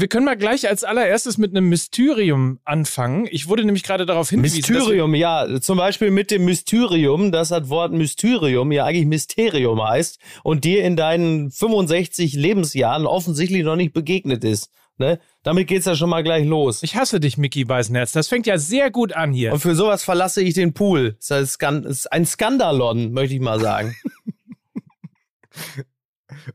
wir 0.00 0.08
können 0.08 0.24
mal 0.24 0.36
gleich 0.36 0.68
als 0.68 0.84
allererstes 0.84 1.38
mit 1.38 1.50
einem 1.50 1.68
Mysterium 1.68 2.58
anfangen. 2.64 3.26
Ich 3.30 3.48
wurde 3.48 3.64
nämlich 3.64 3.82
gerade 3.82 4.06
darauf 4.06 4.30
hingewiesen. 4.30 4.56
Mysterium, 4.56 5.14
ja. 5.14 5.60
Zum 5.60 5.78
Beispiel 5.78 6.10
mit 6.10 6.30
dem 6.30 6.44
Mysterium, 6.44 7.32
das 7.32 7.48
das 7.48 7.68
Wort 7.68 7.92
Mysterium 7.92 8.72
ja 8.72 8.84
eigentlich 8.84 9.06
Mysterium 9.06 9.82
heißt 9.82 10.18
und 10.42 10.64
dir 10.64 10.84
in 10.84 10.96
deinen 10.96 11.50
65 11.50 12.34
Lebensjahren 12.34 13.06
offensichtlich 13.06 13.64
noch 13.64 13.76
nicht 13.76 13.92
begegnet 13.92 14.44
ist. 14.44 14.70
Ne? 14.98 15.20
Damit 15.44 15.68
geht's 15.68 15.86
ja 15.86 15.94
schon 15.94 16.10
mal 16.10 16.22
gleich 16.22 16.44
los. 16.44 16.82
Ich 16.82 16.96
hasse 16.96 17.20
dich, 17.20 17.38
Mickey 17.38 17.64
Beisenherz. 17.64 18.12
Das 18.12 18.28
fängt 18.28 18.46
ja 18.46 18.58
sehr 18.58 18.90
gut 18.90 19.12
an 19.12 19.32
hier. 19.32 19.52
Und 19.52 19.60
für 19.60 19.76
sowas 19.76 20.02
verlasse 20.02 20.42
ich 20.42 20.54
den 20.54 20.74
Pool. 20.74 21.16
Das 21.26 21.56
ist 21.56 22.12
ein 22.12 22.26
Skandalon, 22.26 23.12
möchte 23.12 23.34
ich 23.34 23.40
mal 23.40 23.60
sagen. 23.60 23.94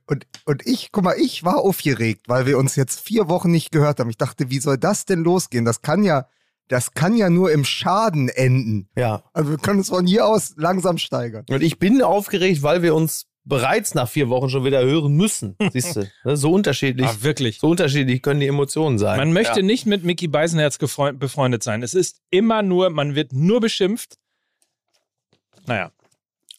Und, 0.07 0.27
und 0.45 0.65
ich, 0.65 0.91
guck 0.91 1.03
mal, 1.03 1.15
ich 1.19 1.43
war 1.43 1.57
aufgeregt, 1.57 2.23
weil 2.27 2.45
wir 2.45 2.57
uns 2.57 2.75
jetzt 2.75 2.99
vier 2.99 3.29
Wochen 3.29 3.51
nicht 3.51 3.71
gehört 3.71 3.99
haben. 3.99 4.09
Ich 4.09 4.17
dachte, 4.17 4.49
wie 4.49 4.59
soll 4.59 4.77
das 4.77 5.05
denn 5.05 5.23
losgehen? 5.23 5.65
Das 5.65 5.81
kann 5.81 6.03
ja, 6.03 6.27
das 6.67 6.93
kann 6.93 7.15
ja 7.15 7.29
nur 7.29 7.51
im 7.51 7.65
Schaden 7.65 8.29
enden. 8.29 8.89
Ja. 8.95 9.23
Also 9.33 9.51
wir 9.51 9.57
können 9.57 9.79
es 9.79 9.89
von 9.89 10.05
hier 10.05 10.25
aus 10.27 10.53
langsam 10.57 10.97
steigern. 10.97 11.45
Und 11.49 11.63
ich 11.63 11.79
bin 11.79 12.01
aufgeregt, 12.01 12.63
weil 12.63 12.81
wir 12.81 12.95
uns 12.95 13.27
bereits 13.45 13.93
nach 13.93 14.09
vier 14.09 14.29
Wochen 14.29 14.49
schon 14.49 14.63
wieder 14.63 14.83
hören 14.83 15.13
müssen. 15.15 15.55
Siehst 15.73 15.95
du? 15.95 16.35
So 16.35 16.51
unterschiedlich. 16.53 17.07
Ah, 17.07 17.15
wirklich. 17.21 17.59
So 17.59 17.69
unterschiedlich 17.69 18.21
können 18.21 18.39
die 18.39 18.47
Emotionen 18.47 18.97
sein. 18.97 19.17
Man 19.17 19.33
möchte 19.33 19.59
ja. 19.59 19.65
nicht 19.65 19.85
mit 19.85 20.03
Mickey 20.03 20.27
Beisenherz 20.27 20.77
befreundet 20.77 21.63
sein. 21.63 21.83
Es 21.83 21.93
ist 21.93 22.21
immer 22.29 22.61
nur, 22.61 22.89
man 22.89 23.15
wird 23.15 23.33
nur 23.33 23.59
beschimpft. 23.59 24.17
Naja, 25.65 25.91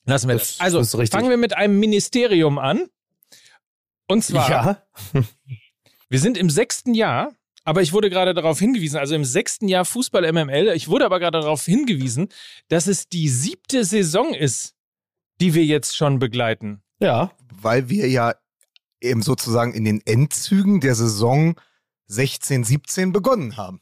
lassen 0.05 0.29
wir 0.29 0.37
das. 0.37 0.59
das. 0.59 0.61
Also 0.61 0.99
das 0.99 1.11
fangen 1.11 1.31
wir 1.31 1.37
mit 1.37 1.57
einem 1.57 1.79
Ministerium 1.79 2.59
an. 2.59 2.89
Und 4.07 4.23
zwar, 4.23 4.51
ja. 4.51 4.83
wir 6.09 6.19
sind 6.19 6.37
im 6.37 6.51
sechsten 6.51 6.95
Jahr, 6.95 7.33
aber 7.65 7.83
ich 7.83 7.93
wurde 7.93 8.11
gerade 8.11 8.35
darauf 8.35 8.59
hingewiesen, 8.59 8.99
also 8.99 9.15
im 9.15 9.25
sechsten 9.25 9.69
Jahr 9.69 9.85
Fußball 9.85 10.31
MML, 10.31 10.73
ich 10.75 10.89
wurde 10.89 11.07
aber 11.07 11.19
gerade 11.19 11.41
darauf 11.41 11.65
hingewiesen, 11.65 12.29
dass 12.69 12.87
es 12.87 13.09
die 13.09 13.29
siebte 13.29 13.85
Saison 13.85 14.35
ist, 14.35 14.75
die 15.41 15.55
wir 15.55 15.65
jetzt 15.65 15.97
schon 15.97 16.19
begleiten. 16.19 16.83
Ja. 17.01 17.33
Weil 17.51 17.89
wir 17.89 18.09
ja 18.09 18.35
eben 19.01 19.23
sozusagen 19.23 19.73
in 19.75 19.85
den 19.85 20.01
Endzügen 20.05 20.81
der 20.81 20.95
Saison 20.95 21.59
16, 22.07 22.65
17 22.65 23.13
begonnen 23.13 23.57
haben. 23.57 23.81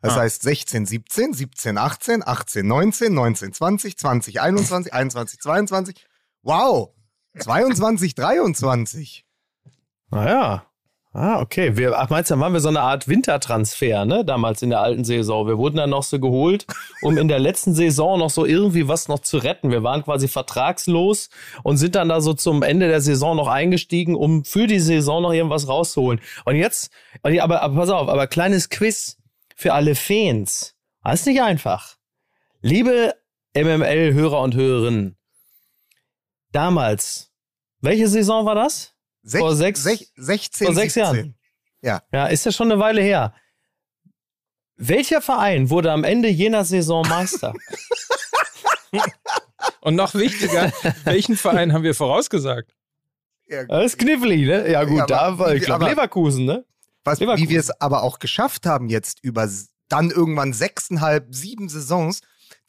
Das 0.00 0.14
ah. 0.14 0.20
heißt 0.20 0.42
16, 0.42 0.86
17, 0.86 1.34
17, 1.34 1.76
18, 1.78 2.26
18, 2.26 2.66
19, 2.66 3.14
19, 3.14 3.52
20, 3.52 3.98
20, 3.98 4.40
21, 4.40 4.92
21, 4.92 5.40
22. 5.40 6.06
Wow! 6.42 6.94
22, 7.38 8.14
23. 8.14 9.27
Naja. 10.10 10.64
Ah, 11.12 11.40
okay. 11.40 11.76
Wir, 11.76 11.98
ach, 11.98 12.10
meinst 12.10 12.30
du, 12.30 12.34
dann 12.34 12.40
waren 12.40 12.52
wir 12.52 12.60
so 12.60 12.68
eine 12.68 12.82
Art 12.82 13.08
Wintertransfer, 13.08 14.04
ne? 14.04 14.24
Damals 14.24 14.60
in 14.62 14.70
der 14.70 14.80
alten 14.80 15.04
Saison. 15.04 15.46
Wir 15.46 15.56
wurden 15.56 15.76
dann 15.76 15.90
noch 15.90 16.02
so 16.02 16.20
geholt, 16.20 16.66
um 17.02 17.16
in 17.16 17.28
der 17.28 17.38
letzten 17.38 17.74
Saison 17.74 18.18
noch 18.18 18.30
so 18.30 18.44
irgendwie 18.44 18.88
was 18.88 19.08
noch 19.08 19.20
zu 19.20 19.38
retten. 19.38 19.70
Wir 19.70 19.82
waren 19.82 20.04
quasi 20.04 20.28
vertragslos 20.28 21.30
und 21.62 21.78
sind 21.78 21.94
dann 21.94 22.10
da 22.10 22.20
so 22.20 22.34
zum 22.34 22.62
Ende 22.62 22.88
der 22.88 23.00
Saison 23.00 23.36
noch 23.36 23.48
eingestiegen, 23.48 24.14
um 24.14 24.44
für 24.44 24.66
die 24.66 24.80
Saison 24.80 25.22
noch 25.22 25.32
irgendwas 25.32 25.66
rauszuholen. 25.66 26.20
Und 26.44 26.56
jetzt, 26.56 26.92
aber, 27.22 27.62
aber 27.62 27.74
pass 27.74 27.90
auf, 27.90 28.08
aber 28.08 28.26
kleines 28.26 28.68
Quiz 28.68 29.16
für 29.56 29.72
alle 29.72 29.94
Fans. 29.94 30.76
Das 31.02 31.20
ist 31.20 31.26
nicht 31.26 31.42
einfach. 31.42 31.96
Liebe 32.60 33.14
MML-Hörer 33.56 34.42
und 34.42 34.54
Hörerinnen, 34.54 35.16
damals, 36.52 37.32
welche 37.80 38.08
Saison 38.08 38.44
war 38.44 38.54
das? 38.54 38.94
Sech, 39.28 39.40
vor 39.40 39.54
sechs, 39.54 39.82
sech, 39.82 40.10
16, 40.16 40.66
vor 40.66 40.74
sechs 40.74 40.94
17. 40.94 41.02
Jahren. 41.02 41.34
Ja. 41.82 42.02
Ja, 42.12 42.26
ist 42.28 42.46
ja 42.46 42.52
schon 42.52 42.72
eine 42.72 42.80
Weile 42.80 43.02
her. 43.02 43.34
Welcher 44.76 45.20
Verein 45.20 45.68
wurde 45.68 45.92
am 45.92 46.02
Ende 46.02 46.28
jener 46.28 46.64
Saison 46.64 47.06
Meister? 47.06 47.52
Und 49.80 49.96
noch 49.96 50.14
wichtiger, 50.14 50.72
welchen 51.04 51.36
Verein 51.36 51.72
haben 51.72 51.82
wir 51.82 51.94
vorausgesagt? 51.94 52.74
Ja, 53.48 53.64
das 53.64 53.92
ist 53.92 53.98
knifflig, 53.98 54.46
ne? 54.46 54.70
Ja, 54.70 54.84
gut, 54.84 54.98
ja, 54.98 55.06
da 55.06 55.38
war, 55.38 55.54
ich 55.54 55.62
glaube, 55.62 55.84
Leverkusen, 55.86 56.44
ne? 56.46 56.64
Was, 57.04 57.20
Leverkusen. 57.20 57.48
Wie 57.48 57.52
wir 57.52 57.60
es 57.60 57.70
aber 57.80 58.02
auch 58.02 58.18
geschafft 58.18 58.66
haben, 58.66 58.88
jetzt 58.88 59.18
über 59.22 59.48
dann 59.88 60.10
irgendwann 60.10 60.52
sechseinhalb, 60.52 61.34
sieben 61.34 61.68
Saisons, 61.68 62.20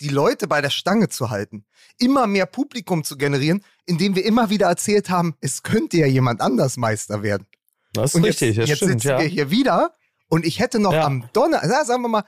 die 0.01 0.09
Leute 0.09 0.47
bei 0.47 0.61
der 0.61 0.69
Stange 0.69 1.09
zu 1.09 1.29
halten, 1.29 1.65
immer 1.97 2.27
mehr 2.27 2.45
Publikum 2.45 3.03
zu 3.03 3.17
generieren, 3.17 3.63
indem 3.85 4.15
wir 4.15 4.25
immer 4.25 4.49
wieder 4.49 4.67
erzählt 4.67 5.09
haben, 5.09 5.35
es 5.41 5.63
könnte 5.63 5.97
ja 5.97 6.07
jemand 6.07 6.41
anders 6.41 6.77
Meister 6.77 7.21
werden. 7.23 7.47
Das 7.93 8.11
ist 8.11 8.15
und 8.15 8.23
richtig, 8.25 8.49
jetzt, 8.55 8.59
das 8.59 8.69
jetzt 8.69 8.77
stimmt, 8.77 8.91
sitzen 9.01 9.07
ja. 9.09 9.19
wir 9.19 9.25
hier 9.27 9.49
wieder 9.51 9.93
und 10.29 10.45
ich 10.45 10.59
hätte 10.59 10.79
noch 10.79 10.93
Ja. 10.93 11.05
am 11.05 11.27
Donnerstag, 11.33 11.85
sagen 11.85 12.01
wir 12.03 12.09
mal, 12.09 12.23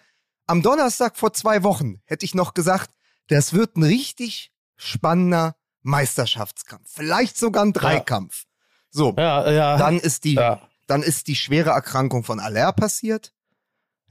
am 0.48 0.62
Donnerstag 0.62 1.18
vor 1.18 1.34
zwei 1.34 1.64
Wochen 1.64 2.02
hätte 2.06 2.26
ich 2.26 2.36
noch 2.36 2.54
gesagt, 2.54 2.90
das 3.28 3.54
wird 3.54 3.78
ein 3.78 3.84
richtig 3.84 4.52
spannender 4.76 5.56
Meisterschaftskampf. 5.84 6.90
Vielleicht 6.92 7.38
sogar 7.38 7.64
ein 7.64 7.74
Dreikampf. 7.74 8.46
So, 8.90 9.14
Ja, 9.18 9.50
ja. 9.50 9.78
dann 9.78 10.00
ist 10.00 10.24
die, 10.26 10.36
dann 10.88 11.04
ist 11.04 11.28
die 11.28 11.36
schwere 11.36 11.70
Erkrankung 11.70 12.24
von 12.24 12.40
Aller 12.40 12.74
passiert. 12.74 13.32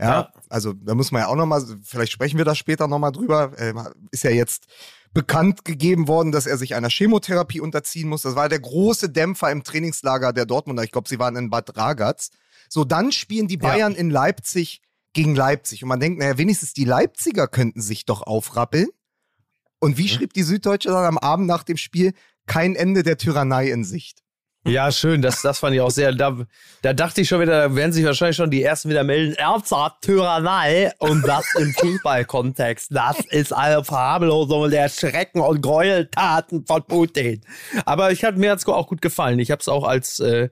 Ja, 0.01 0.07
Ja. 0.07 0.33
also 0.49 0.73
da 0.73 0.95
muss 0.95 1.13
man 1.13 1.23
ja 1.23 1.29
auch 1.29 1.37
nochmal, 1.37 1.63
vielleicht 1.83 2.13
sprechen 2.13 2.39
wir 2.39 2.45
da 2.45 2.55
später 2.55 2.89
nochmal 2.89 3.13
drüber. 3.13 3.53
Äh, 3.59 3.75
ist 4.11 4.25
ja 4.25 4.31
jetzt 4.31 4.67
bekannt 5.13 5.65
gegeben 5.65 6.09
worden, 6.09 6.33
dass 6.33 6.47
er 6.47 6.57
sich 6.57 6.75
einer 6.75 6.89
Chemotherapie 6.89 7.61
unterziehen 7.61 8.09
muss. 8.09 8.23
Das 8.23 8.35
war 8.37 8.49
der 8.49 8.61
große 8.61 9.11
Dämpfer 9.11 9.51
im 9.51 9.63
Trainingslager 9.65 10.33
der 10.33 10.47
Dortmunder. 10.47 10.85
Ich 10.85 10.93
glaube, 10.93 11.09
sie 11.09 11.19
waren 11.19 11.37
in 11.37 11.51
Bad 11.51 11.77
Ragaz. 11.77 12.31
So, 12.69 12.85
dann 12.85 13.11
spielen 13.13 13.49
die 13.49 13.57
Bayern 13.57 13.95
in 13.95 14.11
Leipzig 14.11 14.81
gegen 15.13 15.35
Leipzig. 15.35 15.83
Und 15.83 15.89
man 15.89 15.99
denkt, 16.01 16.21
naja, 16.21 16.39
wenigstens 16.39 16.73
die 16.73 16.85
Leipziger 16.85 17.49
könnten 17.49 17.81
sich 17.81 18.07
doch 18.07 18.23
aufrappeln. 18.23 18.87
Und 19.81 19.99
wie 19.99 20.09
schrieb 20.09 20.33
die 20.35 20.43
Süddeutsche 20.45 20.91
dann 20.91 21.05
am 21.05 21.19
Abend 21.19 21.47
nach 21.49 21.65
dem 21.65 21.77
Spiel? 21.77 22.13
Kein 22.47 22.77
Ende 22.77 23.03
der 23.03 23.17
Tyrannei 23.17 23.71
in 23.71 23.83
Sicht. 23.83 24.23
Ja, 24.67 24.93
schön, 24.93 25.23
das, 25.23 25.41
das 25.41 25.59
fand 25.59 25.75
ich 25.75 25.81
auch 25.81 25.91
sehr. 25.91 26.13
Da, 26.13 26.37
da 26.83 26.93
dachte 26.93 27.23
ich 27.23 27.29
schon 27.29 27.41
wieder, 27.41 27.69
da 27.69 27.75
werden 27.75 27.93
sich 27.93 28.05
wahrscheinlich 28.05 28.37
schon 28.37 28.51
die 28.51 28.63
ersten 28.63 28.91
wieder 28.91 29.05
melden. 29.05 29.35
Ernsthaft 29.35 30.03
Tyrannei 30.03 30.93
und 30.99 31.27
das 31.27 31.47
im 31.59 31.73
Fußballkontext. 31.79 32.95
Das 32.95 33.21
ist 33.31 33.55
eine 33.55 33.83
Verharmlosung 33.85 34.71
der 34.71 34.91
Schrecken 34.91 35.41
und 35.41 35.63
Gräueltaten 35.63 36.67
von 36.67 36.83
Putin. 36.83 37.41
Aber 37.87 38.13
ich 38.13 38.23
hat, 38.23 38.37
mir 38.37 38.51
hat's 38.51 38.67
auch 38.67 38.89
gut 38.89 39.01
gefallen. 39.01 39.39
Ich 39.39 39.51
habe 39.51 39.61
es 39.61 39.69
auch 39.69 39.85
als 39.85 40.21
äh, 40.21 40.51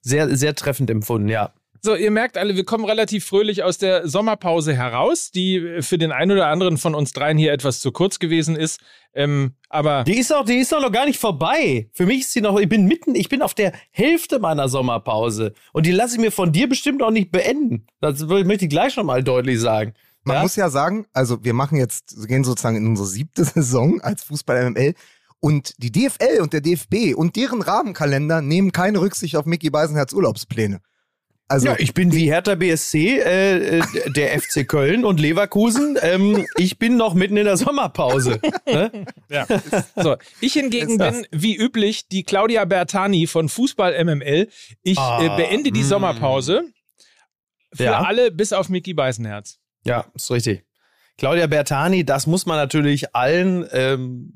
sehr, 0.00 0.34
sehr 0.34 0.54
treffend 0.54 0.88
empfunden, 0.88 1.28
ja. 1.28 1.52
So, 1.84 1.96
ihr 1.96 2.12
merkt 2.12 2.38
alle, 2.38 2.54
wir 2.54 2.64
kommen 2.64 2.84
relativ 2.84 3.24
fröhlich 3.26 3.64
aus 3.64 3.76
der 3.76 4.06
Sommerpause 4.06 4.72
heraus, 4.72 5.32
die 5.32 5.78
für 5.80 5.98
den 5.98 6.12
einen 6.12 6.30
oder 6.30 6.46
anderen 6.46 6.78
von 6.78 6.94
uns 6.94 7.12
dreien 7.12 7.36
hier 7.36 7.52
etwas 7.52 7.80
zu 7.80 7.90
kurz 7.90 8.20
gewesen 8.20 8.54
ist. 8.54 8.80
Ähm, 9.14 9.54
aber 9.68 10.04
Die 10.04 10.16
ist 10.16 10.32
auch, 10.32 10.44
die 10.44 10.58
ist 10.58 10.70
doch 10.70 10.80
noch 10.80 10.92
gar 10.92 11.06
nicht 11.06 11.18
vorbei. 11.18 11.90
Für 11.92 12.06
mich 12.06 12.20
ist 12.20 12.32
sie 12.34 12.40
noch, 12.40 12.56
ich 12.60 12.68
bin 12.68 12.86
mitten, 12.86 13.16
ich 13.16 13.28
bin 13.28 13.42
auf 13.42 13.54
der 13.54 13.72
Hälfte 13.90 14.38
meiner 14.38 14.68
Sommerpause. 14.68 15.54
Und 15.72 15.84
die 15.84 15.90
lasse 15.90 16.14
ich 16.14 16.20
mir 16.20 16.30
von 16.30 16.52
dir 16.52 16.68
bestimmt 16.68 17.02
auch 17.02 17.10
nicht 17.10 17.32
beenden. 17.32 17.88
Das 18.00 18.20
möchte 18.20 18.66
ich 18.66 18.70
gleich 18.70 18.94
schon 18.94 19.06
mal 19.06 19.24
deutlich 19.24 19.58
sagen. 19.58 19.94
Man 20.22 20.36
Ja? 20.36 20.42
muss 20.42 20.54
ja 20.54 20.70
sagen, 20.70 21.06
also 21.12 21.42
wir 21.42 21.52
machen 21.52 21.78
jetzt, 21.78 22.16
wir 22.16 22.28
gehen 22.28 22.44
sozusagen 22.44 22.76
in 22.76 22.86
unsere 22.86 23.08
siebte 23.08 23.42
Saison 23.44 24.00
als 24.02 24.22
Fußball-MML 24.22 24.94
und 25.40 25.74
die 25.78 25.90
DFL 25.90 26.42
und 26.42 26.52
der 26.52 26.60
DFB 26.60 27.16
und 27.16 27.34
deren 27.34 27.60
Rahmenkalender 27.60 28.40
nehmen 28.40 28.70
keine 28.70 29.00
Rücksicht 29.00 29.34
auf 29.34 29.46
Mickey 29.46 29.70
Beisenherz 29.70 30.12
Urlaubspläne. 30.12 30.80
Also 31.52 31.66
Ja, 31.66 31.76
ich 31.78 31.92
bin 31.92 32.14
wie 32.14 32.30
Hertha 32.30 32.54
BSC, 32.54 33.18
äh, 33.18 33.78
äh, 33.78 33.82
der 34.10 34.40
FC 34.40 34.66
Köln 34.66 35.04
und 35.04 35.20
Leverkusen. 35.20 35.98
Ähm, 36.00 36.46
ich 36.56 36.78
bin 36.78 36.96
noch 36.96 37.12
mitten 37.12 37.36
in 37.36 37.44
der 37.44 37.58
Sommerpause. 37.58 38.40
Ne? 38.64 39.04
Ja. 39.28 39.46
So, 39.94 40.16
ich 40.40 40.54
hingegen 40.54 40.96
bin 40.96 41.26
wie 41.30 41.54
üblich 41.54 42.08
die 42.08 42.22
Claudia 42.22 42.64
Bertani 42.64 43.26
von 43.26 43.50
Fußball 43.50 44.02
MML. 44.02 44.48
Ich 44.82 44.96
Ah, 44.98 45.22
äh, 45.22 45.36
beende 45.36 45.72
die 45.72 45.82
mm. 45.82 45.84
Sommerpause 45.84 46.62
für 47.74 47.84
Ja. 47.84 48.00
alle 48.00 48.30
bis 48.30 48.54
auf 48.54 48.70
Mickey 48.70 48.94
Beisenherz. 48.94 49.58
Ja, 49.84 50.06
ist 50.14 50.30
richtig. 50.30 50.64
Claudia 51.18 51.46
Bertani, 51.48 52.04
das 52.04 52.26
muss 52.26 52.46
man 52.46 52.56
natürlich 52.56 53.14
allen 53.14 53.66
ähm, 53.72 54.32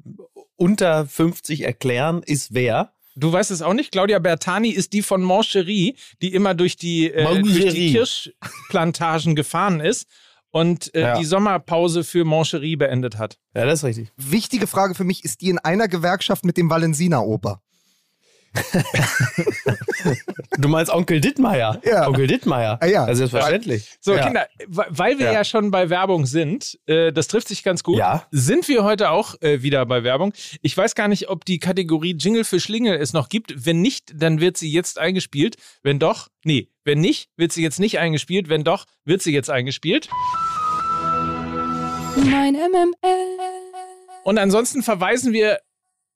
unter 0.56 1.06
50 1.06 1.62
erklären, 1.62 2.22
ist 2.22 2.52
wer. 2.52 2.92
Du 3.18 3.32
weißt 3.32 3.50
es 3.50 3.62
auch 3.62 3.72
nicht. 3.72 3.92
Claudia 3.92 4.18
Bertani 4.18 4.68
ist 4.68 4.92
die 4.92 5.02
von 5.02 5.22
Mancherie, 5.22 5.96
die 6.20 6.34
immer 6.34 6.54
durch 6.54 6.76
die, 6.76 7.10
äh, 7.10 7.24
durch 7.42 7.72
die. 7.74 7.92
Kirschplantagen 7.92 9.34
gefahren 9.34 9.80
ist 9.80 10.06
und 10.50 10.94
äh, 10.94 11.00
Ja. 11.00 11.18
die 11.18 11.24
Sommerpause 11.24 12.04
für 12.04 12.24
Mancherie 12.24 12.76
beendet 12.76 13.18
hat. 13.18 13.38
Ja, 13.54 13.64
das 13.64 13.80
ist 13.80 13.84
richtig. 13.84 14.12
wichtige 14.16 14.66
Frage 14.66 14.94
für 14.94 15.04
mich, 15.04 15.24
ist 15.24 15.40
die 15.40 15.48
in 15.50 15.58
einer 15.58 15.88
Gewerkschaft 15.88 16.44
mit 16.44 16.56
dem 16.56 16.68
Valensina 16.70 17.20
Oper? 17.20 17.62
du 20.58 20.68
meinst 20.68 20.92
Onkel 20.92 21.20
Dittmeier? 21.20 21.80
Ja. 21.84 22.08
Onkel 22.08 22.26
Dittmeier. 22.26 22.78
Ah, 22.80 22.86
ja. 22.86 23.04
Also 23.04 23.26
selbstverständlich. 23.26 23.96
So, 24.00 24.14
ja. 24.14 24.24
Kinder, 24.24 24.46
weil 24.66 25.18
wir 25.18 25.26
ja. 25.26 25.32
Ja. 25.32 25.44
schon 25.44 25.70
bei 25.70 25.90
Werbung 25.90 26.26
sind, 26.26 26.78
äh, 26.86 27.12
das 27.12 27.28
trifft 27.28 27.48
sich 27.48 27.62
ganz 27.62 27.82
gut, 27.82 27.98
Ja. 27.98 28.26
sind 28.30 28.66
wir 28.68 28.84
heute 28.84 29.10
auch 29.10 29.34
äh, 29.42 29.62
wieder 29.62 29.84
bei 29.86 30.04
Werbung. 30.04 30.32
Ich 30.62 30.76
weiß 30.76 30.94
gar 30.94 31.08
nicht, 31.08 31.28
ob 31.28 31.44
die 31.44 31.58
Kategorie 31.58 32.16
Jingle 32.18 32.44
für 32.44 32.60
Schlingel 32.60 32.96
es 32.96 33.12
noch 33.12 33.28
gibt. 33.28 33.66
Wenn 33.66 33.80
nicht, 33.82 34.12
dann 34.14 34.40
wird 34.40 34.56
sie 34.56 34.72
jetzt 34.72 34.98
eingespielt. 34.98 35.56
Wenn 35.82 35.98
doch, 35.98 36.28
nee, 36.44 36.68
wenn 36.84 37.00
nicht, 37.00 37.28
wird 37.36 37.52
sie 37.52 37.62
jetzt 37.62 37.80
nicht 37.80 37.98
eingespielt. 37.98 38.48
Wenn 38.48 38.64
doch, 38.64 38.86
wird 39.04 39.22
sie 39.22 39.32
jetzt 39.32 39.50
eingespielt. 39.50 40.08
Mein 42.16 42.54
MML. 42.54 42.94
Und 44.24 44.38
ansonsten 44.38 44.82
verweisen 44.82 45.32
wir 45.32 45.58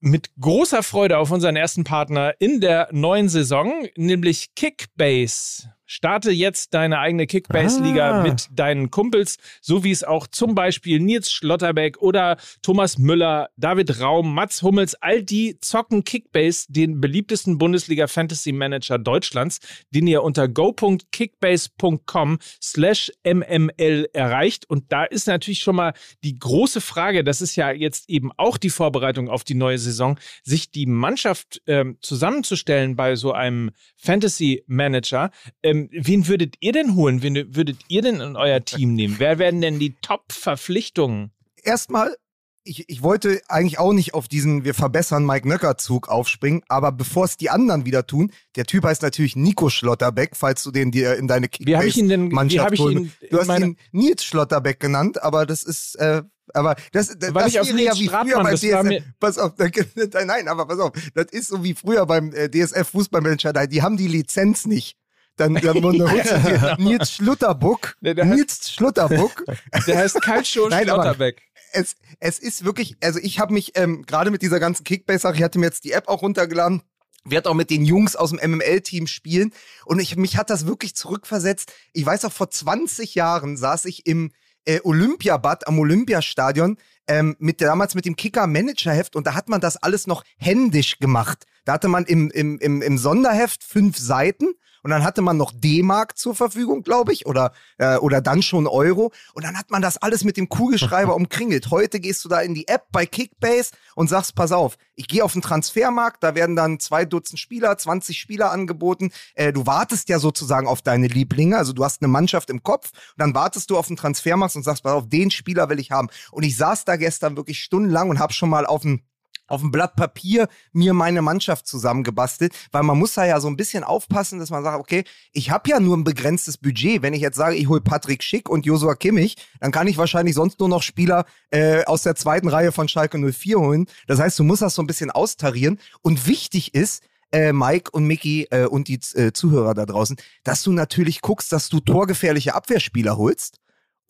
mit 0.01 0.31
großer 0.41 0.83
Freude 0.83 1.19
auf 1.19 1.31
unseren 1.31 1.57
ersten 1.57 1.85
Partner 1.85 2.35
in 2.39 2.61
der 2.61 2.89
neuen 2.93 3.29
Saison, 3.29 3.87
nämlich 3.97 4.55
Kickbase. 4.55 5.73
Starte 5.93 6.31
jetzt 6.31 6.73
deine 6.73 7.01
eigene 7.01 7.27
Kickbase-Liga 7.27 8.21
Ah. 8.21 8.23
mit 8.23 8.47
deinen 8.53 8.93
Kumpels, 8.93 9.39
so 9.61 9.83
wie 9.83 9.91
es 9.91 10.05
auch 10.05 10.29
zum 10.29 10.55
Beispiel 10.55 11.01
Nils 11.01 11.33
Schlotterbeck 11.33 11.99
oder 12.01 12.37
Thomas 12.63 12.97
Müller, 12.97 13.49
David 13.57 14.01
Raum, 14.01 14.33
Mats 14.33 14.63
Hummels, 14.63 14.95
all 14.95 15.25
die 15.25 15.59
zocken 15.61 16.05
Kickbase, 16.05 16.67
den 16.69 17.01
beliebtesten 17.01 17.59
Bundesliga-Fantasy-Manager 17.59 18.99
Deutschlands, 19.01 19.59
den 19.91 20.07
ihr 20.07 20.23
unter 20.23 20.47
go.kickbase.com 20.47 22.39
slash 22.63 23.11
mml 23.25 24.09
erreicht. 24.13 24.71
Und 24.71 24.93
da 24.93 25.03
ist 25.05 25.27
natürlich 25.27 25.59
schon 25.59 25.75
mal 25.75 25.93
die 26.23 26.39
große 26.39 26.81
Frage, 26.81 27.25
das 27.25 27.41
ist 27.41 27.57
ja 27.57 27.73
jetzt 27.73 28.09
eben 28.09 28.31
auch 28.37 28.59
die 28.59 28.71
Vorbereitung 28.71 29.29
auf 29.29 29.43
die 29.43 29.55
neue 29.55 29.79
Saison, 29.79 30.21
sich 30.45 30.71
die 30.71 30.87
Mannschaft 30.87 31.61
ähm, 31.67 31.99
zusammenzustellen 32.01 32.95
bei 32.95 33.17
so 33.17 33.33
einem 33.33 33.73
Fantasy-Manager. 33.97 35.31
Ähm, 35.65 35.80
wen 35.91 36.29
würdet 36.29 36.57
ihr 36.61 36.73
denn 36.73 36.95
holen? 36.95 37.23
Wen 37.23 37.55
würdet 37.55 37.79
ihr 37.89 38.03
denn 38.03 38.21
in 38.21 38.37
euer 38.37 38.65
Team 38.65 38.95
nehmen? 38.95 39.17
Wer 39.19 39.39
werden 39.39 39.61
denn 39.61 39.79
die 39.79 39.95
Top-Verpflichtungen? 40.03 41.31
Erstmal, 41.63 42.17
ich, 42.65 42.85
ich 42.89 43.03
wollte 43.03 43.41
eigentlich 43.49 43.79
auch 43.79 43.93
nicht 43.93 44.15
auf 44.15 44.29
diesen 44.29 44.65
Wir 44.65 44.75
verbessern 44.75 45.25
Mike 45.25 45.49
Nöcker-Zug 45.49 46.09
aufspringen, 46.09 46.63
aber 46.69 46.93
bevor 46.93 47.25
es 47.25 47.37
die 47.37 47.51
anderen 47.51 47.87
wieder 47.87 48.07
tun, 48.07 48.33
der 48.57 48.65
Typ 48.65 48.85
heißt 48.85 49.03
natürlich 49.03 49.37
Nico 49.37 49.71
Schlotterbeck, 49.71 50.37
falls 50.37 50.63
du 50.63 50.71
den 50.71 50.91
dir 50.91 51.17
in 51.17 51.27
deine 51.27 51.49
Wie 51.59 51.77
habe 51.77 51.87
ich 51.87 51.97
ihn 51.97 52.09
denn? 52.09 52.31
Wie 52.31 52.35
Mannschaft 52.35 52.65
habe 52.67 52.75
ich 52.75 52.81
holen-? 52.81 53.13
Du 53.31 53.39
hast 53.39 53.59
ihn 53.59 53.77
Nils 53.93 54.25
Schlotterbeck 54.25 54.79
genannt, 54.81 55.23
aber 55.23 55.47
das 55.47 55.63
ist, 55.63 55.95
äh, 55.97 56.23
aber 56.53 56.77
das, 56.93 57.17
das, 57.19 57.33
Weil 57.35 57.45
das 57.45 57.53
ich 57.53 57.61
auf 57.61 57.69
ja 57.69 57.95
wie 57.97 58.09
früher 58.09 58.43
beim 58.43 58.57
DSF. 58.57 59.05
Pass 59.21 59.39
auf, 59.39 59.55
da- 59.57 59.69
nein, 60.25 60.49
aber 60.49 60.67
pass 60.67 60.81
auf, 60.81 60.93
das 61.15 61.27
ist 61.31 61.49
so 61.49 61.63
wie 61.65 61.75
früher 61.75 62.05
beim 62.07 62.33
äh, 62.33 62.49
DSF 62.51 62.89
Fußballmanager, 62.89 63.67
die 63.67 63.83
haben 63.83 63.97
die 63.97 64.09
Lizenz 64.09 64.67
nicht. 64.67 64.97
Dann, 65.41 65.55
dann 65.55 65.83
holst 65.83 66.31
du 66.33 66.39
dir 66.39 66.77
Nils 66.79 67.13
Schlutterbuck, 67.13 67.97
Nee, 68.01 68.15
der 68.15 68.27
heißt- 68.27 68.35
Nils 68.35 68.71
Schlutterbuck. 68.73 69.45
Der 69.87 69.97
heißt 69.99 70.21
Calcio 70.21 70.69
Nein, 70.69 70.85
Schlotterbeck. 70.85 71.43
es, 71.73 71.97
es 72.19 72.39
ist 72.39 72.65
wirklich, 72.65 72.97
also 73.03 73.19
ich 73.23 73.39
habe 73.41 73.53
mich 73.55 73.73
ähm, 73.77 74.03
gerade 74.07 74.31
mit 74.31 74.43
dieser 74.43 74.61
ganzen 74.61 74.85
Kickbase-Sache, 74.85 75.37
ich 75.37 75.43
hatte 75.43 75.59
mir 75.59 75.67
jetzt 75.67 75.85
die 75.85 75.93
App 75.93 76.09
auch 76.09 76.23
runtergeladen, 76.23 76.83
werde 77.25 77.49
auch 77.51 77.55
mit 77.55 77.71
den 77.71 77.85
Jungs 77.85 78.17
aus 78.17 78.31
dem 78.31 78.39
MML-Team 78.51 79.07
spielen 79.07 79.53
und 79.87 79.99
ich, 80.01 80.17
mich 80.17 80.37
hat 80.37 80.51
das 80.51 80.67
wirklich 80.67 80.95
zurückversetzt. 80.95 81.73
Ich 81.93 82.05
weiß 82.05 82.25
auch, 82.27 82.33
vor 82.33 82.51
20 82.51 83.15
Jahren 83.15 83.57
saß 83.57 83.87
ich 83.87 84.07
im 84.07 84.33
äh, 84.67 84.81
Olympiabad 84.85 85.67
am 85.67 85.79
Olympiastadion 85.79 86.77
ähm, 87.09 87.37
mit 87.39 87.61
damals 87.63 87.95
mit 87.95 88.05
dem 88.05 88.17
Kicker-Manager-Heft 88.17 89.17
und 89.17 89.27
da 89.27 89.35
hat 89.35 89.49
man 89.49 89.61
das 89.61 89.77
alles 89.79 90.07
noch 90.07 90.23
händisch 90.39 90.99
gemacht. 90.99 91.45
Da 91.65 91.73
hatte 91.75 91.89
man 91.89 92.05
im, 92.05 92.31
im, 92.31 92.59
im, 92.59 92.83
im 92.83 92.99
Sonderheft 92.99 93.65
fünf 93.65 93.97
Seiten 93.99 94.47
und 94.83 94.91
dann 94.91 95.05
hatte 95.05 95.23
man 95.23 95.37
noch 95.37 95.53
D-Mark 95.55 96.17
zur 96.17 96.35
Verfügung, 96.35 96.83
glaube 96.83 97.13
ich, 97.13 97.27
oder, 97.27 97.53
äh, 97.79 97.97
oder 97.97 98.21
dann 98.21 98.43
schon 98.43 98.67
Euro. 98.67 99.13
Und 99.35 99.45
dann 99.45 99.57
hat 99.59 99.71
man 99.71 99.83
das 99.83 99.97
alles 99.97 100.25
mit 100.25 100.37
dem 100.37 100.49
Kugelschreiber 100.49 101.15
umkringelt. 101.21 101.71
Heute 101.71 102.01
gehst 102.01 102.25
du 102.25 102.29
da 102.29 102.41
in 102.41 102.55
die 102.55 102.69
App 102.69 102.85
bei 102.93 103.07
Kickbase 103.07 103.73
und 103.95 104.09
sagst, 104.09 104.35
pass 104.35 104.53
auf, 104.53 104.77
ich 104.95 105.09
gehe 105.09 105.25
auf 105.25 105.33
den 105.33 105.43
Transfermarkt, 105.43 106.23
da 106.23 106.35
werden 106.35 106.57
dann 106.57 106.79
zwei 106.79 107.05
Dutzend 107.05 107.39
Spieler, 107.39 107.77
20 107.77 108.19
Spieler 108.19 108.51
angeboten. 108.51 109.11
Äh, 109.35 109.53
du 109.53 109.67
wartest 109.67 110.09
ja 110.09 110.19
sozusagen 110.19 110.67
auf 110.67 110.83
deine 110.83 111.07
Lieblinge, 111.07 111.57
also 111.57 111.73
du 111.73 111.85
hast 111.85 112.03
eine 112.03 112.09
Mannschaft 112.09 112.51
im 112.51 112.63
Kopf 112.63 112.91
und 112.93 113.19
dann 113.19 113.35
wartest 113.35 113.71
du 113.71 113.79
auf 113.79 113.87
den 113.87 113.97
Transfermarkt 113.97 114.57
und 114.57 114.63
sagst, 114.63 114.83
pass 114.83 114.93
auf, 114.93 115.09
den 115.09 115.31
Spieler 115.31 115.69
will 115.69 115.81
ich 115.81 115.91
haben. 115.91 116.09
Und 116.31 116.45
ich 116.45 116.57
saß 116.57 116.85
da 116.85 116.97
gestern 116.97 117.37
wirklich 117.37 117.63
stundenlang 117.63 118.11
und 118.11 118.19
habe 118.19 118.33
schon 118.33 118.51
mal 118.51 118.67
auf 118.67 118.83
dem 118.83 119.03
auf 119.51 119.61
dem 119.61 119.71
Blatt 119.71 119.97
Papier 119.97 120.49
mir 120.73 120.95
meine 120.95 121.23
Mannschaft 121.23 121.67
zusammengebastelt, 121.67 122.55
weil 122.73 122.83
man 122.83 122.99
muss 122.99 123.15
da 123.15 123.25
ja 123.25 123.41
so 123.41 123.49
ein 123.49 123.57
bisschen 123.57 123.85
aufpassen, 123.85 124.39
dass 124.39 124.51
man 124.51 124.63
sagt, 124.63 124.79
okay, 124.79 125.05
ich 125.33 125.51
habe 125.51 125.69
ja 125.69 125.81
nur 125.81 125.97
ein 125.97 126.05
begrenztes 126.05 126.57
Budget. 126.57 127.03
Wenn 127.03 127.15
ich 127.15 127.21
jetzt 127.21 127.37
sage, 127.37 127.57
ich 127.57 127.69
hole 127.69 127.81
Patrick 127.81 128.23
Schick 128.23 128.49
und 128.49 128.67
Josua 128.67 128.95
Kimmich, 128.95 129.37
dann 129.61 129.73
kann 129.73 129.89
ich 129.89 129.99
wahrscheinlich 129.99 130.35
sonst 130.35 130.61
nur 130.61 130.69
noch 130.69 130.83
Spieler 130.83 131.25
äh, 131.51 131.85
aus 131.85 132.03
der 132.03 132.15
zweiten 132.15 132.49
Reihe 132.49 132.73
von 132.73 132.89
Schalke 132.89 133.19
04 133.19 133.59
holen. 133.59 133.87
Das 134.07 134.21
heißt, 134.21 134.39
du 134.39 134.45
musst 134.45 134.63
das 134.63 134.75
so 134.75 134.83
ein 134.83 134.87
bisschen 134.87 135.11
austarieren. 135.11 135.79
Und 136.03 136.27
wichtig 136.27 136.75
ist, 136.75 137.03
äh, 137.33 137.53
Mike 137.53 137.91
und 137.93 138.05
Mickey 138.05 138.47
äh, 138.51 138.67
und 138.67 138.89
die 138.89 139.01
äh, 139.15 139.33
Zuhörer 139.33 139.75
da 139.75 139.87
draußen, 139.87 140.17
dass 140.45 140.63
du 140.63 140.73
natürlich 140.73 141.21
guckst, 141.21 141.53
dass 141.53 141.69
du 141.69 141.81
torgefährliche 141.81 142.55
Abwehrspieler 142.55 143.17
holst 143.17 143.59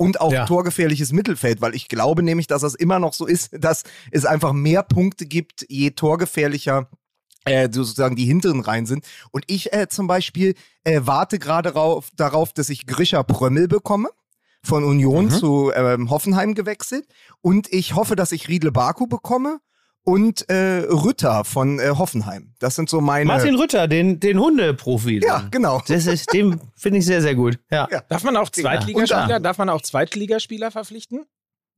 und 0.00 0.18
auch 0.22 0.32
Ja. 0.32 0.46
torgefährliches 0.46 1.12
Mittelfeld, 1.12 1.60
weil 1.60 1.74
ich 1.74 1.88
glaube 1.88 2.22
nämlich, 2.22 2.46
dass 2.46 2.62
das 2.62 2.74
immer 2.74 2.98
noch 2.98 3.12
so 3.12 3.26
ist, 3.26 3.50
dass 3.60 3.84
es 4.10 4.24
einfach 4.24 4.54
mehr 4.54 4.82
Punkte 4.82 5.26
gibt, 5.26 5.66
je 5.68 5.90
torgefährlicher 5.90 6.88
äh, 7.44 7.68
sozusagen 7.70 8.16
die 8.16 8.24
hinteren 8.24 8.60
Reihen 8.60 8.86
sind. 8.86 9.04
Und 9.30 9.44
ich 9.46 9.72
äh, 9.74 9.88
zum 9.88 10.06
Beispiel 10.06 10.54
äh, 10.84 11.00
warte 11.04 11.38
gerade 11.38 11.74
rauf, 11.74 12.08
darauf, 12.16 12.52
dass 12.54 12.70
ich 12.70 12.86
Grisha 12.86 13.22
Prömmel 13.22 13.68
bekomme. 13.68 14.08
Von 14.62 14.84
Union 14.84 15.26
Mhm. 15.26 15.30
zu 15.30 15.72
ähm, 15.74 16.10
Hoffenheim 16.10 16.54
gewechselt. 16.54 17.06
Und 17.40 17.72
ich 17.72 17.94
hoffe, 17.94 18.14
dass 18.16 18.32
ich 18.32 18.48
Riedle 18.48 18.72
Baku 18.72 19.06
bekomme 19.06 19.58
und 20.04 20.48
äh, 20.48 20.84
Rütter 20.88 21.44
von 21.44 21.78
äh, 21.78 21.90
Hoffenheim. 21.90 22.54
Das 22.58 22.74
sind 22.74 22.88
so 22.88 23.00
meine. 23.00 23.26
Martin 23.26 23.54
Rütter, 23.54 23.86
den, 23.86 24.20
den 24.20 24.38
Hundeprofi. 24.38 25.20
ja, 25.22 25.46
genau. 25.50 25.82
Das 25.86 26.06
ist, 26.06 26.32
den 26.32 26.60
finde 26.74 26.98
ich 26.98 27.06
sehr, 27.06 27.22
sehr 27.22 27.34
gut. 27.34 27.58
Ja. 27.70 27.88
Ja. 27.90 28.02
Darf 28.08 28.24
man 28.24 28.36
auch 28.36 28.48
Zweitligaspieler, 28.48 29.40
darf 29.40 29.58
man 29.58 29.68
auch 29.68 29.82
Zweitligaspieler 29.82 30.70
verpflichten? 30.70 31.26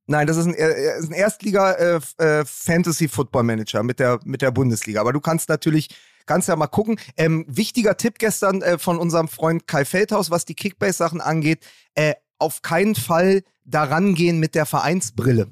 Nein, 0.06 0.26
das 0.26 0.36
ist 0.36 0.46
ein, 0.46 0.54
ein 0.54 1.12
Erstliga 1.12 1.72
äh, 1.72 2.00
äh, 2.18 2.44
Fantasy 2.44 3.08
Football 3.08 3.44
Manager 3.44 3.82
mit 3.82 4.00
der 4.00 4.18
mit 4.24 4.42
der 4.42 4.50
Bundesliga. 4.50 5.00
Aber 5.00 5.12
du 5.12 5.20
kannst 5.20 5.48
natürlich 5.48 5.88
kannst 6.26 6.48
ja 6.48 6.56
mal 6.56 6.66
gucken. 6.66 6.98
Ähm, 7.16 7.44
wichtiger 7.48 7.96
Tipp 7.96 8.18
gestern 8.18 8.62
äh, 8.62 8.78
von 8.78 8.98
unserem 8.98 9.28
Freund 9.28 9.66
Kai 9.66 9.84
Feldhaus, 9.84 10.30
was 10.30 10.44
die 10.44 10.54
Kickbase 10.54 10.94
Sachen 10.98 11.20
angeht: 11.20 11.64
äh, 11.94 12.14
auf 12.38 12.62
keinen 12.62 12.94
Fall 12.94 13.42
daran 13.64 14.14
gehen 14.14 14.38
mit 14.38 14.54
der 14.54 14.66
Vereinsbrille. 14.66 15.48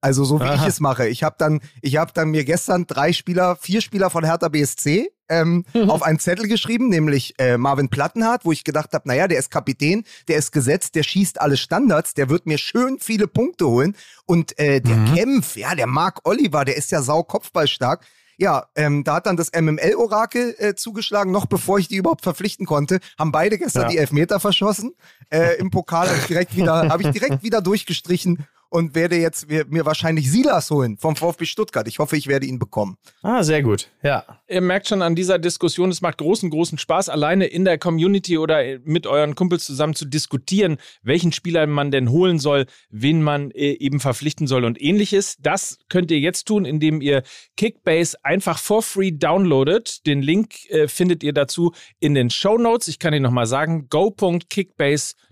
Also 0.00 0.24
so 0.24 0.38
wie 0.38 0.44
Aha. 0.44 0.54
ich 0.62 0.68
es 0.68 0.80
mache. 0.80 1.08
Ich 1.08 1.24
habe 1.24 1.34
dann, 1.38 1.60
ich 1.82 1.96
habe 1.96 2.12
dann 2.14 2.30
mir 2.30 2.44
gestern 2.44 2.86
drei 2.86 3.12
Spieler, 3.12 3.56
vier 3.56 3.80
Spieler 3.80 4.10
von 4.10 4.24
Hertha 4.24 4.48
BSC 4.48 5.10
ähm, 5.28 5.64
auf 5.88 6.02
einen 6.02 6.18
Zettel 6.20 6.46
geschrieben, 6.46 6.88
nämlich 6.88 7.34
äh, 7.38 7.58
Marvin 7.58 7.88
Plattenhardt, 7.88 8.44
wo 8.44 8.52
ich 8.52 8.64
gedacht 8.64 8.92
habe, 8.92 9.08
naja, 9.08 9.26
der 9.28 9.38
ist 9.38 9.50
Kapitän, 9.50 10.04
der 10.28 10.36
ist 10.38 10.52
gesetzt, 10.52 10.94
der 10.94 11.02
schießt 11.02 11.40
alle 11.40 11.56
Standards, 11.56 12.14
der 12.14 12.28
wird 12.30 12.46
mir 12.46 12.58
schön 12.58 12.98
viele 13.00 13.26
Punkte 13.26 13.66
holen. 13.66 13.96
Und 14.24 14.58
äh, 14.58 14.80
der 14.80 15.04
Kempf, 15.14 15.56
ja, 15.56 15.74
der 15.74 15.86
Marc 15.86 16.20
Oliver, 16.26 16.64
der 16.64 16.76
ist 16.76 16.90
ja 16.92 17.02
sau 17.02 17.22
kopfballstark. 17.24 18.06
Ja, 18.40 18.66
ähm, 18.76 19.02
da 19.02 19.16
hat 19.16 19.26
dann 19.26 19.36
das 19.36 19.50
MML-Orakel 19.52 20.54
äh, 20.58 20.74
zugeschlagen, 20.76 21.32
noch 21.32 21.46
bevor 21.46 21.80
ich 21.80 21.88
die 21.88 21.96
überhaupt 21.96 22.22
verpflichten 22.22 22.66
konnte. 22.66 23.00
Haben 23.18 23.32
beide 23.32 23.58
gestern 23.58 23.82
Ja. 23.82 23.88
die 23.88 23.98
Elfmeter 23.98 24.38
verschossen. 24.38 24.94
Äh, 25.30 25.56
Im 25.58 25.70
Pokal 25.72 26.08
habe 26.08 26.18
ich 26.18 26.26
direkt 26.26 26.54
wieder, 26.56 26.88
habe 26.88 27.02
ich 27.02 27.10
direkt 27.10 27.42
wieder 27.42 27.60
durchgestrichen 27.60 28.46
und 28.70 28.94
werde 28.94 29.16
jetzt 29.16 29.48
mir, 29.48 29.86
wahrscheinlich 29.86 30.30
Silas 30.30 30.70
holen 30.70 30.98
vom 30.98 31.16
VfB 31.16 31.46
Stuttgart. 31.46 31.88
Ich 31.88 31.98
hoffe, 31.98 32.16
ich 32.16 32.26
werde 32.26 32.46
ihn 32.46 32.58
bekommen. 32.58 32.96
Ah, 33.22 33.42
sehr 33.42 33.62
gut. 33.62 33.88
Ja. 34.02 34.24
Ihr 34.48 34.60
merkt 34.60 34.88
schon 34.88 35.02
an 35.02 35.14
dieser 35.14 35.38
Diskussion, 35.38 35.90
es 35.90 36.00
macht 36.00 36.18
großen, 36.18 36.50
großen 36.50 36.78
Spaß, 36.78 37.08
alleine 37.08 37.46
in 37.46 37.64
der 37.64 37.78
Community 37.78 38.38
oder 38.38 38.62
mit 38.84 39.06
euren 39.06 39.34
Kumpels 39.34 39.64
zusammen 39.64 39.94
zu 39.94 40.04
diskutieren, 40.04 40.78
welchen 41.02 41.32
Spieler 41.32 41.66
man 41.66 41.90
denn 41.90 42.10
holen 42.10 42.38
soll, 42.38 42.66
wen 42.90 43.22
man 43.22 43.50
äh, 43.52 43.72
eben 43.72 44.00
verpflichten 44.00 44.46
soll 44.46 44.64
und 44.64 44.80
ähnliches. 44.80 45.36
Das 45.40 45.78
könnt 45.88 46.10
ihr 46.10 46.18
jetzt 46.18 46.46
tun, 46.46 46.64
indem 46.64 47.00
ihr 47.00 47.22
Kickbase 47.56 48.16
einfach 48.22 48.58
for 48.58 48.82
free 48.82 49.12
downloadet. 49.12 50.06
Den 50.06 50.22
Link 50.22 50.68
äh, 50.70 50.88
findet 50.88 51.22
ihr 51.22 51.32
dazu 51.32 51.72
in 52.00 52.14
den 52.14 52.30
Show 52.30 52.58
Notes. 52.58 52.88
Ich 52.88 52.98
kann 52.98 53.14
Ihnen 53.14 53.22
nochmal 53.22 53.46
sagen, 53.46 53.88
go.kickbase.com 53.88 55.27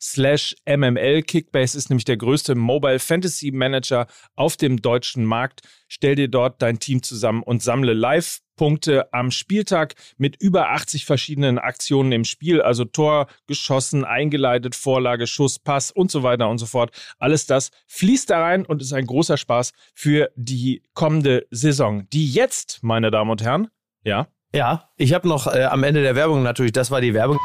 slash 0.00 0.56
mml. 0.66 1.22
Kickbase 1.22 1.76
ist 1.76 1.90
nämlich 1.90 2.04
der 2.04 2.16
größte 2.16 2.54
Mobile 2.54 2.98
Fantasy 2.98 3.50
Manager 3.50 4.06
auf 4.36 4.56
dem 4.56 4.80
deutschen 4.80 5.24
Markt. 5.24 5.60
Stell 5.88 6.14
dir 6.14 6.28
dort 6.28 6.62
dein 6.62 6.78
Team 6.78 7.02
zusammen 7.02 7.42
und 7.42 7.62
sammle 7.62 7.92
Live-Punkte 7.92 9.12
am 9.12 9.30
Spieltag 9.30 9.94
mit 10.16 10.40
über 10.40 10.70
80 10.70 11.04
verschiedenen 11.04 11.58
Aktionen 11.58 12.12
im 12.12 12.24
Spiel, 12.24 12.62
also 12.62 12.84
Tor, 12.84 13.26
geschossen, 13.46 14.04
eingeleitet, 14.04 14.74
Vorlage, 14.74 15.26
Schuss, 15.26 15.58
Pass 15.58 15.90
und 15.90 16.10
so 16.10 16.22
weiter 16.22 16.48
und 16.48 16.58
so 16.58 16.66
fort. 16.66 16.90
Alles 17.18 17.46
das 17.46 17.70
fließt 17.88 18.30
da 18.30 18.40
rein 18.40 18.64
und 18.64 18.82
ist 18.82 18.92
ein 18.92 19.06
großer 19.06 19.36
Spaß 19.36 19.72
für 19.94 20.30
die 20.36 20.82
kommende 20.94 21.46
Saison, 21.50 22.08
die 22.10 22.30
jetzt, 22.30 22.80
meine 22.82 23.10
Damen 23.10 23.30
und 23.30 23.42
Herren, 23.42 23.68
Ja. 24.04 24.28
Ja, 24.52 24.90
ich 24.96 25.12
habe 25.12 25.28
noch 25.28 25.46
äh, 25.46 25.62
am 25.64 25.84
Ende 25.84 26.02
der 26.02 26.16
Werbung 26.16 26.42
natürlich, 26.42 26.72
das 26.72 26.90
war 26.90 27.00
die 27.00 27.14
Werbung. 27.14 27.38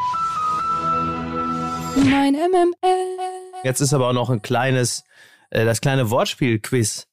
Mein 1.96 2.34
MML. 2.34 3.64
Jetzt 3.64 3.80
ist 3.80 3.94
aber 3.94 4.08
auch 4.08 4.12
noch 4.12 4.30
ein 4.30 4.42
kleines, 4.42 5.04
äh, 5.50 5.64
das 5.64 5.80
kleine 5.80 6.10
Wortspiel-Quiz 6.10 7.06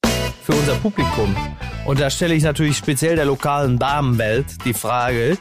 für 0.43 0.51
unser 0.53 0.75
Publikum. 0.75 1.35
Und 1.85 1.99
da 1.99 2.09
stelle 2.09 2.33
ich 2.33 2.43
natürlich 2.43 2.77
speziell 2.77 3.15
der 3.15 3.25
lokalen 3.25 3.79
Damenwelt 3.79 4.45
die 4.65 4.73
Frage, 4.73 5.37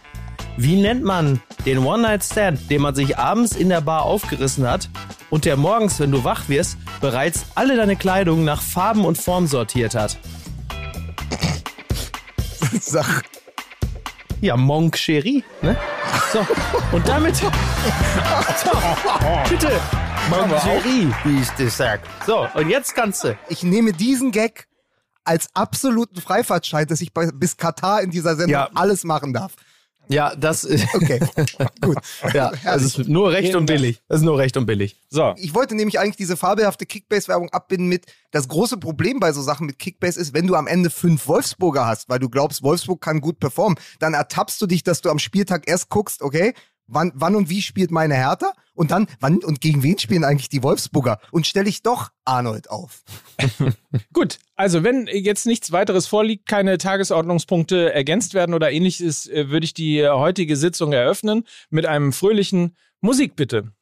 wie 0.56 0.80
nennt 0.80 1.02
man 1.02 1.40
den 1.66 1.78
One-Night-Stand, 1.78 2.70
den 2.70 2.82
man 2.82 2.94
sich 2.94 3.18
abends 3.18 3.56
in 3.56 3.68
der 3.68 3.80
Bar 3.80 4.02
aufgerissen 4.02 4.68
hat 4.68 4.88
und 5.30 5.44
der 5.44 5.56
morgens, 5.56 5.98
wenn 5.98 6.12
du 6.12 6.24
wach 6.24 6.48
wirst, 6.48 6.76
bereits 7.00 7.46
alle 7.54 7.76
deine 7.76 7.96
Kleidung 7.96 8.44
nach 8.44 8.62
Farben 8.62 9.04
und 9.04 9.18
Form 9.18 9.46
sortiert 9.46 9.94
hat? 9.94 10.18
Sag, 12.80 13.24
Ja, 14.42 14.56
Monk 14.56 14.96
Cherie, 14.96 15.44
ne? 15.60 15.76
So, 16.32 16.44
und 16.90 17.06
damit. 17.06 17.36
so, 17.36 17.46
bitte. 19.48 19.70
Monk 20.28 20.52
Cherie, 20.60 21.12
wie 21.22 21.40
ich 21.42 21.48
das 21.50 21.76
sag. 21.76 22.00
So, 22.26 22.48
und 22.54 22.68
jetzt 22.68 22.92
kannst 22.96 23.22
du. 23.22 23.38
ich 23.48 23.62
nehme 23.62 23.92
diesen 23.92 24.32
Gag 24.32 24.66
als 25.24 25.46
absoluten 25.54 26.20
Freifahrtschein, 26.20 26.88
dass 26.88 27.00
ich 27.00 27.12
bei, 27.12 27.30
bis 27.32 27.56
Katar 27.56 28.02
in 28.02 28.10
dieser 28.10 28.30
Sendung 28.34 28.50
Ja. 28.50 28.68
alles 28.74 29.04
machen 29.04 29.32
darf. 29.32 29.52
Ja, 30.12 30.34
das 30.36 30.64
ist. 30.64 30.86
Okay, 30.94 31.20
gut. 31.80 31.96
Ja, 32.34 32.52
das 32.64 32.82
ist 32.82 33.08
nur 33.08 33.32
recht 33.32 33.54
und 33.54 33.66
billig. 33.66 34.02
Das 34.08 34.18
ist 34.18 34.24
nur 34.24 34.38
recht 34.38 34.56
und 34.56 34.66
billig. 34.66 35.00
So. 35.08 35.34
Ich 35.36 35.54
wollte 35.54 35.74
nämlich 35.74 35.98
eigentlich 35.98 36.16
diese 36.16 36.36
fabelhafte 36.36 36.86
Kickbase-Werbung 36.86 37.50
abbinden 37.50 37.88
mit, 37.88 38.06
das 38.30 38.46
große 38.46 38.76
Problem 38.76 39.20
bei 39.20 39.32
so 39.32 39.42
Sachen 39.42 39.66
mit 39.66 39.78
Kickbase 39.78 40.20
ist, 40.20 40.34
wenn 40.34 40.46
du 40.46 40.54
am 40.54 40.66
Ende 40.66 40.90
fünf 40.90 41.26
Wolfsburger 41.28 41.86
hast, 41.86 42.08
weil 42.08 42.18
du 42.18 42.28
glaubst, 42.28 42.62
Wolfsburg 42.62 43.00
kann 43.00 43.20
gut 43.20 43.40
performen, 43.40 43.78
dann 44.00 44.14
ertappst 44.14 44.60
du 44.60 44.66
dich, 44.66 44.82
dass 44.82 45.00
du 45.00 45.10
am 45.10 45.18
Spieltag 45.18 45.68
erst 45.68 45.88
guckst, 45.88 46.22
okay, 46.22 46.54
wann, 46.92 47.12
wann 47.14 47.36
und 47.36 47.50
wie 47.50 47.62
spielt 47.62 47.90
meine 47.90 48.14
Hertha? 48.14 48.52
Und 48.74 48.90
dann, 48.90 49.06
wann 49.20 49.38
und 49.44 49.60
gegen 49.60 49.82
wen 49.82 49.98
spielen 49.98 50.24
eigentlich 50.24 50.48
die 50.48 50.62
Wolfsburger? 50.62 51.18
Und 51.30 51.46
stelle 51.46 51.68
ich 51.68 51.82
doch 51.82 52.08
Arnold 52.24 52.70
auf. 52.70 53.02
Gut, 54.12 54.38
also 54.56 54.82
wenn 54.82 55.06
jetzt 55.08 55.46
nichts 55.46 55.72
weiteres 55.72 56.06
vorliegt, 56.06 56.46
keine 56.48 56.78
Tagesordnungspunkte 56.78 57.92
ergänzt 57.92 58.34
werden 58.34 58.54
oder 58.54 58.72
ähnliches, 58.72 59.28
äh, 59.28 59.50
würde 59.50 59.64
ich 59.64 59.74
die 59.74 60.06
heutige 60.08 60.56
Sitzung 60.56 60.92
eröffnen 60.92 61.44
mit 61.70 61.84
einem 61.86 62.12
fröhlichen 62.12 62.76
Musik 63.00 63.36
bitte. 63.36 63.72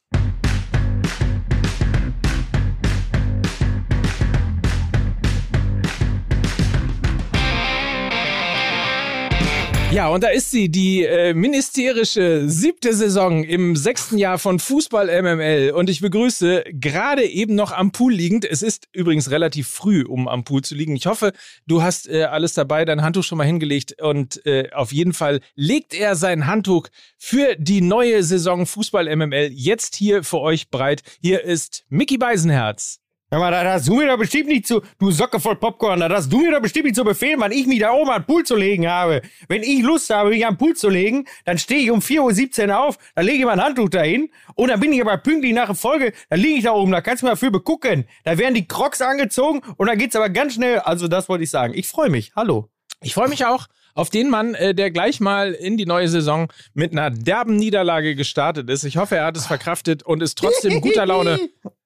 Ja, 9.91 10.07
und 10.07 10.23
da 10.23 10.29
ist 10.29 10.51
sie, 10.51 10.69
die 10.69 11.03
äh, 11.03 11.33
ministerische 11.33 12.47
siebte 12.47 12.93
Saison 12.93 13.43
im 13.43 13.75
sechsten 13.75 14.17
Jahr 14.17 14.39
von 14.39 14.57
Fußball 14.57 15.21
MML. 15.21 15.71
Und 15.71 15.89
ich 15.89 15.99
begrüße 15.99 16.63
gerade 16.71 17.25
eben 17.25 17.55
noch 17.55 17.73
am 17.73 17.91
Pool 17.91 18.13
liegend. 18.13 18.45
Es 18.45 18.61
ist 18.61 18.87
übrigens 18.93 19.31
relativ 19.31 19.67
früh, 19.67 20.05
um 20.05 20.29
am 20.29 20.45
Pool 20.45 20.61
zu 20.61 20.75
liegen. 20.75 20.95
Ich 20.95 21.07
hoffe, 21.07 21.33
du 21.67 21.83
hast 21.83 22.07
äh, 22.07 22.23
alles 22.23 22.53
dabei, 22.53 22.85
dein 22.85 23.01
Handtuch 23.01 23.25
schon 23.25 23.37
mal 23.37 23.43
hingelegt. 23.43 24.01
Und 24.01 24.45
äh, 24.45 24.69
auf 24.71 24.93
jeden 24.93 25.11
Fall 25.11 25.41
legt 25.55 25.93
er 25.93 26.15
sein 26.15 26.47
Handtuch 26.47 26.87
für 27.17 27.57
die 27.57 27.81
neue 27.81 28.23
Saison 28.23 28.65
Fußball 28.65 29.13
MML 29.13 29.49
jetzt 29.51 29.95
hier 29.95 30.23
für 30.23 30.39
euch 30.39 30.69
bereit. 30.69 31.01
Hier 31.21 31.43
ist 31.43 31.83
Mickey 31.89 32.17
Beisenherz. 32.17 33.00
Hör 33.33 33.39
mal, 33.39 33.49
das 33.49 33.63
hast 33.63 33.87
du 33.87 33.95
mir 33.95 34.07
doch 34.07 34.17
bestimmt 34.17 34.49
nicht 34.49 34.67
zu, 34.67 34.81
du 34.99 35.09
Socke 35.09 35.39
voll 35.39 35.55
Popcorn, 35.55 36.01
das 36.01 36.11
hast 36.11 36.33
du 36.33 36.41
mir 36.41 36.51
doch 36.51 36.61
bestimmt 36.61 36.83
nicht 36.83 36.97
zu 36.97 37.05
befehlen, 37.05 37.39
wann 37.39 37.53
ich 37.53 37.65
mich 37.65 37.79
da 37.79 37.93
oben 37.93 38.09
an 38.09 38.23
den 38.23 38.25
Pool 38.25 38.43
zu 38.43 38.57
legen 38.57 38.89
habe. 38.89 39.21
Wenn 39.47 39.63
ich 39.63 39.81
Lust 39.83 40.09
habe, 40.09 40.31
mich 40.31 40.45
an 40.45 40.55
den 40.55 40.57
Pool 40.57 40.75
zu 40.75 40.89
legen, 40.89 41.23
dann 41.45 41.57
stehe 41.57 41.79
ich 41.79 41.91
um 41.91 42.01
4.17 42.01 42.67
Uhr 42.67 42.77
auf, 42.77 42.97
dann 43.15 43.25
lege 43.25 43.39
ich 43.39 43.45
mein 43.45 43.63
Handtuch 43.63 43.87
dahin 43.87 44.29
und 44.55 44.67
dann 44.67 44.81
bin 44.81 44.91
ich 44.91 44.99
aber 44.99 45.15
pünktlich 45.15 45.53
nach 45.53 45.67
der 45.67 45.75
Folge, 45.75 46.11
dann 46.29 46.41
liege 46.41 46.57
ich 46.57 46.65
da 46.65 46.73
oben, 46.73 46.91
da 46.91 46.99
kannst 46.99 47.23
du 47.23 47.27
mal 47.27 47.37
für 47.37 47.51
begucken. 47.51 48.03
Da 48.25 48.37
werden 48.37 48.53
die 48.53 48.67
Crocs 48.67 49.01
angezogen 49.01 49.61
und 49.77 49.87
dann 49.87 49.97
geht's 49.97 50.17
aber 50.17 50.27
ganz 50.27 50.55
schnell, 50.55 50.79
also 50.79 51.07
das 51.07 51.29
wollte 51.29 51.45
ich 51.45 51.51
sagen. 51.51 51.73
Ich 51.73 51.87
freue 51.87 52.09
mich, 52.09 52.33
hallo. 52.35 52.67
Ich 53.01 53.13
freue 53.13 53.29
mich 53.29 53.45
auch 53.45 53.67
auf 53.93 54.09
den 54.09 54.29
Mann, 54.29 54.55
äh, 54.55 54.75
der 54.75 54.91
gleich 54.91 55.21
mal 55.21 55.53
in 55.53 55.77
die 55.77 55.85
neue 55.85 56.09
Saison 56.09 56.51
mit 56.73 56.91
einer 56.91 57.11
derben 57.11 57.55
Niederlage 57.55 58.15
gestartet 58.15 58.69
ist. 58.69 58.83
Ich 58.83 58.97
hoffe, 58.97 59.15
er 59.15 59.23
hat 59.23 59.37
es 59.37 59.45
verkraftet 59.45 60.03
und 60.03 60.21
ist 60.21 60.37
trotzdem 60.37 60.81
guter 60.81 61.05
Laune. 61.05 61.39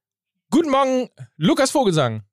Guten 0.56 0.70
Morgen, 0.70 1.10
Lukas 1.36 1.72
Vogelsang. 1.72 2.24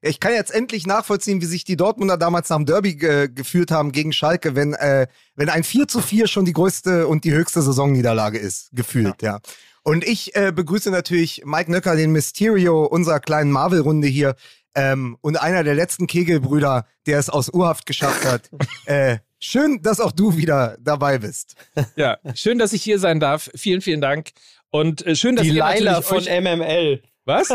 Ich 0.00 0.18
kann 0.18 0.32
jetzt 0.32 0.50
endlich 0.50 0.86
nachvollziehen, 0.86 1.42
wie 1.42 1.44
sich 1.44 1.62
die 1.62 1.76
Dortmunder 1.76 2.16
damals 2.16 2.48
nach 2.48 2.56
dem 2.56 2.64
Derby 2.64 2.94
ge 2.94 3.28
gefühlt 3.28 3.70
haben 3.70 3.92
gegen 3.92 4.14
Schalke, 4.14 4.56
wenn, 4.56 4.72
äh, 4.72 5.08
wenn 5.34 5.50
ein 5.50 5.62
4 5.62 5.86
zu 5.86 6.00
4 6.00 6.26
schon 6.26 6.46
die 6.46 6.54
größte 6.54 7.06
und 7.06 7.24
die 7.24 7.32
höchste 7.32 7.60
Saisonniederlage 7.60 8.38
ist, 8.38 8.70
gefühlt, 8.72 9.20
ja. 9.20 9.40
Und 9.82 10.06
ich 10.06 10.34
äh, 10.34 10.52
begrüße 10.52 10.90
natürlich 10.90 11.42
Mike 11.44 11.70
Nöcker, 11.70 11.96
den 11.96 12.12
Mysterio 12.12 12.86
unserer 12.86 13.20
kleinen 13.20 13.50
Marvel-Runde 13.50 14.08
hier 14.08 14.36
ähm, 14.74 15.18
und 15.20 15.38
einer 15.38 15.62
der 15.62 15.74
letzten 15.74 16.06
Kegelbrüder, 16.06 16.86
der 17.04 17.18
es 17.18 17.28
aus 17.28 17.50
Urhaft 17.50 17.84
geschafft 17.84 18.24
hat. 18.24 18.48
äh, 18.86 19.18
schön, 19.38 19.82
dass 19.82 20.00
auch 20.00 20.12
du 20.12 20.38
wieder 20.38 20.78
dabei 20.80 21.18
bist. 21.18 21.56
Ja, 21.96 22.16
schön, 22.34 22.58
dass 22.58 22.72
ich 22.72 22.82
hier 22.82 22.98
sein 22.98 23.20
darf. 23.20 23.50
Vielen, 23.54 23.82
vielen 23.82 24.00
Dank. 24.00 24.30
Und 24.70 25.06
äh, 25.06 25.14
schön, 25.14 25.36
dass 25.36 25.42
Die 25.42 25.50
ihr 25.50 25.58
Laila 25.58 26.00
natürlich 26.00 26.06
von 26.06 26.32
euch, 26.32 26.40
MML. 26.40 27.02
Was? 27.30 27.48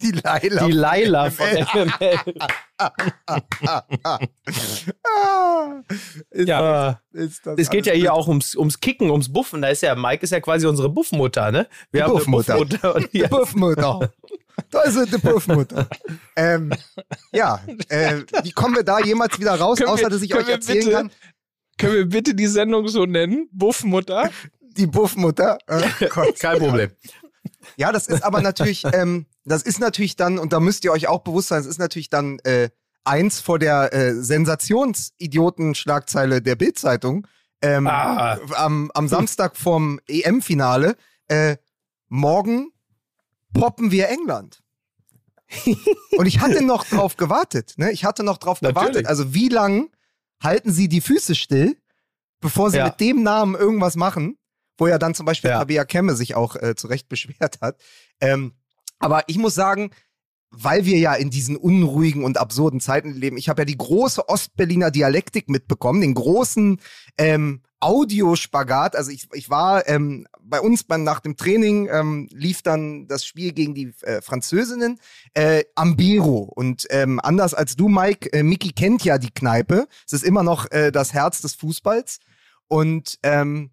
Die 0.00 0.10
Leila. 0.12 0.66
Die 0.66 0.72
Laila 0.72 1.30
von 1.30 1.46
MML. 1.46 2.18
Ah, 5.04 5.80
ist, 6.30 6.48
Ja. 6.48 7.00
ist 7.12 7.46
das 7.46 7.58
Es 7.58 7.70
geht 7.70 7.86
ja 7.86 7.92
hier 7.92 8.12
auch 8.12 8.28
ums, 8.28 8.56
ums 8.56 8.80
Kicken, 8.80 9.10
ums 9.10 9.32
Buffen. 9.32 9.62
Da 9.62 9.68
ist 9.68 9.82
ja, 9.82 9.94
Mike 9.94 10.22
ist 10.24 10.30
ja 10.30 10.40
quasi 10.40 10.66
unsere 10.66 10.88
Buffmutter, 10.88 11.50
ne? 11.52 11.68
Wir 11.90 12.00
Die 12.00 12.02
haben 12.04 12.10
eine 12.10 12.18
Buffmutter. 12.18 12.54
Buffmutter. 12.58 12.94
Und 12.96 13.12
Die 13.12 13.18
ja, 13.18 13.28
Puffmutter. 13.28 14.10
Da 14.70 14.82
ist 14.82 15.12
die 15.12 15.18
Puffmutter. 15.28 15.88
ähm, 16.36 16.72
ja, 17.32 17.60
äh, 17.88 18.22
wie 18.42 18.52
kommen 18.52 18.74
wir 18.76 18.82
da 18.84 18.98
jemals 19.00 19.38
wieder 19.38 19.54
raus, 19.54 19.78
Können 19.78 19.90
außer 19.90 20.02
wir- 20.04 20.10
dass 20.10 20.22
ich 20.22 20.34
euch 20.34 20.48
erzählen 20.48 20.78
bitte- 20.84 20.92
kann? 20.92 21.10
Können 21.78 21.94
wir 21.94 22.06
bitte 22.06 22.34
die 22.34 22.46
Sendung 22.46 22.86
so 22.88 23.06
nennen? 23.06 23.48
Buffmutter? 23.52 24.30
Die 24.76 24.86
Puffmutter. 24.86 25.58
Äh, 25.66 25.82
Gott. 26.08 26.38
kein 26.38 26.58
Problem. 26.58 26.90
Ja, 27.76 27.92
das 27.92 28.06
ist 28.06 28.22
aber 28.24 28.40
natürlich, 28.42 28.84
ähm, 28.92 29.26
das 29.44 29.62
ist 29.62 29.80
natürlich 29.80 30.16
dann, 30.16 30.38
und 30.38 30.52
da 30.52 30.60
müsst 30.60 30.84
ihr 30.84 30.92
euch 30.92 31.08
auch 31.08 31.20
bewusst 31.20 31.48
sein, 31.48 31.60
es 31.60 31.66
ist 31.66 31.78
natürlich 31.78 32.08
dann 32.10 32.38
äh, 32.40 32.68
eins 33.04 33.40
vor 33.40 33.58
der 33.58 33.92
äh, 33.92 34.14
Sensationsidioten-Schlagzeile 34.14 36.42
der 36.42 36.56
Bildzeitung 36.56 37.26
ähm, 37.60 37.86
Ah. 37.86 38.38
am, 38.56 38.90
am 38.94 39.08
Samstag 39.08 39.56
vom 39.56 40.00
EM-Finale. 40.08 40.96
Äh, 41.28 41.56
morgen 42.08 42.72
poppen 43.54 43.90
wir 43.90 44.08
England. 44.08 44.60
Und 46.16 46.26
ich 46.26 46.40
hatte 46.40 46.64
noch 46.64 46.84
drauf 46.84 47.16
gewartet. 47.16 47.74
Ne? 47.76 47.92
Ich 47.92 48.04
hatte 48.04 48.24
noch 48.24 48.38
drauf 48.38 48.60
gewartet. 48.60 48.82
Natürlich. 48.84 49.08
Also 49.08 49.34
wie 49.34 49.48
lang 49.48 49.90
halten 50.42 50.72
sie 50.72 50.88
die 50.88 51.00
Füße 51.00 51.34
still, 51.34 51.76
bevor 52.40 52.70
sie 52.70 52.78
Ja. 52.78 52.86
mit 52.86 53.00
dem 53.00 53.22
Namen 53.22 53.54
irgendwas 53.54 53.96
machen? 53.96 54.38
Wo 54.82 54.88
ja 54.88 54.98
dann 54.98 55.14
zum 55.14 55.26
Beispiel 55.26 55.50
Ja. 55.50 55.60
Tabea 55.60 55.84
Kemme 55.84 56.16
sich 56.16 56.34
auch 56.34 56.56
äh, 56.56 56.74
zu 56.74 56.88
Recht 56.88 57.08
beschwert 57.08 57.60
hat. 57.60 57.76
Ähm, 58.20 58.54
aber 58.98 59.22
ich 59.28 59.38
muss 59.38 59.54
sagen, 59.54 59.90
weil 60.50 60.84
wir 60.84 60.98
ja 60.98 61.14
in 61.14 61.30
diesen 61.30 61.56
unruhigen 61.56 62.24
und 62.24 62.36
absurden 62.36 62.80
Zeiten 62.80 63.12
leben, 63.12 63.36
ich 63.36 63.48
habe 63.48 63.62
ja 63.62 63.64
die 63.64 63.78
große 63.78 64.28
Ostberliner 64.28 64.90
Dialektik 64.90 65.48
mitbekommen, 65.48 66.00
den 66.00 66.14
großen 66.14 66.80
ähm, 67.16 67.62
Audiospagat. 67.78 68.96
Also 68.96 69.12
ich, 69.12 69.28
ich 69.32 69.50
war 69.50 69.88
ähm, 69.88 70.26
bei 70.40 70.60
uns 70.60 70.82
beim, 70.82 71.04
nach 71.04 71.20
dem 71.20 71.36
Training 71.36 71.88
ähm, 71.88 72.28
lief 72.32 72.62
dann 72.62 73.06
das 73.06 73.24
Spiel 73.24 73.52
gegen 73.52 73.74
die 73.74 73.92
äh, 74.02 74.20
Französinnen 74.20 74.98
äh, 75.34 75.62
am 75.76 75.96
Biro. 75.96 76.50
Und 76.54 76.86
ähm, 76.90 77.20
anders 77.22 77.54
als 77.54 77.76
du, 77.76 77.88
Mike, 77.88 78.32
äh, 78.32 78.42
Miki 78.42 78.72
kennt 78.72 79.04
ja 79.04 79.18
die 79.18 79.30
Kneipe. 79.30 79.86
Es 80.06 80.12
ist 80.12 80.24
immer 80.24 80.42
noch 80.42 80.70
äh, 80.72 80.90
das 80.90 81.12
Herz 81.12 81.40
des 81.40 81.54
Fußballs. 81.54 82.18
Und 82.68 83.18
ähm, 83.22 83.71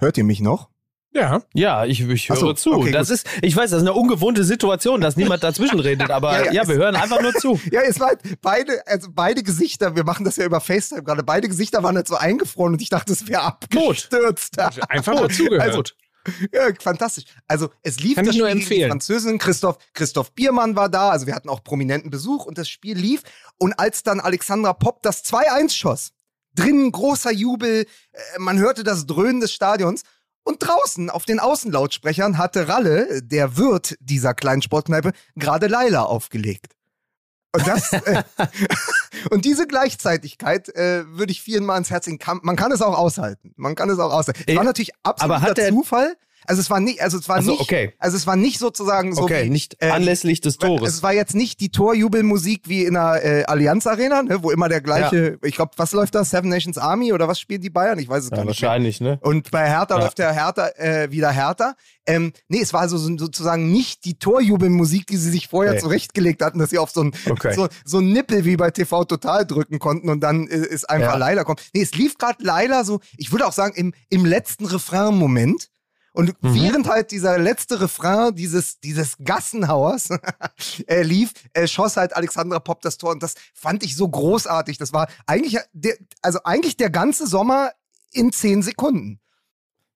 hört 0.00 0.18
ihr 0.18 0.24
mich 0.24 0.40
noch? 0.40 0.68
Ja. 1.12 1.42
Ja, 1.54 1.84
ich, 1.86 2.00
ich 2.08 2.28
höre 2.28 2.36
so, 2.36 2.52
zu. 2.52 2.72
okay, 2.72 2.92
das 2.92 3.10
ist, 3.10 3.26
ich 3.42 3.56
weiß, 3.56 3.70
das 3.70 3.82
ist 3.82 3.88
eine 3.88 3.94
ungewohnte 3.94 4.44
Situation, 4.44 5.00
dass 5.00 5.16
niemand 5.16 5.42
dazwischen 5.42 5.80
redet, 5.80 6.10
aber 6.10 6.32
Ja, 6.38 6.44
ja, 6.46 6.52
ja, 6.52 6.68
wir 6.68 6.76
hören 6.76 6.94
einfach 6.94 7.20
nur 7.20 7.34
zu. 7.34 7.60
Ja, 7.72 7.80
es 7.82 7.98
war 7.98 8.08
halt 8.08 8.20
beide, 8.40 8.86
also 8.86 9.08
beide 9.12 9.42
Gesichter, 9.42 9.96
wir 9.96 10.04
machen 10.04 10.24
das 10.24 10.36
ja 10.36 10.44
über 10.44 10.60
FaceTime 10.60 11.02
gerade, 11.02 11.24
beide 11.24 11.48
Gesichter 11.48 11.82
waren 11.82 11.96
halt 11.96 12.06
so 12.06 12.14
eingefroren 12.14 12.74
und 12.74 12.82
ich 12.82 12.90
dachte, 12.90 13.12
es 13.12 13.26
wäre 13.26 13.42
abgestürzt. 13.42 14.58
Einfach 14.88 15.16
dazugehört. 15.16 15.62
Also, 15.62 15.82
ja, 16.52 16.68
fantastisch. 16.80 17.24
Also 17.48 17.70
es 17.82 17.98
lief 17.98 18.14
Kann 18.16 18.26
das 18.26 18.34
ich 18.34 18.40
nur 18.40 18.48
Spiel 18.48 18.60
empfehlen. 18.60 18.90
Französin, 18.90 19.38
Christoph, 19.38 19.78
Christoph 19.94 20.32
Biermann 20.32 20.76
war 20.76 20.88
da, 20.88 21.10
also 21.10 21.26
wir 21.26 21.34
hatten 21.34 21.48
auch 21.48 21.64
prominenten 21.64 22.10
Besuch 22.10 22.44
und 22.44 22.58
das 22.58 22.68
Spiel 22.68 22.96
lief. 22.96 23.22
Und 23.58 23.72
als 23.78 24.02
dann 24.02 24.20
Alexandra 24.20 24.74
Popp 24.74 25.02
das 25.02 25.24
2-1 25.24 25.74
schoss, 25.74 26.12
drinnen 26.60 26.92
großer 26.92 27.32
Jubel, 27.32 27.86
äh, 28.12 28.18
man 28.38 28.58
hörte 28.58 28.84
das 28.84 29.06
Dröhnen 29.06 29.40
des 29.40 29.52
Stadions. 29.52 30.02
Und 30.42 30.62
draußen 30.66 31.10
auf 31.10 31.26
den 31.26 31.38
Außenlautsprechern 31.38 32.38
hatte 32.38 32.66
Ralle, 32.66 33.22
der 33.22 33.58
Wirt 33.58 33.96
dieser 34.00 34.32
kleinen 34.32 34.62
Sportkneipe, 34.62 35.12
gerade 35.36 35.66
Laila 35.66 36.04
aufgelegt. 36.04 36.74
Und, 37.52 37.66
das, 37.66 37.92
äh, 37.92 38.22
und 39.30 39.44
diese 39.44 39.66
Gleichzeitigkeit 39.66 40.68
äh, 40.74 41.04
würde 41.08 41.32
ich 41.32 41.42
vielen 41.42 41.64
mal 41.64 41.74
ans 41.74 41.90
Herz 41.90 42.06
legen. 42.06 42.20
Man 42.42 42.56
kann 42.56 42.72
es 42.72 42.80
auch 42.80 42.96
aushalten. 42.96 43.52
Man 43.56 43.74
kann 43.74 43.90
es 43.90 43.98
auch 43.98 44.12
aushalten. 44.12 44.44
Es 44.46 44.56
war 44.56 44.64
natürlich 44.64 44.92
absoluter 45.02 45.68
Zufall. 45.68 46.16
Also 46.46 46.60
es 46.60 46.70
war 46.70 46.80
nicht, 46.80 47.02
also 47.02 47.18
es 47.18 47.28
war 47.28 47.36
also, 47.36 47.52
nicht, 47.52 47.60
okay. 47.60 47.92
also 47.98 48.16
es 48.16 48.26
war 48.26 48.36
nicht 48.36 48.58
sozusagen 48.58 49.14
so 49.14 49.22
okay, 49.22 49.44
wie, 49.44 49.50
nicht 49.50 49.76
äh, 49.80 49.90
anlässlich 49.90 50.40
des 50.40 50.58
Tores. 50.58 50.88
Es 50.88 51.02
war 51.02 51.12
jetzt 51.12 51.34
nicht 51.34 51.60
die 51.60 51.70
Torjubelmusik 51.70 52.68
wie 52.68 52.84
in 52.84 52.94
der 52.94 53.24
äh, 53.24 53.44
Allianz 53.44 53.86
Arena, 53.86 54.22
ne, 54.22 54.42
wo 54.42 54.50
immer 54.50 54.68
der 54.68 54.80
gleiche, 54.80 55.32
ja. 55.32 55.48
ich 55.48 55.54
glaube, 55.54 55.72
was 55.76 55.92
läuft 55.92 56.14
da? 56.14 56.24
Seven 56.24 56.48
Nations 56.48 56.78
Army 56.78 57.12
oder 57.12 57.28
was 57.28 57.40
spielen 57.40 57.60
die 57.60 57.70
Bayern? 57.70 57.98
Ich 57.98 58.08
weiß 58.08 58.24
es 58.24 58.30
ja, 58.30 58.36
gar 58.36 58.44
nicht. 58.44 58.62
Wahrscheinlich, 58.62 59.00
mehr. 59.00 59.12
ne? 59.12 59.18
Und 59.22 59.50
bei 59.50 59.68
Hertha 59.68 59.96
ja. 59.96 60.04
läuft 60.04 60.18
der 60.18 60.32
Hertha 60.32 60.68
äh, 60.76 61.10
wieder 61.10 61.30
Hertha. 61.30 61.74
Ähm, 62.06 62.32
nee, 62.48 62.60
es 62.60 62.72
war 62.72 62.80
also 62.80 62.96
sozusagen 62.98 63.70
nicht 63.70 64.04
die 64.04 64.18
Torjubelmusik, 64.18 65.06
die 65.06 65.16
sie 65.16 65.30
sich 65.30 65.48
vorher 65.48 65.72
okay. 65.72 65.82
zurechtgelegt 65.82 66.42
hatten, 66.42 66.58
dass 66.58 66.70
sie 66.70 66.78
auf 66.78 66.90
so 66.90 67.02
ein 67.02 67.12
okay. 67.28 67.52
so, 67.54 67.68
so 67.84 68.00
Nippel 68.00 68.44
wie 68.44 68.56
bei 68.56 68.70
TV 68.70 69.04
Total 69.04 69.46
drücken 69.46 69.78
konnten 69.78 70.08
und 70.08 70.20
dann 70.20 70.48
äh, 70.48 70.56
ist 70.56 70.88
einfach 70.88 71.12
ja. 71.12 71.18
Leila 71.18 71.44
kommt. 71.44 71.62
Nee, 71.74 71.82
es 71.82 71.94
lief 71.94 72.18
gerade 72.18 72.42
Leila 72.42 72.84
so, 72.84 73.00
ich 73.16 73.30
würde 73.32 73.46
auch 73.46 73.52
sagen, 73.52 73.74
im, 73.76 73.92
im 74.08 74.24
letzten 74.24 74.66
Refrain-Moment. 74.66 75.68
Und 76.12 76.42
mhm. 76.42 76.54
während 76.54 76.88
halt 76.88 77.10
dieser 77.12 77.38
letzte 77.38 77.80
Refrain 77.80 78.34
dieses, 78.34 78.80
dieses 78.80 79.16
Gassenhauers 79.22 80.10
äh, 80.86 81.02
lief, 81.02 81.32
äh, 81.52 81.66
schoss 81.66 81.96
halt 81.96 82.16
Alexandra 82.16 82.58
Popp 82.58 82.82
das 82.82 82.98
Tor 82.98 83.10
und 83.12 83.22
das 83.22 83.34
fand 83.54 83.84
ich 83.84 83.96
so 83.96 84.08
großartig. 84.08 84.78
Das 84.78 84.92
war 84.92 85.08
eigentlich, 85.26 85.58
der, 85.72 85.96
also 86.22 86.40
eigentlich 86.44 86.76
der 86.76 86.90
ganze 86.90 87.26
Sommer 87.26 87.70
in 88.12 88.32
zehn 88.32 88.62
Sekunden. 88.62 89.20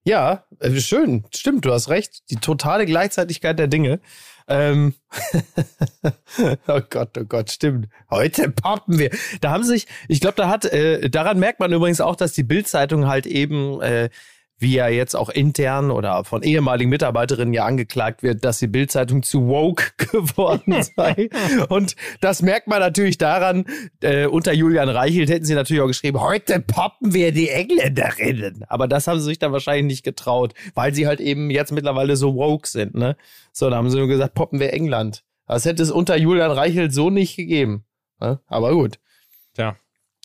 Ja, 0.04 0.44
äh, 0.61 0.78
schön. 0.80 1.25
Stimmt, 1.35 1.64
du 1.64 1.73
hast 1.73 1.88
recht. 1.88 2.30
Die 2.30 2.37
totale 2.37 2.87
Gleichzeitigkeit 2.87 3.59
der 3.59 3.68
Dinge. 3.68 4.00
Ähm 4.47 4.94
oh 6.68 6.80
Gott, 6.90 7.16
oh 7.18 7.25
Gott, 7.25 7.50
stimmt. 7.50 7.88
Heute 8.11 8.50
poppen 8.50 8.99
wir. 8.99 9.11
Da 9.40 9.50
haben 9.50 9.64
sich, 9.64 9.87
ich 10.09 10.21
glaube, 10.21 10.37
da 10.37 10.49
hat, 10.49 10.66
äh, 10.66 11.09
daran 11.09 11.38
merkt 11.38 11.59
man 11.59 11.73
übrigens 11.73 12.02
auch, 12.02 12.16
dass 12.16 12.33
die 12.33 12.42
Bildzeitung 12.42 13.06
halt 13.06 13.26
eben 13.26 13.80
äh, 13.80 14.11
wie 14.58 14.75
ja 14.75 14.88
jetzt 14.88 15.14
auch 15.14 15.28
intern 15.28 15.90
oder 15.90 16.25
von 16.25 16.42
ehemaligen 16.42 16.88
Mitarbeiterinnen 16.88 17.52
ja 17.52 17.64
angeklagt 17.64 18.23
wird, 18.23 18.44
dass 18.44 18.58
die 18.58 18.66
Bildzeitung 18.66 19.23
zu 19.23 19.46
woke 19.49 19.92
geworden 19.96 20.82
sei. 20.96 21.28
Und 21.68 21.96
das 22.20 22.42
merkt 22.42 22.68
man 22.68 22.80
natürlich 22.80 23.18
daran, 23.18 23.66
äh, 24.00 24.26
unter 24.26 24.52
Julian 24.52 24.88
Reichelt 24.88 25.28
hätten 25.28 25.44
sie 25.44 25.54
natürlich 25.54 25.82
auch 25.82 25.88
geschrieben, 25.88 26.20
heute 26.20 26.61
poppen 26.61 27.14
wir 27.14 27.32
die 27.32 27.49
Engländerinnen. 27.49 28.64
Aber 28.68 28.88
das 28.88 29.06
haben 29.06 29.18
sie 29.18 29.26
sich 29.26 29.38
dann 29.38 29.52
wahrscheinlich 29.52 29.87
nicht 29.87 30.04
getraut, 30.04 30.54
weil 30.75 30.94
sie 30.94 31.06
halt 31.06 31.20
eben 31.20 31.50
jetzt 31.50 31.73
mittlerweile 31.73 32.16
so 32.16 32.34
woke 32.37 32.68
sind. 32.68 32.94
Ne? 32.94 33.16
So, 33.52 33.70
da 33.70 33.76
haben 33.76 33.90
sie 33.90 33.99
nur 33.99 34.08
gesagt, 34.08 34.34
poppen 34.34 34.61
wir 34.61 34.73
England. 34.73 35.25
Das 35.46 35.64
hätte 35.64 35.82
es 35.82 35.90
unter 35.90 36.16
Julian 36.16 36.50
Reichelt 36.50 36.94
so 36.94 37.11
nicht 37.11 37.37
gegeben. 37.37 37.84
Ne? 38.20 38.40
Aber 38.46 38.73
gut. 38.73 38.99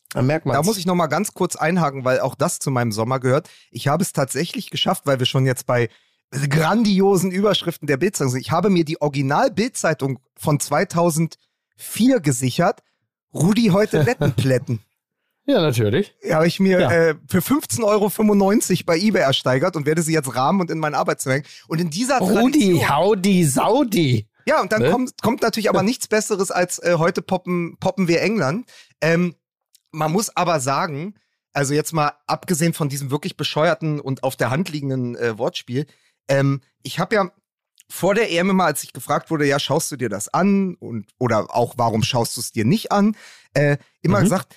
Tja. 0.10 0.22
Da 0.22 0.22
merkt 0.22 0.46
man. 0.46 0.56
Da 0.56 0.63
muss 0.63 0.78
ich 0.78 0.86
noch 0.86 0.96
mal 0.96 1.08
ganz 1.08 1.34
kurz 1.34 1.56
einhaken, 1.56 2.04
weil 2.04 2.20
auch 2.20 2.36
das 2.36 2.60
zu 2.60 2.72
meinem 2.72 2.92
Sommer 2.92 3.20
gehört. 3.20 3.50
Ich 3.72 3.88
habe 3.88 4.04
es 4.04 4.13
tatsächlich 4.13 4.70
geschafft, 4.70 5.06
weil 5.06 5.20
wir 5.20 5.25
schon 5.25 5.46
jetzt 5.46 5.66
bei 5.66 5.89
grandiosen 6.32 7.32
Überschriften 7.32 7.88
der 7.88 7.98
Bildzeitung 7.98 8.32
sind. 8.32 8.42
Ich 8.42 8.51
habe 8.51 8.70
mir 8.70 8.86
die 8.86 9.01
Original-Bildzeitung 9.01 10.20
von 10.38 10.60
2004 10.60 12.20
gesichert. 12.22 12.82
Rudi 13.34 13.68
heute 13.68 14.01
Lettenplätten. 14.04 14.80
Ja, 15.46 15.62
natürlich. 15.62 16.13
Ja, 16.22 16.36
habe 16.36 16.48
ich 16.48 16.60
mir 16.60 16.80
ja. 16.80 16.92
äh, 16.92 17.16
für 17.28 17.39
15,95 17.39 17.84
Euro 17.84 18.86
bei 18.86 18.98
eBay 19.00 19.24
ersteigert 19.24 19.75
und 19.75 19.88
werde 19.88 20.04
sie 20.04 20.13
jetzt 20.13 20.36
rahmen 20.36 20.62
und 20.62 20.70
in 20.70 20.78
mein 20.78 20.94
Arbeitszimmer 20.94 21.36
hängen. 21.36 21.48
Und 21.68 21.82
in 21.82 21.89
dieser 21.89 22.20
Rudi, 22.20 22.86
Howdy, 22.88 23.44
Saudi. 23.46 24.28
Ja, 24.46 24.62
und 24.62 24.72
dann 24.72 24.84
ne? 24.84 24.92
kommt, 24.92 25.22
kommt 25.24 25.42
natürlich 25.42 25.70
aber 25.70 25.82
nichts 25.82 26.08
Besseres 26.08 26.51
als 26.51 26.78
äh, 26.80 26.96
heute 26.98 27.24
poppen, 27.24 27.78
poppen 27.80 28.08
wir 28.08 28.22
England. 28.22 28.70
Ähm, 29.01 29.34
man 29.91 30.12
muss 30.12 30.36
aber 30.36 30.60
sagen, 30.60 31.15
also 31.53 31.74
jetzt 31.74 31.93
mal 31.93 32.13
abgesehen 32.27 32.74
von 32.74 32.89
diesem 32.89 33.12
wirklich 33.12 33.38
bescheuerten 33.38 34.00
und 34.00 34.24
auf 34.24 34.36
der 34.36 34.50
Hand 34.50 34.69
liegenden 34.69 35.15
äh, 35.15 35.38
Wortspiel, 35.38 35.88
ähm, 36.27 36.62
ich 36.84 37.00
habe 37.00 37.15
ja 37.15 37.31
vor 37.91 38.13
der 38.13 38.31
EM 38.31 38.51
immer, 38.51 38.65
als 38.65 38.84
ich 38.84 38.93
gefragt 38.93 39.31
wurde, 39.31 39.48
ja, 39.48 39.58
schaust 39.60 39.91
du 39.91 39.96
dir 39.96 40.10
das 40.10 40.27
an 40.31 40.75
und 40.75 41.08
oder 41.17 41.53
auch 41.55 41.74
warum 41.77 42.03
schaust 42.03 42.38
du 42.38 42.41
es 42.41 42.51
dir 42.51 42.65
nicht 42.65 42.91
an, 42.91 43.15
äh, 43.53 43.77
immer 44.01 44.19
mhm. 44.19 44.24
gesagt, 44.24 44.55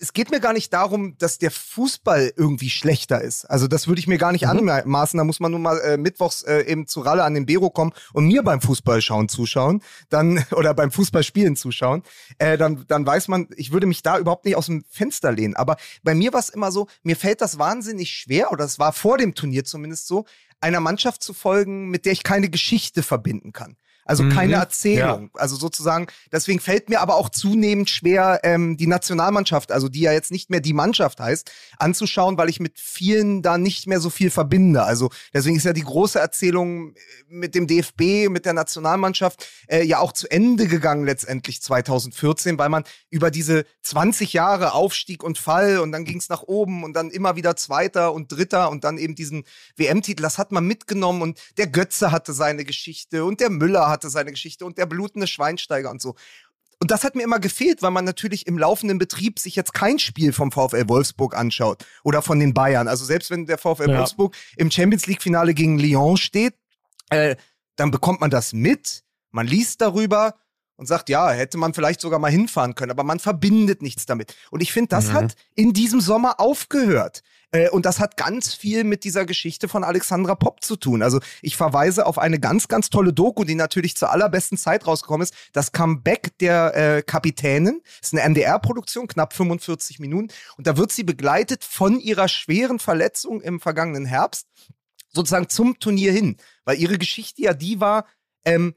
es 0.00 0.12
geht 0.12 0.30
mir 0.30 0.40
gar 0.40 0.52
nicht 0.52 0.72
darum, 0.72 1.16
dass 1.18 1.38
der 1.38 1.50
Fußball 1.50 2.32
irgendwie 2.36 2.70
schlechter 2.70 3.20
ist. 3.20 3.44
Also 3.44 3.66
das 3.66 3.88
würde 3.88 4.00
ich 4.00 4.06
mir 4.06 4.18
gar 4.18 4.32
nicht 4.32 4.44
mhm. 4.44 4.68
anmaßen. 4.68 5.18
Da 5.18 5.24
muss 5.24 5.40
man 5.40 5.52
nun 5.52 5.62
mal 5.62 5.78
äh, 5.80 5.96
mittwochs 5.96 6.42
äh, 6.42 6.62
eben 6.62 6.86
zu 6.86 7.00
Ralle 7.00 7.24
an 7.24 7.34
den 7.34 7.46
Bero 7.46 7.70
kommen 7.70 7.92
und 8.12 8.26
mir 8.26 8.42
beim 8.42 8.60
Fußballschauen 8.60 9.28
zuschauen, 9.28 9.82
dann 10.08 10.44
oder 10.52 10.74
beim 10.74 10.90
Fußballspielen 10.90 11.56
zuschauen. 11.56 12.02
Äh, 12.38 12.58
dann, 12.58 12.84
dann 12.88 13.06
weiß 13.06 13.28
man, 13.28 13.48
ich 13.56 13.72
würde 13.72 13.86
mich 13.86 14.02
da 14.02 14.18
überhaupt 14.18 14.44
nicht 14.44 14.56
aus 14.56 14.66
dem 14.66 14.84
Fenster 14.90 15.32
lehnen. 15.32 15.56
Aber 15.56 15.76
bei 16.02 16.14
mir 16.14 16.32
war 16.32 16.40
es 16.40 16.48
immer 16.48 16.72
so, 16.72 16.86
mir 17.02 17.16
fällt 17.16 17.40
das 17.40 17.58
wahnsinnig 17.58 18.10
schwer, 18.10 18.52
oder 18.52 18.64
es 18.64 18.78
war 18.78 18.92
vor 18.92 19.18
dem 19.18 19.34
Turnier 19.34 19.64
zumindest 19.64 20.06
so, 20.06 20.24
einer 20.60 20.80
Mannschaft 20.80 21.22
zu 21.22 21.34
folgen, 21.34 21.88
mit 21.88 22.04
der 22.04 22.12
ich 22.12 22.22
keine 22.22 22.48
Geschichte 22.48 23.02
verbinden 23.02 23.52
kann. 23.52 23.76
Also 24.08 24.22
mhm. 24.22 24.30
keine 24.30 24.54
Erzählung. 24.54 25.30
Ja. 25.34 25.40
Also 25.40 25.56
sozusagen, 25.56 26.06
deswegen 26.32 26.60
fällt 26.60 26.88
mir 26.88 27.02
aber 27.02 27.16
auch 27.16 27.28
zunehmend 27.28 27.90
schwer, 27.90 28.40
ähm, 28.42 28.78
die 28.78 28.86
Nationalmannschaft, 28.86 29.70
also 29.70 29.90
die 29.90 30.00
ja 30.00 30.12
jetzt 30.12 30.30
nicht 30.30 30.48
mehr 30.48 30.60
die 30.60 30.72
Mannschaft 30.72 31.20
heißt, 31.20 31.50
anzuschauen, 31.78 32.38
weil 32.38 32.48
ich 32.48 32.58
mit 32.58 32.80
vielen 32.80 33.42
da 33.42 33.58
nicht 33.58 33.86
mehr 33.86 34.00
so 34.00 34.08
viel 34.08 34.30
verbinde. 34.30 34.82
Also 34.82 35.10
deswegen 35.34 35.56
ist 35.56 35.64
ja 35.64 35.74
die 35.74 35.82
große 35.82 36.18
Erzählung 36.18 36.94
äh, 36.94 36.98
mit 37.28 37.54
dem 37.54 37.66
DFB, 37.66 38.30
mit 38.30 38.46
der 38.46 38.54
Nationalmannschaft 38.54 39.46
äh, 39.66 39.84
ja 39.84 39.98
auch 39.98 40.12
zu 40.12 40.26
Ende 40.30 40.68
gegangen 40.68 41.04
letztendlich 41.04 41.60
2014, 41.60 42.58
weil 42.58 42.70
man 42.70 42.84
über 43.10 43.30
diese 43.30 43.66
20 43.82 44.32
Jahre 44.32 44.72
Aufstieg 44.72 45.22
und 45.22 45.36
Fall 45.36 45.80
und 45.80 45.92
dann 45.92 46.06
ging 46.06 46.16
es 46.16 46.30
nach 46.30 46.42
oben 46.44 46.82
und 46.82 46.94
dann 46.94 47.10
immer 47.10 47.36
wieder 47.36 47.56
Zweiter 47.56 48.14
und 48.14 48.32
Dritter 48.32 48.70
und 48.70 48.84
dann 48.84 48.96
eben 48.96 49.14
diesen 49.14 49.44
WM-Titel, 49.76 50.22
das 50.22 50.38
hat 50.38 50.50
man 50.50 50.66
mitgenommen 50.66 51.20
und 51.20 51.38
der 51.58 51.66
Götze 51.66 52.10
hatte 52.10 52.32
seine 52.32 52.64
Geschichte 52.64 53.26
und 53.26 53.40
der 53.40 53.50
Müller 53.50 53.90
hatte 53.90 53.97
seine 54.06 54.30
Geschichte 54.30 54.64
und 54.64 54.78
der 54.78 54.86
blutende 54.86 55.26
Schweinsteiger 55.26 55.90
und 55.90 56.00
so. 56.00 56.14
Und 56.80 56.92
das 56.92 57.02
hat 57.02 57.16
mir 57.16 57.24
immer 57.24 57.40
gefehlt, 57.40 57.82
weil 57.82 57.90
man 57.90 58.04
natürlich 58.04 58.46
im 58.46 58.56
laufenden 58.56 58.98
Betrieb 58.98 59.40
sich 59.40 59.56
jetzt 59.56 59.74
kein 59.74 59.98
Spiel 59.98 60.32
vom 60.32 60.52
VfL 60.52 60.88
Wolfsburg 60.88 61.36
anschaut 61.36 61.84
oder 62.04 62.22
von 62.22 62.38
den 62.38 62.54
Bayern. 62.54 62.86
Also 62.86 63.04
selbst 63.04 63.30
wenn 63.30 63.46
der 63.46 63.58
VfL 63.58 63.90
ja. 63.90 63.98
Wolfsburg 63.98 64.36
im 64.56 64.70
Champions 64.70 65.06
League 65.06 65.22
Finale 65.22 65.54
gegen 65.54 65.78
Lyon 65.78 66.16
steht, 66.16 66.54
äh, 67.10 67.34
dann 67.74 67.90
bekommt 67.90 68.20
man 68.20 68.30
das 68.30 68.52
mit, 68.52 69.02
man 69.30 69.46
liest 69.46 69.80
darüber 69.80 70.36
und 70.78 70.86
sagt, 70.86 71.08
ja, 71.10 71.30
hätte 71.30 71.58
man 71.58 71.74
vielleicht 71.74 72.00
sogar 72.00 72.18
mal 72.18 72.30
hinfahren 72.30 72.74
können, 72.74 72.92
aber 72.92 73.04
man 73.04 73.18
verbindet 73.18 73.82
nichts 73.82 74.06
damit. 74.06 74.34
Und 74.50 74.62
ich 74.62 74.72
finde, 74.72 74.88
das 74.88 75.08
mhm. 75.08 75.12
hat 75.12 75.34
in 75.54 75.72
diesem 75.74 76.00
Sommer 76.00 76.40
aufgehört. 76.40 77.22
Äh, 77.50 77.68
und 77.70 77.84
das 77.84 77.98
hat 77.98 78.16
ganz 78.16 78.54
viel 78.54 78.84
mit 78.84 79.04
dieser 79.04 79.26
Geschichte 79.26 79.68
von 79.68 79.82
Alexandra 79.82 80.36
Popp 80.36 80.62
zu 80.62 80.76
tun. 80.76 81.02
Also 81.02 81.20
ich 81.42 81.56
verweise 81.56 82.06
auf 82.06 82.16
eine 82.18 82.38
ganz, 82.38 82.68
ganz 82.68 82.90
tolle 82.90 83.12
Doku, 83.12 83.44
die 83.44 83.56
natürlich 83.56 83.96
zur 83.96 84.12
allerbesten 84.12 84.56
Zeit 84.56 84.86
rausgekommen 84.86 85.24
ist. 85.24 85.34
Das 85.52 85.72
Comeback 85.72 86.38
der 86.38 86.76
äh, 86.76 87.02
Kapitänin. 87.02 87.80
Das 88.00 88.12
ist 88.12 88.18
eine 88.18 88.28
MDR-Produktion, 88.28 89.08
knapp 89.08 89.32
45 89.32 89.98
Minuten. 89.98 90.28
Und 90.56 90.66
da 90.66 90.76
wird 90.76 90.92
sie 90.92 91.04
begleitet 91.04 91.64
von 91.64 91.98
ihrer 91.98 92.28
schweren 92.28 92.78
Verletzung 92.78 93.40
im 93.40 93.60
vergangenen 93.60 94.06
Herbst 94.06 94.46
sozusagen 95.12 95.48
zum 95.48 95.78
Turnier 95.80 96.12
hin. 96.12 96.36
Weil 96.64 96.78
ihre 96.78 96.98
Geschichte 96.98 97.42
ja 97.42 97.54
die 97.54 97.80
war, 97.80 98.06
ähm, 98.44 98.74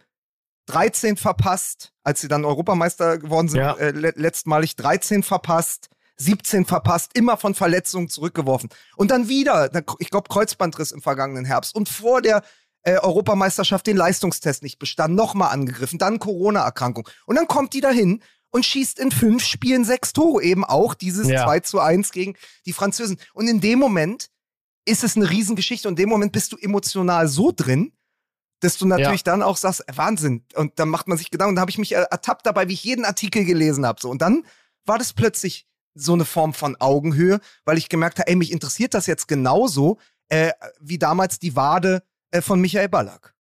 13 0.71 1.17
verpasst, 1.17 1.91
als 2.03 2.21
sie 2.21 2.27
dann 2.27 2.45
Europameister 2.45 3.17
geworden 3.17 3.49
sind, 3.49 3.60
ja. 3.60 3.73
äh, 3.75 3.91
letztmalig 3.91 4.75
13 4.75 5.23
verpasst, 5.23 5.89
17 6.17 6.65
verpasst, 6.65 7.12
immer 7.15 7.38
von 7.38 7.55
Verletzungen 7.55 8.07
zurückgeworfen. 8.07 8.69
Und 8.95 9.12
dann 9.12 9.27
wieder, 9.27 9.69
ich 9.99 10.10
glaube, 10.10 10.29
Kreuzbandriss 10.29 10.91
im 10.91 11.01
vergangenen 11.01 11.45
Herbst. 11.45 11.75
Und 11.75 11.89
vor 11.89 12.21
der 12.21 12.43
äh, 12.84 12.97
Europameisterschaft 12.97 13.86
den 13.86 13.97
Leistungstest 13.97 14.63
nicht 14.63 14.79
bestanden, 14.79 15.15
nochmal 15.15 15.51
angegriffen, 15.51 15.99
dann 15.99 16.19
Corona-Erkrankung. 16.19 17.07
Und 17.25 17.36
dann 17.36 17.47
kommt 17.47 17.73
die 17.73 17.81
dahin 17.81 18.21
und 18.51 18.65
schießt 18.65 18.99
in 18.99 19.12
fünf 19.12 19.43
Spielen 19.43 19.84
sechs 19.84 20.13
Tore, 20.13 20.43
eben 20.43 20.63
auch 20.63 20.93
dieses 20.93 21.27
ja. 21.27 21.43
2 21.43 21.60
zu 21.62 21.79
1 21.79 22.12
gegen 22.12 22.36
die 22.65 22.73
Französen. 22.73 23.17
Und 23.34 23.47
in 23.47 23.62
dem 23.62 23.79
Moment 23.79 24.29
ist 24.86 25.03
es 25.03 25.15
eine 25.15 25.29
Riesengeschichte 25.29 25.88
und 25.88 25.93
in 25.93 26.03
dem 26.03 26.10
Moment 26.10 26.31
bist 26.31 26.51
du 26.51 26.57
emotional 26.57 27.27
so 27.27 27.51
drin, 27.55 27.93
dass 28.62 28.78
du 28.78 28.86
natürlich 28.86 29.21
ja. 29.26 29.34
dann 29.34 29.43
auch 29.43 29.58
sagst, 29.58 29.88
äh, 29.88 29.97
Wahnsinn. 29.97 30.45
Und 30.56 30.80
dann 30.80 30.89
macht 30.89 31.08
man 31.08 31.17
sich 31.17 31.30
Gedanken. 31.30 31.50
Und 31.50 31.56
dann 31.58 31.62
habe 31.62 31.71
ich 31.71 31.78
mich 31.78 31.93
ertappt 31.93 32.45
dabei, 32.45 32.69
wie 32.69 32.74
ich 32.74 32.84
jeden 32.84 33.04
Artikel 33.04 33.43
gelesen 33.43 33.86
habe. 33.86 34.00
So. 34.00 34.10
Und 34.10 34.21
dann 34.21 34.45
war 34.86 34.97
das 34.97 35.13
plötzlich 35.13 35.67
so 35.93 36.13
eine 36.13 36.26
Form 36.26 36.54
von 36.54 36.78
Augenhöhe, 36.80 37.41
weil 37.65 37.78
ich 37.78 37.89
gemerkt 37.89 38.19
habe, 38.19 38.30
ey, 38.30 38.36
mich 38.36 38.52
interessiert 38.52 38.93
das 38.93 39.08
jetzt 39.08 39.28
genauso 39.28 39.97
äh, 40.30 40.52
wie 40.80 40.97
damals 40.97 41.39
die 41.39 41.56
Wade 41.56 42.04
äh, 42.32 42.41
von 42.41 42.62
Michael 42.62 42.88
Ballack. 42.88 43.36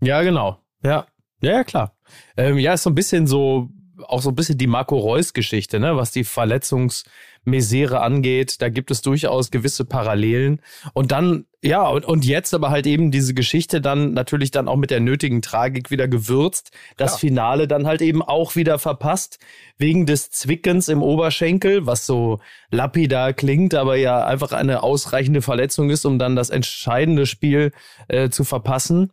Ja, 0.00 0.22
genau. 0.22 0.60
Ja, 0.82 1.06
ja, 1.40 1.52
ja 1.52 1.64
klar. 1.64 1.96
Ähm, 2.36 2.58
ja, 2.58 2.74
ist 2.74 2.84
so 2.84 2.90
ein 2.90 2.94
bisschen 2.94 3.26
so 3.26 3.68
auch 4.06 4.22
so 4.22 4.30
ein 4.30 4.34
bisschen 4.34 4.58
die 4.58 4.66
Marco 4.66 4.98
Reus 4.98 5.32
Geschichte, 5.32 5.78
ne, 5.78 5.96
was 5.96 6.10
die 6.10 6.24
Verletzungs 6.24 7.04
Misere 7.44 8.00
angeht. 8.00 8.62
Da 8.62 8.68
gibt 8.68 8.90
es 8.90 9.02
durchaus 9.02 9.50
gewisse 9.50 9.84
Parallelen. 9.84 10.60
Und 10.94 11.12
dann, 11.12 11.46
ja, 11.62 11.86
und, 11.88 12.04
und 12.04 12.24
jetzt 12.24 12.54
aber 12.54 12.70
halt 12.70 12.86
eben 12.86 13.10
diese 13.10 13.34
Geschichte 13.34 13.80
dann 13.80 14.12
natürlich 14.12 14.50
dann 14.50 14.68
auch 14.68 14.76
mit 14.76 14.90
der 14.90 15.00
nötigen 15.00 15.42
Tragik 15.42 15.90
wieder 15.90 16.08
gewürzt. 16.08 16.70
Das 16.96 17.12
ja. 17.12 17.18
Finale 17.18 17.66
dann 17.66 17.86
halt 17.86 18.02
eben 18.02 18.22
auch 18.22 18.54
wieder 18.54 18.78
verpasst, 18.78 19.38
wegen 19.78 20.06
des 20.06 20.30
Zwickens 20.30 20.88
im 20.88 21.02
Oberschenkel, 21.02 21.86
was 21.86 22.06
so 22.06 22.40
lapidar 22.70 23.32
klingt, 23.32 23.74
aber 23.74 23.96
ja 23.96 24.24
einfach 24.24 24.52
eine 24.52 24.82
ausreichende 24.82 25.42
Verletzung 25.42 25.90
ist, 25.90 26.04
um 26.04 26.18
dann 26.18 26.36
das 26.36 26.50
entscheidende 26.50 27.26
Spiel 27.26 27.72
äh, 28.08 28.30
zu 28.30 28.44
verpassen. 28.44 29.12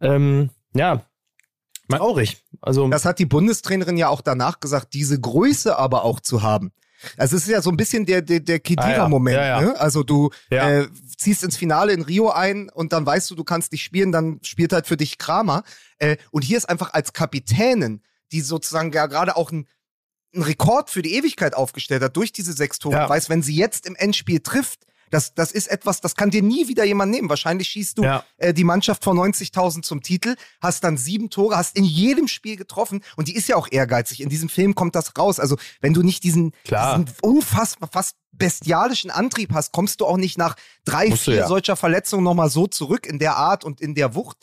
Ähm, 0.00 0.50
ja, 0.74 1.04
traurig. 1.88 2.44
Also 2.60 2.88
das 2.88 3.04
hat 3.04 3.18
die 3.18 3.26
Bundestrainerin 3.26 3.96
ja 3.96 4.08
auch 4.08 4.20
danach 4.20 4.60
gesagt, 4.60 4.94
diese 4.94 5.20
Größe 5.20 5.78
aber 5.78 6.04
auch 6.04 6.20
zu 6.20 6.42
haben. 6.42 6.72
Also 7.16 7.36
es 7.36 7.42
ist 7.42 7.50
ja 7.50 7.62
so 7.62 7.70
ein 7.70 7.76
bisschen 7.76 8.06
der, 8.06 8.22
der, 8.22 8.40
der 8.40 8.60
Kedira-Moment. 8.60 9.36
Ah, 9.36 9.40
ja. 9.40 9.46
ja, 9.46 9.60
ja. 9.60 9.68
ne? 9.68 9.80
Also 9.80 10.02
du 10.02 10.30
äh, 10.50 10.86
ziehst 11.16 11.44
ins 11.44 11.56
Finale 11.56 11.92
in 11.92 12.02
Rio 12.02 12.30
ein 12.30 12.68
und 12.70 12.92
dann 12.92 13.06
weißt 13.06 13.30
du, 13.30 13.34
du 13.34 13.44
kannst 13.44 13.72
nicht 13.72 13.82
spielen, 13.84 14.12
dann 14.12 14.40
spielt 14.42 14.72
halt 14.72 14.86
für 14.86 14.96
dich 14.96 15.18
Kramer. 15.18 15.62
Äh, 15.98 16.16
und 16.30 16.42
hier 16.42 16.56
ist 16.56 16.68
einfach 16.68 16.92
als 16.92 17.12
Kapitänin, 17.12 18.02
die 18.32 18.40
sozusagen 18.40 18.92
ja 18.92 19.06
gerade 19.06 19.36
auch 19.36 19.50
ein 19.50 19.66
einen 20.34 20.44
Rekord 20.44 20.90
für 20.90 21.02
die 21.02 21.14
Ewigkeit 21.14 21.54
aufgestellt 21.54 22.02
hat 22.02 22.16
durch 22.16 22.32
diese 22.32 22.52
sechs 22.52 22.78
Tore, 22.78 22.96
ja. 22.96 23.08
weiß, 23.08 23.30
wenn 23.30 23.42
sie 23.42 23.56
jetzt 23.56 23.86
im 23.86 23.96
Endspiel 23.96 24.40
trifft, 24.40 24.84
das, 25.10 25.34
das 25.34 25.52
ist 25.52 25.68
etwas, 25.68 26.00
das 26.00 26.16
kann 26.16 26.30
dir 26.30 26.42
nie 26.42 26.68
wieder 26.68 26.84
jemand 26.84 27.10
nehmen. 27.10 27.28
Wahrscheinlich 27.28 27.68
schießt 27.68 27.98
du 27.98 28.02
ja. 28.02 28.24
äh, 28.36 28.54
die 28.54 28.64
Mannschaft 28.64 29.04
von 29.04 29.18
90.000 29.18 29.82
zum 29.82 30.02
Titel, 30.02 30.36
hast 30.60 30.84
dann 30.84 30.96
sieben 30.96 31.30
Tore, 31.30 31.56
hast 31.56 31.76
in 31.76 31.84
jedem 31.84 32.28
Spiel 32.28 32.56
getroffen 32.56 33.02
und 33.16 33.28
die 33.28 33.34
ist 33.34 33.48
ja 33.48 33.56
auch 33.56 33.68
ehrgeizig. 33.70 34.20
In 34.20 34.28
diesem 34.28 34.48
Film 34.48 34.74
kommt 34.74 34.94
das 34.94 35.16
raus. 35.16 35.40
Also 35.40 35.56
wenn 35.80 35.94
du 35.94 36.02
nicht 36.02 36.24
diesen, 36.24 36.52
diesen 36.66 37.06
unfassbar, 37.22 37.88
fast 37.92 38.16
bestialischen 38.32 39.10
Antrieb 39.10 39.52
hast, 39.52 39.72
kommst 39.72 40.00
du 40.00 40.06
auch 40.06 40.16
nicht 40.16 40.38
nach 40.38 40.56
drei, 40.84 41.08
Musst 41.08 41.24
vier 41.24 41.34
ja. 41.34 41.48
solcher 41.48 41.76
Verletzungen 41.76 42.24
nochmal 42.24 42.50
so 42.50 42.66
zurück 42.66 43.06
in 43.06 43.18
der 43.18 43.36
Art 43.36 43.64
und 43.64 43.80
in 43.80 43.94
der 43.94 44.14
Wucht. 44.14 44.36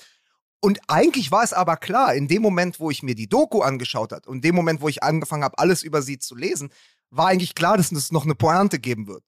Und 0.59 0.79
eigentlich 0.87 1.31
war 1.31 1.43
es 1.43 1.53
aber 1.53 1.77
klar, 1.77 2.15
in 2.15 2.27
dem 2.27 2.41
Moment, 2.41 2.79
wo 2.79 2.89
ich 2.89 3.03
mir 3.03 3.15
die 3.15 3.29
Doku 3.29 3.61
angeschaut 3.61 4.11
habe 4.11 4.27
und 4.27 4.37
in 4.37 4.41
dem 4.41 4.55
Moment, 4.55 4.81
wo 4.81 4.89
ich 4.89 5.03
angefangen 5.03 5.43
habe, 5.43 5.59
alles 5.59 5.83
über 5.83 6.01
sie 6.01 6.17
zu 6.17 6.35
lesen, 6.35 6.71
war 7.11 7.27
eigentlich 7.27 7.55
klar, 7.55 7.77
dass 7.77 7.91
es 7.91 8.11
noch 8.11 8.23
eine 8.23 8.35
Pointe 8.35 8.79
geben 8.79 9.07
wird. 9.07 9.23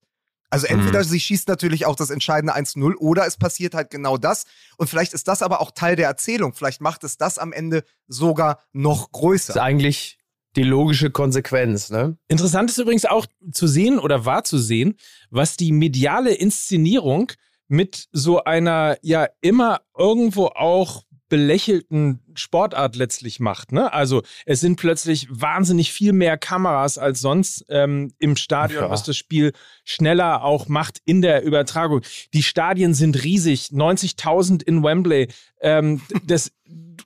Also 0.50 0.68
entweder 0.68 1.00
mhm. 1.00 1.04
sie 1.04 1.20
schießt 1.20 1.48
natürlich 1.48 1.86
auch 1.86 1.96
das 1.96 2.10
entscheidende 2.10 2.56
1-0 2.56 2.96
oder 2.96 3.26
es 3.26 3.38
passiert 3.38 3.74
halt 3.74 3.90
genau 3.90 4.18
das. 4.18 4.46
Und 4.78 4.90
vielleicht 4.90 5.14
ist 5.14 5.28
das 5.28 5.42
aber 5.42 5.60
auch 5.60 5.72
Teil 5.72 5.96
der 5.96 6.08
Erzählung. 6.08 6.54
Vielleicht 6.54 6.82
macht 6.82 7.04
es 7.04 7.18
das 7.18 7.38
am 7.38 7.52
Ende 7.52 7.84
sogar 8.08 8.60
noch 8.72 9.12
größer. 9.12 9.48
Das 9.48 9.56
ist 9.58 9.62
eigentlich 9.62 10.20
die 10.56 10.64
logische 10.64 11.12
Konsequenz. 11.12 11.90
Ne? 11.90 12.18
Interessant 12.28 12.70
ist 12.70 12.78
übrigens 12.78 13.06
auch 13.06 13.26
zu 13.52 13.68
sehen 13.68 14.00
oder 14.00 14.26
wahrzusehen, 14.26 14.96
was 15.30 15.58
die 15.58 15.72
mediale 15.72 16.34
Inszenierung 16.34 17.32
mit 17.68 18.08
so 18.12 18.44
einer 18.44 18.98
ja 19.02 19.28
immer 19.42 19.82
irgendwo 19.98 20.48
auch 20.48 21.04
belächelten 21.30 22.20
Sportart 22.36 22.96
letztlich 22.96 23.40
macht. 23.40 23.72
Ne? 23.72 23.92
Also 23.92 24.24
es 24.46 24.60
sind 24.60 24.78
plötzlich 24.78 25.28
wahnsinnig 25.30 25.92
viel 25.92 26.14
mehr 26.14 26.38
Kameras 26.38 26.98
als 26.98 27.20
sonst 27.20 27.66
ähm, 27.70 28.14
im 28.20 28.36
Stadion, 28.36 28.84
ja. 28.84 28.90
was 28.90 29.04
das 29.04 29.18
Spiel 29.18 29.54
schneller 29.84 30.44
auch 30.44 30.68
macht 30.68 31.00
in 31.06 31.22
der 31.22 31.44
Übertragung. 31.44 32.02
Die 32.34 32.44
Stadien 32.44 32.94
sind 32.94 33.24
riesig, 33.24 33.70
90.000 33.72 34.64
in 34.64 34.84
Wembley. 34.84 35.28
Ähm, 35.62 36.02
das, 36.26 36.52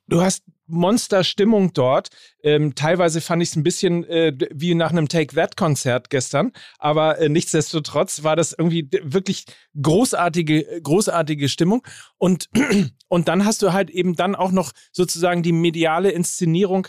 du 0.07 0.21
hast 0.21 0.43
Monsterstimmung 0.71 1.73
dort. 1.73 2.09
Ähm, 2.43 2.75
teilweise 2.75 3.21
fand 3.21 3.43
ich 3.43 3.49
es 3.49 3.55
ein 3.55 3.63
bisschen 3.63 4.03
äh, 4.05 4.33
wie 4.51 4.73
nach 4.73 4.91
einem 4.91 5.07
Take 5.07 5.35
That-Konzert 5.35 6.09
gestern, 6.09 6.51
aber 6.79 7.19
äh, 7.19 7.29
nichtsdestotrotz 7.29 8.23
war 8.23 8.35
das 8.35 8.53
irgendwie 8.53 8.89
wirklich 9.03 9.45
großartige, 9.79 10.81
großartige 10.81 11.49
Stimmung. 11.49 11.85
Und, 12.17 12.49
und 13.07 13.27
dann 13.27 13.45
hast 13.45 13.61
du 13.61 13.73
halt 13.73 13.89
eben 13.89 14.15
dann 14.15 14.35
auch 14.35 14.51
noch 14.51 14.71
sozusagen 14.91 15.43
die 15.43 15.53
mediale 15.53 16.11
Inszenierung 16.11 16.87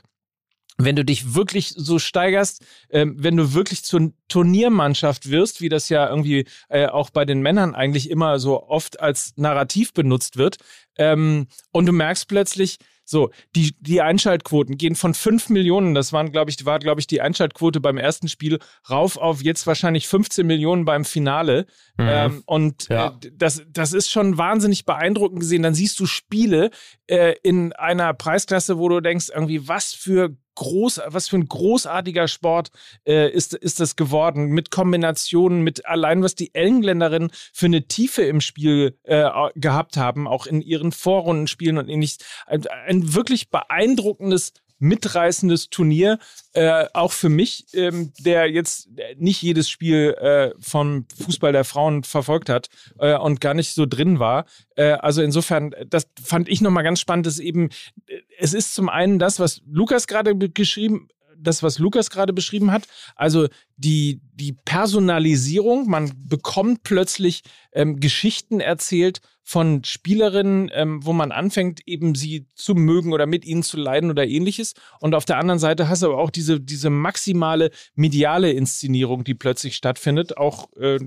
wenn 0.78 0.96
du 0.96 1.04
dich 1.04 1.34
wirklich 1.34 1.74
so 1.76 1.98
steigerst, 1.98 2.64
ähm, 2.90 3.14
wenn 3.18 3.36
du 3.36 3.52
wirklich 3.54 3.84
zur 3.84 4.12
Turniermannschaft 4.28 5.30
wirst, 5.30 5.60
wie 5.60 5.68
das 5.68 5.88
ja 5.88 6.08
irgendwie 6.08 6.46
äh, 6.68 6.86
auch 6.86 7.10
bei 7.10 7.24
den 7.24 7.42
Männern 7.42 7.74
eigentlich 7.74 8.10
immer 8.10 8.38
so 8.38 8.62
oft 8.62 9.00
als 9.00 9.34
Narrativ 9.36 9.92
benutzt 9.92 10.36
wird, 10.36 10.56
ähm, 10.96 11.46
und 11.72 11.86
du 11.86 11.92
merkst 11.92 12.28
plötzlich, 12.28 12.78
so, 13.12 13.30
die, 13.54 13.76
die 13.78 14.00
Einschaltquoten 14.00 14.76
gehen 14.76 14.96
von 14.96 15.14
5 15.14 15.50
Millionen, 15.50 15.94
das 15.94 16.12
waren, 16.12 16.32
glaube 16.32 16.50
ich, 16.50 16.64
war, 16.64 16.80
glaube 16.80 17.00
ich, 17.00 17.06
die 17.06 17.20
Einschaltquote 17.20 17.78
beim 17.78 17.98
ersten 17.98 18.26
Spiel, 18.26 18.58
rauf 18.90 19.16
auf 19.16 19.42
jetzt 19.42 19.66
wahrscheinlich 19.68 20.08
15 20.08 20.44
Millionen 20.44 20.84
beim 20.84 21.04
Finale. 21.04 21.66
Mhm. 21.98 22.08
Ähm, 22.08 22.42
und 22.46 22.88
ja. 22.88 23.08
äh, 23.08 23.30
das, 23.34 23.62
das 23.68 23.92
ist 23.92 24.10
schon 24.10 24.38
wahnsinnig 24.38 24.84
beeindruckend 24.84 25.40
gesehen. 25.40 25.62
Dann 25.62 25.74
siehst 25.74 26.00
du 26.00 26.06
Spiele 26.06 26.70
äh, 27.06 27.34
in 27.42 27.72
einer 27.74 28.14
Preisklasse, 28.14 28.78
wo 28.78 28.88
du 28.88 29.00
denkst, 29.00 29.28
irgendwie, 29.32 29.68
was 29.68 29.92
für 29.92 30.34
groß, 30.54 31.00
was 31.06 31.28
für 31.28 31.36
ein 31.36 31.48
großartiger 31.48 32.28
Sport 32.28 32.70
äh, 33.06 33.30
ist, 33.30 33.54
ist 33.54 33.80
das 33.80 33.96
geworden, 33.96 34.48
mit 34.48 34.70
Kombinationen, 34.70 35.62
mit 35.62 35.86
allein, 35.86 36.22
was 36.22 36.34
die 36.34 36.54
Engländerinnen 36.54 37.30
für 37.52 37.66
eine 37.66 37.86
Tiefe 37.86 38.22
im 38.22 38.40
Spiel 38.40 38.98
äh, 39.04 39.28
gehabt 39.54 39.96
haben, 39.96 40.28
auch 40.28 40.46
in 40.46 40.60
ihren 40.60 40.92
Vorrundenspielen 40.92 41.78
und 41.78 41.88
ähnliches. 41.88 42.18
Ein, 42.46 42.66
ein 42.86 43.14
wirklich 43.14 43.50
beeindruckendes 43.50 44.52
mitreißendes 44.82 45.70
Turnier, 45.70 46.18
äh, 46.52 46.86
auch 46.92 47.12
für 47.12 47.28
mich, 47.28 47.66
ähm, 47.72 48.12
der 48.18 48.50
jetzt 48.50 48.88
nicht 49.16 49.40
jedes 49.40 49.70
Spiel 49.70 50.14
äh, 50.20 50.50
vom 50.60 51.06
Fußball 51.24 51.52
der 51.52 51.64
Frauen 51.64 52.02
verfolgt 52.02 52.48
hat 52.48 52.68
äh, 52.98 53.16
und 53.16 53.40
gar 53.40 53.54
nicht 53.54 53.72
so 53.72 53.86
drin 53.86 54.18
war. 54.18 54.44
Äh, 54.74 54.92
also 54.92 55.22
insofern, 55.22 55.74
das 55.86 56.08
fand 56.22 56.48
ich 56.48 56.60
nochmal 56.60 56.84
ganz 56.84 57.00
spannend, 57.00 57.26
dass 57.26 57.38
eben, 57.38 57.70
äh, 58.06 58.18
es 58.38 58.54
ist 58.54 58.74
zum 58.74 58.88
einen 58.88 59.18
das, 59.18 59.38
was 59.38 59.62
Lukas 59.66 60.06
gerade 60.06 60.36
geschrieben 60.36 61.08
das, 61.38 61.62
was 61.62 61.78
Lukas 61.78 62.10
gerade 62.10 62.32
beschrieben 62.32 62.72
hat. 62.72 62.84
Also 63.16 63.48
die, 63.76 64.20
die 64.34 64.52
Personalisierung, 64.52 65.88
man 65.88 66.12
bekommt 66.24 66.82
plötzlich 66.82 67.42
ähm, 67.72 68.00
Geschichten 68.00 68.60
erzählt 68.60 69.20
von 69.42 69.82
Spielerinnen, 69.84 70.70
ähm, 70.72 71.04
wo 71.04 71.12
man 71.12 71.32
anfängt, 71.32 71.80
eben 71.86 72.14
sie 72.14 72.46
zu 72.54 72.74
mögen 72.74 73.12
oder 73.12 73.26
mit 73.26 73.44
ihnen 73.44 73.62
zu 73.62 73.76
leiden 73.76 74.10
oder 74.10 74.26
ähnliches. 74.26 74.74
Und 75.00 75.14
auf 75.14 75.24
der 75.24 75.38
anderen 75.38 75.58
Seite 75.58 75.88
hast 75.88 76.02
du 76.02 76.06
aber 76.06 76.18
auch 76.18 76.30
diese, 76.30 76.60
diese 76.60 76.90
maximale 76.90 77.70
mediale 77.94 78.52
Inszenierung, 78.52 79.24
die 79.24 79.34
plötzlich 79.34 79.76
stattfindet, 79.76 80.36
auch 80.36 80.72
äh, 80.76 80.98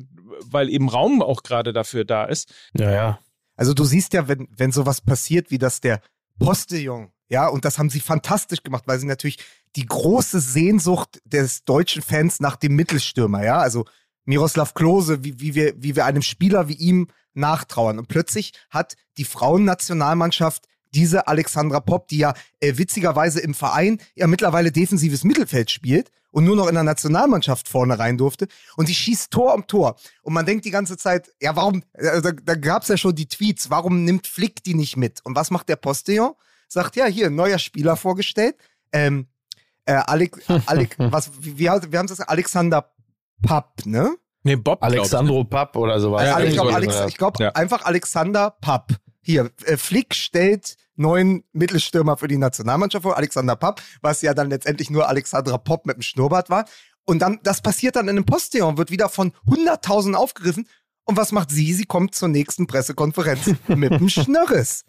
weil 0.41 0.69
eben 0.69 0.89
Raum 0.89 1.21
auch 1.21 1.43
gerade 1.43 1.71
dafür 1.71 2.03
da 2.03 2.25
ist. 2.25 2.53
Ja, 2.77 2.91
ja. 2.91 3.19
Also 3.55 3.73
du 3.73 3.85
siehst 3.85 4.13
ja, 4.13 4.27
wenn, 4.27 4.49
wenn 4.51 4.73
sowas 4.73 4.99
passiert, 4.99 5.49
wie 5.49 5.57
das 5.57 5.79
der 5.79 6.01
Postillon 6.39 7.13
ja, 7.29 7.47
und 7.47 7.65
das 7.65 7.79
haben 7.79 7.89
sie 7.89 7.99
fantastisch 7.99 8.61
gemacht, 8.63 8.83
weil 8.85 8.99
sie 8.99 9.07
natürlich 9.07 9.37
die 9.75 9.85
große 9.85 10.39
Sehnsucht 10.39 11.21
des 11.25 11.63
deutschen 11.65 12.01
Fans 12.01 12.39
nach 12.39 12.55
dem 12.55 12.75
Mittelstürmer, 12.75 13.43
ja, 13.43 13.57
also 13.57 13.85
Miroslav 14.25 14.73
Klose, 14.73 15.23
wie, 15.23 15.39
wie, 15.39 15.55
wir, 15.55 15.73
wie 15.77 15.95
wir 15.95 16.05
einem 16.05 16.21
Spieler 16.21 16.67
wie 16.67 16.73
ihm 16.73 17.07
nachtrauern. 17.33 17.99
Und 17.99 18.07
plötzlich 18.07 18.53
hat 18.69 18.95
die 19.17 19.25
Frauennationalmannschaft 19.25 20.67
diese 20.93 21.27
Alexandra 21.27 21.81
Popp, 21.81 22.07
die 22.07 22.19
ja 22.19 22.33
äh, 22.61 22.77
witzigerweise 22.77 23.41
im 23.41 23.53
Verein 23.53 23.99
ja 24.15 24.27
mittlerweile 24.27 24.71
defensives 24.71 25.23
Mittelfeld 25.23 25.69
spielt 25.69 26.09
und 26.31 26.45
nur 26.45 26.55
noch 26.55 26.67
in 26.67 26.73
der 26.73 26.83
Nationalmannschaft 26.83 27.67
vorne 27.67 27.99
rein 27.99 28.17
durfte. 28.17 28.47
Und 28.77 28.87
sie 28.87 28.95
schießt 28.95 29.29
Tor 29.29 29.53
um 29.53 29.67
Tor. 29.67 29.97
Und 30.21 30.33
man 30.33 30.45
denkt 30.45 30.65
die 30.65 30.71
ganze 30.71 30.97
Zeit, 30.97 31.31
ja, 31.41 31.55
warum, 31.55 31.83
äh, 31.93 32.21
da, 32.21 32.31
da 32.31 32.55
gab 32.55 32.83
es 32.83 32.87
ja 32.87 32.97
schon 32.97 33.13
die 33.13 33.27
Tweets, 33.27 33.69
warum 33.69 34.05
nimmt 34.05 34.25
Flick 34.25 34.63
die 34.63 34.73
nicht 34.73 34.95
mit? 34.95 35.19
Und 35.25 35.35
was 35.35 35.51
macht 35.51 35.69
der 35.69 35.75
Postillon? 35.75 36.33
Sagt, 36.67 36.95
ja, 36.95 37.05
hier, 37.05 37.29
neuer 37.29 37.59
Spieler 37.59 37.95
vorgestellt. 37.95 38.55
Ähm, 38.91 39.27
äh, 39.85 39.93
Alex, 39.93 40.39
Alex, 40.65 40.95
was, 40.97 41.31
wie, 41.39 41.57
wir 41.57 41.71
haben 41.71 42.05
es 42.05 42.21
Alexander 42.21 42.91
Papp, 43.41 43.85
ne? 43.85 44.15
Nee, 44.43 44.55
Bob. 44.55 44.83
Alexandro 44.83 45.41
ich. 45.41 45.49
Papp 45.49 45.75
oder 45.75 45.99
sowas. 45.99 46.23
Ja, 46.23 46.39
ich 46.39 46.53
glaube 46.53 46.73
Alex, 46.73 47.15
glaub, 47.17 47.39
ja. 47.39 47.49
einfach 47.53 47.83
Alexander 47.85 48.51
Papp. 48.61 48.93
Hier, 49.21 49.51
äh, 49.65 49.75
Flick 49.75 50.13
stellt 50.13 50.75
neuen 50.95 51.43
Mittelstürmer 51.51 52.15
für 52.15 52.27
die 52.27 52.37
Nationalmannschaft 52.37 53.03
vor, 53.03 53.17
Alexander 53.17 53.55
Papp, 53.55 53.81
was 54.01 54.21
ja 54.21 54.33
dann 54.33 54.49
letztendlich 54.49 54.89
nur 54.89 55.09
Alexandra 55.09 55.57
Popp 55.57 55.85
mit 55.85 55.97
dem 55.97 56.03
Schnurrbart 56.03 56.49
war. 56.49 56.65
Und 57.05 57.19
dann, 57.19 57.39
das 57.43 57.61
passiert 57.61 57.95
dann 57.95 58.05
in 58.05 58.17
einem 58.17 58.25
Postillon, 58.25 58.77
wird 58.77 58.91
wieder 58.91 59.09
von 59.09 59.31
100.000 59.47 60.13
aufgegriffen. 60.13 60.67
Und 61.03 61.17
was 61.17 61.31
macht 61.31 61.51
sie? 61.51 61.73
Sie 61.73 61.85
kommt 61.85 62.15
zur 62.15 62.29
nächsten 62.29 62.67
Pressekonferenz 62.67 63.51
mit 63.67 63.91
dem 63.91 64.09
Schnörres. 64.09 64.85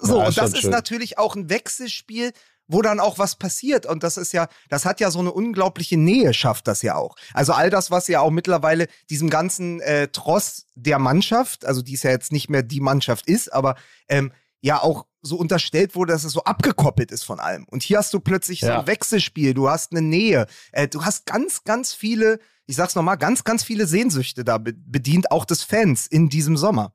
So, 0.00 0.18
ja, 0.18 0.26
und 0.28 0.36
das 0.36 0.52
ist 0.52 0.62
schön. 0.62 0.70
natürlich 0.70 1.18
auch 1.18 1.36
ein 1.36 1.48
Wechselspiel, 1.48 2.32
wo 2.66 2.82
dann 2.82 3.00
auch 3.00 3.18
was 3.18 3.36
passiert. 3.36 3.86
Und 3.86 4.02
das 4.02 4.16
ist 4.16 4.32
ja, 4.32 4.48
das 4.68 4.84
hat 4.84 5.00
ja 5.00 5.10
so 5.10 5.20
eine 5.20 5.32
unglaubliche 5.32 5.96
Nähe, 5.96 6.34
schafft 6.34 6.66
das 6.66 6.82
ja 6.82 6.94
auch. 6.94 7.16
Also 7.32 7.52
all 7.52 7.70
das, 7.70 7.90
was 7.90 8.08
ja 8.08 8.20
auch 8.20 8.30
mittlerweile 8.30 8.86
diesem 9.10 9.30
ganzen 9.30 9.80
äh, 9.80 10.08
Tross 10.08 10.66
der 10.74 10.98
Mannschaft, 10.98 11.64
also 11.64 11.82
die 11.82 11.94
es 11.94 12.02
ja 12.02 12.10
jetzt 12.10 12.32
nicht 12.32 12.48
mehr 12.48 12.62
die 12.62 12.80
Mannschaft 12.80 13.26
ist, 13.26 13.52
aber 13.52 13.76
ähm, 14.08 14.32
ja 14.60 14.82
auch 14.82 15.06
so 15.20 15.36
unterstellt 15.36 15.94
wurde, 15.94 16.12
dass 16.12 16.24
es 16.24 16.32
so 16.32 16.44
abgekoppelt 16.44 17.10
ist 17.10 17.24
von 17.24 17.40
allem. 17.40 17.64
Und 17.70 17.82
hier 17.82 17.98
hast 17.98 18.12
du 18.12 18.20
plötzlich 18.20 18.60
ja. 18.60 18.68
so 18.68 18.80
ein 18.80 18.86
Wechselspiel, 18.86 19.54
du 19.54 19.68
hast 19.68 19.92
eine 19.92 20.02
Nähe, 20.02 20.46
äh, 20.72 20.88
du 20.88 21.04
hast 21.04 21.26
ganz, 21.26 21.64
ganz 21.64 21.94
viele 21.94 22.38
ich 22.66 22.76
sag's 22.76 22.94
nochmal, 22.94 23.18
ganz, 23.18 23.44
ganz 23.44 23.62
viele 23.62 23.86
Sehnsüchte 23.86 24.44
da 24.44 24.58
bedient, 24.58 25.30
auch 25.30 25.44
des 25.44 25.62
Fans 25.62 26.06
in 26.06 26.28
diesem 26.28 26.56
Sommer. 26.56 26.92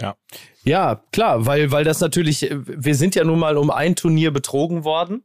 Ja. 0.00 0.16
Ja, 0.62 1.02
klar, 1.12 1.46
weil, 1.46 1.70
weil 1.70 1.84
das 1.84 2.00
natürlich, 2.00 2.50
wir 2.50 2.94
sind 2.94 3.14
ja 3.14 3.24
nun 3.24 3.38
mal 3.38 3.56
um 3.56 3.70
ein 3.70 3.96
Turnier 3.96 4.30
betrogen 4.30 4.84
worden 4.84 5.22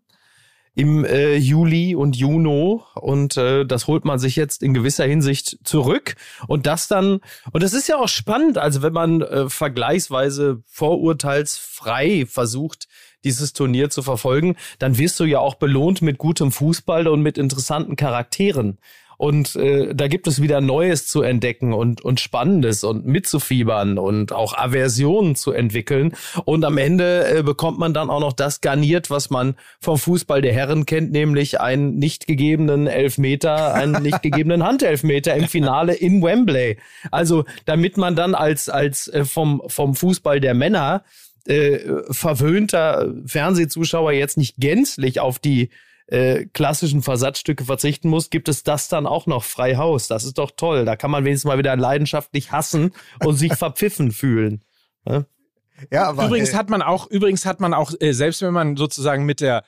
im 0.76 1.06
äh, 1.06 1.36
Juli 1.38 1.96
und 1.96 2.18
Juni 2.18 2.80
und 2.96 3.38
äh, 3.38 3.66
das 3.66 3.88
holt 3.88 4.04
man 4.04 4.20
sich 4.20 4.36
jetzt 4.36 4.62
in 4.62 4.74
gewisser 4.74 5.06
Hinsicht 5.06 5.58
zurück 5.64 6.16
und 6.48 6.68
das 6.68 6.90
dann 6.90 7.22
und 7.52 7.64
das 7.64 7.74
ist 7.74 7.88
ja 7.88 7.98
auch 7.98 8.10
spannend, 8.10 8.58
also 8.58 8.82
wenn 8.82 8.92
man 8.92 9.22
äh, 9.22 9.50
vergleichsweise 9.50 10.62
vorurteilsfrei 10.68 12.26
versucht 12.28 12.88
dieses 13.24 13.54
Turnier 13.54 13.90
zu 13.90 14.04
verfolgen, 14.04 14.56
dann 14.78 14.98
wirst 14.98 15.20
du 15.20 15.24
ja 15.24 15.40
auch 15.40 15.56
belohnt 15.56 16.02
mit 16.02 16.18
gutem 16.18 16.52
Fußball 16.52 17.08
und 17.08 17.22
mit 17.22 17.38
interessanten 17.38 17.96
Charakteren. 17.96 18.78
Und 19.18 19.56
äh, 19.56 19.94
da 19.94 20.08
gibt 20.08 20.28
es 20.28 20.42
wieder 20.42 20.62
Neues 20.62 21.08
zu 21.08 21.22
entdecken 21.22 21.74
und, 21.74 22.02
und 22.02 22.20
Spannendes 22.20 22.84
und 22.84 23.06
mitzufiebern 23.06 23.98
und 23.98 24.32
auch 24.32 24.58
Aversionen 24.58 25.36
zu 25.36 25.52
entwickeln. 25.52 26.16
Und 26.46 26.66
am 26.66 26.78
Ende 26.78 27.28
äh, 27.28 27.44
bekommt 27.44 27.80
man 27.80 27.94
dann 27.94 28.10
auch 28.10 28.20
noch 28.20 28.34
das 28.34 28.62
garniert, 28.62 29.10
was 29.10 29.30
man 29.30 29.56
vom 29.80 29.98
Fußball 29.98 30.42
der 30.42 30.54
Herren 30.54 30.86
kennt, 30.86 31.12
nämlich 31.12 31.60
einen 31.60 31.98
nicht 31.98 32.28
gegebenen 32.28 32.88
Elfmeter, 32.88 33.74
einen 33.74 34.02
nicht 34.04 34.22
gegebenen 34.22 34.64
Handelfmeter 34.64 35.36
im 35.36 35.48
Finale 35.48 35.94
in 35.94 36.22
Wembley. 36.22 36.78
Also 37.12 37.46
damit 37.66 37.98
man 37.98 38.16
dann 38.16 38.36
als, 38.36 38.70
als 38.70 39.08
äh, 39.08 39.26
vom, 39.26 39.62
vom 39.68 39.96
Fußball 39.96 40.40
der 40.40 40.54
Männer 40.54 41.04
äh, 41.48 41.80
verwöhnter 42.10 43.14
Fernsehzuschauer 43.26 44.12
jetzt 44.14 44.38
nicht 44.38 44.58
gänzlich 44.58 45.20
auf 45.20 45.40
die 45.40 45.70
äh, 46.08 46.46
klassischen 46.46 47.02
Versatzstücke 47.02 47.66
verzichten 47.66 48.10
muss, 48.10 48.30
gibt 48.30 48.48
es 48.48 48.64
das 48.64 48.88
dann 48.88 49.08
auch 49.08 49.26
noch 49.26 49.44
frei 49.44 49.76
Haus. 49.76 50.08
Das 50.08 50.24
ist 50.24 50.38
doch 50.38 50.52
toll. 50.52 50.86
Da 50.86 50.96
kann 50.96 51.12
man 51.12 51.26
wenigstens 51.26 51.48
mal 51.48 51.58
wieder 51.58 51.76
leidenschaftlich 51.76 52.52
hassen 52.52 52.92
und 53.24 53.36
sich 53.36 53.54
verpfiffen 53.56 54.12
fühlen. 54.12 54.64
Ja? 55.08 55.26
Aber, 55.92 56.28
übrigens 56.28 56.52
äh, 56.52 56.56
hat 56.56 56.70
man 56.70 56.82
auch, 56.82 57.08
übrigens 57.08 57.46
hat 57.46 57.60
man 57.60 57.74
auch, 57.74 57.92
äh, 58.00 58.14
selbst 58.14 58.42
wenn 58.42 58.54
man 58.54 58.78
sozusagen 58.78 59.26
mit 59.26 59.42
der 59.42 59.64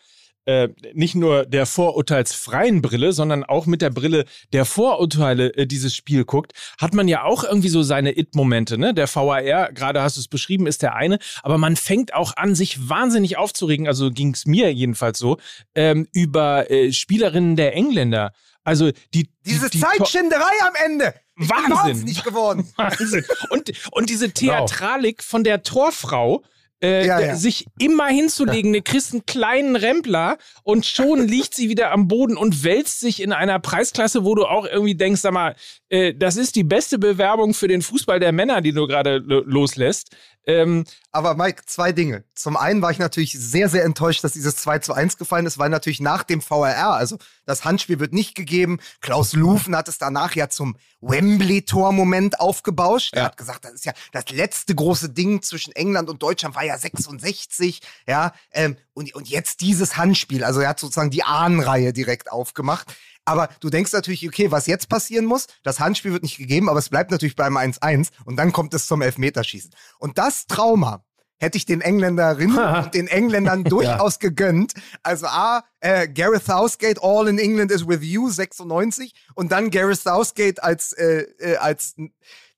äh, 0.47 0.69
nicht 0.93 1.13
nur 1.13 1.45
der 1.45 1.65
vorurteilsfreien 1.65 2.81
Brille, 2.81 3.12
sondern 3.12 3.43
auch 3.43 3.65
mit 3.65 3.81
der 3.81 3.89
Brille 3.89 4.23
der 4.53 4.63
Vorurteile 4.63 5.53
äh, 5.55 5.67
dieses 5.67 5.93
Spiel 5.93 6.23
guckt, 6.23 6.53
hat 6.79 6.93
man 6.93 7.10
ja 7.10 7.23
auch 7.23 7.43
irgendwie 7.43 7.67
so 7.67 7.83
seine 7.83 8.17
It-Momente. 8.17 8.77
Ne? 8.77 8.93
Der 8.93 9.13
VAR, 9.13 9.73
gerade 9.73 10.01
hast 10.01 10.15
du 10.15 10.21
es 10.21 10.29
beschrieben, 10.29 10.65
ist 10.65 10.81
der 10.81 10.95
eine, 10.95 11.19
aber 11.43 11.57
man 11.57 11.75
fängt 11.75 12.13
auch 12.13 12.38
an, 12.38 12.55
sich 12.55 12.88
wahnsinnig 12.88 13.38
aufzuregen, 13.38 13.88
also 13.88 14.10
ging 14.10 14.33
es 14.33 14.45
mir 14.45 14.73
jedenfalls 14.73 15.19
so, 15.19 15.38
ähm, 15.75 16.07
über 16.13 16.71
äh, 16.71 16.93
Spielerinnen 16.93 17.57
der 17.57 17.75
Engländer. 17.75 18.31
Also 18.63 18.91
die, 19.13 19.29
diese 19.45 19.69
die, 19.69 19.79
die 19.79 19.83
Zeitschinderei 19.83 20.51
am 20.62 20.73
Ende. 20.86 21.13
Ich 21.38 21.49
Wahnsinn. 21.49 22.05
nicht 22.05 22.23
geworden. 22.23 22.71
Wahnsinn. 22.77 23.25
Und, 23.49 23.71
und 23.91 24.10
diese 24.10 24.31
Theatralik 24.31 25.23
von 25.23 25.43
der 25.43 25.63
Torfrau, 25.63 26.43
äh, 26.84 27.06
ja, 27.06 27.20
ja. 27.20 27.36
sich 27.36 27.66
immer 27.80 28.08
hinzulegen. 28.08 28.74
Du 28.74 28.82
kriegst 28.82 29.13
einen 29.13 29.26
kleinen 29.26 29.76
Rempler 29.76 30.38
und 30.63 30.86
schon 30.86 31.28
liegt 31.28 31.54
sie 31.54 31.70
wieder 31.70 31.92
am 31.92 32.08
Boden 32.08 32.38
und 32.38 32.63
wälzt 32.63 33.00
sich 33.00 33.22
in 33.22 33.32
einer 33.32 33.60
Preisklasse, 33.60 34.24
wo 34.24 34.36
du 34.36 34.46
auch 34.46 34.66
irgendwie 34.66 34.96
denkst, 34.96 35.22
sag 35.22 35.34
mal, 35.34 35.56
äh, 35.90 36.13
das 36.13 36.38
ist 36.38 36.56
die 36.56 36.63
beste 36.63 37.00
Bewerbung 37.00 37.54
für 37.54 37.68
den 37.68 37.82
Fußball 37.82 38.20
der 38.20 38.32
Männer, 38.32 38.62
die 38.62 38.74
du 38.74 38.88
gerade 38.88 39.18
loslässt. 39.18 40.16
Ähm, 40.46 40.86
aber 41.17 41.34
Mike, 41.34 41.63
zwei 41.65 41.91
Dinge. 41.91 42.25
Zum 42.36 42.56
einen 42.56 42.84
war 42.84 42.91
ich 42.91 42.99
natürlich 42.99 43.32
sehr, 43.34 43.69
sehr 43.69 43.84
enttäuscht, 43.84 44.23
dass 44.23 44.34
dieses 44.34 44.56
2 44.58 44.80
zu 44.80 44.93
1 44.93 45.17
gefallen 45.17 45.47
ist, 45.47 45.58
weil 45.58 45.71
natürlich 45.71 45.99
nach 45.99 46.21
dem 46.21 46.41
VRR, 46.41 46.93
also 46.93 47.17
das 47.47 47.65
Handspiel 47.65 47.99
wird 47.99 48.13
nicht 48.13 48.36
gegeben. 48.36 48.77
Klaus 49.01 49.34
Lufen 49.34 49.75
hat 49.75 49.88
es 49.88 49.97
danach 49.97 50.36
ja 50.36 50.47
zum 50.47 50.77
Wembley-Tor-Moment 51.01 52.39
aufgebauscht. 52.39 53.15
Ja. 53.15 53.21
Er 53.21 53.25
hat 53.25 53.38
gesagt, 53.38 53.65
das 53.65 53.73
ist 53.73 53.86
ja 53.86 53.93
das 54.12 54.30
letzte 54.30 54.75
große 54.75 55.10
Ding 55.10 55.41
zwischen 55.41 55.75
England 55.75 56.08
und 56.12 56.21
Deutschland, 56.21 56.53
war 56.53 56.63
ja 56.63 56.77
66. 56.77 57.82
Ja, 58.06 58.34
ähm, 58.51 58.77
und, 58.93 59.15
und 59.15 59.27
jetzt 59.27 59.62
dieses 59.62 59.97
Handspiel. 59.97 60.43
Also 60.43 60.60
er 60.60 60.69
hat 60.69 60.80
sozusagen 60.80 61.10
die 61.10 61.23
Ahnenreihe 61.23 61.93
direkt 61.93 62.32
aufgemacht. 62.32 62.95
Aber 63.25 63.49
du 63.60 63.69
denkst 63.69 63.91
natürlich, 63.91 64.25
okay, 64.25 64.51
was 64.51 64.67
jetzt 64.67 64.88
passieren 64.88 65.25
muss, 65.25 65.47
das 65.63 65.82
Handspiel 65.82 66.13
wird 66.13 66.23
nicht 66.23 66.38
gegeben, 66.38 66.69
aber 66.69 66.80
es 66.80 66.89
bleibt 66.89 67.12
natürlich 67.12 67.36
beim 67.36 67.58
1-1 67.58 68.10
und 68.23 68.38
dann 68.38 68.53
kommt 68.53 68.73
es 68.73 68.88
zum 68.88 69.01
Elfmeterschießen. 69.01 69.71
Und 69.99 70.17
das 70.17 70.47
Trauma 70.47 71.03
hätte 71.39 71.58
ich 71.58 71.65
den 71.65 71.82
Engländerinnen 71.82 72.58
und 72.84 72.93
den 72.93 73.08
Engländern 73.08 73.63
durchaus 73.63 74.15
ja. 74.15 74.30
gegönnt. 74.30 74.73
Also 75.04 75.28
A, 75.28 75.63
äh, 75.80 76.08
Gareth 76.08 76.45
Southgate, 76.45 77.02
All 77.02 77.28
in 77.28 77.39
England 77.39 77.71
is 77.71 77.88
with 77.88 78.02
you, 78.02 78.30
96. 78.30 79.13
Und 79.36 79.52
dann 79.52 79.69
Gareth 79.69 80.00
Southgate 80.00 80.63
als, 80.63 80.93
äh, 80.93 81.26
äh, 81.39 81.58
als 81.58 81.95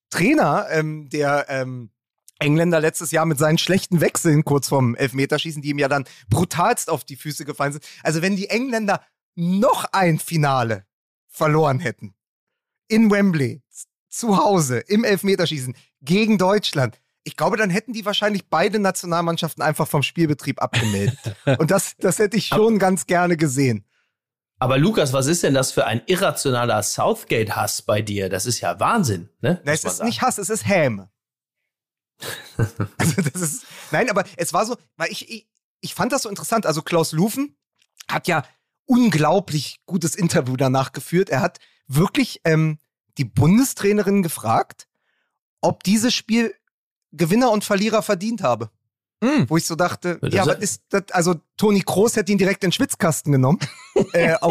Trainer 0.10 0.68
ähm, 0.72 1.10
der 1.10 1.46
ähm, 1.50 1.92
Engländer 2.39 2.80
letztes 2.80 3.12
Jahr 3.12 3.26
mit 3.26 3.38
seinen 3.38 3.58
schlechten 3.58 4.00
Wechseln 4.02 4.46
kurz 4.46 4.70
vorm 4.70 4.96
Elfmeterschießen, 4.96 5.62
die 5.62 5.70
ihm 5.70 5.80
ja 5.80 5.89
dann 5.89 6.06
brutalst 6.30 6.89
auf 6.89 7.04
die 7.04 7.18
Füße 7.18 7.46
gefallen 7.46 7.74
sind. 7.74 7.86
Also 8.02 8.22
wenn 8.22 8.38
die 8.38 8.50
Engländer 8.50 9.04
noch 9.36 9.86
ein 9.92 10.20
Finale 10.20 10.86
verloren 11.28 11.80
hätten, 11.80 12.15
in 12.88 13.12
Wembley, 13.12 13.62
zu 14.08 14.38
Hause, 14.38 14.80
im 14.80 15.04
Elfmeterschießen, 15.04 15.76
gegen 16.02 16.38
Deutschland, 16.38 17.00
ich 17.30 17.38
glaube, 17.38 17.58
dann 17.58 17.70
hätten 17.70 17.94
die 17.94 18.06
wahrscheinlich 18.06 18.50
beide 18.50 18.80
Nationalmannschaften 18.80 19.62
einfach 19.62 19.88
vom 19.88 20.02
Spielbetrieb 20.02 20.60
abgemeldet. 20.60 21.20
Und 21.60 21.70
das, 21.70 21.96
das 22.00 22.18
hätte 22.18 22.38
ich 22.38 22.48
schon 22.48 22.80
ganz 22.80 23.06
gerne 23.06 23.38
gesehen. 23.38 23.86
Aber 24.58 24.80
Lukas, 24.80 25.13
was 25.13 25.28
ist 25.28 25.44
denn 25.44 25.54
das 25.54 25.72
für 25.72 25.86
ein 25.86 26.02
irrationaler 26.08 26.82
Southgate-Hass 26.82 27.84
bei 27.84 28.02
dir? 28.02 28.30
Das 28.30 28.48
ist 28.48 28.62
ja 28.62 28.80
Wahnsinn, 28.80 29.30
ne? 29.42 29.62
Nein, 29.63 29.76
es 29.76 29.84
ist 29.84 29.98
sagen. 29.98 30.08
nicht 30.08 30.24
Hass, 30.24 30.39
es 30.39 30.50
ist 30.50 30.68
Häme. 30.68 31.12
also 32.98 33.22
das 33.22 33.42
ist, 33.42 33.65
nein, 33.92 34.10
aber 34.10 34.24
es 34.36 34.52
war 34.52 34.65
so, 34.65 34.76
weil 34.98 35.12
ich, 35.12 35.30
ich, 35.30 35.48
ich 35.82 35.94
fand 35.94 36.12
das 36.12 36.24
so 36.24 36.30
interessant. 36.30 36.65
Also 36.65 36.82
Klaus 36.82 37.12
Lufen 37.12 37.56
hat 38.10 38.28
ja 38.28 38.44
unglaublich 38.86 39.82
gutes 39.86 40.15
Interview 40.15 40.58
danach 40.58 40.94
geführt. 40.94 41.30
Er 41.30 41.42
hat 41.42 41.60
wirklich 41.88 42.42
ähm, 42.44 42.80
die 43.20 43.26
Bundestrainerin 43.26 44.24
gefragt, 44.24 44.88
ob 45.62 45.84
dieses 45.84 46.13
Spiel 46.15 46.56
Gewinner 47.12 47.52
und 47.52 47.63
Verlierer 47.63 48.02
verdient 48.02 48.43
habe. 48.43 48.69
Mm. 49.22 49.43
Wo 49.48 49.58
ich 49.58 49.65
so 49.65 49.76
dachte, 49.76 50.17
das 50.22 50.34
ja, 50.34 50.45
was 50.45 50.60
ist 50.60 50.84
das? 50.89 51.04
Also 51.12 51.36
Toni 51.58 51.82
Kroos 51.82 52.15
hätte 52.15 52.32
ihn 52.32 52.38
direkt 52.38 52.63
in 52.63 52.69
den 52.69 52.74
Schwitzkasten 52.74 53.32
genommen. 53.32 53.60
äh, 54.13 54.38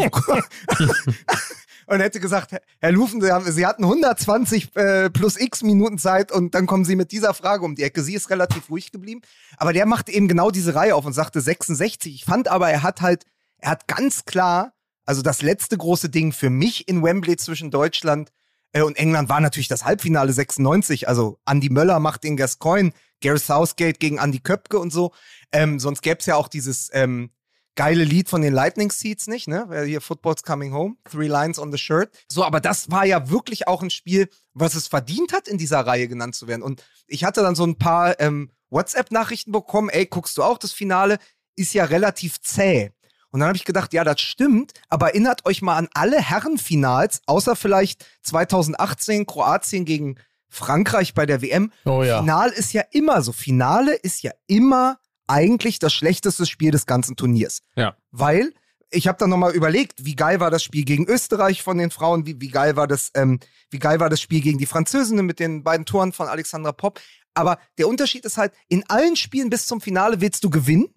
und 1.87 1.99
hätte 1.99 2.19
gesagt, 2.19 2.55
Herr 2.79 2.91
Lufen, 2.91 3.19
Sie, 3.19 3.31
haben, 3.31 3.51
Sie 3.51 3.65
hatten 3.65 3.83
120 3.83 4.75
äh, 4.75 5.09
plus 5.09 5.39
x 5.39 5.63
Minuten 5.63 5.97
Zeit 5.97 6.31
und 6.31 6.53
dann 6.53 6.67
kommen 6.67 6.85
Sie 6.85 6.95
mit 6.95 7.11
dieser 7.11 7.33
Frage 7.33 7.65
um 7.65 7.73
die 7.73 7.83
Ecke. 7.83 8.03
Sie 8.03 8.13
ist 8.13 8.29
relativ 8.29 8.69
ruhig 8.69 8.91
geblieben. 8.91 9.21
Aber 9.57 9.73
der 9.73 9.87
machte 9.87 10.11
eben 10.11 10.27
genau 10.27 10.51
diese 10.51 10.75
Reihe 10.75 10.95
auf 10.95 11.05
und 11.05 11.13
sagte 11.13 11.41
66. 11.41 12.13
Ich 12.13 12.25
fand 12.25 12.47
aber, 12.47 12.69
er 12.69 12.83
hat 12.83 13.01
halt 13.01 13.25
er 13.59 13.71
hat 13.71 13.87
ganz 13.87 14.25
klar, 14.25 14.73
also 15.05 15.21
das 15.21 15.41
letzte 15.41 15.77
große 15.77 16.09
Ding 16.09 16.31
für 16.31 16.49
mich 16.49 16.87
in 16.87 17.03
Wembley 17.03 17.37
zwischen 17.37 17.71
Deutschland 17.71 18.31
und 18.73 18.97
England 18.97 19.29
war 19.29 19.39
natürlich 19.39 19.67
das 19.67 19.85
Halbfinale 19.85 20.31
96. 20.31 21.07
Also 21.07 21.39
Andy 21.45 21.69
Möller 21.69 21.99
macht 21.99 22.23
den 22.23 22.37
Gascoigne, 22.37 22.91
Gareth 23.21 23.43
Southgate 23.43 23.99
gegen 23.99 24.17
Andy 24.17 24.39
Köpke 24.39 24.79
und 24.79 24.91
so. 24.91 25.11
Ähm, 25.51 25.79
sonst 25.79 26.01
gäbe 26.01 26.19
es 26.19 26.25
ja 26.25 26.35
auch 26.35 26.47
dieses 26.47 26.89
ähm, 26.93 27.31
geile 27.75 28.03
Lied 28.03 28.29
von 28.29 28.41
den 28.41 28.53
Lightning 28.53 28.91
Seeds 28.91 29.27
nicht, 29.27 29.47
ne? 29.47 29.85
Hier 29.85 30.01
Football's 30.01 30.43
Coming 30.43 30.73
Home, 30.73 30.97
Three 31.09 31.27
Lines 31.27 31.57
on 31.57 31.71
the 31.71 31.77
Shirt. 31.77 32.09
So, 32.29 32.43
aber 32.43 32.59
das 32.59 32.91
war 32.91 33.05
ja 33.05 33.29
wirklich 33.29 33.67
auch 33.67 33.81
ein 33.81 33.89
Spiel, 33.89 34.29
was 34.53 34.75
es 34.75 34.87
verdient 34.87 35.33
hat, 35.33 35.47
in 35.47 35.57
dieser 35.57 35.79
Reihe 35.79 36.07
genannt 36.07 36.35
zu 36.35 36.47
werden. 36.47 36.61
Und 36.61 36.83
ich 37.07 37.23
hatte 37.23 37.41
dann 37.41 37.55
so 37.55 37.65
ein 37.65 37.77
paar 37.77 38.19
ähm, 38.19 38.51
WhatsApp-Nachrichten 38.69 39.51
bekommen, 39.51 39.89
ey, 39.89 40.05
guckst 40.05 40.37
du 40.37 40.43
auch 40.43 40.57
das 40.57 40.73
Finale? 40.73 41.19
Ist 41.55 41.73
ja 41.73 41.85
relativ 41.85 42.41
zäh. 42.41 42.91
Und 43.31 43.41
dann 43.41 43.47
habe 43.49 43.57
ich 43.57 43.65
gedacht, 43.65 43.93
ja, 43.93 44.03
das 44.03 44.21
stimmt, 44.21 44.73
aber 44.87 45.09
erinnert 45.09 45.45
euch 45.45 45.61
mal 45.61 45.77
an 45.77 45.87
alle 45.93 46.19
Herrenfinals, 46.21 47.21
außer 47.27 47.55
vielleicht 47.55 48.05
2018 48.23 49.25
Kroatien 49.25 49.85
gegen 49.85 50.15
Frankreich 50.47 51.13
bei 51.13 51.25
der 51.25 51.41
WM. 51.41 51.71
Oh 51.85 52.03
ja. 52.03 52.19
Final 52.19 52.49
ist 52.49 52.73
ja 52.73 52.83
immer 52.91 53.21
so. 53.21 53.31
Finale 53.31 53.93
ist 53.93 54.23
ja 54.23 54.31
immer 54.47 54.97
eigentlich 55.27 55.77
das 55.77 55.93
schlechteste 55.93 56.45
Spiel 56.45 56.71
des 56.71 56.87
ganzen 56.87 57.15
Turniers. 57.15 57.61
Ja. 57.75 57.95
Weil 58.11 58.51
ich 58.89 59.07
habe 59.07 59.19
dann 59.19 59.29
nochmal 59.29 59.53
überlegt, 59.53 60.03
wie 60.03 60.15
geil 60.15 60.39
war 60.39 60.49
das 60.49 60.63
Spiel 60.63 60.83
gegen 60.83 61.05
Österreich 61.05 61.61
von 61.61 61.77
den 61.77 61.91
Frauen, 61.91 62.25
wie, 62.25 62.41
wie 62.41 62.49
geil 62.49 62.75
war 62.75 62.87
das, 62.87 63.11
ähm, 63.13 63.39
wie 63.69 63.77
geil 63.77 63.99
war 63.99 64.09
das 64.09 64.19
Spiel 64.19 64.41
gegen 64.41 64.57
die 64.57 64.65
Französinnen 64.65 65.25
mit 65.25 65.39
den 65.39 65.63
beiden 65.63 65.85
Toren 65.85 66.11
von 66.11 66.27
Alexandra 66.27 66.71
Popp. 66.71 66.99
Aber 67.35 67.59
der 67.77 67.87
Unterschied 67.87 68.25
ist 68.25 68.37
halt, 68.37 68.53
in 68.67 68.83
allen 68.89 69.15
Spielen 69.15 69.51
bis 69.51 69.67
zum 69.67 69.81
Finale 69.81 70.19
willst 70.21 70.43
du 70.43 70.49
gewinnen. 70.49 70.87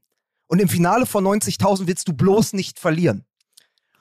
Und 0.53 0.59
im 0.59 0.69
Finale 0.69 1.07
von 1.07 1.25
90.000 1.25 1.87
willst 1.87 2.09
du 2.09 2.13
bloß 2.13 2.53
nicht 2.53 2.79
verlieren. 2.79 3.25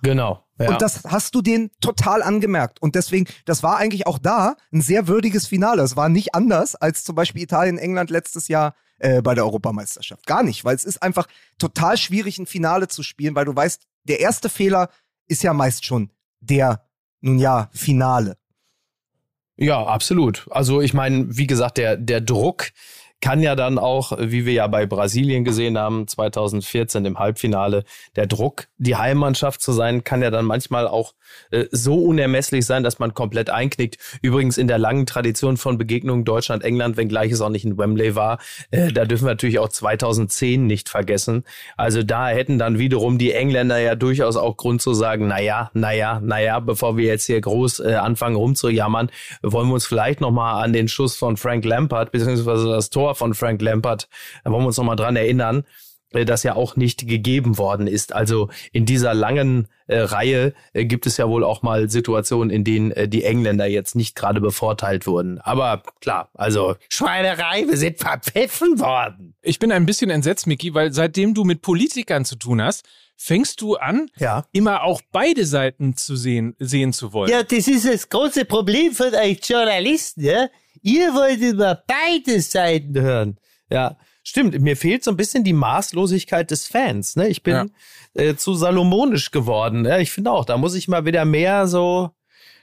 Genau. 0.04 0.44
Ja. 0.60 0.72
Und 0.72 0.82
das 0.82 1.06
hast 1.06 1.34
du 1.34 1.42
denen 1.42 1.72
total 1.80 2.22
angemerkt. 2.22 2.82
Und 2.82 2.96
deswegen, 2.96 3.26
das 3.46 3.64
war 3.64 3.78
eigentlich 3.78 4.06
auch 4.06 4.20
da 4.20 4.58
ein 4.74 4.82
sehr 4.82 5.08
würdiges 5.08 5.48
Finale. 5.48 5.82
Es 5.82 5.96
war 5.96 6.10
nicht 6.10 6.36
anders 6.36 6.76
als 6.76 7.06
zum 7.06 7.16
Beispiel 7.16 7.42
Italien, 7.44 7.78
England 7.78 8.10
letztes 8.10 8.50
Jahr 8.50 8.76
äh, 9.00 9.22
bei 9.22 9.34
der 9.34 9.46
Europameisterschaft. 9.46 10.28
Gar 10.28 10.44
nicht, 10.44 10.66
weil 10.66 10.76
es 10.76 10.84
ist 10.84 11.02
einfach 11.02 11.26
total 11.58 11.96
schwierig, 11.96 12.38
ein 12.38 12.48
Finale 12.48 12.90
zu 12.90 13.02
spielen, 13.02 13.34
weil 13.34 13.46
du 13.46 13.56
weißt, 13.56 13.88
der 14.04 14.20
erste 14.20 14.50
Fehler 14.50 14.90
ist 15.30 15.44
ja 15.44 15.54
meist 15.54 15.86
schon 15.86 16.12
der 16.42 16.86
nun 17.22 17.40
ja, 17.40 17.70
Finale. 17.72 18.36
Ja, 19.56 19.86
absolut. 19.86 20.50
Also 20.52 20.82
ich 20.82 20.94
meine, 20.94 21.38
wie 21.38 21.48
gesagt, 21.48 21.78
der, 21.78 21.96
der 21.96 22.20
Druck 22.20 22.72
kann 23.22 23.42
ja 23.42 23.56
dann 23.56 23.78
auch, 23.78 24.14
wie 24.20 24.46
wir 24.46 24.54
ja 24.54 24.68
bei 24.68 24.86
Brasilien 24.86 25.44
gesehen 25.44 25.78
haben, 25.78 26.08
2014 26.08 27.06
im 27.06 27.20
Halbfinale, 27.20 27.84
der 28.16 28.26
Druck, 28.26 28.68
die 28.78 28.96
Heimmannschaft 28.96 29.62
zu 29.62 29.72
sein, 29.72 30.04
kann 30.04 30.22
ja 30.22 30.32
dann 30.32 30.46
manchmal 30.46 30.88
auch 30.88 31.14
äh, 31.52 31.66
so 31.72 31.96
unermesslich 31.96 32.66
sein, 32.66 32.84
dass 32.84 33.00
man 33.00 33.14
komplett 33.14 33.50
einknickt. 33.50 33.98
Übrigens 34.22 34.58
in 34.58 34.68
der 34.68 34.80
langen 34.80 35.06
Tradition 35.06 35.58
von 35.58 35.78
Begegnungen 35.78 36.26
Deutschland-England, 36.26 36.98
wenngleich 36.98 37.32
es 37.32 37.42
auch 37.42 37.50
nicht 37.50 37.64
in 37.66 37.78
Wembley 37.78 38.16
war, 38.16 38.40
äh, 38.72 38.92
da 38.92 39.06
dürfen 39.06 39.26
wir 39.26 39.32
natürlich 39.32 39.60
auch 39.60 39.70
2010 39.70 40.66
nicht 40.66 40.90
vergessen. 40.90 41.44
Also 41.78 42.04
da 42.04 42.28
hätten 42.30 42.58
dann 42.58 42.80
wiederum 42.80 43.18
die 43.18 43.34
Engländer 43.34 43.78
ja 43.78 43.96
durchaus 43.96 44.36
auch 44.36 44.58
Grund 44.58 44.82
zu 44.82 44.94
sagen, 44.94 45.28
naja, 45.28 45.70
naja, 45.74 46.20
naja, 46.24 46.60
bevor 46.60 46.98
wir 46.98 47.06
jetzt 47.06 47.26
hier 47.26 47.40
groß 47.40 47.82
äh, 47.82 47.94
anfangen 47.96 48.36
rumzujammern, 48.36 49.12
wollen 49.44 49.68
wir 49.68 49.76
uns 49.76 49.86
vielleicht 49.86 50.22
nochmal 50.22 50.64
an 50.64 50.74
den 50.74 50.88
Schuss 50.88 51.16
von 51.16 51.38
Frank 51.38 51.64
Lampard, 51.66 52.12
beziehungsweise 52.12 52.68
das 52.68 52.90
Tor 52.90 53.11
Tor 53.12 53.16
von 53.16 53.34
Frank 53.34 53.62
Lampard, 53.62 54.08
da 54.44 54.52
wollen 54.52 54.64
wir 54.64 54.68
uns 54.68 54.78
nochmal 54.78 54.96
dran 54.96 55.16
erinnern, 55.16 55.64
äh, 56.12 56.26
das 56.26 56.44
ja 56.44 56.56
auch 56.56 56.76
nicht 56.76 57.08
gegeben 57.08 57.58
worden 57.58 57.88
ist. 57.88 58.14
Also 58.14 58.50
in 58.72 58.86
dieser 58.86 59.14
langen 59.14 59.68
äh, 59.88 60.00
Reihe 60.00 60.54
äh, 60.74 60.86
gibt 60.86 61.06
es 61.06 61.18
ja 61.18 61.28
wohl 61.28 61.44
auch 61.44 61.62
mal 61.62 61.90
Situationen, 61.90 62.50
in 62.50 62.64
denen 62.64 62.92
äh, 62.92 63.08
die 63.08 63.24
Engländer 63.24 63.66
jetzt 63.66 63.96
nicht 63.96 64.16
gerade 64.16 64.40
bevorteilt 64.40 65.08
wurden. 65.08 65.40
Aber 65.40 65.84
klar, 66.00 66.30
also 66.34 66.76
Schweinerei, 66.90 67.66
wir 67.68 67.78
sind 67.78 68.00
verpfiffen 68.00 68.80
worden. 68.80 69.36
Ich 69.42 69.60
bin 69.60 69.72
ein 69.72 69.86
bisschen 69.86 70.10
entsetzt, 70.10 70.48
Miki, 70.48 70.74
weil 70.74 70.94
seitdem 70.94 71.34
du 71.34 71.44
mit 71.44 71.62
Politikern 71.62 72.24
zu 72.24 72.38
tun 72.38 72.62
hast, 72.62 72.86
fängst 73.18 73.62
du 73.62 73.76
an, 73.76 74.10
ja. 74.18 74.46
immer 74.52 74.84
auch 74.84 75.02
beide 75.12 75.46
Seiten 75.46 75.96
zu 75.96 76.16
sehen, 76.16 76.56
sehen 76.60 76.92
zu 76.92 77.14
wollen. 77.14 77.30
Ja, 77.30 77.44
das 77.44 77.68
ist 77.68 77.86
das 77.86 78.10
große 78.10 78.46
Problem 78.46 78.94
von 78.94 79.14
euch 79.14 79.40
Journalisten, 79.44 80.24
ja? 80.24 80.48
Ihr 80.82 81.14
wollt 81.14 81.42
immer 81.42 81.84
beide 81.88 82.42
Seiten 82.42 83.00
hören. 83.00 83.38
Ja, 83.70 83.98
stimmt. 84.24 84.60
Mir 84.60 84.76
fehlt 84.76 85.04
so 85.04 85.12
ein 85.12 85.18
bisschen 85.18 85.44
die 85.44 85.54
Maßlosigkeit 85.54 86.52
des 86.52 86.68
Fans. 86.68 87.16
Ne? 87.16 87.28
Ich 87.28 87.44
bin 87.44 87.72
ja. 88.16 88.22
äh, 88.22 88.36
zu 88.36 88.54
salomonisch 88.54 89.32
geworden. 89.32 89.86
Ja, 89.86 90.00
ich 90.00 90.12
finde 90.12 90.32
auch, 90.32 90.46
da 90.46 90.58
muss 90.58 90.76
ich 90.76 90.88
mal 90.88 91.06
wieder 91.06 91.26
mehr 91.26 91.68
so. 91.68 92.12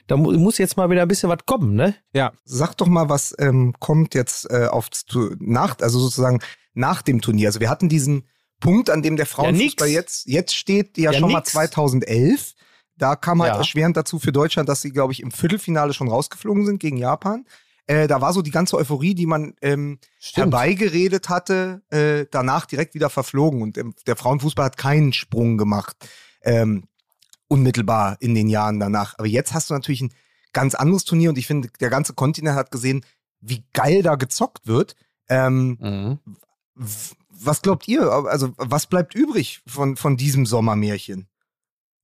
Da 0.07 0.17
mu 0.17 0.31
muss 0.31 0.57
jetzt 0.57 0.75
mal 0.75 0.89
wieder 0.89 1.03
ein 1.03 1.07
bisschen 1.07 1.29
was 1.29 1.45
kommen, 1.45 1.75
ne? 1.75 1.95
Ja. 2.13 2.33
Sag 2.43 2.75
doch 2.77 2.87
mal, 2.87 3.09
was 3.09 3.35
ähm, 3.37 3.75
kommt 3.79 4.15
jetzt 4.15 4.49
äh, 4.49 4.65
auf 4.65 4.89
nach, 5.37 5.77
also 5.81 5.99
sozusagen 5.99 6.39
nach 6.73 7.03
dem 7.03 7.21
Turnier. 7.21 7.49
Also 7.49 7.59
wir 7.59 7.69
hatten 7.69 7.89
diesen 7.89 8.27
Punkt, 8.59 8.89
an 8.89 9.03
dem 9.03 9.17
der 9.17 9.27
Frauenfußball 9.27 9.87
ja, 9.87 9.93
jetzt, 9.93 10.25
jetzt 10.25 10.55
steht, 10.55 10.97
ja, 10.97 11.11
ja 11.11 11.19
schon 11.19 11.29
nix. 11.29 11.53
mal 11.53 11.67
2011. 11.67 12.55
Da 12.97 13.15
kam 13.15 13.41
halt 13.41 13.53
ja. 13.53 13.57
erschwerend 13.59 13.95
dazu 13.95 14.19
für 14.19 14.31
Deutschland, 14.31 14.67
dass 14.67 14.81
sie, 14.81 14.91
glaube 14.91 15.13
ich, 15.13 15.21
im 15.21 15.31
Viertelfinale 15.31 15.93
schon 15.93 16.09
rausgeflogen 16.09 16.65
sind 16.65 16.79
gegen 16.79 16.97
Japan. 16.97 17.45
Äh, 17.89 18.07
da 18.07 18.21
war 18.21 18.33
so 18.33 18.43
die 18.43 18.51
ganze 18.51 18.77
Euphorie, 18.77 19.15
die 19.15 19.25
man 19.25 19.55
ähm, 19.63 19.97
herbeigeredet 20.35 21.27
hatte, 21.27 21.81
äh, 21.89 22.27
danach 22.29 22.67
direkt 22.67 22.93
wieder 22.93 23.09
verflogen. 23.09 23.63
Und 23.63 23.79
ähm, 23.79 23.95
der 24.05 24.15
Frauenfußball 24.15 24.65
hat 24.65 24.77
keinen 24.77 25.11
Sprung 25.11 25.57
gemacht, 25.57 25.97
ähm, 26.43 26.83
unmittelbar 27.47 28.17
in 28.19 28.35
den 28.35 28.47
Jahren 28.47 28.79
danach. 28.79 29.17
Aber 29.17 29.27
jetzt 29.27 29.55
hast 29.55 29.71
du 29.71 29.73
natürlich 29.73 30.01
ein 30.01 30.13
ganz 30.53 30.75
anderes 30.75 31.03
Turnier 31.03 31.29
und 31.29 31.39
ich 31.39 31.47
finde, 31.47 31.69
der 31.79 31.89
ganze 31.89 32.13
Kontinent 32.13 32.55
hat 32.55 32.69
gesehen, 32.69 33.03
wie 33.41 33.65
geil 33.73 34.03
da 34.03 34.13
gezockt 34.13 34.67
wird. 34.67 34.95
Ähm, 35.27 35.77
mhm. 35.79 36.19
Was 37.29 37.63
glaubt 37.63 37.87
ihr? 37.87 38.03
Also, 38.03 38.53
was 38.57 38.85
bleibt 38.85 39.15
übrig 39.15 39.61
von, 39.65 39.95
von 39.95 40.15
diesem 40.15 40.45
Sommermärchen? 40.45 41.27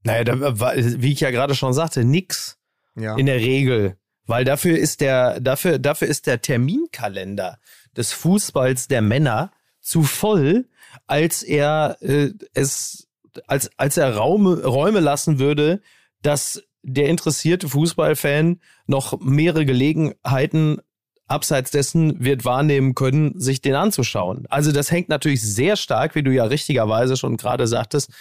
Naja, 0.02 0.24
da, 0.24 0.60
wie 1.00 1.12
ich 1.12 1.20
ja 1.20 1.30
gerade 1.30 1.54
schon 1.54 1.74
sagte, 1.74 2.06
nix. 2.06 2.58
Ja. 2.96 3.16
In 3.18 3.28
der 3.28 3.38
Regel. 3.38 4.00
Weil 4.28 4.44
dafür 4.44 4.78
ist 4.78 5.02
der, 5.02 5.40
dafür, 5.40 5.80
dafür 5.80 6.08
ist 6.08 6.28
der 6.28 6.42
Terminkalender 6.42 7.60
des 7.96 8.12
Fußballs 8.14 8.88
der 8.88 9.02
Männer 9.02 9.52
zu 9.82 10.04
voll, 10.04 10.68
als 11.08 11.44
er 11.44 11.98
äh, 12.02 12.32
es, 12.54 13.08
als, 13.48 13.70
als 13.78 13.98
er 13.98 14.16
Raume, 14.16 14.64
Räume 14.64 15.00
lassen 15.00 15.40
würde, 15.40 15.82
dass 16.22 16.64
der 16.82 17.10
interessierte 17.10 17.70
Fußballfan 17.70 18.60
noch 18.88 19.20
mehrere 19.20 19.66
Gelegenheiten 19.66 20.82
abseits 21.28 21.72
dessen 21.72 22.24
wird 22.24 22.46
wahrnehmen 22.46 22.94
können, 22.94 23.40
sich 23.40 23.62
den 23.62 23.74
anzuschauen. 23.74 24.46
Also 24.50 24.72
das 24.72 24.92
hängt 24.92 25.10
natürlich 25.10 25.42
sehr 25.42 25.76
stark, 25.76 26.14
wie 26.14 26.22
du 26.22 26.32
ja 26.32 26.46
richtigerweise 26.46 27.18
schon 27.18 27.38
gerade 27.38 27.66
sagtest, 27.66 28.12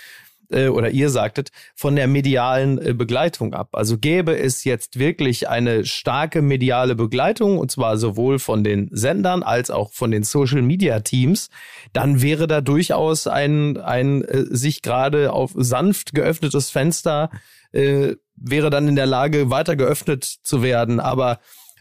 äh, 0.51 0.69
oder 0.69 0.91
ihr 0.91 1.11
sagtet, 1.11 1.51
von 1.75 1.97
der 1.97 2.07
medialen 2.07 2.79
äh, 2.79 2.95
Begleitung 2.95 3.55
ab. 3.55 3.71
Also 3.73 3.99
gäbe 3.99 4.39
es 4.39 4.65
jetzt 4.65 4.99
wirklich 4.99 5.49
eine 5.49 5.85
starke 5.85 6.43
mediale 6.43 6.95
Begleitung, 6.95 7.59
und 7.59 7.71
zwar 7.71 7.97
sowohl 7.97 8.39
von 8.39 8.65
den 8.65 8.89
Sendern 8.93 9.43
als 9.43 9.71
auch 9.71 9.93
von 9.93 10.11
den 10.11 10.23
Social 10.23 10.63
Media 10.63 11.01
Teams, 11.01 11.51
dann 11.93 12.23
wäre 12.23 12.47
da 12.47 12.61
durchaus 12.61 13.27
ein, 13.27 13.77
ein 13.77 14.23
äh, 14.23 14.45
sich 14.49 14.83
gerade 14.83 15.33
auf 15.33 15.53
sanft 15.55 16.15
geöffnetes 16.15 16.71
Fenster 16.71 17.31
äh, 17.73 18.15
wäre 18.37 18.71
dann 18.71 18.89
in 18.89 18.97
der 18.97 19.07
Lage, 19.07 19.51
weiter 19.51 19.77
geöffnet 19.77 20.25
zu 20.25 20.63
werden. 20.63 21.01
Aber 21.01 21.39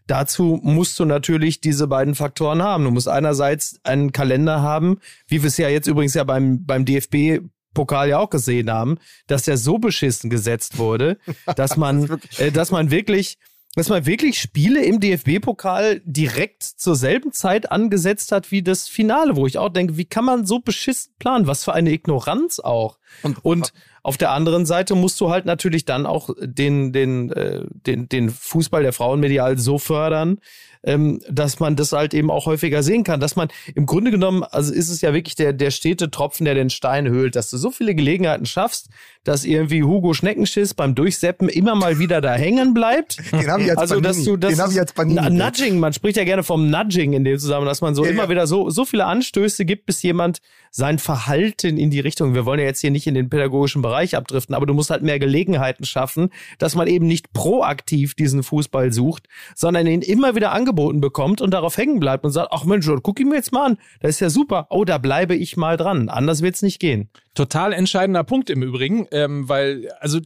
Dazu 0.08 0.60
musst 0.62 1.00
du 1.00 1.06
natürlich 1.06 1.62
diese 1.62 1.88
beiden 1.88 2.14
Faktoren 2.14 2.62
haben. 2.62 2.84
Du 2.84 2.92
musst 2.92 3.08
einerseits 3.08 3.80
einen 3.84 4.12
Kalender 4.12 4.62
haben, 4.62 5.00
wie 5.28 5.42
wir 5.44 5.48
es 5.48 5.58
ja 5.58 5.70
jetzt 5.70 5.88
übrigens 5.88 6.14
ja 6.14 6.26
beim, 6.26 6.66
beim 6.66 6.84
DFB 6.84 7.40
Pokal 7.74 8.10
ja 8.10 8.20
auch 8.20 8.30
gesehen 8.30 8.72
haben, 8.72 8.98
dass 9.28 9.44
der 9.44 9.58
so 9.58 9.78
beschissen 9.78 10.30
gesetzt 10.30 10.78
wurde, 10.78 11.18
dass 11.56 11.78
man, 11.78 12.20
äh, 12.38 12.52
dass 12.52 12.72
man 12.72 12.92
wirklich, 12.92 13.38
dass 13.76 13.90
man 13.90 14.06
wirklich 14.06 14.40
Spiele 14.40 14.84
im 14.84 15.00
DFB-Pokal 15.00 16.02
direkt 16.06 16.64
zur 16.64 16.96
selben 16.96 17.32
Zeit 17.32 17.72
angesetzt 17.72 18.32
hat 18.32 18.52
wie 18.52 18.62
das 18.62 18.88
Finale, 18.88 19.36
wo 19.36 19.48
ich 19.48 19.58
auch 19.58 19.70
denke, 19.70 19.98
wie 19.98 20.06
kann 20.06 20.26
man 20.26 20.46
so 20.46 20.60
beschissen 20.60 21.14
planen? 21.18 21.48
Was 21.48 21.64
für 21.64 21.74
eine 21.74 21.92
Ignoranz 21.92 22.60
auch. 22.60 23.00
Und, 23.24 23.44
und 23.44 23.74
auf 24.04 24.18
der 24.18 24.32
anderen 24.32 24.66
Seite 24.66 24.96
musst 24.96 25.20
du 25.22 25.30
halt 25.30 25.46
natürlich 25.46 25.86
dann 25.86 26.06
auch 26.06 26.30
den, 26.40 26.92
den, 26.92 27.32
äh, 27.32 27.64
den, 27.72 28.10
den 28.10 28.30
Fußball 28.30 28.84
der 28.84 28.94
Frauen 28.94 29.22
medial 29.22 29.58
so 29.58 29.80
fördern, 29.80 30.40
ähm, 30.84 31.22
dass 31.30 31.60
man 31.60 31.76
das 31.76 31.92
halt 31.92 32.14
eben 32.14 32.30
auch 32.30 32.46
häufiger 32.46 32.84
sehen 32.84 33.04
kann. 33.04 33.20
Dass 33.20 33.36
man 33.36 33.50
im 33.76 33.86
Grunde 33.86 34.12
genommen, 34.12 34.44
also 34.44 34.74
ist 34.74 34.90
es 34.90 35.02
ja 35.02 35.14
wirklich 35.14 35.36
der, 35.36 35.54
der 35.54 35.72
stete 35.72 36.12
Tropfen, 36.12 36.46
der 36.46 36.56
den 36.56 36.70
Stein 36.70 37.08
höhlt, 37.10 37.36
dass 37.36 37.50
du 37.50 37.58
so 37.58 37.72
viele 37.72 37.96
Gelegenheiten 37.96 38.46
schaffst, 38.46 38.90
dass 39.24 39.46
irgendwie 39.46 39.84
Hugo 39.84 40.14
Schneckenschiss 40.14 40.74
beim 40.74 40.96
Durchseppen 40.96 41.50
immer 41.50 41.76
mal 41.76 42.00
wieder 42.00 42.22
da 42.22 42.34
hängen 42.34 42.74
bleibt. 42.74 43.18
Den 43.32 43.50
habe 43.50 43.64
ich 43.64 43.70
als 43.72 43.80
also, 43.80 44.00
dass 44.00 44.24
du 44.24 44.38
das 44.38 44.56
Den 44.56 44.72
ich 44.72 44.80
als 44.80 44.94
Nudging, 44.96 45.80
man 45.80 45.94
spricht 45.94 46.18
ja 46.18 46.24
gerne 46.24 46.44
vom 46.44 46.70
Nudging 46.70 47.14
in 47.14 47.24
dem 47.24 47.38
Zusammenhang, 47.40 47.70
dass 47.70 47.82
man 47.82 47.96
so 47.96 48.04
ja, 48.04 48.12
immer 48.12 48.24
ja. 48.24 48.30
wieder 48.30 48.48
so, 48.48 48.70
so 48.70 48.86
viele 48.86 49.06
Anstöße 49.06 49.66
gibt, 49.66 49.86
bis 49.86 50.02
jemand 50.04 50.40
sein 50.72 50.98
Verhalten 50.98 51.78
in 51.78 51.92
die 51.92 52.00
Richtung, 52.00 52.34
wir 52.34 52.46
wollen 52.46 52.60
ja 52.60 52.66
jetzt 52.66 52.82
hier 52.82 52.92
nicht 52.92 53.06
in 53.06 53.14
den 53.14 53.30
pädagogischen 53.30 53.82
Bereich 53.82 54.16
abdriften, 54.16 54.56
aber 54.56 54.66
du 54.66 54.74
musst 54.74 54.90
halt 54.90 55.04
mehr 55.04 55.20
Gelegenheiten 55.20 55.86
schaffen, 55.86 56.30
dass 56.58 56.76
man 56.76 56.88
eben 56.88 57.06
nicht 57.06 57.32
proaktiv 57.32 58.16
diesen 58.16 58.42
Fußball 58.42 58.92
sucht, 58.92 59.28
sondern 59.56 59.86
ihn 59.86 60.02
immer 60.02 60.36
wieder 60.36 60.52
angeboten 60.52 61.00
bekommt 61.00 61.42
und 61.42 61.52
darauf 61.52 61.78
hängen 61.78 62.00
bleibt 62.00 62.26
und 62.26 62.32
sagt, 62.32 62.50
ach 62.52 62.66
Mensch, 62.66 62.90
guck 63.04 63.20
ihn 63.20 63.30
mir 63.30 63.36
jetzt 63.36 63.52
mal 63.52 63.68
an, 63.68 63.78
das 64.02 64.12
ist 64.12 64.20
ja 64.20 64.30
super, 64.30 64.68
oh, 64.72 64.84
da 64.84 64.98
bleibe 64.98 65.36
ich 65.36 65.58
mal 65.58 65.78
dran, 65.78 66.10
anders 66.10 66.42
wird's 66.42 66.64
nicht 66.64 66.80
gehen. 66.80 67.10
Total 67.36 67.74
entscheidender 67.74 68.24
Punkt 68.24 68.50
im 68.50 68.62
Übrigen, 68.62 69.08
ähm, 69.12 69.50
weil 69.50 69.90
also 70.00 70.20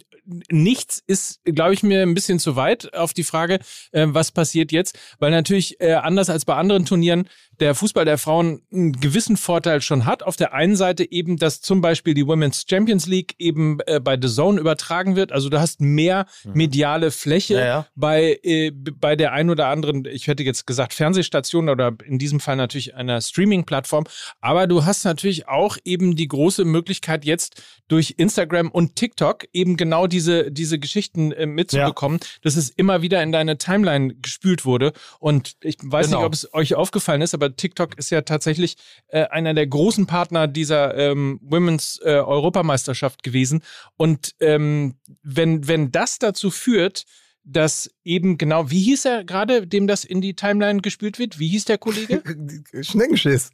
nichts 0.49 1.01
ist, 1.07 1.39
glaube 1.45 1.73
ich, 1.73 1.83
mir 1.83 2.01
ein 2.01 2.13
bisschen 2.13 2.39
zu 2.39 2.55
weit 2.55 2.93
auf 2.93 3.13
die 3.13 3.23
Frage, 3.23 3.59
äh, 3.91 4.07
was 4.09 4.31
passiert 4.31 4.71
jetzt, 4.71 4.99
weil 5.19 5.31
natürlich 5.31 5.79
äh, 5.79 5.93
anders 5.93 6.29
als 6.29 6.43
bei 6.43 6.55
anderen 6.55 6.85
Turnieren 6.85 7.29
der 7.59 7.75
Fußball 7.75 8.05
der 8.05 8.17
Frauen 8.17 8.61
einen 8.71 8.93
gewissen 8.93 9.37
Vorteil 9.37 9.81
schon 9.81 10.05
hat. 10.05 10.23
Auf 10.23 10.35
der 10.35 10.53
einen 10.53 10.75
Seite 10.75 11.09
eben, 11.11 11.37
dass 11.37 11.61
zum 11.61 11.81
Beispiel 11.81 12.13
die 12.13 12.27
Women's 12.27 12.65
Champions 12.69 13.07
League 13.07 13.35
eben 13.39 13.79
äh, 13.85 13.99
bei 13.99 14.17
The 14.21 14.27
Zone 14.27 14.59
übertragen 14.59 15.15
wird. 15.15 15.31
Also 15.31 15.49
du 15.49 15.59
hast 15.59 15.81
mehr 15.81 16.25
mhm. 16.43 16.51
mediale 16.53 17.11
Fläche 17.11 17.55
ja, 17.55 17.65
ja. 17.65 17.87
bei, 17.95 18.39
äh, 18.43 18.71
bei 18.71 19.15
der 19.15 19.33
ein 19.33 19.49
oder 19.49 19.67
anderen, 19.67 20.05
ich 20.05 20.27
hätte 20.27 20.43
jetzt 20.43 20.67
gesagt 20.67 20.93
Fernsehstation 20.93 21.69
oder 21.69 21.93
in 22.05 22.19
diesem 22.19 22.39
Fall 22.39 22.55
natürlich 22.55 22.95
einer 22.95 23.21
Streaming-Plattform. 23.21 24.05
Aber 24.41 24.67
du 24.67 24.85
hast 24.85 25.03
natürlich 25.03 25.47
auch 25.47 25.77
eben 25.83 26.15
die 26.15 26.27
große 26.27 26.65
Möglichkeit 26.65 27.25
jetzt 27.25 27.61
durch 27.87 28.15
Instagram 28.17 28.69
und 28.69 28.95
TikTok 28.95 29.45
eben 29.53 29.77
genau 29.77 30.07
diese, 30.07 30.51
diese 30.51 30.79
Geschichten 30.79 31.31
äh, 31.31 31.45
mitzubekommen, 31.45 32.19
ja. 32.21 32.27
dass 32.43 32.55
es 32.55 32.69
immer 32.69 33.01
wieder 33.01 33.23
in 33.23 33.31
deine 33.31 33.57
Timeline 33.57 34.15
gespült 34.15 34.65
wurde. 34.65 34.93
Und 35.19 35.55
ich 35.61 35.77
weiß 35.81 36.07
genau. 36.07 36.19
nicht, 36.19 36.25
ob 36.25 36.33
es 36.33 36.53
euch 36.53 36.75
aufgefallen 36.75 37.21
ist, 37.21 37.33
aber 37.33 37.46
aber 37.47 37.55
TikTok 37.55 37.97
ist 37.97 38.09
ja 38.09 38.21
tatsächlich 38.21 38.75
äh, 39.07 39.25
einer 39.25 39.53
der 39.53 39.67
großen 39.67 40.05
Partner 40.05 40.47
dieser 40.47 40.95
ähm, 40.95 41.39
Women's 41.41 41.99
äh, 42.03 42.09
Europameisterschaft 42.09 43.23
gewesen. 43.23 43.63
Und 43.95 44.35
ähm, 44.39 44.95
wenn, 45.23 45.67
wenn 45.67 45.91
das 45.91 46.19
dazu 46.19 46.51
führt, 46.51 47.05
dass 47.43 47.89
eben 48.03 48.37
genau, 48.37 48.69
wie 48.69 48.81
hieß 48.81 49.05
er 49.05 49.23
gerade, 49.23 49.65
dem 49.65 49.87
das 49.87 50.03
in 50.03 50.19
die 50.19 50.35
Timeline 50.35 50.81
gespielt 50.81 51.17
wird? 51.17 51.39
Wie 51.39 51.47
hieß 51.47 51.65
der 51.65 51.77
Kollege? 51.77 52.21
Schneckenschiss. 52.81 53.51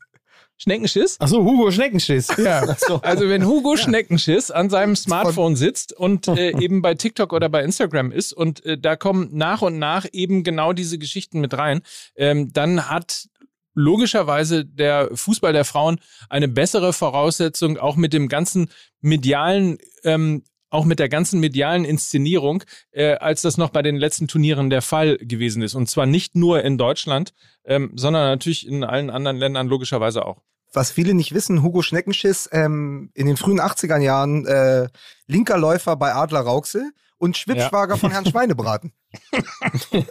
Schneckenschiss? 0.57 1.19
Achso, 1.19 1.43
Hugo 1.43 1.71
Schneckenschiss. 1.71 2.27
Ja. 2.37 2.63
So. 2.83 3.01
Also 3.01 3.29
wenn 3.29 3.45
Hugo 3.45 3.77
Schneckenschiss 3.77 4.51
an 4.51 4.69
seinem 4.69 4.95
Smartphone 4.95 5.55
sitzt 5.55 5.93
und 5.93 6.27
äh, 6.27 6.51
eben 6.59 6.81
bei 6.81 6.95
TikTok 6.95 7.31
oder 7.31 7.47
bei 7.47 7.63
Instagram 7.63 8.11
ist 8.11 8.33
und 8.33 8.65
äh, 8.65 8.77
da 8.77 8.95
kommen 8.95 9.29
nach 9.31 9.61
und 9.61 9.79
nach 9.79 10.05
eben 10.11 10.43
genau 10.43 10.73
diese 10.73 10.97
Geschichten 10.97 11.39
mit 11.39 11.57
rein, 11.57 11.81
ähm, 12.15 12.51
dann 12.51 12.89
hat 12.89 13.29
logischerweise 13.73 14.65
der 14.65 15.09
Fußball 15.13 15.53
der 15.53 15.65
Frauen 15.65 15.99
eine 16.29 16.47
bessere 16.47 16.93
Voraussetzung, 16.93 17.77
auch 17.77 17.95
mit 17.95 18.13
dem 18.13 18.27
ganzen 18.27 18.69
medialen, 19.01 19.77
ähm, 20.03 20.43
auch 20.69 20.85
mit 20.85 20.99
der 20.99 21.09
ganzen 21.09 21.39
medialen 21.39 21.85
Inszenierung, 21.85 22.63
äh, 22.91 23.15
als 23.15 23.43
das 23.43 23.57
noch 23.57 23.69
bei 23.69 23.81
den 23.81 23.95
letzten 23.95 24.27
Turnieren 24.27 24.69
der 24.69 24.81
Fall 24.81 25.17
gewesen 25.17 25.61
ist. 25.61 25.75
Und 25.75 25.89
zwar 25.89 26.05
nicht 26.05 26.35
nur 26.35 26.63
in 26.63 26.77
Deutschland, 26.77 27.33
ähm, 27.65 27.91
sondern 27.95 28.23
natürlich 28.23 28.67
in 28.67 28.83
allen 28.83 29.09
anderen 29.09 29.37
Ländern 29.37 29.67
logischerweise 29.67 30.25
auch. 30.25 30.41
Was 30.73 30.89
viele 30.89 31.13
nicht 31.13 31.35
wissen, 31.35 31.61
Hugo 31.61 31.83
Schneckenschiss 31.83 32.49
ähm, 32.51 33.11
in 33.13 33.27
den 33.27 33.37
frühen 33.37 33.61
80er 33.61 33.99
Jahren 33.99 34.47
äh, 34.47 34.89
linker 35.27 35.59
Läufer 35.59 35.95
bei 35.95 36.15
Adler 36.15 36.41
Rauxel 36.41 36.91
und 37.19 37.37
Schwippschwager 37.37 37.97
von 37.97 38.11
Herrn 38.11 38.25
Schweinebraten. 38.25 38.93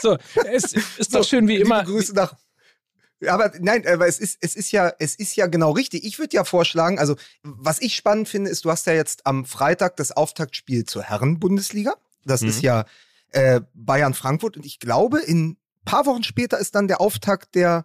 So, 0.00 0.16
es 0.46 0.72
ist 0.72 1.14
doch 1.14 1.24
schön 1.24 1.48
wie 1.48 1.56
Liebe 1.56 1.66
immer. 1.66 1.84
Grüße 1.84 2.14
nach. 2.14 2.34
Aber 3.26 3.52
nein, 3.60 3.86
aber 3.86 4.06
es 4.06 4.18
ist, 4.18 4.38
es 4.40 4.54
ist 4.56 4.70
ja, 4.72 4.92
es 4.98 5.14
ist 5.14 5.36
ja 5.36 5.46
genau 5.46 5.70
richtig. 5.70 6.04
Ich 6.04 6.18
würde 6.18 6.36
ja 6.36 6.44
vorschlagen, 6.44 6.98
also 6.98 7.16
was 7.42 7.80
ich 7.80 7.94
spannend 7.96 8.28
finde, 8.28 8.50
ist, 8.50 8.64
du 8.64 8.70
hast 8.70 8.86
ja 8.86 8.92
jetzt 8.92 9.26
am 9.26 9.44
Freitag 9.44 9.96
das 9.96 10.12
Auftaktspiel 10.12 10.84
zur 10.84 11.02
Herren-Bundesliga. 11.04 11.94
Das 12.24 12.42
Mhm. 12.42 12.48
ist 12.48 12.62
ja 12.62 12.84
äh, 13.30 13.60
Bayern-Frankfurt 13.74 14.56
und 14.56 14.66
ich 14.66 14.78
glaube, 14.78 15.20
in 15.20 15.56
paar 15.84 16.06
Wochen 16.06 16.22
später 16.22 16.58
ist 16.58 16.74
dann 16.74 16.88
der 16.88 17.00
Auftakt 17.00 17.54
der 17.54 17.84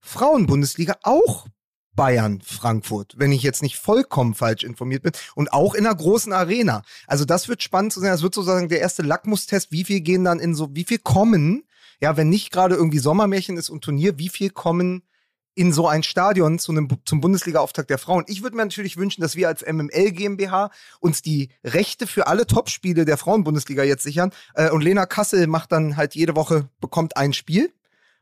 Frauen-Bundesliga 0.00 0.96
auch 1.02 1.46
Bayern-Frankfurt, 1.96 3.14
wenn 3.18 3.32
ich 3.32 3.42
jetzt 3.42 3.62
nicht 3.62 3.76
vollkommen 3.76 4.34
falsch 4.34 4.62
informiert 4.62 5.02
bin. 5.02 5.12
Und 5.34 5.52
auch 5.52 5.74
in 5.74 5.86
einer 5.86 5.94
großen 5.94 6.32
Arena. 6.32 6.82
Also 7.06 7.24
das 7.24 7.48
wird 7.48 7.62
spannend 7.62 7.92
zu 7.92 8.00
sehen. 8.00 8.10
Das 8.10 8.22
wird 8.22 8.34
sozusagen 8.34 8.68
der 8.68 8.80
erste 8.80 9.02
Lackmustest. 9.02 9.72
Wie 9.72 9.84
viel 9.84 10.00
gehen 10.00 10.24
dann 10.24 10.40
in 10.40 10.54
so, 10.54 10.74
wie 10.74 10.84
viel 10.84 10.98
kommen, 10.98 11.64
ja, 12.00 12.16
wenn 12.16 12.28
nicht 12.28 12.50
gerade 12.50 12.74
irgendwie 12.74 12.98
Sommermärchen 12.98 13.56
ist 13.56 13.70
und 13.70 13.84
Turnier, 13.84 14.18
wie 14.18 14.28
viel 14.28 14.50
kommen 14.50 15.02
in 15.54 15.72
so 15.72 15.88
ein 15.88 16.02
Stadion 16.02 16.58
zu 16.58 16.72
einem, 16.72 16.88
zum 17.04 17.20
Bundesliga-Auftakt 17.20 17.90
der 17.90 17.98
Frauen. 17.98 18.24
Ich 18.28 18.42
würde 18.42 18.56
mir 18.56 18.62
natürlich 18.62 18.96
wünschen, 18.96 19.20
dass 19.20 19.36
wir 19.36 19.48
als 19.48 19.64
MML 19.66 20.12
GmbH 20.12 20.70
uns 21.00 21.22
die 21.22 21.50
Rechte 21.64 22.06
für 22.06 22.28
alle 22.28 22.46
Topspiele 22.46 23.04
der 23.04 23.16
Frauen-Bundesliga 23.16 23.82
jetzt 23.82 24.04
sichern. 24.04 24.30
Äh, 24.54 24.70
und 24.70 24.82
Lena 24.82 25.06
Kassel 25.06 25.46
macht 25.48 25.72
dann 25.72 25.96
halt 25.96 26.14
jede 26.14 26.36
Woche, 26.36 26.68
bekommt 26.80 27.16
ein 27.16 27.32
Spiel. 27.32 27.72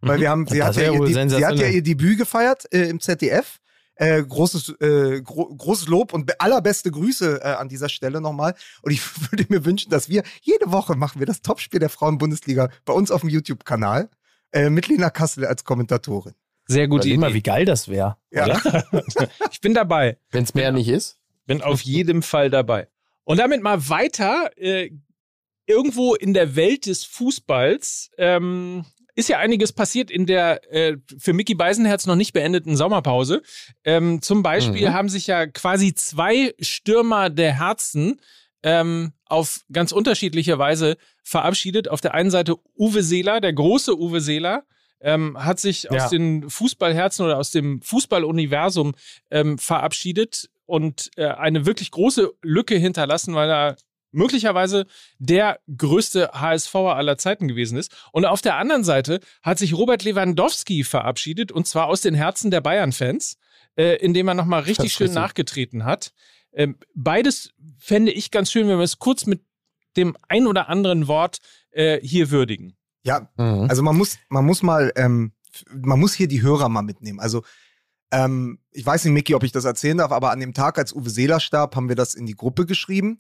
Weil 0.01 0.21
wir 0.21 0.31
haben, 0.31 0.47
sie 0.47 0.63
hat, 0.63 0.77
ja 0.77 0.93
ihr, 0.93 1.29
sie 1.29 1.45
hat 1.45 1.57
ja 1.57 1.67
ihr 1.67 1.83
Debüt 1.83 2.19
gefeiert 2.19 2.73
äh, 2.73 2.89
im 2.89 3.01
ZDF. 3.01 3.59
Äh, 4.01 4.23
großes, 4.23 4.69
äh, 4.81 5.23
gro 5.23 5.47
großes 5.55 5.89
Lob 5.89 6.13
und 6.13 6.25
be- 6.27 6.39
allerbeste 6.41 6.91
Grüße 6.91 7.41
äh, 7.43 7.47
an 7.49 7.69
dieser 7.69 7.89
Stelle 7.89 8.21
nochmal. 8.21 8.55
Und 8.83 8.93
ich 8.93 9.01
würde 9.33 9.45
mir 9.49 9.65
wünschen, 9.65 9.91
dass 9.91 10.09
wir 10.09 10.23
jede 10.41 10.71
Woche 10.71 10.95
machen 10.95 11.19
wir 11.19 11.27
das 11.27 11.43
Topspiel 11.43 11.81
der 11.81 11.89
Frauen-Bundesliga 11.89 12.69
bei 12.85 12.93
uns 12.93 13.11
auf 13.11 13.23
dem 13.23 13.31
YouTube-Kanal 13.31 14.09
äh, 14.53 14.71
mit 14.71 14.87
Lena 14.89 15.11
Kassel 15.11 15.45
als 15.47 15.65
Kommentatorin. 15.65 16.35
Sehr 16.67 16.87
gute 16.87 17.09
mal, 17.17 17.29
Idee. 17.31 17.35
wie 17.39 17.43
geil 17.43 17.65
das 17.65 17.89
wäre. 17.89 18.17
Ja. 18.31 18.61
Ich 19.51 19.61
bin 19.61 19.75
dabei. 19.75 20.19
Wenn 20.31 20.45
es 20.45 20.55
mehr 20.55 20.71
nicht 20.71 20.89
ist. 20.89 21.19
Bin 21.47 21.63
auf 21.63 21.81
jeden 21.81 22.23
Fall 22.23 22.51
dabei. 22.51 22.89
Und 23.25 23.39
damit 23.39 23.63
mal 23.63 23.89
weiter. 23.89 24.51
Äh, 24.57 24.91
irgendwo 25.67 26.15
in 26.15 26.35
der 26.35 26.57
Welt 26.57 26.87
des 26.87 27.05
Fußballs 27.05 28.11
ähm, 28.17 28.85
ist 29.19 29.29
ja 29.29 29.39
einiges 29.39 29.73
passiert 29.73 30.11
in 30.11 30.27
der 30.27 30.61
äh, 30.73 30.97
für 31.19 31.33
Mickey 31.33 31.55
Beisenherz 31.55 32.07
noch 32.07 32.15
nicht 32.15 32.33
beendeten 32.33 32.77
Sommerpause. 32.77 33.43
Ähm, 33.85 34.23
zum 34.23 34.43
Beispiel 34.43 34.89
Mhm. 34.89 34.93
haben 34.95 35.09
sich 35.09 35.27
ja 35.27 35.47
quasi 35.47 35.93
zwei 35.95 36.55
Stürmer 36.61 37.29
der 37.29 37.59
Herzen 37.59 38.21
ähm, 38.63 39.13
auf 39.27 39.61
ganz 39.73 39.93
unterschiedliche 39.93 40.59
Weise 40.59 40.97
verabschiedet. 41.25 41.89
Auf 41.89 42.01
der 42.01 42.15
einen 42.15 42.31
Seite 42.31 42.57
Uwe 42.77 43.03
Seeler, 43.03 43.41
der 43.41 43.53
große 43.53 43.97
Uwe 43.99 44.21
Seeler, 44.21 44.65
ähm, 45.01 45.37
hat 45.45 45.61
sich 45.61 45.85
Ja. 45.85 45.91
aus 46.05 46.11
den 46.11 46.49
Fußballherzen 46.49 47.25
oder 47.25 47.39
aus 47.39 47.51
dem 47.51 47.81
Fußballuniversum 47.83 48.95
ähm, 49.31 49.59
verabschiedet 49.59 50.49
und 50.67 51.11
äh, 51.17 51.27
eine 51.27 51.67
wirklich 51.67 51.91
große 51.91 52.31
Lücke 52.43 52.77
hinterlassen, 52.77 53.35
weil 53.35 53.51
er 53.51 53.77
möglicherweise 54.13 54.87
der 55.19 55.61
größte 55.77 56.31
HSVer 56.33 56.97
aller 56.97 57.19
Zeiten 57.19 57.49
gewesen 57.49 57.79
ist. 57.79 57.95
Und 58.13 58.25
auf 58.25 58.41
der 58.41 58.57
anderen 58.57 58.85
Seite 58.85 59.21
hat 59.43 59.59
sich 59.59 59.75
Robert 59.75 60.05
Lewandowski 60.05 60.85
verabschiedet 60.85 61.53
und 61.53 61.67
zwar 61.67 61.87
aus 61.87 62.01
den 62.01 62.15
Herzen 62.15 62.51
der 62.51 62.61
Bayern-Fans, 62.61 63.37
äh, 63.77 63.97
indem 63.97 64.29
er 64.29 64.35
nochmal 64.35 64.63
richtig 64.63 64.93
schön 64.93 65.09
richtig. 65.09 65.23
nachgetreten 65.23 65.85
hat. 65.85 66.13
Ähm, 66.53 66.77
beides 66.95 67.53
fände 67.79 68.13
ich 68.13 68.31
ganz 68.31 68.51
schön, 68.51 68.69
wenn 68.69 68.79
wir 68.79 68.85
es 68.85 68.99
kurz 68.99 69.27
mit 69.27 69.43
dem 69.97 70.17
ein 70.29 70.47
oder 70.47 70.69
anderen 70.69 71.09
Wort 71.09 71.39
äh, 71.71 72.01
hier 72.01 72.31
würdigen. 72.31 72.77
Ja, 73.05 73.29
Mhm. 73.37 73.67
Also 73.69 73.83
man 73.83 73.97
muss, 73.97 74.19
man 74.29 74.45
muss 74.45 74.63
mal, 74.63 74.93
ähm, 74.97 75.33
man 75.71 75.99
muss 75.99 76.15
hier 76.15 76.29
die 76.29 76.43
Hörer 76.43 76.69
mal 76.69 76.83
mitnehmen. 76.83 77.21
Also 77.21 77.43
ähm, 78.11 78.59
ich 78.71 78.85
weiß 78.85 79.05
nicht, 79.05 79.15
Micky, 79.15 79.35
ob 79.35 79.43
ich 79.43 79.53
das 79.53 79.65
erzählen 79.65 79.99
darf, 79.99 80.13
aber 80.13 80.31
an 80.31 80.41
dem 80.41 80.55
Tag, 80.55 80.79
als 80.79 80.93
Uwe 80.93 81.11
Seeler 81.11 81.41
starb, 81.41 81.77
haben 81.77 81.89
wir 81.89 81.97
das 81.97 82.15
in 82.15 82.27
die 82.27 82.35
Gruppe 82.35 82.67
geschrieben. 82.67 83.19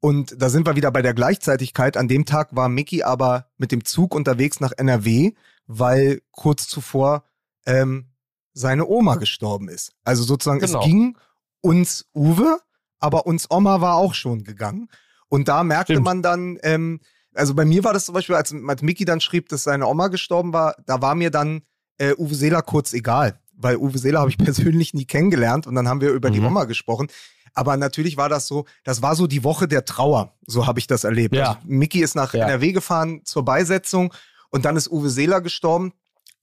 Und 0.00 0.40
da 0.40 0.48
sind 0.48 0.66
wir 0.66 0.76
wieder 0.76 0.90
bei 0.92 1.02
der 1.02 1.14
Gleichzeitigkeit. 1.14 1.96
An 1.96 2.06
dem 2.08 2.24
Tag 2.24 2.54
war 2.54 2.68
Micky 2.68 3.02
aber 3.02 3.46
mit 3.56 3.72
dem 3.72 3.84
Zug 3.84 4.14
unterwegs 4.14 4.60
nach 4.60 4.72
NRW, 4.76 5.32
weil 5.66 6.22
kurz 6.30 6.68
zuvor 6.68 7.24
ähm, 7.66 8.06
seine 8.54 8.86
Oma 8.86 9.16
gestorben 9.16 9.68
ist. 9.68 9.92
Also 10.04 10.22
sozusagen, 10.22 10.60
Genau. 10.60 10.78
es 10.80 10.84
ging 10.84 11.16
uns 11.60 12.06
Uwe, 12.14 12.58
aber 13.00 13.26
uns 13.26 13.50
Oma 13.50 13.80
war 13.80 13.96
auch 13.96 14.14
schon 14.14 14.44
gegangen. 14.44 14.88
Und 15.28 15.48
da 15.48 15.62
merkte 15.64 15.94
Stimmt. 15.94 16.04
man 16.06 16.22
dann, 16.22 16.58
ähm, 16.62 17.00
also 17.34 17.54
bei 17.54 17.64
mir 17.64 17.84
war 17.84 17.92
das 17.92 18.04
zum 18.06 18.14
Beispiel, 18.14 18.36
als, 18.36 18.54
als 18.66 18.82
Mickey 18.82 19.04
dann 19.04 19.20
schrieb, 19.20 19.48
dass 19.48 19.64
seine 19.64 19.86
Oma 19.86 20.08
gestorben 20.08 20.52
war, 20.52 20.76
da 20.86 21.02
war 21.02 21.14
mir 21.14 21.30
dann 21.30 21.62
äh, 21.98 22.14
Uwe 22.16 22.34
Seeler 22.34 22.62
kurz 22.62 22.92
egal. 22.92 23.40
Weil 23.60 23.76
Uwe 23.76 23.98
Seeler 23.98 24.20
habe 24.20 24.30
ich 24.30 24.38
persönlich 24.38 24.94
nie 24.94 25.04
kennengelernt 25.04 25.66
und 25.66 25.74
dann 25.74 25.88
haben 25.88 26.00
wir 26.00 26.10
über 26.12 26.30
die 26.30 26.38
Mhm. 26.40 26.46
Oma 26.46 26.64
gesprochen. 26.64 27.08
Aber 27.54 27.76
natürlich 27.76 28.16
war 28.16 28.28
das 28.28 28.46
so, 28.46 28.66
das 28.84 29.02
war 29.02 29.14
so 29.16 29.26
die 29.26 29.44
Woche 29.44 29.68
der 29.68 29.84
Trauer. 29.84 30.34
So 30.46 30.66
habe 30.66 30.78
ich 30.78 30.86
das 30.86 31.04
erlebt. 31.04 31.34
Ja. 31.34 31.46
Also 31.54 31.58
Mickey 31.64 32.00
ist 32.00 32.14
nach 32.14 32.34
Ja. 32.34 32.44
NRW 32.46 32.72
gefahren 32.72 33.20
zur 33.24 33.44
Beisetzung 33.44 34.12
und 34.50 34.64
dann 34.64 34.76
ist 34.76 34.90
Uwe 34.90 35.10
Seeler 35.10 35.40
gestorben. 35.40 35.92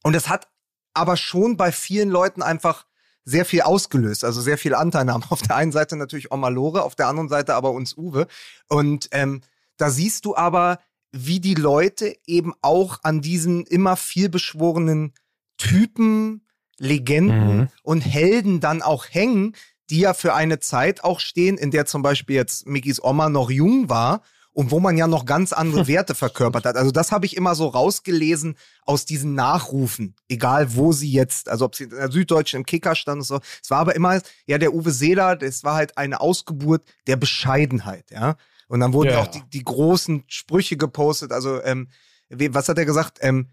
Und 0.04 0.16
es 0.16 0.30
hat 0.30 0.48
aber 0.94 1.18
schon 1.18 1.58
bei 1.58 1.72
vielen 1.72 2.10
Leuten 2.10 2.42
einfach 2.42 2.86
sehr 3.24 3.44
viel 3.46 3.62
ausgelöst, 3.62 4.24
also 4.24 4.40
sehr 4.40 4.58
viel 4.58 4.76
Anteilnahme. 4.76 5.24
Auf 5.30 5.42
der 5.42 5.56
einen 5.56 5.72
Seite 5.72 5.96
natürlich 5.96 6.32
Oma 6.32 6.50
Lore, 6.50 6.84
auf 6.84 6.96
der 6.96 7.08
anderen 7.08 7.28
Seite 7.30 7.56
aber 7.56 7.72
uns 7.72 7.98
Uwe. 7.98 8.28
Und 8.70 9.08
ähm, 9.12 9.42
da 9.78 9.90
siehst 9.90 10.26
du 10.26 10.36
aber, 10.36 10.80
wie 11.12 11.40
die 11.40 11.56
Leute 11.56 12.16
eben 12.28 12.54
auch 12.62 13.00
an 13.04 13.22
diesen 13.22 13.66
immer 13.66 13.96
viel 13.96 14.30
beschworenen 14.30 15.14
Typen, 15.58 16.42
Legenden 16.78 17.58
Mhm. 17.58 17.68
und 17.84 18.02
Helden 18.02 18.60
dann 18.60 18.82
auch 18.82 19.06
hängen, 19.10 19.56
die 19.90 20.00
ja 20.00 20.14
für 20.14 20.34
eine 20.34 20.60
Zeit 20.60 21.04
auch 21.04 21.20
stehen, 21.20 21.58
in 21.58 21.72
der 21.72 21.86
zum 21.86 22.02
Beispiel 22.02 22.36
jetzt 22.36 22.66
Mickys 22.68 23.02
Oma 23.04 23.30
noch 23.30 23.50
jung 23.52 23.90
war 23.90 24.22
und 24.52 24.72
wo 24.72 24.80
man 24.80 24.98
ja 24.98 25.06
noch 25.08 25.26
ganz 25.26 25.52
andere 25.54 25.88
Werte 25.88 26.16
verkörpert 26.16 26.66
hat. 26.66 26.78
Also 26.78 26.92
das 26.92 27.12
habe 27.12 27.26
ich 27.26 27.36
immer 27.36 27.56
so 27.56 27.68
rausgelesen 27.68 28.56
aus 28.86 29.06
diesen 29.06 29.36
Nachrufen, 29.36 30.16
egal 30.30 30.76
wo 30.76 30.92
sie 30.94 31.12
jetzt, 31.12 31.50
also 31.50 31.66
ob 31.66 31.76
sie 31.76 31.84
in 31.86 31.90
der 31.92 32.12
Süddeutschen 32.12 32.62
im 32.62 32.66
Kicker 32.66 32.96
stand 32.96 33.18
und 33.18 33.24
so. 33.24 33.40
Es 33.62 33.70
war 33.70 33.80
aber 33.80 33.96
immer, 33.96 34.22
ja, 34.48 34.58
der 34.58 34.74
Uwe 34.74 34.92
Seeler, 34.92 35.36
das 35.36 35.64
war 35.64 35.76
halt 35.76 35.98
eine 35.98 36.20
Ausgeburt 36.22 36.84
der 37.08 37.18
Bescheidenheit, 37.18 38.10
ja. 38.12 38.38
Und 38.68 38.80
dann 38.80 38.94
wurden 38.94 39.12
Ja. 39.12 39.22
auch 39.22 39.28
die, 39.28 39.44
die 39.54 39.64
großen 39.64 40.24
Sprüche 40.28 40.76
gepostet. 40.78 41.32
Also, 41.32 41.62
ähm, 41.64 41.90
was 42.30 42.68
hat 42.68 42.80
er 42.80 42.86
gesagt? 42.86 43.20
Ähm, 43.22 43.50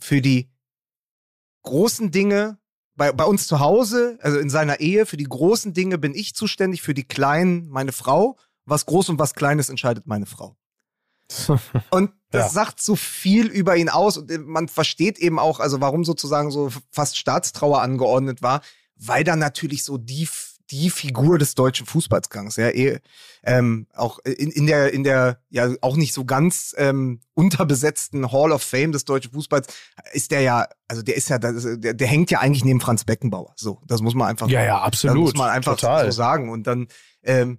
für 0.00 0.20
die 0.20 0.50
großen 1.62 2.10
Dinge 2.10 2.58
bei, 2.96 3.12
bei 3.12 3.24
uns 3.24 3.46
zu 3.46 3.60
Hause, 3.60 4.18
also 4.22 4.38
in 4.38 4.50
seiner 4.50 4.80
Ehe, 4.80 5.06
für 5.06 5.16
die 5.16 5.24
großen 5.24 5.72
Dinge 5.74 5.98
bin 5.98 6.14
ich 6.14 6.34
zuständig, 6.34 6.82
für 6.82 6.94
die 6.94 7.04
kleinen 7.04 7.68
meine 7.68 7.92
Frau. 7.92 8.36
Was 8.64 8.86
groß 8.86 9.10
und 9.10 9.18
was 9.18 9.34
kleines 9.34 9.68
entscheidet 9.68 10.06
meine 10.06 10.26
Frau. 10.26 10.56
Und 11.90 12.12
das 12.30 12.46
Ja. 12.46 12.48
sagt 12.50 12.80
so 12.80 12.96
viel 12.96 13.46
über 13.46 13.76
ihn 13.76 13.88
aus 13.88 14.16
und 14.16 14.30
äh, 14.30 14.38
man 14.38 14.68
versteht 14.68 15.18
eben 15.18 15.38
auch, 15.38 15.58
also 15.60 15.80
warum 15.80 16.04
sozusagen 16.04 16.50
so 16.50 16.70
fast 16.90 17.16
Staatstrauer 17.18 17.82
angeordnet 17.82 18.42
war, 18.42 18.60
weil 18.96 19.24
da 19.24 19.34
natürlich 19.36 19.82
so 19.84 19.98
die, 19.98 20.28
die 20.70 20.90
Figur 20.90 21.38
des 21.38 21.54
deutschen 21.54 21.86
Fußballsgangs, 21.86 22.56
ja, 22.56 22.68
eh, 22.70 22.98
ähm, 23.44 23.86
auch 23.94 24.18
in, 24.24 24.50
in 24.50 24.66
der, 24.66 24.92
in 24.92 25.04
der, 25.04 25.40
ja, 25.48 25.70
auch 25.80 25.96
nicht 25.96 26.12
so 26.12 26.24
ganz 26.24 26.74
ähm, 26.76 27.20
unterbesetzten 27.34 28.32
Hall 28.32 28.50
of 28.52 28.62
Fame 28.62 28.92
des 28.92 29.04
deutschen 29.04 29.32
Fußballs 29.32 29.68
ist 30.12 30.30
der 30.32 30.40
ja, 30.40 30.66
also 30.88 31.02
der 31.02 31.16
ist 31.16 31.28
ja, 31.28 31.38
das- 31.38 31.66
der, 31.78 31.94
der 31.94 32.06
hängt 32.08 32.30
ja 32.30 32.40
eigentlich 32.40 32.64
neben 32.64 32.80
Franz 32.80 33.04
Beckenbauer. 33.04 33.52
So, 33.56 33.80
das 33.86 34.00
muss 34.02 34.14
man 34.14 34.28
einfach 34.28 34.48
Ja, 34.48 34.64
ja, 34.64 34.76
das 34.78 34.86
absolut. 34.86 35.16
muss 35.18 35.34
man 35.34 35.50
einfach 35.50 35.76
Total. 35.76 36.04
so 36.06 36.10
sagen. 36.10 36.50
Und 36.50 36.66
dann 36.66 36.88
ähm, 37.22 37.58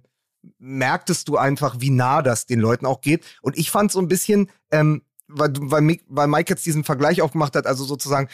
merktest 0.58 1.28
du 1.28 1.36
einfach, 1.36 1.76
wie 1.80 1.90
nah 1.90 2.22
das 2.22 2.46
den 2.46 2.60
Leuten 2.60 2.86
auch 2.86 3.00
geht. 3.00 3.24
Und 3.42 3.56
ich 3.58 3.70
fand 3.70 3.90
so 3.92 3.98
ein 4.00 4.08
bisschen, 4.08 4.50
ähm, 4.70 5.02
weil, 5.26 5.50
du- 5.50 5.70
weil, 5.70 5.98
weil 6.08 6.26
Mike 6.28 6.50
jetzt 6.52 6.64
diesen 6.66 6.84
Vergleich 6.84 7.22
aufgemacht 7.22 7.54
hat, 7.56 7.66
also 7.66 7.84
sozusagen 7.84 8.28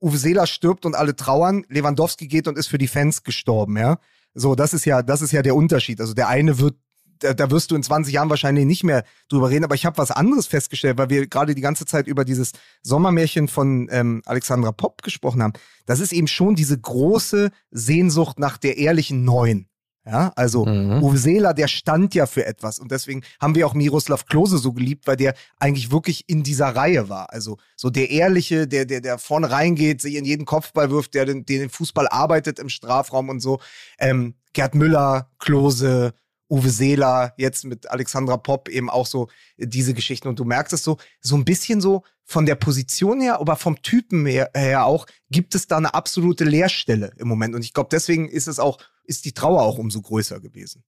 Uwe 0.00 0.16
Seeler 0.16 0.46
stirbt 0.46 0.86
und 0.86 0.94
alle 0.94 1.14
trauern, 1.14 1.64
Lewandowski 1.68 2.26
geht 2.26 2.48
und 2.48 2.58
ist 2.58 2.68
für 2.68 2.78
die 2.78 2.88
Fans 2.88 3.22
gestorben, 3.22 3.76
ja. 3.76 3.98
So, 4.34 4.54
das 4.54 4.72
ist 4.72 4.84
ja, 4.84 5.02
das 5.02 5.22
ist 5.22 5.32
ja 5.32 5.42
der 5.42 5.56
Unterschied. 5.56 6.00
Also 6.00 6.14
der 6.14 6.28
eine 6.28 6.58
wird 6.58 6.76
da, 7.20 7.34
da 7.34 7.50
wirst 7.50 7.70
du 7.70 7.76
in 7.76 7.82
20 7.82 8.12
Jahren 8.12 8.30
wahrscheinlich 8.30 8.66
nicht 8.66 8.82
mehr 8.82 9.04
drüber 9.28 9.50
reden. 9.50 9.64
Aber 9.64 9.74
ich 9.74 9.86
habe 9.86 9.98
was 9.98 10.10
anderes 10.10 10.46
festgestellt, 10.46 10.98
weil 10.98 11.10
wir 11.10 11.26
gerade 11.26 11.54
die 11.54 11.60
ganze 11.60 11.84
Zeit 11.84 12.06
über 12.06 12.24
dieses 12.24 12.52
Sommermärchen 12.82 13.48
von 13.48 13.88
ähm, 13.90 14.22
Alexandra 14.26 14.72
Popp 14.72 15.02
gesprochen 15.02 15.42
haben. 15.42 15.52
Das 15.86 16.00
ist 16.00 16.12
eben 16.12 16.26
schon 16.26 16.54
diese 16.54 16.78
große 16.78 17.50
Sehnsucht 17.70 18.38
nach 18.38 18.58
der 18.58 18.78
ehrlichen 18.78 19.24
Neuen. 19.24 19.69
Ja, 20.06 20.32
also 20.34 20.64
mhm. 20.64 21.02
Uwe 21.02 21.18
Seeler, 21.18 21.52
der 21.52 21.68
stand 21.68 22.14
ja 22.14 22.24
für 22.24 22.46
etwas 22.46 22.78
und 22.78 22.90
deswegen 22.90 23.22
haben 23.38 23.54
wir 23.54 23.66
auch 23.66 23.74
Miroslav 23.74 24.24
Klose 24.24 24.56
so 24.56 24.72
geliebt, 24.72 25.06
weil 25.06 25.16
der 25.16 25.34
eigentlich 25.58 25.90
wirklich 25.90 26.24
in 26.26 26.42
dieser 26.42 26.68
Reihe 26.68 27.10
war. 27.10 27.30
Also 27.32 27.58
so 27.76 27.90
der 27.90 28.10
Ehrliche, 28.10 28.66
der, 28.66 28.86
der, 28.86 29.02
der 29.02 29.18
vorne 29.18 29.50
reingeht, 29.50 30.00
sich 30.00 30.14
in 30.14 30.24
jeden 30.24 30.46
Kopfball 30.46 30.90
wirft, 30.90 31.12
der 31.12 31.26
den, 31.26 31.44
den 31.44 31.68
Fußball 31.68 32.08
arbeitet 32.08 32.58
im 32.58 32.70
Strafraum 32.70 33.28
und 33.28 33.40
so. 33.40 33.60
Ähm, 33.98 34.36
Gerd 34.54 34.74
Müller, 34.74 35.30
Klose, 35.38 36.14
Uwe 36.50 36.70
Seeler, 36.70 37.34
jetzt 37.36 37.64
mit 37.64 37.90
Alexandra 37.90 38.36
Popp 38.36 38.68
eben 38.68 38.90
auch 38.90 39.06
so 39.06 39.28
diese 39.56 39.94
Geschichten. 39.94 40.28
Und 40.28 40.38
du 40.38 40.44
merkst 40.44 40.72
es 40.72 40.82
so, 40.82 40.96
so 41.20 41.36
ein 41.36 41.44
bisschen 41.44 41.80
so 41.80 42.02
von 42.24 42.46
der 42.46 42.56
Position 42.56 43.20
her, 43.20 43.38
aber 43.38 43.56
vom 43.56 43.82
Typen 43.82 44.26
her, 44.26 44.50
her 44.54 44.86
auch, 44.86 45.06
gibt 45.30 45.54
es 45.54 45.68
da 45.68 45.76
eine 45.76 45.94
absolute 45.94 46.44
Leerstelle 46.44 47.12
im 47.18 47.28
Moment. 47.28 47.54
Und 47.54 47.64
ich 47.64 47.72
glaube, 47.72 47.88
deswegen 47.92 48.28
ist 48.28 48.48
es 48.48 48.58
auch, 48.58 48.78
ist 49.10 49.26
die 49.26 49.32
Trauer 49.32 49.62
auch 49.62 49.76
umso 49.76 50.00
größer 50.00 50.40
gewesen. 50.40 50.84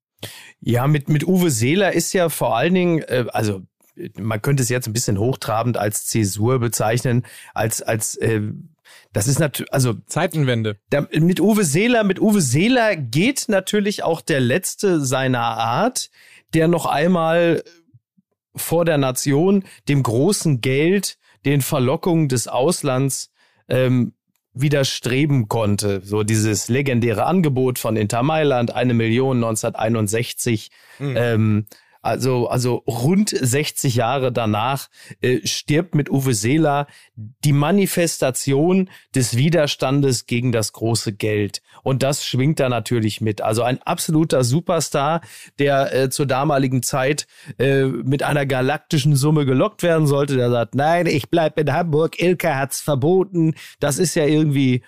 Ja, 0.60 0.86
mit, 0.86 1.08
mit 1.08 1.26
Uwe 1.26 1.50
Seeler 1.50 1.92
ist 1.92 2.12
ja 2.12 2.28
vor 2.28 2.56
allen 2.56 2.74
Dingen, 2.74 3.02
äh, 3.02 3.26
also 3.32 3.62
man 4.18 4.40
könnte 4.40 4.62
es 4.62 4.68
jetzt 4.68 4.86
ein 4.86 4.92
bisschen 4.92 5.18
hochtrabend 5.18 5.76
als 5.76 6.06
Zäsur 6.06 6.60
bezeichnen, 6.60 7.26
als, 7.52 7.82
als 7.82 8.16
äh, 8.16 8.40
das 9.12 9.28
ist 9.28 9.38
natürlich, 9.38 9.72
also 9.72 9.94
Zeitenwende. 10.06 10.78
Da, 10.90 11.06
mit 11.12 11.40
Uwe 11.40 11.64
Seeler, 11.64 12.04
mit 12.04 12.20
Uwe 12.20 12.40
Seeler 12.40 12.96
geht 12.96 13.46
natürlich 13.48 14.02
auch 14.02 14.20
der 14.20 14.40
letzte 14.40 15.04
seiner 15.04 15.40
Art, 15.40 16.10
der 16.54 16.68
noch 16.68 16.86
einmal 16.86 17.62
vor 18.54 18.84
der 18.84 18.98
Nation 18.98 19.64
dem 19.88 20.02
großen 20.02 20.60
Geld, 20.60 21.18
den 21.44 21.60
Verlockungen 21.60 22.28
des 22.28 22.48
Auslands 22.48 23.30
ähm, 23.68 24.14
widerstreben 24.54 25.48
konnte. 25.48 26.00
So 26.04 26.22
dieses 26.22 26.68
legendäre 26.68 27.24
Angebot 27.24 27.78
von 27.78 27.96
Inter 27.96 28.22
Mailand, 28.22 28.74
eine 28.74 28.94
Million 28.94 29.38
1961. 29.38 30.70
Mhm. 30.98 31.14
Ähm, 31.16 31.66
also, 32.02 32.48
also 32.48 32.82
rund 32.86 33.30
60 33.30 33.94
Jahre 33.94 34.32
danach 34.32 34.88
äh, 35.20 35.46
stirbt 35.46 35.94
mit 35.94 36.10
Uwe 36.10 36.34
Seeler 36.34 36.88
die 37.16 37.52
Manifestation 37.52 38.90
des 39.14 39.36
Widerstandes 39.36 40.26
gegen 40.26 40.50
das 40.50 40.72
große 40.72 41.12
Geld. 41.12 41.62
Und 41.84 42.02
das 42.02 42.26
schwingt 42.26 42.58
da 42.58 42.68
natürlich 42.68 43.20
mit. 43.20 43.40
Also 43.40 43.62
ein 43.62 43.80
absoluter 43.82 44.42
Superstar, 44.42 45.20
der 45.60 45.94
äh, 45.94 46.10
zur 46.10 46.26
damaligen 46.26 46.82
Zeit 46.82 47.28
äh, 47.58 47.84
mit 47.84 48.24
einer 48.24 48.46
galaktischen 48.46 49.14
Summe 49.14 49.46
gelockt 49.46 49.84
werden 49.84 50.08
sollte. 50.08 50.36
Der 50.36 50.50
sagt, 50.50 50.74
nein, 50.74 51.06
ich 51.06 51.30
bleib 51.30 51.58
in 51.58 51.72
Hamburg, 51.72 52.20
Ilke 52.20 52.56
hat's 52.56 52.80
verboten. 52.80 53.54
Das 53.78 53.98
ist 53.98 54.16
ja 54.16 54.26
irgendwie 54.26 54.82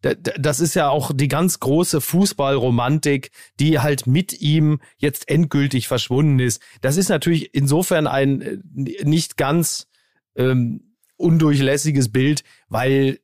das 0.00 0.60
ist 0.60 0.74
ja 0.74 0.88
auch 0.88 1.12
die 1.14 1.28
ganz 1.28 1.60
große 1.60 2.00
Fußballromantik, 2.00 3.30
die 3.60 3.78
halt 3.80 4.06
mit 4.06 4.40
ihm 4.40 4.80
jetzt 4.96 5.28
endgültig 5.28 5.88
verschwunden 5.88 6.38
ist. 6.38 6.62
Das 6.80 6.96
ist 6.96 7.08
natürlich 7.08 7.54
insofern 7.54 8.06
ein 8.06 8.40
äh, 8.40 8.58
nicht 9.04 9.36
ganz 9.36 9.88
ähm, 10.36 10.94
undurchlässiges 11.16 12.10
Bild, 12.10 12.44
weil 12.68 13.18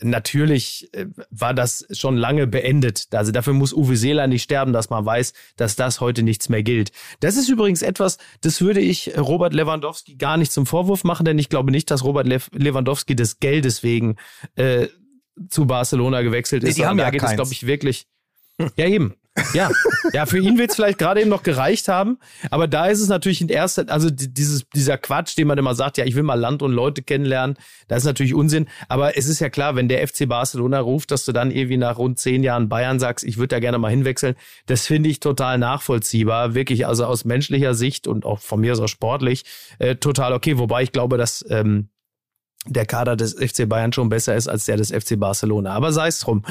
natürlich 0.00 0.88
äh, 0.92 1.06
war 1.30 1.54
das 1.54 1.86
schon 1.92 2.16
lange 2.16 2.46
beendet. 2.46 3.06
Also 3.12 3.32
dafür 3.32 3.52
muss 3.52 3.72
Uwe 3.72 3.96
Seeler 3.96 4.26
nicht 4.26 4.42
sterben, 4.42 4.72
dass 4.72 4.90
man 4.90 5.04
weiß, 5.04 5.32
dass 5.56 5.76
das 5.76 6.00
heute 6.00 6.22
nichts 6.22 6.48
mehr 6.48 6.62
gilt. 6.62 6.92
Das 7.20 7.36
ist 7.36 7.48
übrigens 7.48 7.82
etwas, 7.82 8.18
das 8.40 8.60
würde 8.60 8.80
ich 8.80 9.16
Robert 9.16 9.54
Lewandowski 9.54 10.16
gar 10.16 10.36
nicht 10.36 10.52
zum 10.52 10.66
Vorwurf 10.66 11.04
machen, 11.04 11.24
denn 11.24 11.38
ich 11.38 11.48
glaube 11.48 11.70
nicht, 11.70 11.90
dass 11.90 12.04
Robert 12.04 12.26
Lewandowski 12.26 13.16
des 13.16 13.40
Geldes 13.40 13.82
wegen 13.82 14.16
äh, 14.56 14.88
zu 15.48 15.66
Barcelona 15.66 16.22
gewechselt 16.22 16.64
ist. 16.64 16.76
Nee, 16.76 16.82
die 16.82 16.86
haben 16.86 16.98
da 16.98 17.04
ja 17.04 17.10
geht 17.10 17.20
keins. 17.20 17.32
es, 17.32 17.36
glaube 17.36 17.52
ich, 17.52 17.66
wirklich. 17.66 18.06
Ja, 18.76 18.86
eben. 18.86 19.14
Ja, 19.54 19.70
ja, 20.12 20.26
für 20.26 20.38
ihn 20.38 20.58
wird 20.58 20.70
es 20.70 20.76
vielleicht 20.76 20.98
gerade 20.98 21.20
eben 21.20 21.30
noch 21.30 21.44
gereicht 21.44 21.86
haben, 21.86 22.18
aber 22.50 22.66
da 22.66 22.86
ist 22.86 23.00
es 23.00 23.08
natürlich 23.08 23.40
in 23.40 23.48
erster, 23.48 23.84
also 23.88 24.10
dieses, 24.10 24.68
dieser 24.74 24.98
Quatsch, 24.98 25.38
den 25.38 25.46
man 25.46 25.56
immer 25.56 25.74
sagt, 25.74 25.98
ja, 25.98 26.04
ich 26.04 26.16
will 26.16 26.24
mal 26.24 26.34
Land 26.34 26.62
und 26.62 26.72
Leute 26.72 27.02
kennenlernen, 27.02 27.56
das 27.86 27.98
ist 27.98 28.06
natürlich 28.06 28.34
Unsinn, 28.34 28.68
aber 28.88 29.16
es 29.16 29.28
ist 29.28 29.40
ja 29.40 29.48
klar, 29.48 29.76
wenn 29.76 29.88
der 29.88 30.06
FC 30.06 30.28
Barcelona 30.28 30.80
ruft, 30.80 31.12
dass 31.12 31.24
du 31.24 31.32
dann 31.32 31.52
irgendwie 31.52 31.76
nach 31.76 31.96
rund 31.96 32.18
zehn 32.18 32.42
Jahren 32.42 32.68
Bayern 32.68 32.98
sagst, 32.98 33.24
ich 33.24 33.36
würde 33.36 33.48
da 33.48 33.60
gerne 33.60 33.78
mal 33.78 33.90
hinwechseln, 33.90 34.34
das 34.66 34.86
finde 34.86 35.08
ich 35.08 35.20
total 35.20 35.58
nachvollziehbar, 35.58 36.54
wirklich, 36.54 36.86
also 36.86 37.06
aus 37.06 37.24
menschlicher 37.24 37.74
Sicht 37.74 38.08
und 38.08 38.26
auch 38.26 38.40
von 38.40 38.60
mir 38.60 38.72
aus 38.72 38.80
auch 38.80 38.88
sportlich, 38.88 39.44
äh, 39.78 39.94
total 39.94 40.32
okay, 40.32 40.58
wobei 40.58 40.82
ich 40.82 40.90
glaube, 40.92 41.18
dass 41.18 41.44
ähm, 41.48 41.88
der 42.66 42.84
Kader 42.84 43.16
des 43.16 43.32
FC 43.34 43.66
Bayern 43.68 43.92
schon 43.92 44.08
besser 44.10 44.36
ist 44.36 44.46
als 44.48 44.66
der 44.66 44.76
des 44.76 44.90
FC 44.90 45.18
Barcelona. 45.18 45.72
Aber 45.72 45.92
sei 45.92 46.08
es 46.08 46.18
drum. 46.20 46.44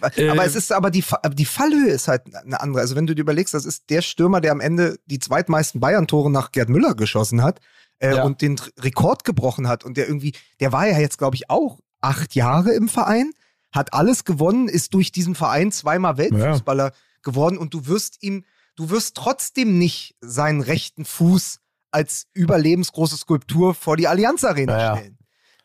Aber, 0.00 0.18
äh, 0.18 0.36
es 0.46 0.56
ist 0.56 0.72
aber 0.72 0.90
die, 0.90 1.04
die 1.34 1.44
Fallhöhe 1.44 1.90
ist 1.90 2.08
halt 2.08 2.22
eine 2.34 2.60
andere. 2.60 2.80
Also 2.80 2.96
wenn 2.96 3.06
du 3.06 3.14
dir 3.14 3.22
überlegst, 3.22 3.54
das 3.54 3.64
ist 3.64 3.88
der 3.88 4.02
Stürmer, 4.02 4.40
der 4.40 4.50
am 4.52 4.60
Ende 4.60 4.98
die 5.06 5.20
zweitmeisten 5.20 5.80
Bayern-Tore 5.80 6.30
nach 6.32 6.50
Gerd 6.50 6.68
Müller 6.68 6.94
geschossen 6.96 7.42
hat 7.42 7.60
äh, 8.00 8.16
Ja. 8.16 8.24
und 8.24 8.42
den 8.42 8.60
Rekord 8.80 9.24
gebrochen 9.24 9.68
hat 9.68 9.84
und 9.84 9.96
der 9.96 10.08
irgendwie, 10.08 10.32
der 10.58 10.72
war 10.72 10.88
ja 10.88 10.98
jetzt 10.98 11.18
glaube 11.18 11.36
ich 11.36 11.48
auch 11.48 11.78
acht 12.00 12.34
Jahre 12.34 12.72
im 12.72 12.88
Verein, 12.88 13.30
hat 13.70 13.94
alles 13.94 14.24
gewonnen, 14.24 14.68
ist 14.68 14.92
durch 14.94 15.12
diesen 15.12 15.36
Verein 15.36 15.70
zweimal 15.70 16.18
Weltfußballer 16.18 16.92
geworden 17.22 17.56
und 17.56 17.72
du 17.72 17.86
wirst 17.86 18.20
ihm, 18.20 18.44
du 18.74 18.90
wirst 18.90 19.16
trotzdem 19.16 19.78
nicht 19.78 20.16
seinen 20.20 20.60
rechten 20.60 21.04
Fuß 21.04 21.60
als 21.92 22.26
überlebensgroße 22.34 23.16
Skulptur 23.16 23.74
vor 23.74 23.96
die 23.96 24.08
Allianz 24.08 24.42
Arena 24.42 24.72
Ja, 24.76 24.82
ja. 24.82 24.96
stellen. 24.96 25.18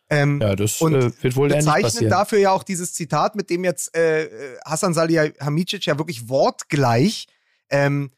Ähm, 0.10 0.40
Ja, 0.42 0.56
das 0.56 0.82
Und 0.82 0.96
äh, 0.96 1.12
wird 1.22 1.36
wohl 1.36 1.50
bezeichnet 1.50 2.12
dafür 2.12 2.40
ja 2.40 2.52
auch 2.52 2.64
dieses 2.64 2.94
Zitat, 2.94 3.36
mit 3.36 3.50
dem 3.50 3.64
jetzt 3.64 3.96
äh, 3.96 4.30
Hassan 4.66 4.94
Salihamidzic 4.94 5.86
ja 5.86 5.98
wirklich 5.98 6.30
wortgleich 6.30 7.28
ähm, 7.70 8.12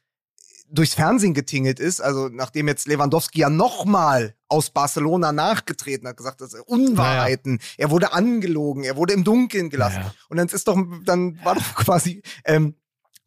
durchs 0.72 0.94
Fernsehen 0.94 1.34
getingelt 1.34 1.80
ist, 1.80 2.00
also 2.00 2.30
nachdem 2.30 2.68
jetzt 2.68 2.88
Lewandowski 2.88 3.40
ja 3.40 3.50
nochmal 3.50 4.36
aus 4.48 4.70
Barcelona 4.70 5.32
nachgetreten 5.32 6.08
hat, 6.08 6.18
gesagt, 6.18 6.42
das 6.42 6.52
sind 6.52 6.62
Unwahrheiten, 6.62 7.60
er 7.78 7.90
wurde 7.90 8.14
angelogen, 8.14 8.84
er 8.84 8.96
wurde 8.96 9.14
im 9.14 9.24
Dunkeln 9.24 9.70
gelassen. 9.70 10.02
Ja. 10.02 10.14
Und 10.30 10.38
dann 10.38 10.48
ist 10.48 10.68
doch, 10.68 10.78
dann 11.06 11.44
war 11.44 11.56
doch 11.56 11.76
quasi 11.76 12.22
ähm, 12.46 12.76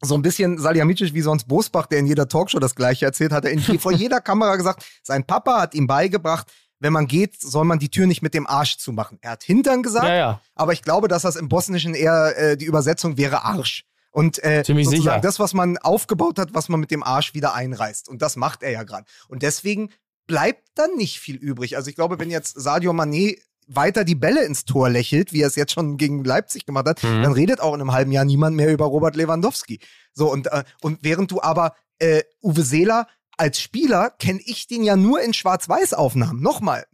so 0.01 0.15
ein 0.15 0.21
bisschen 0.21 0.57
Salihamidzic 0.57 1.13
wie 1.13 1.21
sonst 1.21 1.47
Bosbach, 1.47 1.85
der 1.85 1.99
in 1.99 2.05
jeder 2.05 2.27
Talkshow 2.27 2.59
das 2.59 2.75
Gleiche 2.75 3.05
erzählt, 3.05 3.31
hat 3.31 3.45
er 3.45 3.51
in, 3.51 3.61
vor 3.79 3.91
jeder 3.91 4.21
Kamera 4.21 4.55
gesagt, 4.55 4.85
sein 5.01 5.25
Papa 5.25 5.61
hat 5.61 5.75
ihm 5.75 5.87
beigebracht, 5.87 6.47
wenn 6.83 6.93
man 6.93 7.07
geht, 7.07 7.41
soll 7.41 7.65
man 7.65 7.79
die 7.79 7.89
Tür 7.89 8.05
nicht 8.05 8.21
mit 8.21 8.33
dem 8.35 8.45
Arsch 8.45 8.77
zumachen. 8.77 9.17
Er 9.21 9.31
hat 9.31 9.43
Hintern 9.43 9.81
gesagt, 9.81 10.05
Ja, 10.07 10.15
ja. 10.15 10.41
aber 10.53 10.73
ich 10.73 10.81
glaube, 10.83 11.07
dass 11.07 11.23
das 11.23 11.35
im 11.35 11.49
Bosnischen 11.49 11.95
eher 11.95 12.37
äh, 12.37 12.57
die 12.57 12.65
Übersetzung 12.65 13.17
wäre 13.17 13.43
Arsch. 13.43 13.85
Und 14.11 14.43
äh, 14.43 14.63
Ziemlich 14.63 14.85
sozusagen 14.85 15.15
sicher. 15.15 15.21
das, 15.21 15.39
was 15.39 15.53
man 15.55 15.79
aufgebaut 15.79 16.37
hat, 16.37 16.53
was 16.53 16.69
man 16.69 16.79
mit 16.79 16.91
dem 16.91 17.01
Arsch 17.01 17.33
wieder 17.33 17.55
einreißt. 17.55 18.07
Und 18.09 18.21
das 18.21 18.35
macht 18.35 18.61
er 18.61 18.69
ja 18.71 18.83
gerade. 18.83 19.05
Und 19.27 19.41
deswegen 19.41 19.89
bleibt 20.27 20.67
dann 20.75 20.95
nicht 20.97 21.19
viel 21.19 21.35
übrig. 21.37 21.75
Also 21.77 21.89
ich 21.89 21.95
glaube, 21.95 22.19
wenn 22.19 22.29
jetzt 22.29 22.53
Sadio 22.61 22.91
Mané 22.91 23.39
weiter 23.67 24.03
die 24.03 24.15
Bälle 24.15 24.43
ins 24.43 24.65
Tor 24.65 24.89
lächelt, 24.89 25.33
wie 25.33 25.41
er 25.41 25.47
es 25.47 25.55
jetzt 25.55 25.71
schon 25.71 25.97
gegen 25.97 26.23
Leipzig 26.23 26.65
gemacht 26.65 26.85
hat, 26.87 27.01
Mhm. 27.01 27.23
dann 27.23 27.31
redet 27.33 27.59
auch 27.61 27.73
in 27.73 27.81
einem 27.81 27.91
halben 27.93 28.11
Jahr 28.11 28.25
niemand 28.25 28.55
mehr 28.55 28.71
über 28.71 28.85
Robert 28.85 29.15
Lewandowski. 29.15 29.79
So, 30.13 30.31
und, 30.31 30.47
äh, 30.47 30.63
und 30.81 30.99
während 31.01 31.31
du 31.31 31.41
aber 31.41 31.73
äh, 31.99 32.23
Uwe 32.43 32.61
Seeler 32.63 33.07
als 33.37 33.59
Spieler 33.59 34.11
kenne 34.11 34.39
ich 34.45 34.67
den 34.67 34.83
ja 34.83 34.95
nur 34.95 35.21
in 35.21 35.33
Schwarz-Weiß-Aufnahmen. 35.33 36.41
Nochmal. 36.41 36.85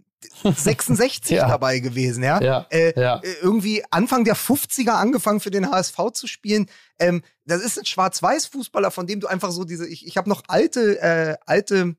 66 0.44 1.32
Ja. 1.38 1.48
dabei 1.48 1.80
gewesen, 1.80 2.24
ja. 2.24 2.42
Ja, 2.42 2.66
Äh, 2.70 3.00
ja. 3.00 3.18
äh, 3.24 3.34
irgendwie 3.42 3.84
Anfang 3.92 4.24
der 4.26 4.36
50er 4.36 4.92
angefangen 4.92 5.40
für 5.40 5.52
den 5.52 5.70
HSV 5.72 5.98
zu 6.14 6.28
spielen. 6.28 6.70
Ähm, 7.00 7.22
das 7.46 7.62
ist 7.62 7.78
ein 7.80 7.86
Schwarz-Weiß-Fußballer, 7.86 8.92
von 8.92 9.08
dem 9.08 9.20
du 9.20 9.28
einfach 9.28 9.52
so 9.52 9.64
diese, 9.64 9.88
ich, 9.88 10.06
ich 10.06 10.18
habe 10.18 10.30
noch 10.30 10.44
alte, 10.48 11.00
äh, 11.02 11.36
alte, 11.46 11.96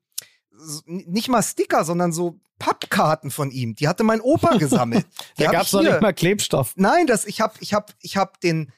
nicht 0.86 1.28
mal 1.28 1.42
Sticker, 1.42 1.84
sondern 1.84 2.12
so 2.12 2.38
Pappkarten 2.58 3.30
von 3.30 3.50
ihm. 3.50 3.74
Die 3.74 3.88
hatte 3.88 4.04
mein 4.04 4.20
Opa 4.20 4.56
gesammelt. 4.56 5.06
Da 5.38 5.50
gab 5.50 5.62
es 5.64 5.72
noch 5.72 5.82
nicht 5.82 6.00
mal 6.02 6.12
Klebstoff. 6.12 6.72
Nein, 6.76 7.06
das, 7.06 7.24
ich 7.24 7.40
habe 7.40 7.54
ich 7.60 7.72
hab, 7.72 7.94
ich 8.00 8.18
hab 8.18 8.40
den, 8.40 8.70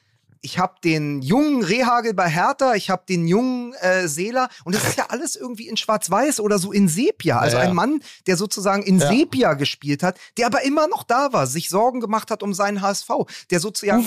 ich 0.43 0.59
habe 0.59 0.75
den 0.83 1.21
jungen 1.21 1.63
Rehagel 1.63 2.13
bei 2.13 2.27
Hertha, 2.29 2.75
ich 2.75 2.89
habe 2.89 3.03
den 3.07 3.27
jungen 3.27 3.73
äh, 3.75 4.09
Seeler 4.09 4.49
und 4.65 4.75
das 4.75 4.83
ist 4.83 4.97
ja 4.97 5.05
alles 5.07 5.37
irgendwie 5.37 5.69
in 5.69 5.77
Schwarz-Weiß 5.77 6.41
oder 6.41 6.59
so 6.59 6.73
in 6.73 6.89
Sepia. 6.89 7.39
Also 7.39 7.55
Ja, 7.57 7.63
ja. 7.63 7.69
ein 7.69 7.75
Mann, 7.75 8.01
der 8.27 8.35
sozusagen 8.35 8.83
in 8.83 8.99
Ja. 8.99 9.07
Sepia 9.07 9.53
gespielt 9.53 10.03
hat, 10.03 10.17
der 10.37 10.45
aber 10.47 10.63
immer 10.63 10.87
noch 10.89 11.03
da 11.03 11.31
war, 11.31 11.47
sich 11.47 11.69
Sorgen 11.69 12.01
gemacht 12.01 12.29
hat 12.29 12.43
um 12.43 12.53
seinen 12.53 12.81
HSV, 12.81 13.09
der 13.51 13.61
sozusagen 13.61 14.03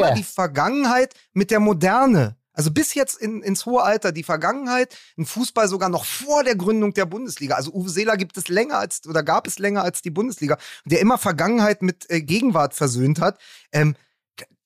immer 0.00 0.10
die 0.14 0.24
Vergangenheit 0.24 1.14
mit 1.32 1.50
der 1.52 1.60
Moderne 1.60 2.36
Also 2.52 2.70
bis 2.72 2.94
jetzt 2.94 3.20
in, 3.20 3.42
ins 3.42 3.64
hohe 3.66 3.82
Alter, 3.82 4.10
die 4.12 4.24
Vergangenheit, 4.24 4.96
ein 5.18 5.26
Fußball 5.26 5.68
sogar 5.68 5.88
noch 5.90 6.04
vor 6.04 6.42
der 6.42 6.56
Gründung 6.56 6.94
der 6.94 7.04
Bundesliga. 7.04 7.54
Also 7.54 7.70
Uwe 7.72 7.90
Seeler 7.90 8.16
gibt 8.16 8.36
es 8.38 8.48
länger 8.48 8.78
als, 8.78 9.06
oder 9.06 9.22
gab 9.22 9.46
es 9.46 9.58
länger 9.60 9.82
als 9.84 10.02
die 10.02 10.10
Bundesliga, 10.10 10.56
der 10.84 11.00
immer 11.00 11.18
Vergangenheit 11.18 11.82
mit 11.82 12.10
äh, 12.10 12.22
Gegenwart 12.22 12.74
versöhnt 12.74 13.20
hat. 13.20 13.38
Ähm, 13.72 13.94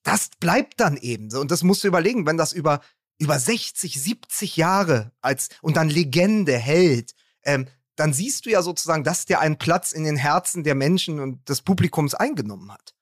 das 0.03 0.30
bleibt 0.40 0.80
dann 0.80 0.96
eben 0.96 1.30
so. 1.30 1.40
Und 1.40 1.51
das 1.51 1.62
musst 1.62 1.84
du 1.84 1.88
überlegen, 1.88 2.26
wenn 2.26 2.36
das 2.36 2.53
über, 2.53 2.80
über 3.18 3.38
60, 3.38 4.01
70 4.01 4.57
Jahre 4.57 5.12
als, 5.20 5.48
und 5.62 5.76
dann 5.76 5.88
Legende 5.88 6.57
hält, 6.57 7.14
ähm, 7.44 7.66
dann 7.96 8.12
siehst 8.12 8.46
du 8.46 8.51
ja 8.51 8.62
sozusagen, 8.62 9.05
dass 9.05 9.26
der 9.26 9.40
einen 9.40 9.59
Platz 9.59 9.92
in 9.92 10.05
den 10.05 10.16
Herzen 10.16 10.64
der 10.64 10.74
Menschen 10.74 11.20
und 11.20 11.48
des 11.48 11.61
Publikums 11.62 12.14
eingenommen 12.14 12.72
hat. 12.72 12.94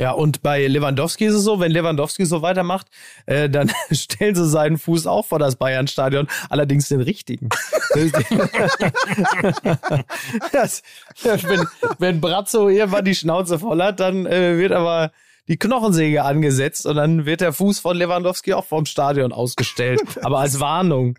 Ja, 0.00 0.12
und 0.12 0.42
bei 0.42 0.64
Lewandowski 0.68 1.26
ist 1.26 1.34
es 1.34 1.42
so, 1.42 1.58
wenn 1.58 1.72
Lewandowski 1.72 2.24
so 2.24 2.40
weitermacht, 2.40 2.86
äh, 3.26 3.50
dann 3.50 3.72
stellen 3.90 4.36
sie 4.36 4.48
seinen 4.48 4.78
Fuß 4.78 5.08
auch 5.08 5.26
vor 5.26 5.40
das 5.40 5.56
Bayern-Stadion, 5.56 6.28
allerdings 6.48 6.88
den 6.88 7.00
richtigen. 7.00 7.48
das, 10.52 10.82
wenn, 11.22 11.66
wenn 11.98 12.20
Brazzo 12.20 12.68
irgendwann 12.68 13.04
die 13.04 13.16
Schnauze 13.16 13.58
voll 13.58 13.82
hat, 13.82 13.98
dann 13.98 14.24
äh, 14.26 14.56
wird 14.56 14.70
aber 14.70 15.10
die 15.48 15.56
Knochensäge 15.56 16.24
angesetzt 16.24 16.86
und 16.86 16.96
dann 16.96 17.26
wird 17.26 17.40
der 17.40 17.52
Fuß 17.52 17.80
von 17.80 17.96
Lewandowski 17.96 18.52
auch 18.52 18.66
vom 18.66 18.86
Stadion 18.86 19.32
ausgestellt, 19.32 20.00
aber 20.22 20.38
als 20.38 20.60
Warnung. 20.60 21.18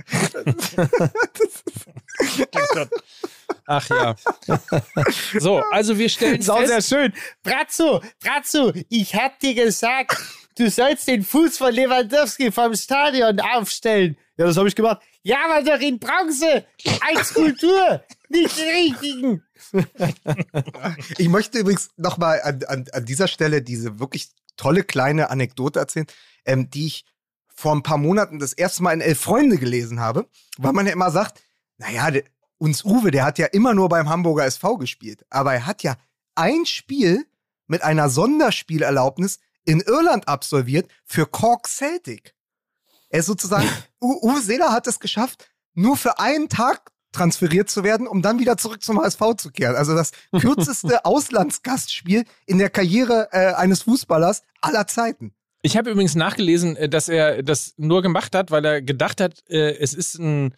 Ach 3.65 3.89
ja. 3.89 4.15
So, 5.39 5.61
also 5.71 5.97
wir 5.97 6.09
stellen 6.09 6.39
ist 6.39 6.49
auch 6.49 6.59
sehr 6.59 6.75
fest, 6.75 6.89
schön. 6.89 7.13
Brazzo, 7.43 8.01
Brazzo, 8.21 8.73
ich 8.89 9.15
hab 9.15 9.39
dir 9.39 9.55
gesagt, 9.55 10.17
du 10.60 10.70
sollst 10.70 11.07
den 11.07 11.24
Fuß 11.24 11.57
von 11.57 11.74
Lewandowski 11.74 12.51
vom 12.51 12.76
Stadion 12.76 13.39
aufstellen. 13.39 14.18
Ja, 14.38 14.45
das 14.45 14.57
habe 14.57 14.68
ich 14.68 14.76
gemacht. 14.76 15.01
Ja, 15.24 15.38
aber 15.45 15.64
doch 15.64 15.80
in 15.80 15.99
Bronze, 15.99 16.66
als 17.01 17.30
Skulptur, 17.30 18.03
nicht 18.30 18.57
den 18.57 18.70
richtigen. 18.70 19.43
Ich 21.18 21.28
möchte 21.28 21.60
übrigens 21.60 21.89
nochmal 21.97 22.41
an, 22.43 22.64
an, 22.68 22.86
an 22.93 23.05
dieser 23.05 23.28
Stelle 23.28 23.62
diese 23.62 23.99
wirklich 23.99 24.30
tolle 24.55 24.84
kleine 24.84 25.30
Anekdote 25.30 25.80
erzählen, 25.80 26.07
ähm, 26.45 26.70
die 26.70 26.88
ich 26.88 27.05
vor 27.53 27.76
ein 27.76 27.84
paar 27.84 27.97
Monaten 27.97 28.39
das 28.39 28.53
erste 28.53 28.84
Mal 28.84 28.93
in 28.93 29.01
Elf 29.01 29.20
Freunde 29.20 29.57
gelesen 29.57 29.99
habe, 29.99 30.28
weil 30.57 30.72
man 30.72 30.86
ja 30.86 30.93
immer 30.93 31.12
sagt, 31.12 31.41
naja, 31.78 32.10
uns 32.57 32.86
Uwe, 32.86 33.12
der 33.12 33.26
hat 33.26 33.38
ja 33.38 33.47
immer 33.47 33.74
nur 33.74 33.89
beim 33.89 34.10
Hamburger 34.10 34.45
SV 34.45 34.78
gespielt, 34.78 35.26
aber 35.30 35.53
er 35.53 35.66
hat 35.66 35.84
ja 35.84 35.97
ein 36.36 36.66
Spiel 36.66 37.26
mit 37.68 37.84
einer 37.84 38.10
Sonderspielerlaubnis 38.10 39.39
in 39.66 39.82
Irland 39.82 40.28
absolviert 40.28 40.89
für 41.05 41.26
Cork 41.26 41.68
Celtic. 41.68 42.36
Er 43.10 43.20
ist 43.20 43.26
sozusagen, 43.26 43.68
Uwe 44.01 44.41
Seeler 44.41 44.72
hat 44.72 44.88
es 44.88 44.99
geschafft, 44.99 45.49
nur 45.74 45.97
für 45.97 46.20
einen 46.20 46.49
Tag 46.49 46.91
transferiert 47.12 47.70
zu 47.70 47.84
werden, 47.84 48.07
um 48.07 48.22
dann 48.22 48.39
wieder 48.39 48.57
zurück 48.57 48.84
zum 48.84 49.01
HSV 49.01 49.22
zu 49.38 49.51
kehren. 49.51 49.76
Also 49.76 49.95
das 49.95 50.12
kürzeste 50.39 51.05
Auslandsgastspiel 51.05 52.26
in 52.45 52.60
der 52.60 52.70
Karriere 52.70 53.30
äh, 53.32 53.53
eines 53.53 53.84
Fußballers 53.84 54.43
aller 54.62 54.86
Zeiten. 54.88 55.34
ich 55.62 55.76
habe 55.76 55.89
übrigens 55.89 56.16
nachgelesen, 56.16 56.76
äh, 56.76 56.88
dass 56.88 57.10
er 57.10 57.41
das 57.41 57.74
nur 57.78 58.01
gemacht 58.01 58.36
hat, 58.36 58.51
weil 58.51 58.64
er 58.64 58.82
gedacht 58.82 59.22
hat, 59.22 59.43
äh, 59.49 59.76
es 59.78 59.93
ist 59.93 60.20
ein, 60.20 60.53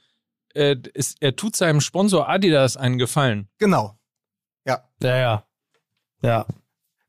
äh, 0.54 0.76
es, 0.94 1.16
er 1.22 1.36
tut 1.38 1.56
seinem 1.56 1.80
Sponsor 1.80 2.28
Adidas 2.28 2.76
einen 2.76 2.98
Gefallen. 2.98 3.48
Genau. 3.58 3.98
Ja, 4.66 4.84
ja. 5.02 5.46
Ja. 6.22 6.46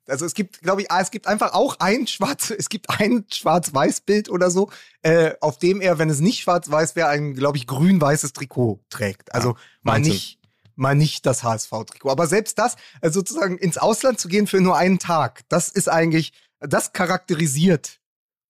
Also 0.09 0.26
es 0.26 0.34
gibt, 0.34 0.61
glaube 0.62 0.82
ich, 0.82 0.90
ah, 0.90 1.00
es 1.00 1.11
gibt 1.11 1.26
einfach 1.26 1.53
auch 1.53 1.76
ein 1.78 2.07
schwarz, 2.07 2.50
es 2.50 2.68
gibt 2.68 2.90
ein 2.90 3.24
Schwarz-Weiß-Bild 3.32 4.30
oder 4.30 4.50
so, 4.50 4.70
äh, 5.03 5.34
auf 5.40 5.59
dem 5.59 5.80
er, 5.80 5.98
wenn 5.98 6.11
es 6.11 6.20
nicht 6.20 6.40
schwarz-weiß 6.40 6.96
wäre, 6.96 7.09
ein, 7.09 7.34
glaube 7.34 7.57
ich, 7.57 7.66
grün-weißes 7.66 8.32
Trikot 8.32 8.80
trägt. 8.90 9.34
Also 9.34 9.57
mal 9.82 9.94
Wahnsinn. 9.94 10.12
nicht, 10.12 10.38
mal 10.74 10.94
nicht 10.94 11.24
das 11.26 11.44
HSV-Trikot. 11.44 12.11
Aber 12.11 12.26
selbst 12.26 12.59
das, 12.59 12.76
also 13.00 13.20
sozusagen 13.20 13.59
ins 13.59 13.78
Ausland 13.78 14.18
zu 14.18 14.28
gehen 14.28 14.46
für 14.46 14.61
nur 14.61 14.76
einen 14.76 14.98
Tag, 14.98 15.42
das 15.48 15.68
ist 15.68 15.88
eigentlich, 15.88 16.32
das 16.61 16.92
charakterisiert 16.92 18.00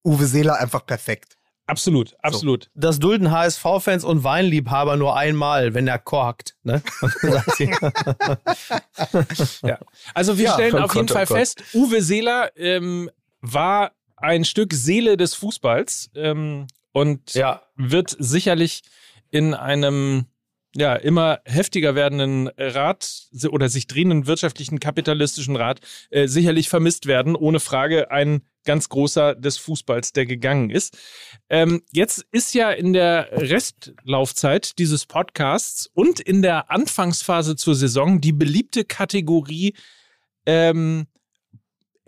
Uwe 0.04 0.26
Seeler 0.26 0.58
einfach 0.58 0.84
perfekt. 0.84 1.36
Absolut, 1.66 2.16
absolut. 2.22 2.70
Das 2.74 2.98
dulden 2.98 3.30
HSV-Fans 3.30 4.04
und 4.04 4.24
Weinliebhaber 4.24 4.96
nur 4.96 5.16
einmal, 5.16 5.74
wenn 5.74 5.86
er 5.86 5.98
korkt. 5.98 6.56
Ne? 6.64 6.82
Ja. 9.62 9.78
Also 10.14 10.38
wir 10.38 10.44
Ja, 10.46 10.54
stellen 10.54 10.76
auf 10.78 10.94
jeden 10.94 11.06
Gott, 11.06 11.16
oh 11.16 11.18
Fall 11.18 11.26
Gott. 11.26 11.38
fest, 11.38 11.62
Uwe 11.74 12.02
Seeler 12.02 12.50
ähm, 12.56 13.10
war 13.40 13.92
ein 14.16 14.44
Stück 14.44 14.72
Seele 14.72 15.16
des 15.16 15.34
Fußballs 15.34 16.10
ähm, 16.14 16.66
und 16.92 17.34
ja. 17.34 17.62
wird 17.76 18.14
sicherlich 18.18 18.82
in 19.30 19.54
einem 19.54 20.26
ja, 20.74 20.94
immer 20.94 21.40
heftiger 21.44 21.94
werdenden 21.94 22.48
Rat 22.56 23.24
oder 23.50 23.68
sich 23.68 23.86
drehenden 23.86 24.26
wirtschaftlichen 24.26 24.80
kapitalistischen 24.80 25.56
Rat 25.56 25.80
äh, 26.10 26.26
sicherlich 26.28 26.68
vermisst 26.68 27.06
werden. 27.06 27.36
Ohne 27.36 27.60
Frage 27.60 28.10
ein 28.10 28.42
ganz 28.64 28.88
großer 28.88 29.34
des 29.34 29.58
Fußballs, 29.58 30.12
der 30.12 30.26
gegangen 30.26 30.70
ist. 30.70 30.96
Ähm, 31.48 31.82
jetzt 31.92 32.24
ist 32.30 32.54
ja 32.54 32.70
in 32.70 32.92
der 32.92 33.28
Restlaufzeit 33.32 34.78
dieses 34.78 35.06
Podcasts 35.06 35.90
und 35.94 36.20
in 36.20 36.42
der 36.42 36.70
Anfangsphase 36.70 37.56
zur 37.56 37.74
Saison 37.74 38.20
die 38.20 38.32
beliebte 38.32 38.84
Kategorie 38.84 39.74
ähm, 40.46 41.06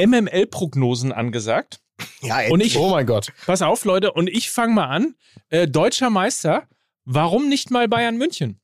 MML-Prognosen 0.00 1.12
angesagt. 1.12 1.80
Ja, 2.22 2.48
Und 2.50 2.60
ich, 2.60 2.76
Oh 2.76 2.90
mein 2.90 3.06
Gott. 3.06 3.32
pass 3.46 3.62
auf, 3.62 3.84
Leute, 3.84 4.12
und 4.12 4.28
ich 4.28 4.50
fange 4.50 4.74
mal 4.74 4.86
an. 4.88 5.14
Äh, 5.48 5.68
Deutscher 5.68 6.10
Meister, 6.10 6.68
warum 7.04 7.48
nicht 7.48 7.70
mal 7.70 7.88
Bayern 7.88 8.16
München? 8.16 8.60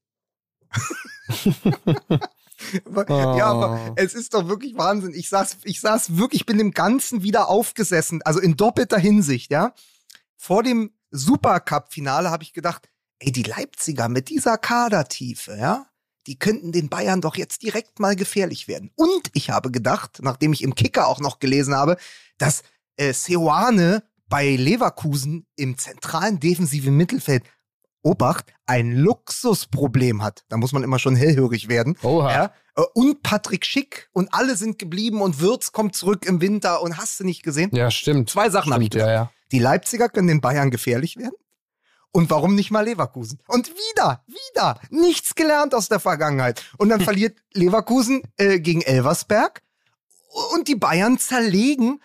Ja, 3.08 3.46
aber 3.46 3.94
es 3.96 4.14
ist 4.14 4.34
doch 4.34 4.48
wirklich 4.48 4.76
Wahnsinn. 4.76 5.14
Ich 5.14 5.28
saß, 5.28 5.58
ich 5.64 5.80
saß 5.80 6.16
wirklich, 6.16 6.42
ich 6.42 6.46
bin 6.46 6.58
dem 6.58 6.72
Ganzen 6.72 7.22
wieder 7.22 7.48
aufgesessen, 7.48 8.22
also 8.22 8.40
in 8.40 8.56
doppelter 8.56 8.98
Hinsicht, 8.98 9.50
ja. 9.50 9.74
Vor 10.36 10.62
dem 10.62 10.92
Supercup-Finale 11.10 12.30
habe 12.30 12.42
ich 12.42 12.52
gedacht, 12.52 12.88
ey, 13.18 13.32
die 13.32 13.42
Leipziger 13.42 14.08
mit 14.08 14.28
dieser 14.28 14.58
Kadertiefe, 14.58 15.56
ja, 15.56 15.86
die 16.26 16.38
könnten 16.38 16.72
den 16.72 16.88
Bayern 16.88 17.20
doch 17.20 17.36
jetzt 17.36 17.62
direkt 17.62 17.98
mal 17.98 18.16
gefährlich 18.16 18.68
werden. 18.68 18.90
Und 18.94 19.30
ich 19.32 19.50
habe 19.50 19.70
gedacht, 19.70 20.18
nachdem 20.22 20.52
ich 20.52 20.62
im 20.62 20.74
Kicker 20.74 21.06
auch 21.06 21.20
noch 21.20 21.38
gelesen 21.38 21.74
habe, 21.74 21.96
dass 22.38 22.62
äh, 22.96 23.12
Seoane 23.12 24.02
bei 24.28 24.54
Leverkusen 24.54 25.46
im 25.56 25.76
zentralen 25.76 26.38
defensiven 26.38 26.96
Mittelfeld 26.96 27.42
Obacht, 28.02 28.52
ein 28.66 28.92
Luxusproblem 28.96 30.22
hat. 30.22 30.44
Da 30.48 30.56
muss 30.56 30.72
man 30.72 30.82
immer 30.82 30.98
schon 30.98 31.16
hellhörig 31.16 31.68
werden. 31.68 31.96
Oha. 32.02 32.32
Ja? 32.32 32.52
Äh, 32.76 32.82
Und 32.94 33.22
Patrick 33.22 33.64
Schick 33.66 34.08
und 34.12 34.32
alle 34.32 34.56
sind 34.56 34.78
geblieben 34.78 35.20
und 35.20 35.40
Würz 35.40 35.72
kommt 35.72 35.94
zurück 35.96 36.24
im 36.26 36.40
Winter 36.40 36.82
und 36.82 36.96
hast 36.98 37.20
du 37.20 37.24
nicht 37.24 37.42
gesehen? 37.42 37.70
Ja, 37.74 37.90
stimmt. 37.90 38.30
Zwei 38.30 38.50
Sachen 38.50 38.72
habe 38.72 38.82
ich 38.84 38.90
gesagt. 38.90 39.08
ja, 39.08 39.14
ja. 39.14 39.30
Die 39.52 39.58
Leipziger 39.58 40.08
können 40.08 40.28
den 40.28 40.40
Bayern 40.40 40.70
gefährlich 40.70 41.16
werden. 41.16 41.34
Und 42.12 42.30
warum 42.30 42.54
nicht 42.56 42.70
mal 42.70 42.84
Leverkusen? 42.84 43.38
Und 43.46 43.70
wieder, 43.70 44.24
wieder, 44.26 44.80
nichts 44.90 45.34
gelernt 45.34 45.74
aus 45.74 45.88
der 45.88 46.00
Vergangenheit. 46.00 46.64
Und 46.78 46.88
dann 46.88 47.00
verliert 47.04 47.38
Leverkusen 47.52 48.22
äh, 48.36 48.58
gegen 48.60 48.82
Elversberg 48.82 49.62
und 50.54 50.68
die 50.68 50.74
Bayern 50.76 51.18
zerlegen 51.18 52.00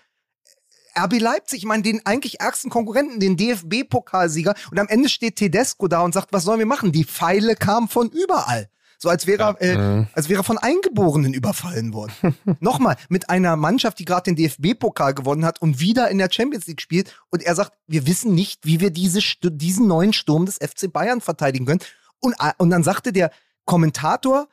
RB 0.97 1.19
Leipzig, 1.19 1.59
ich 1.59 1.65
meine, 1.65 1.83
den 1.83 2.05
eigentlich 2.05 2.39
ärgsten 2.39 2.69
Konkurrenten, 2.69 3.19
den 3.19 3.37
DFB-Pokalsieger. 3.37 4.55
Und 4.71 4.79
am 4.79 4.87
Ende 4.87 5.09
steht 5.09 5.35
Tedesco 5.35 5.87
da 5.87 6.01
und 6.01 6.13
sagt, 6.13 6.31
was 6.31 6.43
sollen 6.43 6.59
wir 6.59 6.65
machen? 6.65 6.91
Die 6.91 7.03
Pfeile 7.03 7.55
kamen 7.55 7.87
von 7.87 8.09
überall. 8.09 8.69
So 8.97 9.09
als 9.09 9.27
wäre, 9.27 9.55
er, 9.59 9.99
äh, 9.99 10.05
als 10.13 10.29
wäre 10.29 10.43
von 10.43 10.57
Eingeborenen 10.57 11.33
überfallen 11.33 11.93
worden. 11.93 12.13
Nochmal, 12.59 12.95
mit 13.09 13.29
einer 13.29 13.55
Mannschaft, 13.55 13.99
die 13.99 14.05
gerade 14.05 14.33
den 14.33 14.35
DFB-Pokal 14.35 15.13
gewonnen 15.13 15.45
hat 15.45 15.61
und 15.61 15.79
wieder 15.79 16.09
in 16.09 16.17
der 16.17 16.29
Champions 16.31 16.65
League 16.67 16.81
spielt. 16.81 17.13
Und 17.29 17.43
er 17.43 17.55
sagt, 17.55 17.73
wir 17.87 18.07
wissen 18.07 18.33
nicht, 18.33 18.65
wie 18.65 18.79
wir 18.79 18.91
diese, 18.91 19.19
diesen 19.43 19.87
neuen 19.87 20.13
Sturm 20.13 20.45
des 20.45 20.55
FC 20.57 20.91
Bayern 20.91 21.21
verteidigen 21.21 21.65
können. 21.65 21.81
Und, 22.19 22.35
äh, 22.39 22.53
und 22.57 22.69
dann 22.69 22.83
sagte 22.83 23.11
der 23.11 23.31
Kommentator, 23.65 24.47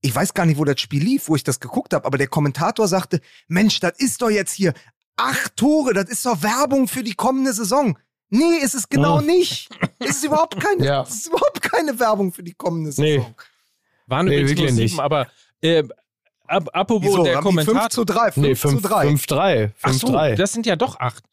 ich 0.00 0.14
weiß 0.14 0.32
gar 0.34 0.46
nicht, 0.46 0.58
wo 0.58 0.64
das 0.64 0.80
Spiel 0.80 1.02
lief, 1.02 1.28
wo 1.28 1.36
ich 1.36 1.44
das 1.44 1.60
geguckt 1.60 1.92
habe, 1.92 2.06
aber 2.06 2.18
der 2.18 2.28
Kommentator 2.28 2.86
sagte, 2.86 3.20
Mensch, 3.48 3.80
das 3.80 3.92
ist 3.98 4.22
doch 4.22 4.30
jetzt 4.30 4.52
hier 4.52 4.72
acht 5.18 5.56
Tore, 5.56 5.92
das 5.94 6.08
ist 6.08 6.24
doch 6.24 6.42
Werbung 6.42 6.88
für 6.88 7.02
die 7.02 7.14
kommende 7.14 7.52
Saison. 7.52 7.98
Nee, 8.30 8.58
ist 8.62 8.74
es 8.74 8.88
genau 8.88 9.18
Hm. 9.20 9.26
nicht. 9.26 9.68
Es 9.98 10.10
ist 10.10 10.24
überhaupt 10.24 10.58
keine, 10.60 10.84
Ja. 10.84 11.02
es 11.02 11.10
ist 11.14 11.26
überhaupt 11.28 11.62
keine 11.62 11.98
Werbung 11.98 12.32
für 12.32 12.42
die 12.42 12.54
kommende 12.54 12.90
Nee. 13.00 13.16
Saison. 13.18 13.34
Waren 14.06 14.26
Nee, 14.26 14.32
übrigens 14.40 14.50
wirklich 14.50 14.70
nur 14.72 14.80
nicht. 14.80 14.90
sieben, 14.92 15.00
aber 15.00 15.26
äh, 15.62 15.82
ab, 16.46 16.68
apropos 16.72 17.08
Wieso? 17.10 17.24
der 17.24 17.36
Haben 17.36 17.48
die 17.50 17.54
5 17.56 17.66
Kommentator. 17.66 17.90
zu 17.90 18.04
3, 18.04 18.32
5 18.32 18.46
Nee, 18.46 18.54
zu 18.54 18.68
5 18.68 18.82
3. 18.82 19.06
5-3. 19.08 19.72
Ach 19.82 19.92
so, 19.92 20.06
5-3. 20.08 20.34
das 20.36 20.52
sind 20.52 20.66
ja 20.66 20.76
doch 20.76 20.98
acht. 21.00 21.24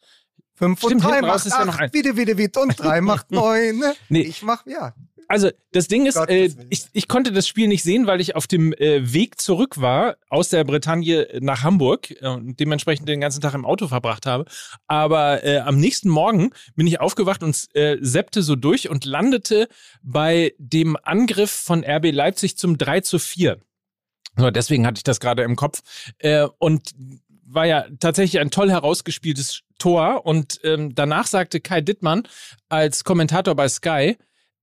5 0.54 0.82
und 0.82 0.88
Stimmt, 0.90 1.04
3 1.04 1.08
hinten 1.16 1.24
raus 1.26 1.34
macht 1.44 1.46
ist 1.46 1.52
ja 1.58 1.64
noch 1.66 1.74
8, 1.74 1.80
ein- 1.82 1.92
wieder, 1.92 2.16
wieder, 2.16 2.36
wieder 2.38 2.62
und 2.62 2.76
3 2.80 3.00
macht 3.02 3.30
9. 3.30 3.78
Ne? 3.78 3.94
Nee. 4.08 4.20
Ich 4.22 4.42
mach, 4.42 4.64
ja. 4.66 4.94
Also 5.28 5.50
das 5.72 5.88
Ding 5.88 6.06
ist, 6.06 6.16
äh, 6.16 6.50
ich, 6.70 6.86
ich 6.92 7.08
konnte 7.08 7.32
das 7.32 7.48
Spiel 7.48 7.68
nicht 7.68 7.82
sehen, 7.82 8.06
weil 8.06 8.20
ich 8.20 8.36
auf 8.36 8.46
dem 8.46 8.72
äh, 8.74 9.12
Weg 9.12 9.40
zurück 9.40 9.80
war 9.80 10.16
aus 10.28 10.48
der 10.48 10.64
Bretagne 10.64 11.26
nach 11.40 11.62
Hamburg 11.62 12.10
äh, 12.22 12.28
und 12.28 12.60
dementsprechend 12.60 13.08
den 13.08 13.20
ganzen 13.20 13.40
Tag 13.40 13.54
im 13.54 13.64
Auto 13.64 13.88
verbracht 13.88 14.26
habe. 14.26 14.44
Aber 14.86 15.44
äh, 15.44 15.58
am 15.58 15.78
nächsten 15.78 16.08
Morgen 16.08 16.50
bin 16.76 16.86
ich 16.86 17.00
aufgewacht 17.00 17.42
und 17.42 17.56
äh, 17.74 17.98
seppte 18.00 18.42
so 18.42 18.56
durch 18.56 18.88
und 18.88 19.04
landete 19.04 19.68
bei 20.02 20.54
dem 20.58 20.96
Angriff 21.02 21.50
von 21.50 21.84
RB 21.84 22.12
Leipzig 22.12 22.56
zum 22.56 22.78
3 22.78 23.00
zu 23.00 23.18
4. 23.18 23.58
So, 24.36 24.50
deswegen 24.50 24.86
hatte 24.86 24.98
ich 24.98 25.04
das 25.04 25.18
gerade 25.18 25.42
im 25.42 25.56
Kopf. 25.56 25.80
Äh, 26.18 26.46
und 26.58 26.90
war 27.46 27.64
ja 27.64 27.86
tatsächlich 28.00 28.40
ein 28.40 28.50
toll 28.50 28.70
herausgespieltes 28.70 29.62
Tor. 29.78 30.26
Und 30.26 30.60
ähm, 30.64 30.94
danach 30.94 31.26
sagte 31.26 31.60
Kai 31.60 31.80
Dittmann 31.80 32.24
als 32.68 33.04
Kommentator 33.04 33.54
bei 33.54 33.68
Sky, 33.68 34.16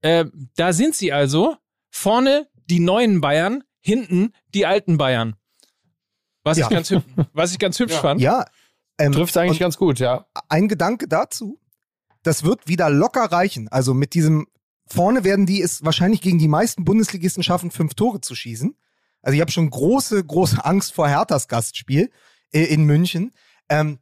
äh, 0.03 0.25
da 0.55 0.73
sind 0.73 0.95
sie 0.95 1.11
also, 1.11 1.55
vorne 1.89 2.47
die 2.69 2.79
neuen 2.79 3.21
Bayern, 3.21 3.63
hinten 3.79 4.33
die 4.53 4.65
alten 4.65 4.97
Bayern. 4.97 5.35
Was, 6.43 6.57
Ja. 6.57 6.67
ich, 6.67 6.71
ganz 6.71 6.93
was 7.33 7.51
ich 7.53 7.59
ganz 7.59 7.79
hübsch 7.79 7.95
fand. 7.95 8.21
Ja. 8.21 8.45
Ähm, 8.99 9.11
Trifft 9.11 9.35
eigentlich 9.37 9.59
ganz 9.59 9.77
gut, 9.77 9.99
ja. 9.99 10.27
ein 10.49 10.67
Gedanke 10.67 11.07
dazu. 11.07 11.59
Das 12.21 12.43
wird 12.43 12.67
wieder 12.67 12.89
locker 12.89 13.23
reichen. 13.23 13.69
Also 13.69 13.93
mit 13.93 14.13
diesem 14.13 14.47
vorne 14.85 15.23
werden 15.23 15.45
die 15.45 15.61
es 15.61 15.83
wahrscheinlich 15.83 16.21
gegen 16.21 16.37
die 16.37 16.47
meisten 16.47 16.85
Bundesligisten 16.85 17.41
schaffen, 17.41 17.71
fünf 17.71 17.95
Tore 17.95 18.21
zu 18.21 18.35
schießen. 18.35 18.75
Also 19.21 19.35
ich 19.35 19.41
habe 19.41 19.51
schon 19.51 19.69
große, 19.69 20.23
große 20.23 20.63
Angst 20.63 20.93
vor 20.93 21.07
Herthas 21.07 21.47
Gastspiel 21.47 22.11
äh, 22.51 22.65
in 22.65 22.83
München. 22.83 23.31
Ähm, 23.69 23.99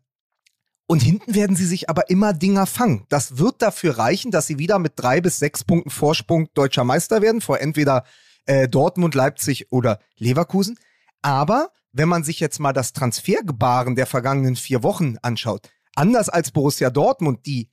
und 0.92 1.02
hinten 1.02 1.34
werden 1.34 1.56
sie 1.56 1.66
sich 1.66 1.89
aber 1.89 2.10
immer 2.10 2.34
Dinger 2.34 2.66
fangen. 2.66 3.06
Das 3.08 3.38
wird 3.38 3.62
dafür 3.62 3.98
reichen, 3.98 4.30
dass 4.30 4.48
sie 4.48 4.60
wieder 4.60 4.78
mit 4.78 4.94
drei 4.98 5.22
bis 5.22 5.39
sechs 5.39 5.64
Punkten 5.64 5.89
Vorsprung 5.89 6.50
deutscher 6.54 6.84
Meister 6.84 7.22
werden, 7.22 7.39
vor 7.39 7.62
entweder 7.62 8.04
äh, 8.46 8.68
Dortmund, 8.68 9.16
Leipzig 9.16 9.72
oder 9.72 10.00
Leverkusen. 10.18 10.78
Aber 11.22 11.70
wenn 11.94 12.10
man 12.10 12.26
sich 12.26 12.42
jetzt 12.42 12.60
mal 12.60 12.74
das 12.74 12.92
Transfergebaren 12.92 13.96
der 13.96 14.06
vergangenen 14.06 14.58
vier 14.58 14.84
Wochen 14.84 15.16
anschaut, 15.22 15.70
anders 15.96 16.28
als 16.28 16.52
Borussia 16.52 16.89
Dortmund, 16.89 17.46
die 17.46 17.70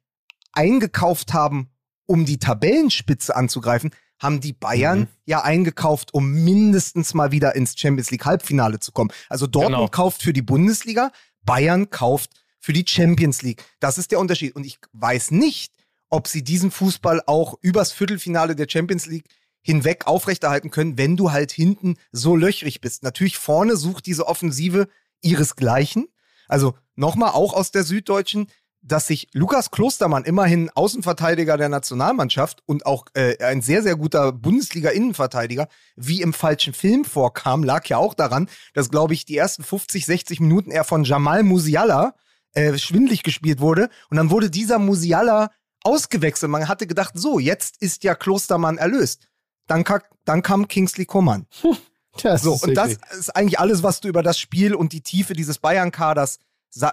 eingekauft 0.53 1.35
haben, 1.35 1.71
um 2.07 2.25
die 2.25 2.39
Tabellenspitze 2.39 3.35
anzugreifen, 3.35 3.91
haben 4.21 4.41
die 4.41 4.53
Bayern 4.53 5.01
Mhm. 5.01 5.07
ja 5.27 5.43
eingekauft, 5.43 6.15
um 6.15 6.31
mindestens 6.45 7.15
mal 7.15 7.33
wieder 7.33 7.57
ins 7.57 7.77
Champions 7.77 8.13
League 8.13 8.25
Halbfinale 8.27 8.79
zu 8.79 8.93
kommen. 8.93 9.11
Also 9.29 9.49
Dortmund 9.49 9.77
Genau. 9.77 9.89
kauft 9.89 10.23
für 10.23 10.33
die 10.33 10.43
Bundesliga, 10.43 11.11
Bayern 11.45 11.91
kauft 11.91 12.31
für 12.61 12.73
die 12.73 12.85
Champions 12.87 13.43
League. 13.43 13.65
Das 13.81 13.99
ist 13.99 14.11
der 14.11 14.19
Unterschied. 14.19 14.57
Und 14.57 14.65
ich 14.65 14.79
weiß 14.93 15.31
nicht, 15.31 15.73
ob 16.11 16.27
sie 16.27 16.43
diesen 16.43 16.71
Fußball 16.71 17.23
auch 17.27 17.55
übers 17.61 17.93
Viertelfinale 17.93 18.57
der 18.57 18.69
Champions 18.69 19.07
League 19.07 19.27
hinweg 19.61 20.07
aufrechterhalten 20.07 20.71
können, 20.71 20.97
wenn 20.97 21.17
du 21.17 21.33
halt 21.33 21.53
hinten 21.53 21.97
so 22.13 22.37
löchrig 22.37 22.81
bist. 22.81 23.03
Natürlich 23.03 23.37
vorne 23.37 23.77
sucht 23.77 24.07
diese 24.07 24.27
Offensive 24.27 24.89
ihresgleichen. 25.21 26.09
Also 26.47 26.75
nochmal 26.95 27.33
auch 27.33 27.53
aus 27.53 27.71
der 27.71 27.85
Süddeutschen, 27.85 28.49
dass 28.81 29.09
sich 29.09 29.29
Lukas 29.33 29.71
Klostermann, 29.71 30.25
immerhin 30.25 30.71
Außenverteidiger 30.71 31.57
der 31.57 31.69
Nationalmannschaft 31.69 32.63
und 32.65 32.87
auch 32.87 33.07
äh, 33.15 33.37
ein 33.45 33.61
sehr, 33.61 33.83
sehr 33.83 33.97
guter 33.97 34.33
Bundesliga-Innenverteidiger, 34.33 35.69
wie 35.97 36.23
im 36.23 36.33
falschen 36.33 36.73
Film 36.73 37.05
vorkam, 37.05 37.65
lag 37.65 37.87
ja 37.89 37.99
auch 37.99 38.15
daran, 38.15 38.49
dass, 38.75 38.89
glaube 38.89 39.15
ich, 39.15 39.25
die 39.25 39.37
ersten 39.37 39.65
50, 39.65 40.07
60 40.07 40.41
Minuten 40.41 40.71
er 40.71 40.85
von 40.85 41.05
Jamal 41.05 41.43
Musiala 41.43 42.15
äh, 42.59 42.79
schwindlig 42.79 43.23
gespielt 43.23 43.61
wurde. 43.61 43.89
Und 44.11 44.17
dann 44.17 44.31
wurde 44.31 44.51
dieser 44.51 44.79
Musiala 44.79 45.51
ausgewechselt. 45.85 46.51
Man 46.51 46.69
hatte 46.69 46.87
gedacht, 46.87 47.13
so, 47.15 47.39
jetzt 47.39 47.81
ist 47.81 48.03
ja 48.03 48.15
Klostermann 48.15 48.79
erlöst. 48.79 49.29
Dann, 49.69 49.85
dann 50.25 50.43
kam 50.43 50.69
Kingsley 50.69 51.07
Coman. 51.07 51.47
Das 52.21 52.43
So, 52.43 52.55
und 52.55 52.75
das 52.75 52.99
ist 53.17 53.37
eigentlich 53.37 53.61
alles, 53.61 53.85
was 53.85 54.01
du 54.01 54.09
über 54.09 54.25
das 54.25 54.41
Spiel 54.41 54.75
und 54.75 54.93
die 54.93 55.03
Tiefe 55.03 55.35
dieses 55.35 55.59
Bayern-Kaders 55.59 56.41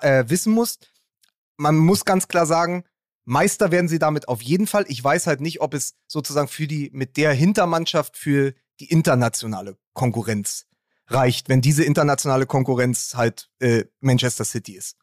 äh, 0.01 0.25
wissen 0.27 0.53
musst. 0.53 0.91
Man 1.57 1.77
muss 1.77 2.05
ganz 2.05 2.27
klar 2.27 2.45
sagen, 2.45 2.83
Meister 3.23 3.71
werden 3.71 3.87
sie 3.87 3.97
damit 3.97 4.27
auf 4.27 4.43
jeden 4.43 4.67
Fall. 4.67 4.85
Ich 4.87 5.03
weiß 5.03 5.25
halt 5.25 5.41
nicht, 5.41 5.61
ob 5.61 5.73
es 5.73 5.95
sozusagen 6.05 6.47
für 6.47 6.67
die, 6.67 6.91
mit 6.93 7.17
der 7.17 7.33
Hintermannschaft 7.33 8.17
für 8.17 8.53
die 8.79 8.91
internationale 8.91 9.77
Konkurrenz 9.93 10.67
reicht, 11.07 11.49
wenn 11.49 11.61
diese 11.61 11.83
internationale 11.83 12.45
Konkurrenz 12.45 13.15
halt 13.15 13.49
äh, 13.59 13.85
Manchester 14.01 14.45
City 14.45 14.73
ist. 14.73 14.97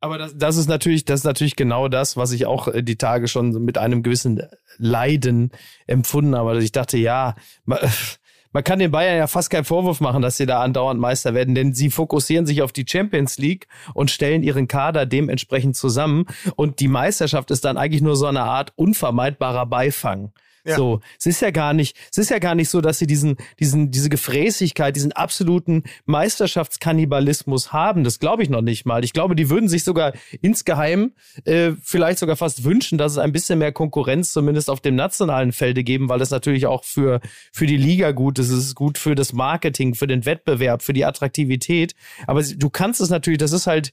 Aber 0.00 0.16
das, 0.16 0.36
das 0.36 0.56
ist 0.56 0.68
natürlich, 0.68 1.04
das 1.04 1.20
ist 1.20 1.24
natürlich 1.24 1.56
genau 1.56 1.88
das, 1.88 2.16
was 2.16 2.32
ich 2.32 2.46
auch 2.46 2.68
äh, 2.68 2.82
die 2.82 2.96
Tage 2.96 3.28
schon 3.28 3.50
mit 3.64 3.76
einem 3.76 4.02
gewissen 4.02 4.42
Leiden 4.78 5.52
empfunden 5.86 6.34
habe. 6.34 6.50
Also 6.50 6.62
ich 6.62 6.72
dachte, 6.72 6.96
ja, 6.96 7.36
man, 7.66 7.78
man 8.52 8.64
kann 8.64 8.78
den 8.78 8.90
Bayern 8.90 9.18
ja 9.18 9.26
fast 9.26 9.50
keinen 9.50 9.64
Vorwurf 9.64 10.00
machen, 10.00 10.22
dass 10.22 10.38
sie 10.38 10.46
da 10.46 10.62
andauernd 10.62 10.98
Meister 10.98 11.34
werden, 11.34 11.54
denn 11.54 11.74
sie 11.74 11.90
fokussieren 11.90 12.46
sich 12.46 12.62
auf 12.62 12.72
die 12.72 12.86
Champions 12.88 13.36
League 13.36 13.68
und 13.92 14.10
stellen 14.10 14.42
ihren 14.42 14.68
Kader 14.68 15.04
dementsprechend 15.04 15.76
zusammen. 15.76 16.24
Und 16.56 16.80
die 16.80 16.88
Meisterschaft 16.88 17.50
ist 17.50 17.66
dann 17.66 17.76
eigentlich 17.76 18.02
nur 18.02 18.16
so 18.16 18.26
eine 18.26 18.42
Art 18.42 18.72
unvermeidbarer 18.76 19.66
Beifang. 19.66 20.32
Ja. 20.64 20.76
So, 20.76 21.00
es 21.18 21.26
ist 21.26 21.40
ja 21.40 21.50
gar 21.50 21.72
nicht, 21.72 21.96
es 22.10 22.18
ist 22.18 22.30
ja 22.30 22.38
gar 22.38 22.54
nicht 22.54 22.68
so, 22.68 22.80
dass 22.80 22.98
sie 22.98 23.06
diesen, 23.06 23.36
diesen, 23.58 23.90
diese 23.90 24.08
Gefräßigkeit, 24.08 24.94
diesen 24.94 25.12
absoluten 25.12 25.84
Meisterschaftskannibalismus 26.04 27.72
haben. 27.72 28.04
Das 28.04 28.18
glaube 28.18 28.42
ich 28.42 28.50
noch 28.50 28.60
nicht 28.60 28.84
mal. 28.84 29.04
Ich 29.04 29.12
glaube, 29.12 29.34
die 29.36 29.50
würden 29.50 29.68
sich 29.68 29.84
sogar 29.84 30.12
insgeheim 30.42 31.12
äh, 31.44 31.72
vielleicht 31.82 32.18
sogar 32.18 32.36
fast 32.36 32.64
wünschen, 32.64 32.98
dass 32.98 33.12
es 33.12 33.18
ein 33.18 33.32
bisschen 33.32 33.58
mehr 33.58 33.72
Konkurrenz 33.72 34.32
zumindest 34.32 34.68
auf 34.68 34.80
dem 34.80 34.96
nationalen 34.96 35.52
Felde 35.52 35.82
geben, 35.84 36.08
weil 36.08 36.18
das 36.18 36.30
natürlich 36.30 36.66
auch 36.66 36.84
für, 36.84 37.20
für 37.52 37.66
die 37.66 37.76
Liga 37.76 38.12
gut 38.12 38.38
ist. 38.38 38.50
Es 38.50 38.66
ist 38.66 38.74
gut 38.74 38.98
für 38.98 39.14
das 39.14 39.32
Marketing, 39.32 39.94
für 39.94 40.06
den 40.06 40.26
Wettbewerb, 40.26 40.82
für 40.82 40.92
die 40.92 41.04
Attraktivität. 41.04 41.94
Aber 42.26 42.42
du 42.42 42.70
kannst 42.70 43.00
es 43.00 43.10
natürlich, 43.10 43.38
das 43.38 43.52
ist 43.52 43.66
halt, 43.66 43.92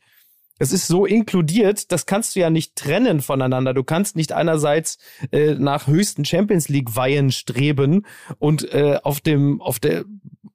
es 0.60 0.72
ist 0.72 0.88
so 0.88 1.06
inkludiert, 1.06 1.92
das 1.92 2.06
kannst 2.06 2.36
du 2.36 2.40
ja 2.40 2.50
nicht 2.50 2.76
trennen 2.76 3.22
voneinander. 3.22 3.74
Du 3.74 3.84
kannst 3.84 4.16
nicht 4.16 4.32
einerseits 4.32 4.98
äh, 5.32 5.56
nach 5.56 5.88
höchsten 5.88 6.26
Champions 6.26 6.70
League 6.70 6.96
Weihen 6.96 7.32
streben 7.32 8.06
und 8.40 8.72
äh, 8.74 9.00
auf 9.04 9.22
dem 9.22 9.62
auf 9.62 9.80
der 9.80 10.06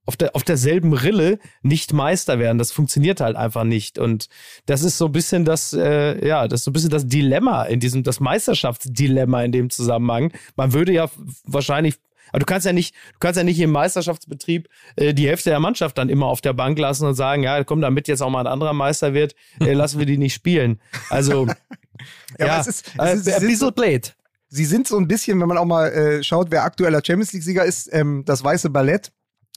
auf 0.05 0.17
der 0.17 0.35
auf 0.35 0.43
derselben 0.43 0.93
Rille 0.93 1.39
nicht 1.63 1.93
Meister 1.93 2.39
werden. 2.39 2.59
Das 2.59 2.73
funktioniert 2.73 3.21
halt 3.21 3.37
einfach 3.37 3.65
nicht 3.65 3.99
und 3.99 4.29
das 4.67 4.83
ist 4.83 4.99
so 4.99 5.07
ein 5.07 5.13
bisschen 5.13 5.45
das 5.45 5.73
äh, 5.73 6.27
ja, 6.27 6.49
das 6.49 6.61
ist 6.61 6.65
so 6.65 6.71
ein 6.71 6.75
bisschen 6.75 6.91
das 6.91 7.07
Dilemma 7.07 7.65
in 7.65 7.81
diesem 7.81 8.03
das 8.03 8.21
Meisterschaftsdilemma 8.21 9.43
in 9.45 9.53
dem 9.53 9.71
Zusammenhang. 9.71 10.33
Man 10.57 10.73
würde 10.73 10.93
ja 10.93 11.09
wahrscheinlich 11.45 11.97
aber 12.33 12.41
du 12.41 12.47
kannst 12.47 12.67
ja 12.67 12.73
nicht, 12.73 12.95
du 12.95 13.19
kannst 13.21 13.37
ja 13.37 13.45
nicht 13.45 13.61
im 13.61 13.71
Meisterschaftsbetrieb 13.71 14.69
äh, 14.97 15.15
die 15.15 15.29
Hälfte 15.29 15.51
der 15.51 15.61
Mannschaft 15.61 15.97
dann 15.99 16.09
immer 16.09 16.27
auf 16.27 16.41
der 16.41 16.53
Bank 16.53 16.79
lassen 16.79 17.07
und 17.07 17.15
sagen, 17.15 17.43
ja, 17.45 17.63
komm, 17.63 17.81
damit 17.81 18.09
jetzt 18.09 18.23
auch 18.23 18.31
mal 18.31 18.41
ein 18.41 18.53
anderer 18.53 18.73
Meister 18.73 19.15
wird, 19.15 19.35
äh, 19.61 19.73
lassen 19.75 19.99
wir 19.99 20.07
die 20.07 20.19
nicht 20.19 20.35
spielen. 20.35 20.81
Also 21.11 21.47
Ja, 22.39 22.47
ja, 22.47 22.53
aber 22.53 22.61
es 22.61 22.67
ist, 22.67 22.87
es 22.87 22.99
äh, 22.99 23.15
ist, 23.15 23.25
sie 23.25 23.33
ein 23.33 23.41
sind 23.41 23.49
bisschen 23.49 23.67
so, 23.67 23.71
blöd. 23.71 24.17
sie 24.49 24.65
sind 24.65 24.89
so 24.89 24.99
ein 24.99 25.09
bisschen, 25.09 25.41
wenn 25.41 25.49
man 25.49 25.59
auch 25.59 25.65
mal 25.65 25.93
äh, 25.93 26.23
schaut, 26.23 26.51
wer 26.51 26.65
aktueller 26.65 27.03
Champions 27.05 27.33
League-Sieger 27.33 27.65
ist, 27.65 27.89
ähm, 27.93 28.25
das 28.25 28.43
weiße 28.43 28.71
Ballett 28.71 29.13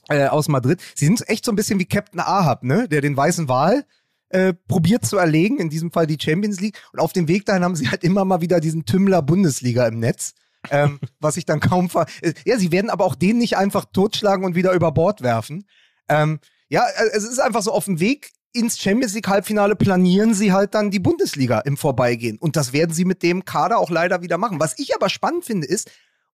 äh, 0.08 0.26
aus 0.26 0.48
Madrid. 0.48 0.80
Sie 0.94 1.06
sind 1.06 1.28
echt 1.28 1.44
so 1.44 1.52
ein 1.52 1.56
bisschen 1.56 1.78
wie 1.78 1.86
Captain 1.86 2.20
Ahab, 2.20 2.62
ne? 2.62 2.88
Der 2.88 3.00
den 3.00 3.16
weißen 3.16 3.48
Wal 3.48 3.84
äh, 4.28 4.54
probiert 4.68 5.04
zu 5.04 5.16
erlegen, 5.16 5.58
in 5.58 5.70
diesem 5.70 5.90
Fall 5.90 6.06
die 6.06 6.18
Champions 6.20 6.60
League. 6.60 6.80
Und 6.92 7.00
auf 7.00 7.12
dem 7.12 7.28
Weg 7.28 7.46
dahin 7.46 7.64
haben 7.64 7.76
sie 7.76 7.88
halt 7.88 8.04
immer 8.04 8.24
mal 8.24 8.40
wieder 8.40 8.60
diesen 8.60 8.84
Tümmler 8.84 9.22
Bundesliga 9.22 9.86
im 9.86 9.98
Netz. 9.98 10.34
Ähm, 10.70 11.00
was 11.20 11.36
ich 11.36 11.44
dann 11.44 11.60
kaum 11.60 11.90
ver 11.90 12.06
äh, 12.22 12.32
Ja, 12.44 12.58
sie 12.58 12.72
werden 12.72 12.90
aber 12.90 13.04
auch 13.04 13.14
den 13.14 13.38
nicht 13.38 13.56
einfach 13.56 13.84
totschlagen 13.92 14.44
und 14.44 14.54
wieder 14.54 14.72
über 14.72 14.92
Bord 14.92 15.22
werfen. 15.22 15.66
Ähm, 16.08 16.40
ja, 16.68 16.84
äh, 16.86 17.10
es 17.12 17.24
ist 17.24 17.38
einfach 17.38 17.62
so 17.62 17.72
auf 17.72 17.84
dem 17.84 18.00
Weg 18.00 18.30
ins 18.52 18.78
Champions 18.78 19.14
League 19.14 19.28
Halbfinale 19.28 19.76
planieren 19.76 20.34
sie 20.34 20.52
halt 20.52 20.74
dann 20.74 20.90
die 20.90 20.98
Bundesliga 20.98 21.60
im 21.60 21.76
Vorbeigehen. 21.76 22.38
Und 22.38 22.56
das 22.56 22.72
werden 22.72 22.94
sie 22.94 23.04
mit 23.04 23.22
dem 23.22 23.44
Kader 23.44 23.78
auch 23.78 23.90
leider 23.90 24.22
wieder 24.22 24.38
machen. 24.38 24.60
Was 24.60 24.78
ich 24.78 24.94
aber 24.94 25.10
spannend 25.10 25.44
finde 25.44 25.66
ist, 25.66 25.90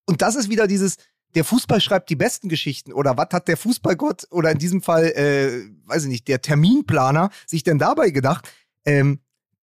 und 0.06 0.22
das 0.22 0.36
ist 0.36 0.48
wieder 0.48 0.66
dieses, 0.66 0.96
der 1.34 1.44
Fußball 1.44 1.80
schreibt 1.80 2.10
die 2.10 2.16
besten 2.16 2.48
Geschichten 2.48 2.92
oder 2.92 3.16
was 3.16 3.28
hat 3.32 3.48
der 3.48 3.56
Fußballgott 3.56 4.28
oder 4.30 4.50
in 4.50 4.58
diesem 4.58 4.82
Fall, 4.82 5.06
äh, 5.06 5.68
weiß 5.86 6.04
ich 6.04 6.08
nicht, 6.08 6.28
der 6.28 6.42
Terminplaner 6.42 7.30
sich 7.46 7.62
denn 7.62 7.78
dabei 7.78 8.10
gedacht? 8.10 8.48
Ähm, 8.84 9.20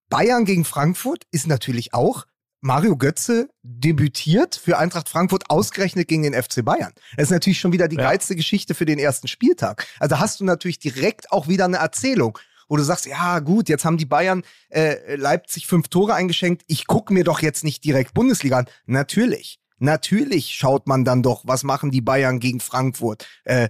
Bayern 0.10 0.46
gegen 0.46 0.66
Frankfurt 0.66 1.26
ist 1.32 1.48
natürlich 1.48 1.94
auch 1.94 2.26
Mario 2.62 2.98
Götze 2.98 3.50
debütiert 3.64 4.56
für 4.56 4.78
Eintracht 4.78 5.08
Frankfurt 5.10 5.50
ausgerechnet 5.50 6.08
gegen 6.08 6.24
den 6.24 6.34
FC 6.34 6.64
Bayern. 6.64 6.92
Das 7.16 7.26
ist 7.26 7.32
natürlich 7.32 7.60
schon 7.60 7.72
wieder 7.72 7.88
die 7.88 7.96
Ja. 7.96 8.04
geilste 8.04 8.36
Geschichte 8.36 8.76
für 8.76 8.86
den 8.86 9.00
ersten 9.00 9.28
Spieltag. 9.28 9.88
Also 10.00 10.20
hast 10.20 10.40
du 10.40 10.44
natürlich 10.46 10.80
direkt 10.80 11.32
auch 11.32 11.48
wieder 11.48 11.66
eine 11.66 11.78
Erzählung, 11.78 12.38
wo 12.68 12.76
du 12.78 12.84
sagst, 12.84 13.06
ja 13.06 13.40
gut, 13.40 13.70
jetzt 13.70 13.86
haben 13.86 13.98
die 13.98 14.06
Bayern 14.06 14.44
äh, 14.70 15.16
Leipzig 15.16 15.68
fünf 15.68 15.88
Tore 15.88 16.14
eingeschenkt. 16.14 16.64
Ich 16.68 16.86
gucke 16.86 17.14
mir 17.14 17.24
doch 17.24 17.42
jetzt 17.42 17.64
nicht 17.64 17.84
direkt 17.84 18.14
Bundesliga 18.14 18.60
an. 18.60 18.66
Natürlich. 18.86 19.60
Natürlich 19.80 20.54
schaut 20.56 20.86
man 20.88 21.06
dann 21.06 21.24
doch, 21.24 21.44
was 21.46 21.64
machen 21.64 21.90
die 21.90 22.02
Bayern 22.02 22.40
gegen 22.40 22.60
Frankfurt. 22.60 23.26
Äh, 23.46 23.70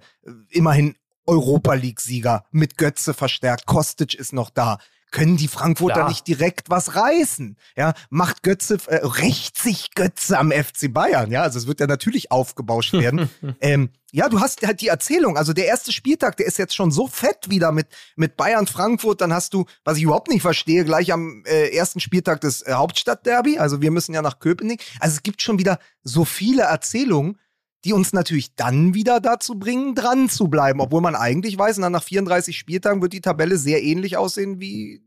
immerhin 0.49 0.95
Europa 1.27 1.75
League-Sieger 1.75 2.43
mit 2.49 2.77
Götze 2.77 3.13
verstärkt. 3.13 3.67
Kostic 3.67 4.15
ist 4.15 4.33
noch 4.33 4.49
da. 4.49 4.79
Können 5.11 5.37
die 5.37 5.47
Frankfurter 5.47 5.95
Klar. 5.95 6.09
nicht 6.09 6.27
direkt 6.27 6.69
was 6.69 6.95
reißen? 6.95 7.57
Ja, 7.75 7.93
macht 8.09 8.43
Götze, 8.43 8.77
äh, 8.87 8.97
rächt 9.03 9.57
sich 9.57 9.91
Götze 9.95 10.37
am 10.37 10.51
FC 10.51 10.93
Bayern? 10.93 11.31
Ja, 11.31 11.43
also 11.43 11.57
es 11.57 11.67
wird 11.67 11.79
ja 11.79 11.87
natürlich 11.87 12.31
aufgebauscht 12.31 12.93
werden. 12.93 13.29
ähm, 13.61 13.89
ja, 14.11 14.27
du 14.29 14.39
hast 14.39 14.65
halt 14.65 14.81
die 14.81 14.87
Erzählung. 14.87 15.37
Also 15.37 15.53
der 15.53 15.67
erste 15.67 15.91
Spieltag, 15.91 16.37
der 16.37 16.47
ist 16.47 16.57
jetzt 16.57 16.75
schon 16.75 16.91
so 16.91 17.07
fett 17.07 17.49
wieder 17.49 17.71
mit, 17.71 17.87
mit 18.15 18.37
Bayern 18.37 18.67
Frankfurt. 18.67 19.21
Dann 19.21 19.33
hast 19.33 19.53
du, 19.53 19.65
was 19.83 19.97
ich 19.97 20.03
überhaupt 20.03 20.29
nicht 20.29 20.41
verstehe, 20.41 20.83
gleich 20.85 21.11
am 21.11 21.43
äh, 21.45 21.75
ersten 21.75 21.99
Spieltag 21.99 22.41
des 22.41 22.61
äh, 22.63 22.73
Hauptstadtderby. 22.73 23.59
Also 23.59 23.81
wir 23.81 23.91
müssen 23.91 24.13
ja 24.13 24.21
nach 24.21 24.39
Köpenick. 24.39 24.83
Also 24.99 25.15
es 25.15 25.23
gibt 25.23 25.41
schon 25.41 25.59
wieder 25.59 25.79
so 26.03 26.25
viele 26.25 26.63
Erzählungen, 26.63 27.37
die 27.85 27.93
uns 27.93 28.13
natürlich 28.13 28.55
dann 28.55 28.93
wieder 28.93 29.19
dazu 29.19 29.57
bringen, 29.57 29.95
dran 29.95 30.29
zu 30.29 30.47
bleiben. 30.47 30.81
Obwohl 30.81 31.01
man 31.01 31.15
eigentlich 31.15 31.57
weiß, 31.57 31.77
na, 31.77 31.89
nach 31.89 32.03
34 32.03 32.57
Spieltagen 32.57 33.01
wird 33.01 33.13
die 33.13 33.21
Tabelle 33.21 33.57
sehr 33.57 33.81
ähnlich 33.83 34.17
aussehen 34.17 34.59
wie 34.59 35.01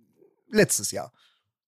letztes 0.50 0.90
Jahr. 0.90 1.12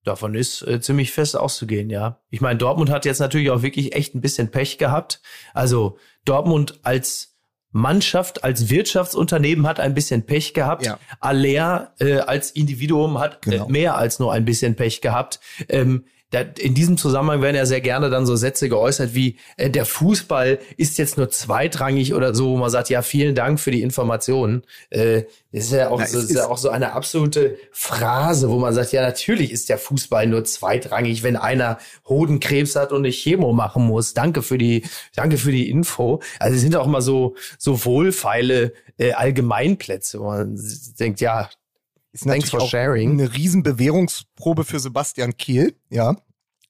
Davon 0.04 0.34
ist 0.34 0.62
äh, 0.62 0.80
ziemlich 0.80 1.12
fest 1.12 1.36
auszugehen, 1.36 1.88
ja. 1.88 2.20
Ich 2.28 2.42
meine, 2.42 2.58
Dortmund 2.58 2.90
hat 2.90 3.06
jetzt 3.06 3.20
natürlich 3.20 3.50
auch 3.50 3.62
wirklich 3.62 3.94
echt 3.94 4.14
ein 4.14 4.20
bisschen 4.20 4.50
Pech 4.50 4.76
gehabt. 4.76 5.22
Also 5.54 5.98
Dortmund 6.26 6.80
als 6.82 7.34
Mannschaft, 7.70 8.44
als 8.44 8.68
Wirtschaftsunternehmen 8.70 9.66
hat 9.66 9.80
ein 9.80 9.94
bisschen 9.94 10.26
Pech 10.26 10.54
gehabt. 10.54 10.86
Ja. 10.86 10.98
Aller 11.20 11.92
äh, 11.98 12.18
als 12.18 12.50
Individuum 12.50 13.18
hat 13.18 13.42
Genau. 13.42 13.66
äh, 13.66 13.72
mehr 13.72 13.96
als 13.96 14.18
nur 14.18 14.32
ein 14.32 14.44
bisschen 14.44 14.76
Pech 14.76 15.00
gehabt. 15.00 15.40
Ähm, 15.68 16.04
in 16.40 16.74
diesem 16.74 16.96
Zusammenhang 16.96 17.42
werden 17.42 17.56
ja 17.56 17.66
sehr 17.66 17.80
gerne 17.80 18.10
dann 18.10 18.26
so 18.26 18.36
Sätze 18.36 18.68
geäußert 18.68 19.14
wie, 19.14 19.36
äh, 19.56 19.70
der 19.70 19.84
Fußball 19.84 20.58
ist 20.76 20.98
jetzt 20.98 21.16
nur 21.16 21.30
zweitrangig 21.30 22.14
oder 22.14 22.34
so, 22.34 22.50
wo 22.50 22.56
man 22.56 22.70
sagt, 22.70 22.88
ja, 22.90 23.02
vielen 23.02 23.34
Dank 23.34 23.60
für 23.60 23.70
die 23.70 23.82
Informationen. 23.82 24.62
Äh, 24.90 25.24
das 25.52 25.64
ist 25.64 25.72
ja 25.72 25.90
auch, 25.90 26.00
Na, 26.00 26.06
so, 26.06 26.18
ist 26.18 26.34
ja 26.34 26.48
auch 26.48 26.58
so 26.58 26.70
eine 26.70 26.92
absolute 26.92 27.56
Phrase, 27.70 28.48
wo 28.48 28.58
man 28.58 28.74
sagt, 28.74 28.92
ja, 28.92 29.02
natürlich 29.02 29.52
ist 29.52 29.68
der 29.68 29.78
Fußball 29.78 30.26
nur 30.26 30.44
zweitrangig, 30.44 31.22
wenn 31.22 31.36
einer 31.36 31.78
Hodenkrebs 32.08 32.74
hat 32.74 32.92
und 32.92 32.98
eine 32.98 33.10
Chemo 33.10 33.52
machen 33.52 33.86
muss. 33.86 34.14
Danke 34.14 34.42
für 34.42 34.58
die, 34.58 34.84
danke 35.14 35.38
für 35.38 35.52
die 35.52 35.70
Info. 35.70 36.20
Also 36.40 36.56
es 36.56 36.62
sind 36.62 36.74
auch 36.76 36.86
mal 36.86 37.02
so, 37.02 37.36
so 37.58 37.84
wohlfeile 37.84 38.72
äh, 38.98 39.12
Allgemeinplätze, 39.12 40.20
wo 40.20 40.24
man 40.24 40.58
denkt, 40.98 41.20
ja, 41.20 41.48
Ist 42.14 42.24
Thanks 42.24 42.48
for 42.48 42.60
natürlich 42.60 42.62
auch 42.62 42.70
sharing. 42.70 43.10
eine 43.12 43.34
riesen 43.34 43.62
Bewährungsprobe 43.62 44.64
für 44.64 44.80
Sebastian 44.80 45.36
Kehl, 45.36 45.76
ja. 45.90 46.16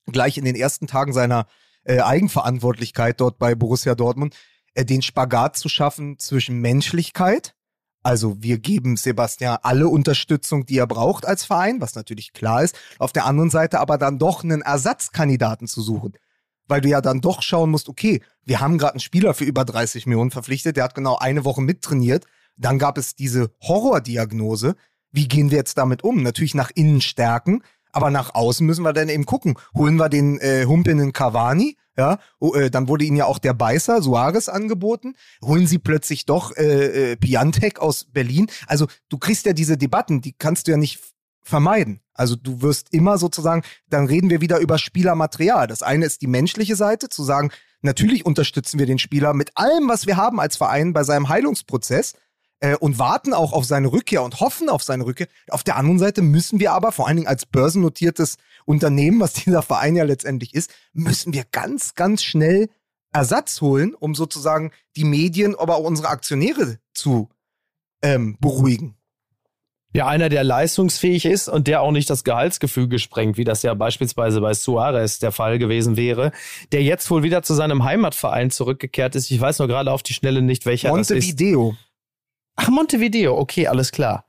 Gleich 0.06 0.36
in 0.36 0.44
den 0.44 0.56
ersten 0.56 0.86
Tagen 0.86 1.12
seiner 1.12 1.46
äh, 1.84 2.00
Eigenverantwortlichkeit 2.00 3.20
dort 3.20 3.38
bei 3.38 3.54
Borussia 3.54 3.94
Dortmund, 3.94 4.34
äh, 4.74 4.84
den 4.84 5.02
Spagat 5.02 5.56
zu 5.56 5.68
schaffen 5.68 6.18
zwischen 6.18 6.60
Menschlichkeit, 6.60 7.54
also 8.04 8.36
wir 8.42 8.58
geben 8.58 8.98
Sebastian 8.98 9.58
alle 9.62 9.88
Unterstützung, 9.88 10.66
die 10.66 10.76
er 10.76 10.86
braucht 10.86 11.24
als 11.24 11.46
Verein, 11.46 11.80
was 11.80 11.94
natürlich 11.94 12.34
klar 12.34 12.62
ist, 12.62 12.76
auf 12.98 13.12
der 13.12 13.24
anderen 13.24 13.48
Seite 13.48 13.80
aber 13.80 13.96
dann 13.96 14.18
doch 14.18 14.44
einen 14.44 14.60
Ersatzkandidaten 14.60 15.66
zu 15.66 15.80
suchen. 15.80 16.12
Weil 16.68 16.82
du 16.82 16.90
ja 16.90 17.00
dann 17.00 17.22
doch 17.22 17.40
schauen 17.40 17.70
musst, 17.70 17.88
okay, 17.88 18.22
wir 18.44 18.60
haben 18.60 18.76
gerade 18.76 18.94
einen 18.94 19.00
Spieler 19.00 19.32
für 19.32 19.44
über 19.44 19.64
30 19.64 20.04
Millionen 20.04 20.30
verpflichtet, 20.30 20.76
der 20.76 20.84
hat 20.84 20.94
genau 20.94 21.16
eine 21.16 21.46
Woche 21.46 21.62
mittrainiert. 21.62 22.26
Dann 22.56 22.78
gab 22.78 22.98
es 22.98 23.16
diese 23.16 23.50
Horrordiagnose. 23.62 24.76
Wie 25.14 25.28
gehen 25.28 25.52
wir 25.52 25.58
jetzt 25.58 25.78
damit 25.78 26.02
um? 26.02 26.24
Natürlich 26.24 26.56
nach 26.56 26.72
innen 26.74 27.00
stärken, 27.00 27.62
aber 27.92 28.10
nach 28.10 28.34
außen 28.34 28.66
müssen 28.66 28.82
wir 28.82 28.92
dann 28.92 29.08
eben 29.08 29.26
gucken. 29.26 29.54
Holen 29.72 29.94
wir 29.94 30.08
den 30.08 30.40
äh, 30.40 30.64
humpelnden 30.66 31.12
Cavani, 31.12 31.76
ja, 31.96 32.18
oh, 32.40 32.54
äh, 32.54 32.68
dann 32.68 32.88
wurde 32.88 33.04
ihnen 33.04 33.16
ja 33.16 33.26
auch 33.26 33.38
der 33.38 33.54
Beißer 33.54 34.02
Suarez 34.02 34.48
angeboten. 34.48 35.14
Holen 35.40 35.68
sie 35.68 35.78
plötzlich 35.78 36.26
doch 36.26 36.56
äh, 36.56 37.12
äh, 37.12 37.16
Piantek 37.16 37.78
aus 37.78 38.06
Berlin. 38.06 38.48
Also 38.66 38.88
du 39.08 39.18
kriegst 39.18 39.46
ja 39.46 39.52
diese 39.52 39.76
Debatten, 39.78 40.20
die 40.20 40.32
kannst 40.32 40.66
du 40.66 40.72
ja 40.72 40.76
nicht 40.76 40.98
vermeiden. 41.44 42.00
Also 42.12 42.34
du 42.34 42.62
wirst 42.62 42.92
immer 42.92 43.16
sozusagen, 43.16 43.62
dann 43.88 44.06
reden 44.06 44.30
wir 44.30 44.40
wieder 44.40 44.58
über 44.58 44.78
Spielermaterial. 44.78 45.68
Das 45.68 45.84
eine 45.84 46.06
ist 46.06 46.22
die 46.22 46.26
menschliche 46.26 46.74
Seite, 46.74 47.08
zu 47.08 47.22
sagen, 47.22 47.52
natürlich 47.82 48.26
unterstützen 48.26 48.80
wir 48.80 48.86
den 48.86 48.98
Spieler 48.98 49.32
mit 49.32 49.52
allem, 49.54 49.88
was 49.88 50.08
wir 50.08 50.16
haben 50.16 50.40
als 50.40 50.56
Verein 50.56 50.92
bei 50.92 51.04
seinem 51.04 51.28
Heilungsprozess 51.28 52.14
äh, 52.64 52.76
und 52.76 52.98
warten 52.98 53.34
auch 53.34 53.52
auf 53.52 53.66
seine 53.66 53.92
Rückkehr 53.92 54.22
und 54.22 54.40
hoffen 54.40 54.70
auf 54.70 54.82
seine 54.82 55.04
Rückkehr. 55.04 55.28
Auf 55.50 55.64
der 55.64 55.76
anderen 55.76 55.98
Seite 55.98 56.22
müssen 56.22 56.60
wir 56.60 56.72
aber, 56.72 56.92
vor 56.92 57.06
allen 57.06 57.18
Dingen 57.18 57.28
als 57.28 57.44
börsennotiertes 57.44 58.38
Unternehmen, 58.64 59.20
was 59.20 59.34
dieser 59.34 59.60
Verein 59.60 59.96
ja 59.96 60.04
letztendlich 60.04 60.54
ist, 60.54 60.72
müssen 60.94 61.34
wir 61.34 61.44
ganz, 61.52 61.94
ganz 61.94 62.22
schnell 62.22 62.70
Ersatz 63.12 63.60
holen, 63.60 63.94
um 63.94 64.14
sozusagen 64.14 64.72
die 64.96 65.04
Medien, 65.04 65.54
aber 65.54 65.76
auch 65.76 65.84
unsere 65.84 66.08
Aktionäre 66.08 66.78
zu 66.94 67.28
ähm, 68.02 68.38
beruhigen. 68.40 68.96
Ja, 69.92 70.08
einer, 70.08 70.28
der 70.30 70.42
leistungsfähig 70.42 71.26
ist 71.26 71.48
und 71.48 71.68
der 71.68 71.82
auch 71.82 71.92
nicht 71.92 72.08
das 72.08 72.24
Gehaltsgefüge 72.24 72.98
sprengt, 72.98 73.36
wie 73.36 73.44
das 73.44 73.62
ja 73.62 73.74
beispielsweise 73.74 74.40
bei 74.40 74.54
Suarez 74.54 75.18
der 75.20 75.30
Fall 75.30 75.58
gewesen 75.58 75.96
wäre, 75.96 76.32
der 76.72 76.82
jetzt 76.82 77.08
wohl 77.10 77.22
wieder 77.22 77.42
zu 77.42 77.54
seinem 77.54 77.84
Heimatverein 77.84 78.50
zurückgekehrt 78.50 79.14
ist. 79.14 79.30
Ich 79.30 79.40
weiß 79.40 79.60
nur 79.60 79.68
gerade 79.68 79.92
auf 79.92 80.02
die 80.02 80.14
Schnelle 80.14 80.42
nicht, 80.42 80.66
welcher 80.66 80.88
das 80.88 81.10
ist. 81.10 81.10
Montevideo. 81.10 81.76
Ach, 82.56 82.68
Montevideo, 82.68 83.36
okay, 83.38 83.66
alles 83.66 83.90
klar. 83.92 84.24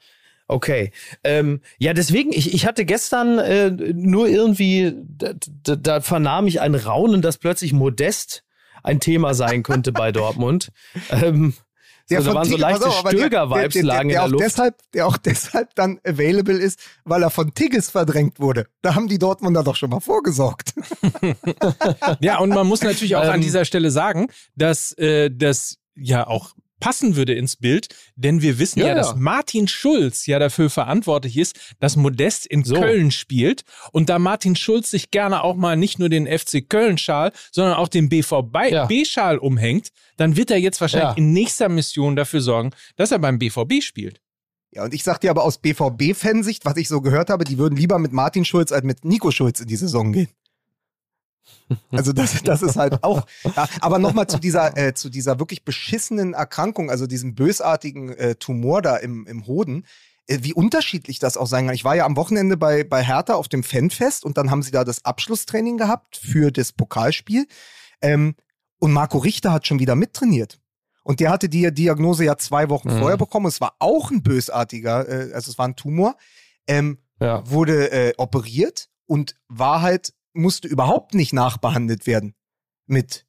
Okay. 0.47 0.91
Ähm, 1.23 1.61
ja, 1.79 1.93
deswegen, 1.93 2.31
ich, 2.31 2.53
ich 2.53 2.65
hatte 2.67 2.85
gestern 2.85 3.39
äh, 3.39 3.71
nur 3.71 4.27
irgendwie, 4.27 4.93
da, 5.17 5.33
da, 5.63 5.75
da 5.75 6.01
vernahm 6.01 6.45
ich 6.47 6.61
ein 6.61 6.75
Raunen, 6.75 7.21
dass 7.23 7.37
plötzlich 7.39 7.73
Modest 7.73 8.43
ein 8.83 8.99
Thema 8.99 9.33
sein 9.33 9.63
könnte 9.63 9.91
bei 9.91 10.11
Dortmund. 10.11 10.71
Ähm, 11.09 11.53
so, 12.07 12.17
da 12.17 12.35
waren 12.35 12.47
so 12.47 12.55
leichte 12.55 12.83
der- 12.83 12.91
Stöger-Vibes 13.09 13.73
der- 13.73 13.81
der- 13.81 13.83
lagen 13.83 14.01
in 14.01 14.07
der 14.09 14.17
der 14.19 14.23
auch 14.25 14.29
Luft. 14.29 14.43
Deshalb, 14.45 14.75
der 14.93 15.07
auch 15.07 15.17
deshalb 15.25 15.73
dann 15.73 15.99
available 16.05 16.55
ist, 16.55 16.79
weil 17.03 17.23
er 17.23 17.31
von 17.31 17.55
Tigges 17.55 17.89
verdrängt 17.89 18.39
wurde. 18.39 18.67
Da 18.83 18.93
haben 18.93 19.07
die 19.07 19.17
Dortmunder 19.17 19.63
doch 19.63 19.75
schon 19.75 19.89
mal 19.89 20.01
vorgesorgt. 20.01 20.75
Ja, 22.19 22.37
und 22.39 22.49
man 22.49 22.67
muss 22.67 22.81
natürlich 22.83 23.15
auch 23.15 23.23
an 23.23 23.35
Ähm, 23.35 23.41
dieser 23.41 23.65
Stelle 23.65 23.89
sagen, 23.91 24.27
dass 24.55 24.91
äh, 24.99 25.31
das 25.31 25.79
ja 25.95 26.27
auch 26.27 26.51
passen 26.79 27.15
würde 27.15 27.33
ins 27.33 27.55
Bild, 27.55 27.87
denn 28.15 28.41
wir 28.41 28.59
wissen 28.59 28.79
ja, 28.79 28.87
Ja, 28.87 28.91
ja. 28.91 28.97
dass 28.97 29.15
Martin 29.15 29.67
Schulz 29.67 30.25
ja 30.25 30.39
dafür 30.39 30.69
verantwortlich 30.69 31.37
ist, 31.37 31.57
dass 31.79 31.95
Modest 31.95 32.45
in 32.45 32.63
So. 32.63 32.75
Köln 32.75 33.11
spielt 33.11 33.63
und 33.91 34.09
da 34.09 34.19
Martin 34.19 34.55
Schulz 34.55 34.91
sich 34.91 35.11
gerne 35.11 35.43
auch 35.43 35.55
mal 35.55 35.77
nicht 35.77 35.99
nur 35.99 36.09
den 36.09 36.27
FC 36.27 36.67
Köln-Schal, 36.67 37.31
sondern 37.51 37.75
auch 37.75 37.87
den 37.87 38.09
Ja. 38.11 38.85
BVB-Schal 38.85 39.37
umhängt, 39.37 39.89
dann 40.17 40.35
wird 40.35 40.51
er 40.51 40.57
jetzt 40.57 40.81
wahrscheinlich 40.81 41.17
in 41.17 41.33
nächster 41.33 41.69
Mission 41.69 42.15
dafür 42.15 42.41
sorgen, 42.41 42.71
dass 42.95 43.11
er 43.11 43.19
beim 43.19 43.39
BVB 43.39 43.81
spielt. 43.81 44.21
Ja, 44.71 44.83
und 44.83 44.93
ich 44.93 45.03
sag 45.03 45.21
dir 45.21 45.29
aber 45.31 45.43
aus 45.43 45.57
BVB-Fansicht, 45.59 46.65
was 46.65 46.75
ich 46.77 46.89
so 46.89 46.99
gehört 47.01 47.29
habe, 47.29 47.45
die 47.45 47.57
würden 47.57 47.77
lieber 47.77 47.97
mit 47.97 48.11
Martin 48.11 48.43
Schulz 48.43 48.71
als 48.73 48.83
mit 48.83 49.05
Nico 49.05 49.31
Schulz 49.31 49.61
in 49.61 49.67
die 49.67 49.75
Saison 49.77 50.11
gehen. 50.11 50.27
Also 51.91 52.13
das, 52.13 52.43
das 52.43 52.61
ist 52.61 52.75
halt 52.75 53.03
auch. 53.03 53.25
Ja, 53.55 53.67
aber 53.81 53.97
nochmal 53.99 54.27
zu 54.27 54.39
dieser, 54.39 54.77
äh, 54.77 54.93
zu 54.93 55.09
dieser 55.09 55.39
wirklich 55.39 55.63
beschissenen 55.65 56.33
Erkrankung, 56.33 56.89
also 56.89 57.07
diesem 57.07 57.35
bösartigen 57.35 58.09
äh, 58.09 58.35
Tumor 58.35 58.81
da 58.81 58.97
im, 58.97 59.25
im 59.27 59.47
Hoden. 59.47 59.85
Äh, 60.27 60.39
wie 60.41 60.53
unterschiedlich 60.53 61.19
das 61.19 61.37
auch 61.37 61.47
sein 61.47 61.65
kann. 61.65 61.75
Ich 61.75 61.83
war 61.83 61.95
ja 61.95 62.05
am 62.05 62.15
Wochenende 62.17 62.57
bei, 62.57 62.83
bei 62.83 63.03
Hertha 63.03 63.33
auf 63.35 63.47
dem 63.47 63.63
Fanfest 63.63 64.25
und 64.25 64.37
dann 64.37 64.49
haben 64.51 64.63
sie 64.63 64.71
da 64.71 64.83
das 64.83 65.05
Abschlusstraining 65.05 65.77
gehabt 65.77 66.17
für 66.17 66.51
das 66.51 66.71
Pokalspiel. 66.71 67.47
Ähm, 68.01 68.35
und 68.79 68.91
Marco 68.91 69.17
Richter 69.19 69.51
hat 69.53 69.65
schon 69.67 69.79
wieder 69.79 69.95
mittrainiert. 69.95 70.59
Und 71.03 71.19
der 71.19 71.29
hatte 71.29 71.49
die 71.49 71.71
Diagnose 71.73 72.25
ja 72.25 72.37
zwei 72.37 72.69
Wochen 72.69 72.93
Mhm. 72.93 72.99
vorher 72.99 73.17
bekommen. 73.17 73.45
Es 73.45 73.61
war 73.61 73.75
auch 73.79 74.09
ein 74.11 74.23
bösartiger, 74.23 75.07
äh, 75.07 75.33
also 75.33 75.51
es 75.51 75.57
war 75.57 75.67
ein 75.67 75.75
Tumor. 75.75 76.15
Ähm, 76.67 76.97
Ja. 77.21 77.49
wurde 77.49 77.91
äh, 77.91 78.13
operiert 78.17 78.89
und 79.05 79.35
war 79.47 79.81
halt, 79.81 80.13
musste 80.35 80.67
überhaupt 80.67 81.13
nicht 81.13 81.33
nachbehandelt 81.33 82.05
werden 82.07 82.35
mit, 82.85 83.25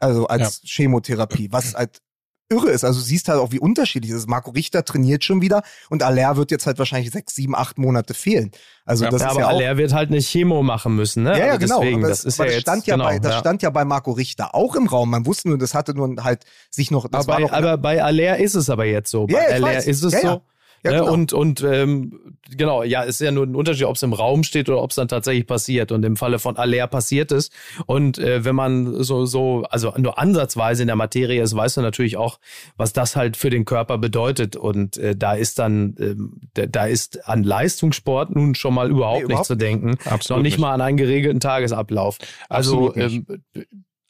also 0.00 0.26
als 0.26 0.62
Chemotherapie, 0.64 1.48
was 1.52 1.74
halt 1.74 2.00
irre 2.48 2.70
ist. 2.70 2.84
Also 2.84 3.00
du 3.00 3.04
siehst 3.04 3.28
halt 3.28 3.40
auch, 3.40 3.50
wie 3.50 3.58
unterschiedlich 3.58 4.12
es 4.12 4.18
ist. 4.18 4.28
Marco 4.28 4.50
Richter 4.52 4.84
trainiert 4.84 5.24
schon 5.24 5.40
wieder 5.40 5.62
und 5.90 6.02
Aller 6.02 6.36
wird 6.36 6.50
jetzt 6.50 6.66
halt 6.66 6.78
wahrscheinlich 6.78 7.10
sechs, 7.10 7.34
sieben, 7.34 7.56
acht 7.56 7.76
Monate 7.78 8.14
fehlen. 8.14 8.52
Also 8.84 9.04
Ja, 9.04 9.10
das 9.10 9.20
ja, 9.22 9.26
ist 9.26 9.32
aber 9.32 9.40
ja 9.40 9.48
Aller 9.48 9.76
wird 9.76 9.92
halt 9.92 10.10
eine 10.10 10.20
Chemo 10.20 10.62
machen 10.62 10.94
müssen, 10.94 11.24
ne? 11.24 11.32
ja, 11.32 11.38
ja, 11.38 11.52
Also 11.54 11.66
genau. 11.66 11.80
Deswegen, 11.80 12.02
das 12.02 12.24
ist 12.24 12.38
ja 12.38 12.44
jetzt, 12.44 12.66
ja 12.66 12.76
genau, 12.96 13.04
bei, 13.04 13.18
das 13.18 13.32
ja. 13.32 13.38
stand 13.40 13.62
ja 13.62 13.70
bei 13.70 13.84
Marco 13.84 14.12
Richter 14.12 14.54
auch 14.54 14.76
im 14.76 14.86
Raum. 14.86 15.10
Man 15.10 15.26
wusste 15.26 15.48
nur, 15.48 15.58
das 15.58 15.74
hatte 15.74 15.94
nur 15.94 16.22
halt 16.22 16.44
sich 16.70 16.90
noch, 16.90 17.08
das 17.08 17.24
aber, 17.24 17.28
war 17.28 17.36
bei, 17.36 17.42
noch 17.42 17.52
aber 17.52 17.78
bei 17.78 18.02
Aller 18.04 18.36
ist 18.38 18.54
es 18.54 18.70
aber 18.70 18.84
jetzt 18.84 19.10
so. 19.10 19.26
Ja, 19.28 19.38
Bei 19.38 19.48
ja, 19.48 19.54
Aller 19.56 19.66
weiß. 19.66 19.86
ist 19.86 20.02
es 20.04 20.12
Ja, 20.12 20.20
ja. 20.20 20.32
so. 20.34 20.42
Ja, 20.84 20.90
genau. 20.92 21.12
Und, 21.12 21.32
und 21.32 21.62
ähm, 21.62 22.36
genau, 22.56 22.82
ja, 22.84 23.02
ist 23.02 23.20
ja 23.20 23.30
nur 23.32 23.44
ein 23.44 23.56
Unterschied, 23.56 23.84
ob 23.86 23.96
es 23.96 24.02
im 24.02 24.12
Raum 24.12 24.44
steht 24.44 24.68
oder 24.68 24.80
ob 24.82 24.90
es 24.90 24.96
dann 24.96 25.08
tatsächlich 25.08 25.46
passiert. 25.46 25.90
Und 25.90 26.04
im 26.04 26.16
Falle 26.16 26.38
von 26.38 26.56
Aller 26.56 26.86
passiert 26.86 27.32
es. 27.32 27.50
Und 27.86 28.18
äh, 28.18 28.44
wenn 28.44 28.54
man 28.54 29.02
so, 29.02 29.26
so, 29.26 29.64
also 29.70 29.92
nur 29.96 30.18
ansatzweise 30.18 30.82
in 30.82 30.86
der 30.86 30.96
Materie 30.96 31.42
ist, 31.42 31.56
weiß 31.56 31.76
man 31.76 31.84
natürlich 31.84 32.16
auch, 32.16 32.38
was 32.76 32.92
das 32.92 33.16
halt 33.16 33.36
für 33.36 33.50
den 33.50 33.64
Körper 33.64 33.98
bedeutet. 33.98 34.54
Und 34.54 34.96
äh, 34.96 35.16
da 35.16 35.32
ist 35.34 35.58
dann, 35.58 35.96
ähm, 35.98 36.40
da- 36.54 36.86
ist 36.86 37.28
an 37.28 37.42
Leistungssport 37.42 38.34
nun 38.34 38.54
schon 38.54 38.74
mal 38.74 38.90
überhaupt 38.90 39.16
Nee, 39.16 39.22
nicht 39.22 39.30
überhaupt 39.30 39.46
zu 39.46 39.56
denken. 39.56 39.98
Absolut 40.04 40.38
noch 40.38 40.42
nicht, 40.44 40.52
nicht. 40.54 40.58
mal 40.60 40.72
an 40.72 40.80
einen 40.80 40.96
geregelten 40.96 41.40
Tagesablauf. 41.40 42.18
Also 42.48 42.94
ähm, 42.94 43.26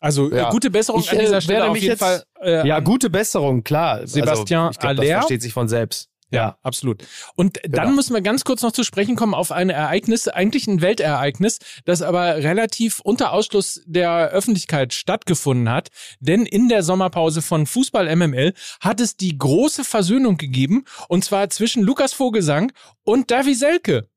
Also 0.01 0.31
äh, 0.31 0.37
Ja. 0.37 0.51
gute 0.51 0.71
Besserung 0.71 1.01
Ich, 1.01 1.11
an 1.11 1.17
äh, 1.17 1.21
dieser 1.23 1.41
Stelle 1.41 1.71
auf 1.71 1.77
jeden 1.77 1.89
jetzt- 1.89 2.01
Fall. 2.01 2.23
Äh, 2.43 2.69
Ja, 2.69 2.81
gute 2.81 3.09
Besserung, 3.09 3.65
klar. 3.65 4.07
Sebastian 4.07 4.67
also, 4.67 4.73
ich 4.73 4.79
glaub, 4.81 4.97
das 4.97 5.01
Aller. 5.07 5.13
versteht 5.21 5.41
sich 5.43 5.53
von 5.55 5.69
selbst. 5.69 6.11
Ja, 6.33 6.59
absolut. 6.63 7.05
Und 7.37 7.61
dann 7.63 7.71
Genau. 7.85 7.91
müssen 7.97 8.13
wir 8.13 8.21
ganz 8.21 8.43
kurz 8.45 8.63
noch 8.63 8.73
zu 8.73 8.83
sprechen 8.83 9.15
kommen 9.15 9.33
auf 9.33 9.53
ein 9.53 9.71
Ereignis, 9.71 10.27
eigentlich 10.27 10.67
ein 10.67 10.81
Weltereignis, 10.81 11.59
das 11.85 12.03
aber 12.03 12.37
relativ 12.39 12.99
unter 13.01 13.33
Ausschluss 13.33 13.81
der 13.87 14.31
Öffentlichkeit 14.31 14.93
stattgefunden 14.93 15.71
hat. 15.71 15.91
Denn 16.19 16.45
in 16.45 16.69
der 16.69 16.83
Sommerpause 16.83 17.43
von 17.43 17.65
Fußball 17.67 18.09
MML 18.17 18.55
hat 18.81 19.01
es 19.01 19.17
die 19.17 19.39
große 19.39 19.85
Versöhnung 19.85 20.37
gegeben 20.37 20.85
und 21.09 21.25
zwar 21.25 21.49
zwischen 21.51 21.85
Lukas 21.85 22.13
Vogelsang 22.13 22.73
und 23.05 23.31
Davy 23.31 23.55
Selke. 23.55 24.09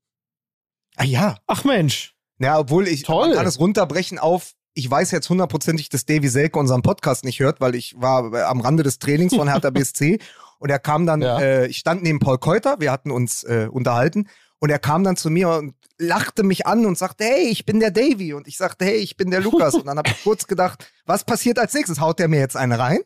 Ah 0.96 1.04
ja. 1.04 1.38
Ach 1.46 1.62
Mensch. 1.64 2.14
Ja, 2.40 2.58
obwohl 2.58 2.88
ich 2.88 3.04
Toll. 3.04 3.34
kann 3.34 3.46
es 3.46 3.60
runterbrechen 3.60 4.18
auf. 4.18 4.54
Ich 4.74 4.90
weiß 4.90 5.10
jetzt 5.12 5.28
hundertprozentig, 5.28 5.88
dass 5.90 6.06
Davy 6.06 6.28
Selke 6.28 6.58
unseren 6.58 6.82
Podcast 6.82 7.24
nicht 7.24 7.38
hört, 7.40 7.60
weil 7.60 7.74
ich 7.74 7.94
war 7.96 8.32
am 8.48 8.60
Rande 8.60 8.82
des 8.82 8.98
Trainings 8.98 9.34
von 9.34 9.48
Hertha 9.48 9.70
BSC 9.70 10.18
und 10.60 10.70
er 10.70 10.78
kam 10.78 11.04
dann, 11.06 11.20
Ja. 11.20 11.40
äh, 11.40 11.66
ich 11.66 11.78
stand 11.78 12.04
neben 12.04 12.20
Paul 12.20 12.38
Keuter, 12.38 12.76
wir 12.78 12.92
hatten 12.92 13.10
uns 13.10 13.42
äh, 13.42 13.66
unterhalten 13.68 14.28
und 14.60 14.70
er 14.70 14.78
kam 14.78 15.02
dann 15.02 15.16
zu 15.16 15.28
mir 15.30 15.48
und 15.50 15.74
lachte 15.98 16.44
mich 16.44 16.66
an 16.66 16.86
und 16.86 16.96
sagte, 16.96 17.24
hey, 17.24 17.48
ich 17.48 17.66
bin 17.66 17.80
der 17.80 17.90
Davy 17.90 18.32
und 18.34 18.46
ich 18.46 18.56
sagte, 18.56 18.84
hey, 18.84 18.96
ich 18.98 19.16
bin 19.16 19.30
der 19.32 19.40
Lukas 19.40 19.74
und 19.74 19.86
dann 19.86 19.98
habe 19.98 20.08
ich 20.10 20.22
kurz 20.22 20.46
gedacht, 20.46 20.86
was 21.04 21.24
passiert 21.24 21.58
als 21.58 21.74
nächstes? 21.74 22.00
Haut 22.00 22.20
der 22.20 22.28
mir 22.28 22.38
jetzt 22.38 22.56
eine 22.56 22.78
rein? 22.78 23.00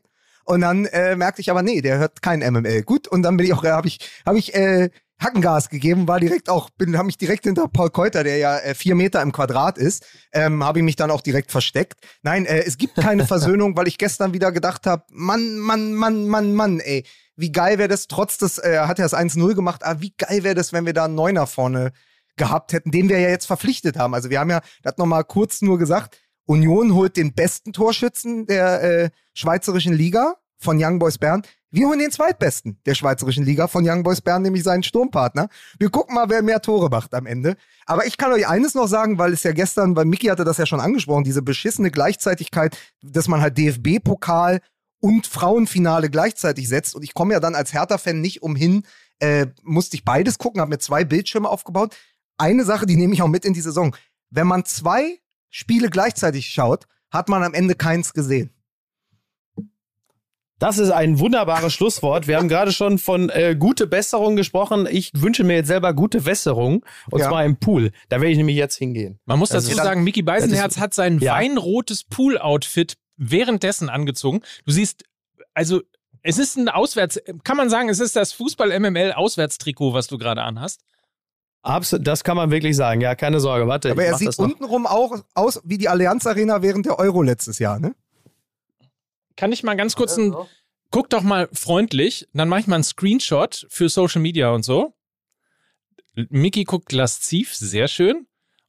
Und 0.44 0.60
dann 0.60 0.84
äh, 0.84 1.16
merkte 1.16 1.40
ich 1.40 1.50
aber, 1.50 1.62
nee, 1.62 1.80
der 1.80 1.96
hört 1.98 2.20
kein 2.20 2.40
MML. 2.40 2.82
Gut, 2.82 3.08
und 3.08 3.22
dann 3.22 3.36
bin 3.38 3.46
ich 3.46 3.54
auch, 3.54 3.64
habe 3.64 3.88
ich, 3.88 3.98
habe 4.26 4.38
ich 4.38 4.54
äh, 4.54 4.90
Hackengas 5.18 5.70
gegeben, 5.70 6.06
war 6.06 6.20
direkt 6.20 6.50
auch, 6.50 6.68
bin, 6.70 6.96
habe 6.98 7.06
mich 7.06 7.16
direkt 7.16 7.44
hinter 7.44 7.66
Paul 7.68 7.88
Keuter, 7.90 8.24
der 8.24 8.36
ja 8.36 8.58
äh, 8.58 8.74
vier 8.74 8.94
Meter 8.94 9.22
im 9.22 9.32
Quadrat 9.32 9.78
ist, 9.78 10.04
ähm, 10.32 10.62
habe 10.62 10.80
ich 10.80 10.84
mich 10.84 10.96
dann 10.96 11.10
auch 11.10 11.22
direkt 11.22 11.50
versteckt. 11.50 12.00
Nein, 12.22 12.44
äh, 12.46 12.62
es 12.66 12.76
gibt 12.76 12.96
keine 12.96 13.24
Versöhnung, 13.26 13.76
weil 13.76 13.88
ich 13.88 13.96
gestern 13.96 14.34
wieder 14.34 14.52
gedacht 14.52 14.86
habe, 14.86 15.04
Mann, 15.12 15.56
Mann, 15.58 15.94
Mann, 15.94 16.28
Mann, 16.28 16.52
Mann, 16.54 16.80
ey, 16.80 17.06
wie 17.36 17.52
geil 17.52 17.78
wäre 17.78 17.88
das, 17.88 18.06
trotz 18.06 18.38
des, 18.38 18.58
äh, 18.58 18.78
hat 18.80 18.98
er 18.98 19.04
das 19.04 19.14
1-0 19.14 19.54
gemacht, 19.54 19.84
aber 19.84 20.00
wie 20.00 20.14
geil 20.16 20.44
wäre 20.44 20.54
das, 20.54 20.72
wenn 20.72 20.86
wir 20.86 20.92
da 20.92 21.06
einen 21.06 21.14
Neuner 21.14 21.46
vorne 21.46 21.92
gehabt 22.36 22.72
hätten, 22.72 22.90
den 22.90 23.08
wir 23.08 23.18
ja 23.18 23.28
jetzt 23.28 23.46
verpflichtet 23.46 23.96
haben. 23.96 24.14
Also 24.14 24.30
wir 24.30 24.40
haben 24.40 24.50
ja, 24.50 24.60
das 24.82 24.92
hat 24.92 24.98
noch 24.98 25.06
mal 25.06 25.22
kurz 25.22 25.62
nur 25.62 25.78
gesagt, 25.78 26.20
Union 26.46 26.94
holt 26.94 27.16
den 27.16 27.34
besten 27.34 27.72
Torschützen 27.72 28.46
der 28.46 28.82
äh, 28.82 29.10
schweizerischen 29.34 29.94
Liga 29.94 30.34
von 30.58 30.82
Young 30.82 30.98
Boys 30.98 31.18
Bern. 31.18 31.42
Wir 31.70 31.88
holen 31.88 31.98
den 31.98 32.12
zweitbesten 32.12 32.78
der 32.86 32.94
schweizerischen 32.94 33.44
Liga 33.44 33.66
von 33.66 33.88
Young 33.88 34.04
Boys 34.04 34.20
Bern, 34.20 34.42
nämlich 34.42 34.62
seinen 34.62 34.82
Sturmpartner. 34.82 35.48
Wir 35.78 35.90
gucken 35.90 36.14
mal, 36.14 36.28
wer 36.28 36.42
mehr 36.42 36.62
Tore 36.62 36.88
macht 36.88 37.14
am 37.14 37.26
Ende. 37.26 37.56
Aber 37.86 38.06
ich 38.06 38.16
kann 38.16 38.32
euch 38.32 38.46
eines 38.46 38.74
noch 38.74 38.86
sagen, 38.86 39.18
weil 39.18 39.32
es 39.32 39.42
ja 39.42 39.52
gestern, 39.52 39.96
weil 39.96 40.04
Micky 40.04 40.28
hatte 40.28 40.44
das 40.44 40.58
ja 40.58 40.66
schon 40.66 40.80
angesprochen, 40.80 41.24
diese 41.24 41.42
beschissene 41.42 41.90
Gleichzeitigkeit, 41.90 42.76
dass 43.02 43.26
man 43.26 43.40
halt 43.40 43.58
DFB-Pokal 43.58 44.60
und 45.04 45.26
Frauenfinale 45.26 46.08
gleichzeitig 46.08 46.66
setzt. 46.66 46.94
Und 46.94 47.02
ich 47.02 47.12
komme 47.12 47.34
ja 47.34 47.40
dann 47.40 47.54
als 47.54 47.74
Hertha-Fan 47.74 48.22
nicht 48.22 48.42
umhin, 48.42 48.84
äh, 49.18 49.48
musste 49.62 49.96
ich 49.96 50.04
beides 50.04 50.38
gucken, 50.38 50.62
habe 50.62 50.70
mir 50.70 50.78
zwei 50.78 51.04
Bildschirme 51.04 51.46
aufgebaut. 51.50 51.94
Eine 52.38 52.64
Sache, 52.64 52.86
die 52.86 52.96
nehme 52.96 53.12
ich 53.12 53.20
auch 53.20 53.28
mit 53.28 53.44
in 53.44 53.52
die 53.52 53.60
Saison. 53.60 53.94
Wenn 54.30 54.46
man 54.46 54.64
zwei 54.64 55.18
Spiele 55.50 55.90
gleichzeitig 55.90 56.48
schaut, 56.48 56.86
hat 57.10 57.28
man 57.28 57.42
am 57.44 57.52
Ende 57.52 57.74
keins 57.74 58.14
gesehen. 58.14 58.48
Das 60.58 60.78
ist 60.78 60.90
ein 60.90 61.18
wunderbares 61.18 61.74
Schlusswort. 61.74 62.26
Wir 62.26 62.38
haben 62.38 62.48
gerade 62.48 62.72
schon 62.72 62.96
von 62.98 63.28
äh, 63.28 63.54
gute 63.58 63.86
Besserung 63.86 64.36
gesprochen. 64.36 64.88
Ich 64.90 65.10
wünsche 65.14 65.44
mir 65.44 65.56
jetzt 65.56 65.66
selber 65.66 65.92
gute 65.92 66.22
Besserung. 66.22 66.82
Und 67.10 67.20
Ja. 67.20 67.28
zwar 67.28 67.44
im 67.44 67.58
Pool. 67.58 67.90
Da 68.08 68.20
werde 68.22 68.30
ich 68.30 68.38
nämlich 68.38 68.56
jetzt 68.56 68.76
hingehen. 68.76 69.18
Man 69.26 69.38
muss 69.38 69.50
Das 69.50 69.64
dazu 69.64 69.76
sagen, 69.76 70.02
Mickey 70.02 70.22
Beisenherz 70.22 70.78
hat 70.78 70.94
sein 70.94 71.18
Ja. 71.18 71.34
weinrotes 71.34 72.04
Pool-Outfit 72.04 72.94
währenddessen 73.16 73.88
angezogen. 73.88 74.42
Du 74.64 74.72
siehst, 74.72 75.04
also 75.52 75.82
es 76.22 76.38
ist 76.38 76.56
ein 76.56 76.68
Auswärts, 76.68 77.20
kann 77.44 77.56
man 77.56 77.68
sagen, 77.70 77.88
es 77.88 78.00
ist 78.00 78.16
das 78.16 78.32
Fußball-MML-Auswärtstrikot, 78.32 79.92
was 79.92 80.06
du 80.06 80.18
gerade 80.18 80.42
anhast. 80.42 80.80
Absolut, 81.62 82.06
das 82.06 82.24
kann 82.24 82.36
man 82.36 82.50
wirklich 82.50 82.76
sagen. 82.76 83.00
Ja, 83.00 83.14
keine 83.14 83.40
Sorge. 83.40 83.66
Warte, 83.66 83.90
Aber 83.90 84.04
er 84.04 84.16
sieht 84.18 84.38
untenrum 84.38 84.86
auch 84.86 85.22
aus 85.34 85.60
wie 85.64 85.78
die 85.78 85.88
Allianz 85.88 86.26
Arena 86.26 86.60
während 86.60 86.86
der 86.86 86.98
Euro 86.98 87.22
letztes 87.22 87.58
Jahr, 87.58 87.78
ne? 87.78 87.94
Kann 89.36 89.50
ich 89.50 89.62
mal 89.62 89.74
ganz 89.74 89.96
kurz 89.96 90.16
ein, 90.16 90.34
guck 90.90 91.10
doch 91.10 91.22
mal 91.22 91.48
freundlich, 91.52 92.28
dann 92.34 92.48
mache 92.48 92.60
ich 92.60 92.66
mal 92.66 92.76
einen 92.76 92.84
Screenshot 92.84 93.66
für 93.68 93.88
Social 93.88 94.20
Media 94.20 94.50
und 94.50 94.62
so. 94.62 94.94
Mickey 96.14 96.64
guckt 96.64 96.92
lasziv, 96.92 97.54
sehr 97.54 97.88
schön. 97.88 98.26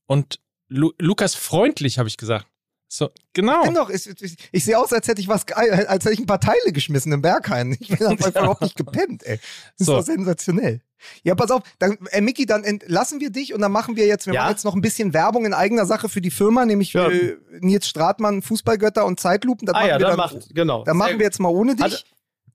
Und 0.07 0.39
Lu 0.67 0.93
Lukas 0.97 1.35
freundlich, 1.35 1.99
habe 1.99 2.09
ich 2.09 2.17
gesagt. 2.17 2.47
So, 2.87 3.09
genau. 3.33 3.63
Ich, 3.65 3.73
doch, 3.73 3.89
ich, 3.89 4.07
ich, 4.21 4.37
ich 4.51 4.63
sehe 4.65 4.77
aus, 4.77 4.93
als 4.93 5.07
hätte 5.07 5.19
ich 5.19 5.27
was, 5.27 5.45
als 5.51 6.05
hätte 6.05 6.13
ich 6.13 6.19
ein 6.19 6.27
paar 6.27 6.39
Teile 6.39 6.71
geschmissen 6.71 7.11
im 7.11 7.21
Berghain. 7.21 7.75
Ich 7.79 7.89
bin 7.89 8.05
einfach 8.07 8.29
überhaupt 8.29 8.61
nicht 8.61 8.75
gepennt, 8.77 9.25
ey. 9.25 9.39
Das 9.77 9.87
So. 9.87 9.97
ist 9.99 10.07
doch 10.07 10.13
sensationell. 10.13 10.81
Ja, 11.23 11.35
pass 11.35 11.51
auf, 11.51 11.61
dann, 11.79 11.97
äh, 12.11 12.21
Micky, 12.21 12.45
dann 12.45 12.63
entlassen 12.63 13.19
wir 13.19 13.29
dich 13.29 13.53
und 13.53 13.61
dann 13.61 13.71
machen 13.71 13.95
wir 13.95 14.07
jetzt, 14.07 14.27
wir 14.27 14.33
Ja. 14.33 14.41
machen 14.43 14.51
jetzt 14.51 14.65
noch 14.65 14.75
ein 14.75 14.81
bisschen 14.81 15.13
Werbung 15.13 15.45
in 15.45 15.53
eigener 15.53 15.85
Sache 15.85 16.09
für 16.09 16.21
die 16.21 16.31
Firma, 16.31 16.65
nämlich 16.65 16.93
Ja. 16.93 17.09
äh, 17.09 17.37
Nils 17.59 17.87
Stratmann, 17.87 18.41
Fußballgötter 18.41 19.05
und 19.05 19.19
Zeitlupen. 19.19 19.65
Das 19.65 19.75
Ah 19.75 19.79
machen 19.79 19.89
ja, 19.89 19.95
wir 19.95 19.99
dann 20.07 20.17
dann, 20.17 20.17
macht, 20.17 20.55
genau. 20.55 20.83
dann 20.83 20.97
machen 20.97 21.19
wir 21.19 21.25
jetzt 21.25 21.39
mal 21.39 21.49
ohne 21.49 21.75
dich. 21.75 21.83
Hat- 21.85 22.05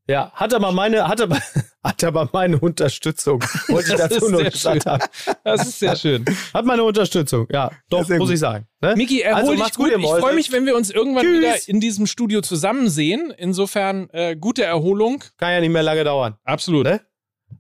Ja, 0.09 0.33
hat 0.33 0.53
aber 0.55 0.73
meine, 0.73 1.07
hat 1.07 1.21
aber, 1.21 1.39
hat 1.85 2.03
aber 2.03 2.29
meine 2.33 2.59
Unterstützung. 2.59 3.41
Wollte 3.69 3.91
ich 3.93 3.97
Das 3.97 4.09
dazu 4.11 4.27
ist 4.27 4.31
nur 4.33 4.41
sehr 4.41 4.51
gesagt 4.51 4.83
schön. 4.83 4.93
haben. 4.93 5.05
Das 5.45 5.67
ist 5.69 5.79
sehr 5.79 5.95
schön. 5.97 6.25
Hat 6.53 6.65
meine 6.65 6.83
Unterstützung. 6.83 7.47
Ja, 7.51 7.71
doch, 7.91 8.09
muss 8.09 8.19
gut. 8.19 8.31
ich 8.31 8.41
sagen. 8.41 8.67
Ne? 8.81 8.95
Miki, 8.97 9.21
erhol 9.21 9.39
Also, 9.41 9.51
dich 9.53 9.61
macht's 9.61 9.77
gut. 9.77 9.93
gut, 9.93 10.03
Ich 10.03 10.09
freue 10.11 10.35
mich, 10.35 10.51
wenn 10.51 10.67
wir 10.67 10.75
uns 10.77 10.91
irgendwann 10.91 11.25
Tschüss. 11.25 11.39
wieder 11.41 11.69
in 11.69 11.81
diesem 11.81 12.07
Studio 12.07 12.41
zusammen 12.41 12.89
sehen. 12.89 13.33
Insofern 13.37 14.09
äh, 14.11 14.37
gute 14.37 14.65
Erholung. 14.65 15.23
Kann 15.37 15.53
ja 15.53 15.61
nicht 15.61 15.71
mehr 15.71 15.83
lange 15.85 16.03
dauern. 16.03 16.37
Absolut. 16.45 16.85
Ne? 16.87 17.01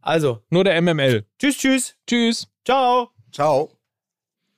Also, 0.00 0.42
Nur 0.50 0.64
der 0.64 0.80
MML. 0.82 1.26
tschüss, 1.38 1.56
tschüss. 1.58 1.94
Tschüss. 2.06 2.48
Ciao. 2.64 3.10
Ciao. 3.32 3.70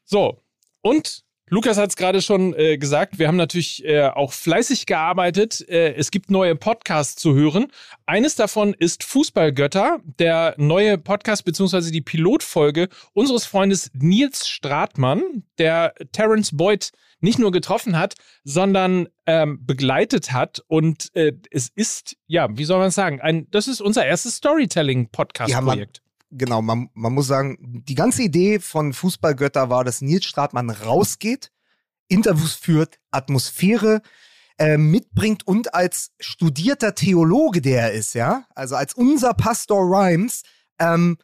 So, 0.04 0.38
und 0.82 1.24
Lukas 1.52 1.76
hat 1.76 1.90
es 1.90 1.96
gerade 1.96 2.22
schon 2.22 2.54
äh, 2.54 2.78
gesagt, 2.78 3.18
wir 3.18 3.28
haben 3.28 3.36
natürlich 3.36 3.84
äh, 3.84 4.06
auch 4.06 4.32
fleißig 4.32 4.86
gearbeitet. 4.86 5.62
Äh, 5.68 5.92
es 5.96 6.10
gibt 6.10 6.30
neue 6.30 6.56
Podcasts 6.56 7.20
zu 7.20 7.34
hören. 7.34 7.66
Eines 8.06 8.36
davon 8.36 8.72
ist 8.72 9.04
Fußballgötter, 9.04 9.98
der 10.18 10.54
neue 10.56 10.96
Podcast 10.96 11.44
beziehungsweise 11.44 11.92
die 11.92 12.00
Pilotfolge 12.00 12.88
unseres 13.12 13.44
Freundes 13.44 13.90
Nils 13.92 14.48
Stratmann, 14.48 15.42
der 15.58 15.92
Terence 16.12 16.56
Boyd 16.56 16.90
nicht 17.20 17.38
nur 17.38 17.52
getroffen 17.52 17.98
hat, 17.98 18.14
sondern 18.44 19.08
ähm, 19.26 19.58
begleitet 19.60 20.32
hat. 20.32 20.64
Und 20.68 21.14
äh, 21.14 21.34
es 21.50 21.68
ist, 21.68 22.16
ja, 22.28 22.48
wie 22.56 22.64
soll 22.64 22.78
man 22.78 22.90
sagen, 22.90 23.20
ein, 23.20 23.46
das 23.50 23.68
ist 23.68 23.82
unser 23.82 24.06
erstes 24.06 24.36
Storytelling-Podcast-Projekt. 24.36 26.00
Genau, 26.32 26.62
man, 26.62 26.88
man 26.94 27.12
muss 27.12 27.26
sagen, 27.26 27.56
die 27.60 27.94
ganze 27.94 28.22
Idee 28.22 28.58
von 28.58 28.92
Fußballgötter 28.92 29.70
war, 29.70 29.84
dass 29.84 30.00
Nils 30.00 30.24
Stratmann 30.24 30.70
rausgeht, 30.70 31.52
Interviews 32.08 32.54
führt, 32.54 32.98
Atmosphäre 33.10 34.02
äh, 34.58 34.76
mitbringt 34.76 35.46
und 35.46 35.74
als 35.74 36.12
studierter 36.20 36.94
Theologe, 36.94 37.62
der 37.62 37.82
er 37.82 37.92
ist, 37.92 38.14
ja, 38.14 38.46
also 38.54 38.76
als 38.76 38.94
unser 38.94 39.34
Pastor 39.34 39.80
Rhymes, 39.82 40.42
ähm, 40.78 41.18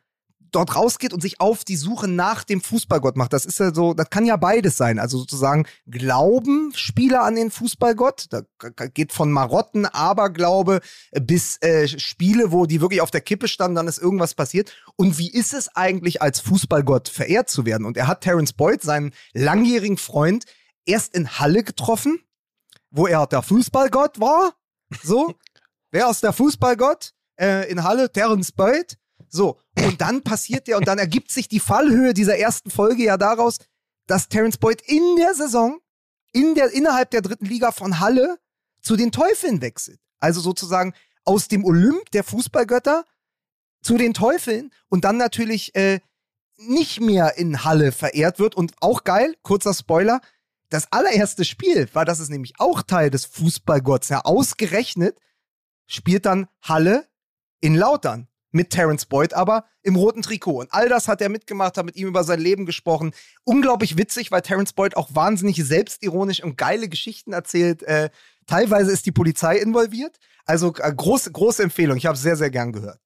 dort 0.51 0.77
rausgeht 0.77 1.13
und 1.13 1.21
sich 1.21 1.41
auf 1.41 1.65
die 1.65 1.77
Suche 1.77 2.09
nach 2.09 2.45
dem 2.45 2.61
Fußballgott 2.61 3.17
macht. 3.17 3.33
Das 3.33 3.45
ist 3.45 3.59
ja 3.59 3.75
so, 3.75 3.95
das 3.95 4.11
kann 4.11 4.25
ja 4.25 4.37
beides 4.37 4.77
sein. 4.77 4.99
Also 4.99 5.19
sozusagen 5.19 5.67
glauben 5.87 6.73
Spieler 6.75 7.23
an 7.23 7.35
den 7.35 7.51
Fußballgott. 7.51 8.27
Da 8.31 8.43
geht 8.89 9.13
von 9.13 9.31
Marotten, 9.31 9.87
Aberglaube 9.87 10.81
bis 11.21 11.61
äh, 11.63 11.89
Spiele, 11.89 12.53
wo 12.53 12.67
die 12.67 12.81
wirklich 12.81 13.01
auf 13.01 13.11
der 13.11 13.21
Kippe 13.21 13.49
standen, 13.49 13.77
dann 13.77 13.89
ist 13.89 13.99
irgendwas 13.99 14.35
passiert. 14.35 14.73
Und 14.97 15.19
wie 15.19 15.31
ist 15.31 15.55
es 15.55 15.75
eigentlich, 15.75 16.23
als 16.23 16.41
Fußballgott 16.41 17.09
verehrt 17.09 17.51
zu 17.51 17.67
werden? 17.67 17.87
Und 17.87 17.97
er 17.97 18.07
hat 18.07 18.23
Terence 18.23 18.53
Boyd, 18.53 18.83
seinen 18.83 19.13
langjährigen 19.33 19.99
Freund, 19.99 20.45
erst 20.85 21.15
in 21.15 21.39
Halle 21.39 21.63
getroffen, 21.63 22.21
wo 22.91 23.07
er 23.07 23.27
der 23.27 23.43
Fußballgott 23.43 24.21
war. 24.21 24.55
So, 25.03 25.35
wer 25.91 26.09
ist 26.11 26.23
der 26.23 26.33
Fußballgott? 26.33 27.13
Äh, 27.39 27.71
in 27.71 27.85
Halle, 27.85 28.11
Terence 28.11 28.53
Boyd. 28.53 28.97
So, 29.31 29.59
und 29.77 30.01
dann 30.01 30.23
passiert 30.25 30.67
der, 30.67 30.79
und 30.79 30.89
dann 30.89 30.99
ergibt 30.99 31.31
sich 31.31 31.49
die 31.49 31.61
Fallhöhe 31.61 32.15
dieser 32.15 32.39
ersten 32.39 32.71
Folge 32.71 33.05
ja 33.05 33.17
daraus, 33.17 33.59
dass 34.07 34.29
Terence 34.29 34.59
Boyd 34.59 34.83
in 34.83 35.17
der 35.17 35.35
Saison, 35.35 35.79
in 36.33 36.55
der, 36.55 36.73
innerhalb 36.73 37.11
der 37.11 37.23
dritten 37.23 37.47
Liga 37.47 37.73
von 37.73 38.01
Halle 38.01 38.39
zu 38.81 38.97
den 38.97 39.13
Teufeln 39.13 39.61
wechselt. 39.61 40.01
Also 40.19 40.41
sozusagen 40.41 40.95
aus 41.25 41.49
dem 41.49 41.65
Olymp 41.65 42.11
der 42.13 42.25
Fußballgötter 42.25 43.05
zu 43.83 43.99
den 43.99 44.15
Teufeln 44.15 44.73
und 44.89 45.05
dann 45.05 45.17
natürlich 45.17 45.75
äh, 45.75 46.01
nicht 46.57 47.01
mehr 47.01 47.37
in 47.37 47.65
Halle 47.65 47.93
verehrt 47.93 48.39
wird. 48.39 48.55
Und 48.55 48.75
auch 48.81 49.05
geil, 49.05 49.37
kurzer 49.43 49.75
Spoiler, 49.75 50.21
das 50.71 50.93
allererste 50.93 51.45
Spiel, 51.45 51.89
war 51.95 52.05
das 52.05 52.21
ist 52.21 52.31
nämlich 52.31 52.59
auch 52.59 52.83
Teil 52.83 53.11
des 53.11 53.25
Fußballgotts, 53.27 54.09
ja, 54.09 54.23
ausgerechnet 54.23 55.19
spielt 55.89 56.27
dann 56.27 56.49
Halle 56.63 57.09
in 57.61 57.75
Lautern 57.75 58.28
mit 58.51 58.71
Terence 58.71 59.07
Boyd, 59.07 59.35
aber 59.35 59.65
im 59.83 59.97
roten 59.97 60.23
Trikot. 60.23 60.61
Und 60.61 60.73
all 60.73 60.89
das 60.89 61.09
hat 61.09 61.21
er 61.21 61.29
mitgemacht, 61.29 61.77
hat 61.77 61.87
mit 61.87 61.97
ihm 61.97 62.09
über 62.09 62.25
sein 62.25 62.41
Leben 62.41 62.67
gesprochen. 62.67 63.13
Unglaublich 63.45 63.97
witzig, 63.97 64.31
weil 64.31 64.43
Terence 64.43 64.73
Boyd 64.73 64.97
auch 64.97 65.15
wahnsinnig 65.15 65.57
selbstironisch 65.65 66.43
und 66.43 66.57
geile 66.57 66.89
Geschichten 66.89 67.33
erzählt. 67.33 67.83
Äh, 67.83 68.11
teilweise 68.47 68.93
ist 68.93 69.07
die 69.07 69.13
Polizei 69.13 69.57
involviert. 69.57 70.19
Also 70.45 70.75
äh, 70.79 70.93
große, 70.95 71.33
große 71.33 71.63
Empfehlung. 71.63 71.97
Ich 71.97 72.07
habe 72.07 72.17
sehr, 72.17 72.37
sehr 72.37 72.51
gern 72.51 72.73
gehört. 72.73 73.01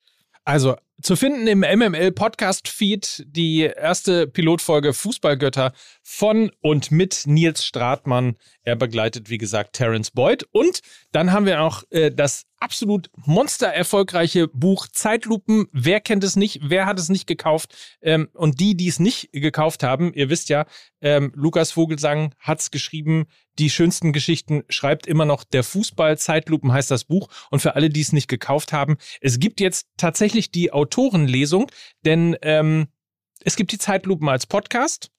Also 0.45 0.77
zu 1.03 1.17
finden 1.17 1.47
im 1.49 1.61
MML 1.61 2.13
Podcast 2.13 2.69
Feed 2.69 3.25
die 3.27 3.63
erste 3.63 4.27
Pilotfolge 4.29 4.93
Fußballgötter 4.93 5.73
von 6.03 6.53
und 6.61 6.93
mit 6.93 7.23
Nils 7.27 7.65
Stratmann. 7.65 8.37
Er 8.63 8.77
begleitet, 8.77 9.29
wie 9.29 9.39
gesagt, 9.39 9.75
Terence 9.75 10.13
Boyd. 10.13 10.45
Und 10.53 10.81
dann 11.11 11.33
haben 11.33 11.47
wir 11.47 11.63
auch 11.63 11.83
äh, 11.91 12.13
das 12.13 12.47
absolut 12.61 13.11
monstererfolgreiche 13.17 14.47
Buch 14.47 14.87
Zeitlupen. 14.87 15.67
Wer 15.73 16.01
kennt 16.01 16.23
es 16.23 16.37
nicht? 16.37 16.61
Wer 16.63 16.87
hat 16.87 17.01
es 17.01 17.09
nicht 17.09 17.27
gekauft? 17.27 17.75
Ähm, 18.01 18.29
und 18.35 18.61
die, 18.61 18.77
die 18.77 18.89
es 18.89 19.01
nicht 19.01 19.33
gekauft 19.33 19.83
haben, 19.83 20.13
ihr 20.15 20.31
wisst 20.31 20.49
ja, 20.49 20.67
ähm, 21.01 21.33
Lukas 21.35 21.73
Vogelsang 21.73 22.33
hat 22.39 22.61
es 22.61 22.71
geschrieben. 22.71 23.27
Die 23.59 23.71
schönsten 23.71 24.13
Geschichten 24.13 24.65
schreibt 24.69 25.07
immer 25.07 25.25
noch 25.25 25.45
der 25.45 25.63
Fußball. 25.63 26.17
Zeitlupen 26.19 26.73
heißt 26.73 26.91
das 26.91 27.05
Buch. 27.05 27.29
Und 27.51 27.61
für 27.61 27.75
alle, 27.77 27.91
die 27.91 28.01
es 28.01 28.13
nicht 28.13 28.29
gekauft 28.29 28.73
haben, 28.73 28.97
es 29.21 29.39
gibt 29.39 29.61
jetzt 29.61 29.87
tatsächlich 29.97 30.51
die 30.51 30.73
Autorenlesung, 30.73 31.71
denn 32.05 32.37
ähm, 32.43 32.89
es 33.45 33.57
gibt 33.57 33.73
die 33.73 33.79
Zeitlupen 33.79 34.29
als 34.29 34.47
Podcast. 34.47 35.11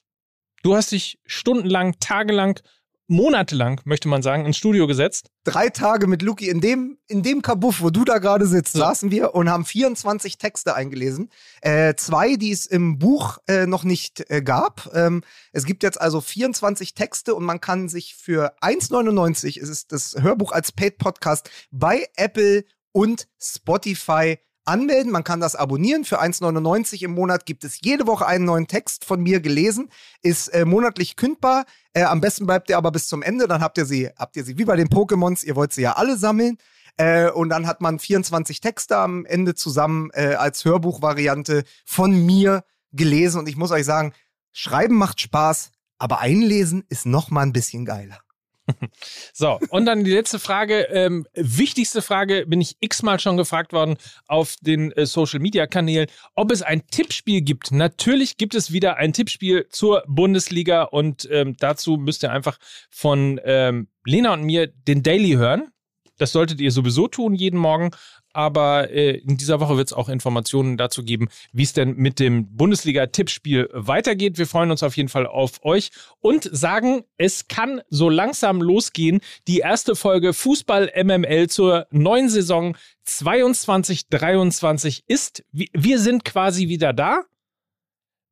Du 0.63 0.75
hast 0.75 0.91
dich 0.91 1.19
stundenlang, 1.25 1.99
tagelang 1.99 2.59
monatelang, 3.07 3.81
möchte 3.85 4.07
man 4.07 4.21
sagen, 4.21 4.45
ins 4.45 4.57
Studio 4.57 4.87
gesetzt. 4.87 5.29
Drei 5.43 5.69
Tage 5.69 6.07
mit 6.07 6.21
Luki 6.21 6.49
in 6.49 6.61
dem, 6.61 6.97
in 7.07 7.21
dem 7.21 7.41
Kabuff, 7.41 7.81
wo 7.81 7.89
du 7.89 8.05
da 8.05 8.17
gerade 8.17 8.47
sitzt, 8.47 8.73
So. 8.73 8.79
saßen 8.79 9.11
wir 9.11 9.35
und 9.35 9.49
haben 9.49 9.65
24 9.65 10.37
Texte 10.37 10.75
eingelesen. 10.75 11.29
Äh, 11.61 11.95
zwei, 11.95 12.35
die 12.35 12.51
es 12.51 12.65
im 12.65 12.99
Buch 12.99 13.37
äh, 13.47 13.65
noch 13.65 13.83
nicht 13.83 14.29
äh, 14.29 14.41
gab. 14.41 14.89
Ähm, 14.93 15.23
es 15.51 15.65
gibt 15.65 15.83
jetzt 15.83 15.99
also 15.99 16.21
24 16.21 16.93
Texte 16.93 17.35
und 17.35 17.43
man 17.43 17.59
kann 17.61 17.89
sich 17.89 18.15
für 18.15 18.53
1,99, 18.61 19.61
es 19.61 19.69
ist 19.69 19.91
das 19.91 20.15
Hörbuch 20.19 20.51
als 20.51 20.71
Paid 20.71 20.97
Podcast 20.97 21.49
bei 21.71 22.07
Apple 22.15 22.63
und 22.91 23.27
Spotify 23.41 24.37
anmelden. 24.65 25.11
Man 25.11 25.23
kann 25.23 25.39
das 25.39 25.55
abonnieren. 25.55 26.05
Für 26.05 26.21
1,99 26.21 27.03
im 27.03 27.11
Monat 27.11 27.45
gibt 27.45 27.63
es 27.63 27.79
jede 27.81 28.07
Woche 28.07 28.25
einen 28.25 28.45
neuen 28.45 28.67
Text 28.67 29.05
von 29.05 29.21
mir 29.21 29.39
gelesen. 29.39 29.89
Ist 30.21 30.47
äh, 30.49 30.65
monatlich 30.65 31.15
kündbar. 31.15 31.65
Äh, 31.93 32.03
am 32.03 32.21
besten 32.21 32.45
bleibt 32.45 32.69
ihr 32.69 32.77
aber 32.77 32.91
bis 32.91 33.07
zum 33.07 33.21
Ende. 33.21 33.47
Dann 33.47 33.61
habt 33.61 33.77
ihr 33.77 33.85
sie, 33.85 34.09
habt 34.17 34.35
ihr 34.35 34.43
sie 34.43 34.57
wie 34.57 34.65
bei 34.65 34.75
den 34.75 34.87
Pokémons. 34.87 35.43
Ihr 35.43 35.55
wollt 35.55 35.73
sie 35.73 35.81
ja 35.81 35.93
alle 35.93 36.17
sammeln. 36.17 36.57
Äh, 36.97 37.29
und 37.31 37.49
dann 37.49 37.67
hat 37.67 37.81
man 37.81 37.99
24 37.99 38.59
Texte 38.61 38.97
am 38.97 39.25
Ende 39.25 39.55
zusammen 39.55 40.09
äh, 40.13 40.35
als 40.35 40.63
Hörbuchvariante 40.63 41.63
von 41.85 42.25
mir 42.25 42.63
gelesen. 42.91 43.39
Und 43.39 43.49
ich 43.49 43.57
muss 43.57 43.71
euch 43.71 43.85
sagen, 43.85 44.13
Schreiben 44.51 44.95
macht 44.95 45.19
Spaß, 45.19 45.71
aber 45.97 46.19
einlesen 46.19 46.83
ist 46.89 47.05
noch 47.05 47.31
mal 47.31 47.41
ein 47.41 47.53
bisschen 47.53 47.85
geiler. 47.85 48.22
So, 49.33 49.59
und 49.69 49.85
dann 49.85 50.03
die 50.03 50.11
letzte 50.11 50.39
Frage, 50.39 50.81
ähm, 50.91 51.25
wichtigste 51.33 52.01
Frage, 52.01 52.45
bin 52.47 52.61
ich 52.61 52.77
x-mal 52.79 53.19
schon 53.19 53.37
gefragt 53.37 53.73
worden 53.73 53.97
auf 54.27 54.55
den 54.61 54.91
äh, 54.91 55.05
Social-Media-Kanälen, 55.05 56.07
ob 56.35 56.51
es 56.51 56.61
ein 56.61 56.85
Tippspiel 56.87 57.41
gibt. 57.41 57.71
Natürlich 57.71 58.37
gibt 58.37 58.55
es 58.55 58.71
wieder 58.71 58.97
ein 58.97 59.13
Tippspiel 59.13 59.67
zur 59.69 60.03
Bundesliga 60.07 60.83
und 60.83 61.27
ähm, 61.31 61.55
dazu 61.57 61.97
müsst 61.97 62.23
ihr 62.23 62.31
einfach 62.31 62.57
von 62.89 63.39
ähm, 63.43 63.87
Lena 64.05 64.33
und 64.33 64.43
mir 64.43 64.67
den 64.67 65.03
Daily 65.03 65.31
hören. 65.31 65.69
Das 66.17 66.31
solltet 66.31 66.61
ihr 66.61 66.71
sowieso 66.71 67.07
tun, 67.07 67.33
jeden 67.33 67.59
Morgen. 67.59 67.91
Aber 68.33 68.89
äh, 68.89 69.17
in 69.17 69.37
dieser 69.37 69.59
Woche 69.59 69.77
wird 69.77 69.87
es 69.89 69.93
auch 69.93 70.09
Informationen 70.09 70.75
dazu 70.75 71.03
geben, 71.03 71.29
wie 71.51 71.63
es 71.63 71.73
denn 71.73 71.95
mit 71.95 72.19
dem 72.19 72.55
Bundesliga-Tippspiel 72.55 73.69
weitergeht. 73.73 74.37
Wir 74.37 74.47
freuen 74.47 74.71
uns 74.71 74.81
auf 74.83 74.97
jeden 74.97 75.09
Fall 75.09 75.27
auf 75.27 75.63
euch 75.63 75.91
und 76.19 76.49
sagen, 76.51 77.03
es 77.17 77.47
kann 77.47 77.81
so 77.89 78.09
langsam 78.09 78.61
losgehen. 78.61 79.21
Die 79.47 79.59
erste 79.59 79.95
Folge 79.95 80.33
Fußball 80.33 80.91
MML 81.03 81.47
zur 81.49 81.87
neuen 81.91 82.27
Saison 82.29 82.75
22-23 83.07 85.03
ist. 85.07 85.43
Wir- 85.51 85.99
sind 85.99 86.25
quasi 86.25 86.67
wieder 86.69 86.91
da. 86.93 87.21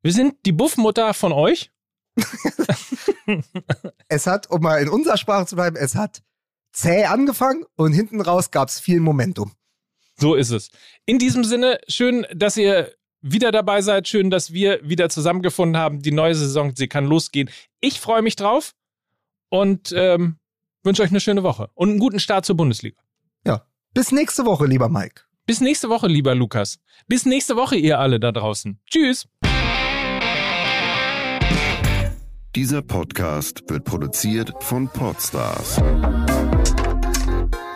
Wir 0.02 0.12
sind 0.12 0.34
die 0.46 0.52
Buffmutter 0.52 1.14
von 1.14 1.32
euch. 1.32 1.70
Es 4.08 4.26
hat, 4.26 4.50
um 4.50 4.60
mal 4.62 4.82
in 4.82 4.88
unserer 4.88 5.16
Sprache 5.16 5.46
zu 5.46 5.54
bleiben, 5.56 5.76
es 5.76 5.94
hat 5.94 6.22
zäh 6.72 7.04
angefangen 7.04 7.64
und 7.76 7.92
hinten 7.92 8.20
raus 8.20 8.50
gab 8.50 8.68
es 8.68 8.80
viel 8.80 9.00
Momentum. 9.00 9.52
So 10.22 10.36
ist 10.36 10.50
es. 10.52 10.70
In 11.04 11.18
diesem 11.18 11.42
Sinne, 11.42 11.80
schön, 11.88 12.24
dass 12.32 12.56
ihr 12.56 12.92
wieder 13.22 13.50
dabei 13.50 13.82
seid. 13.82 14.06
Schön, 14.06 14.30
dass 14.30 14.52
wir 14.52 14.78
wieder 14.88 15.08
zusammengefunden 15.08 15.76
haben. 15.76 16.00
Die 16.00 16.12
neue 16.12 16.36
Saison, 16.36 16.76
sie 16.76 16.86
kann 16.86 17.06
losgehen. 17.06 17.50
Ich 17.80 17.98
freue 17.98 18.22
mich 18.22 18.36
drauf 18.36 18.72
und 19.48 19.92
ähm, 19.96 20.36
wünsche 20.84 21.02
euch 21.02 21.10
eine 21.10 21.18
schöne 21.18 21.42
Woche 21.42 21.70
und 21.74 21.90
einen 21.90 21.98
guten 21.98 22.20
Start 22.20 22.46
zur 22.46 22.56
Bundesliga. 22.56 23.02
Ja. 23.44 23.66
Bis 23.94 24.12
nächste 24.12 24.44
Woche, 24.44 24.66
lieber 24.66 24.88
Mike. 24.88 25.22
Bis 25.44 25.60
nächste 25.60 25.88
Woche, 25.88 26.06
lieber 26.06 26.36
Lukas. 26.36 26.78
Bis 27.08 27.26
nächste 27.26 27.56
Woche, 27.56 27.74
ihr 27.74 27.98
alle 27.98 28.20
da 28.20 28.30
draußen. 28.30 28.78
Tschüss. 28.88 29.26
Dieser 32.54 32.82
Podcast 32.82 33.64
wird 33.66 33.82
produziert 33.82 34.52
von 34.60 34.88
Podstars 34.88 35.82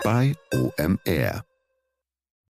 bei 0.05 0.33
OMR. 0.55 1.46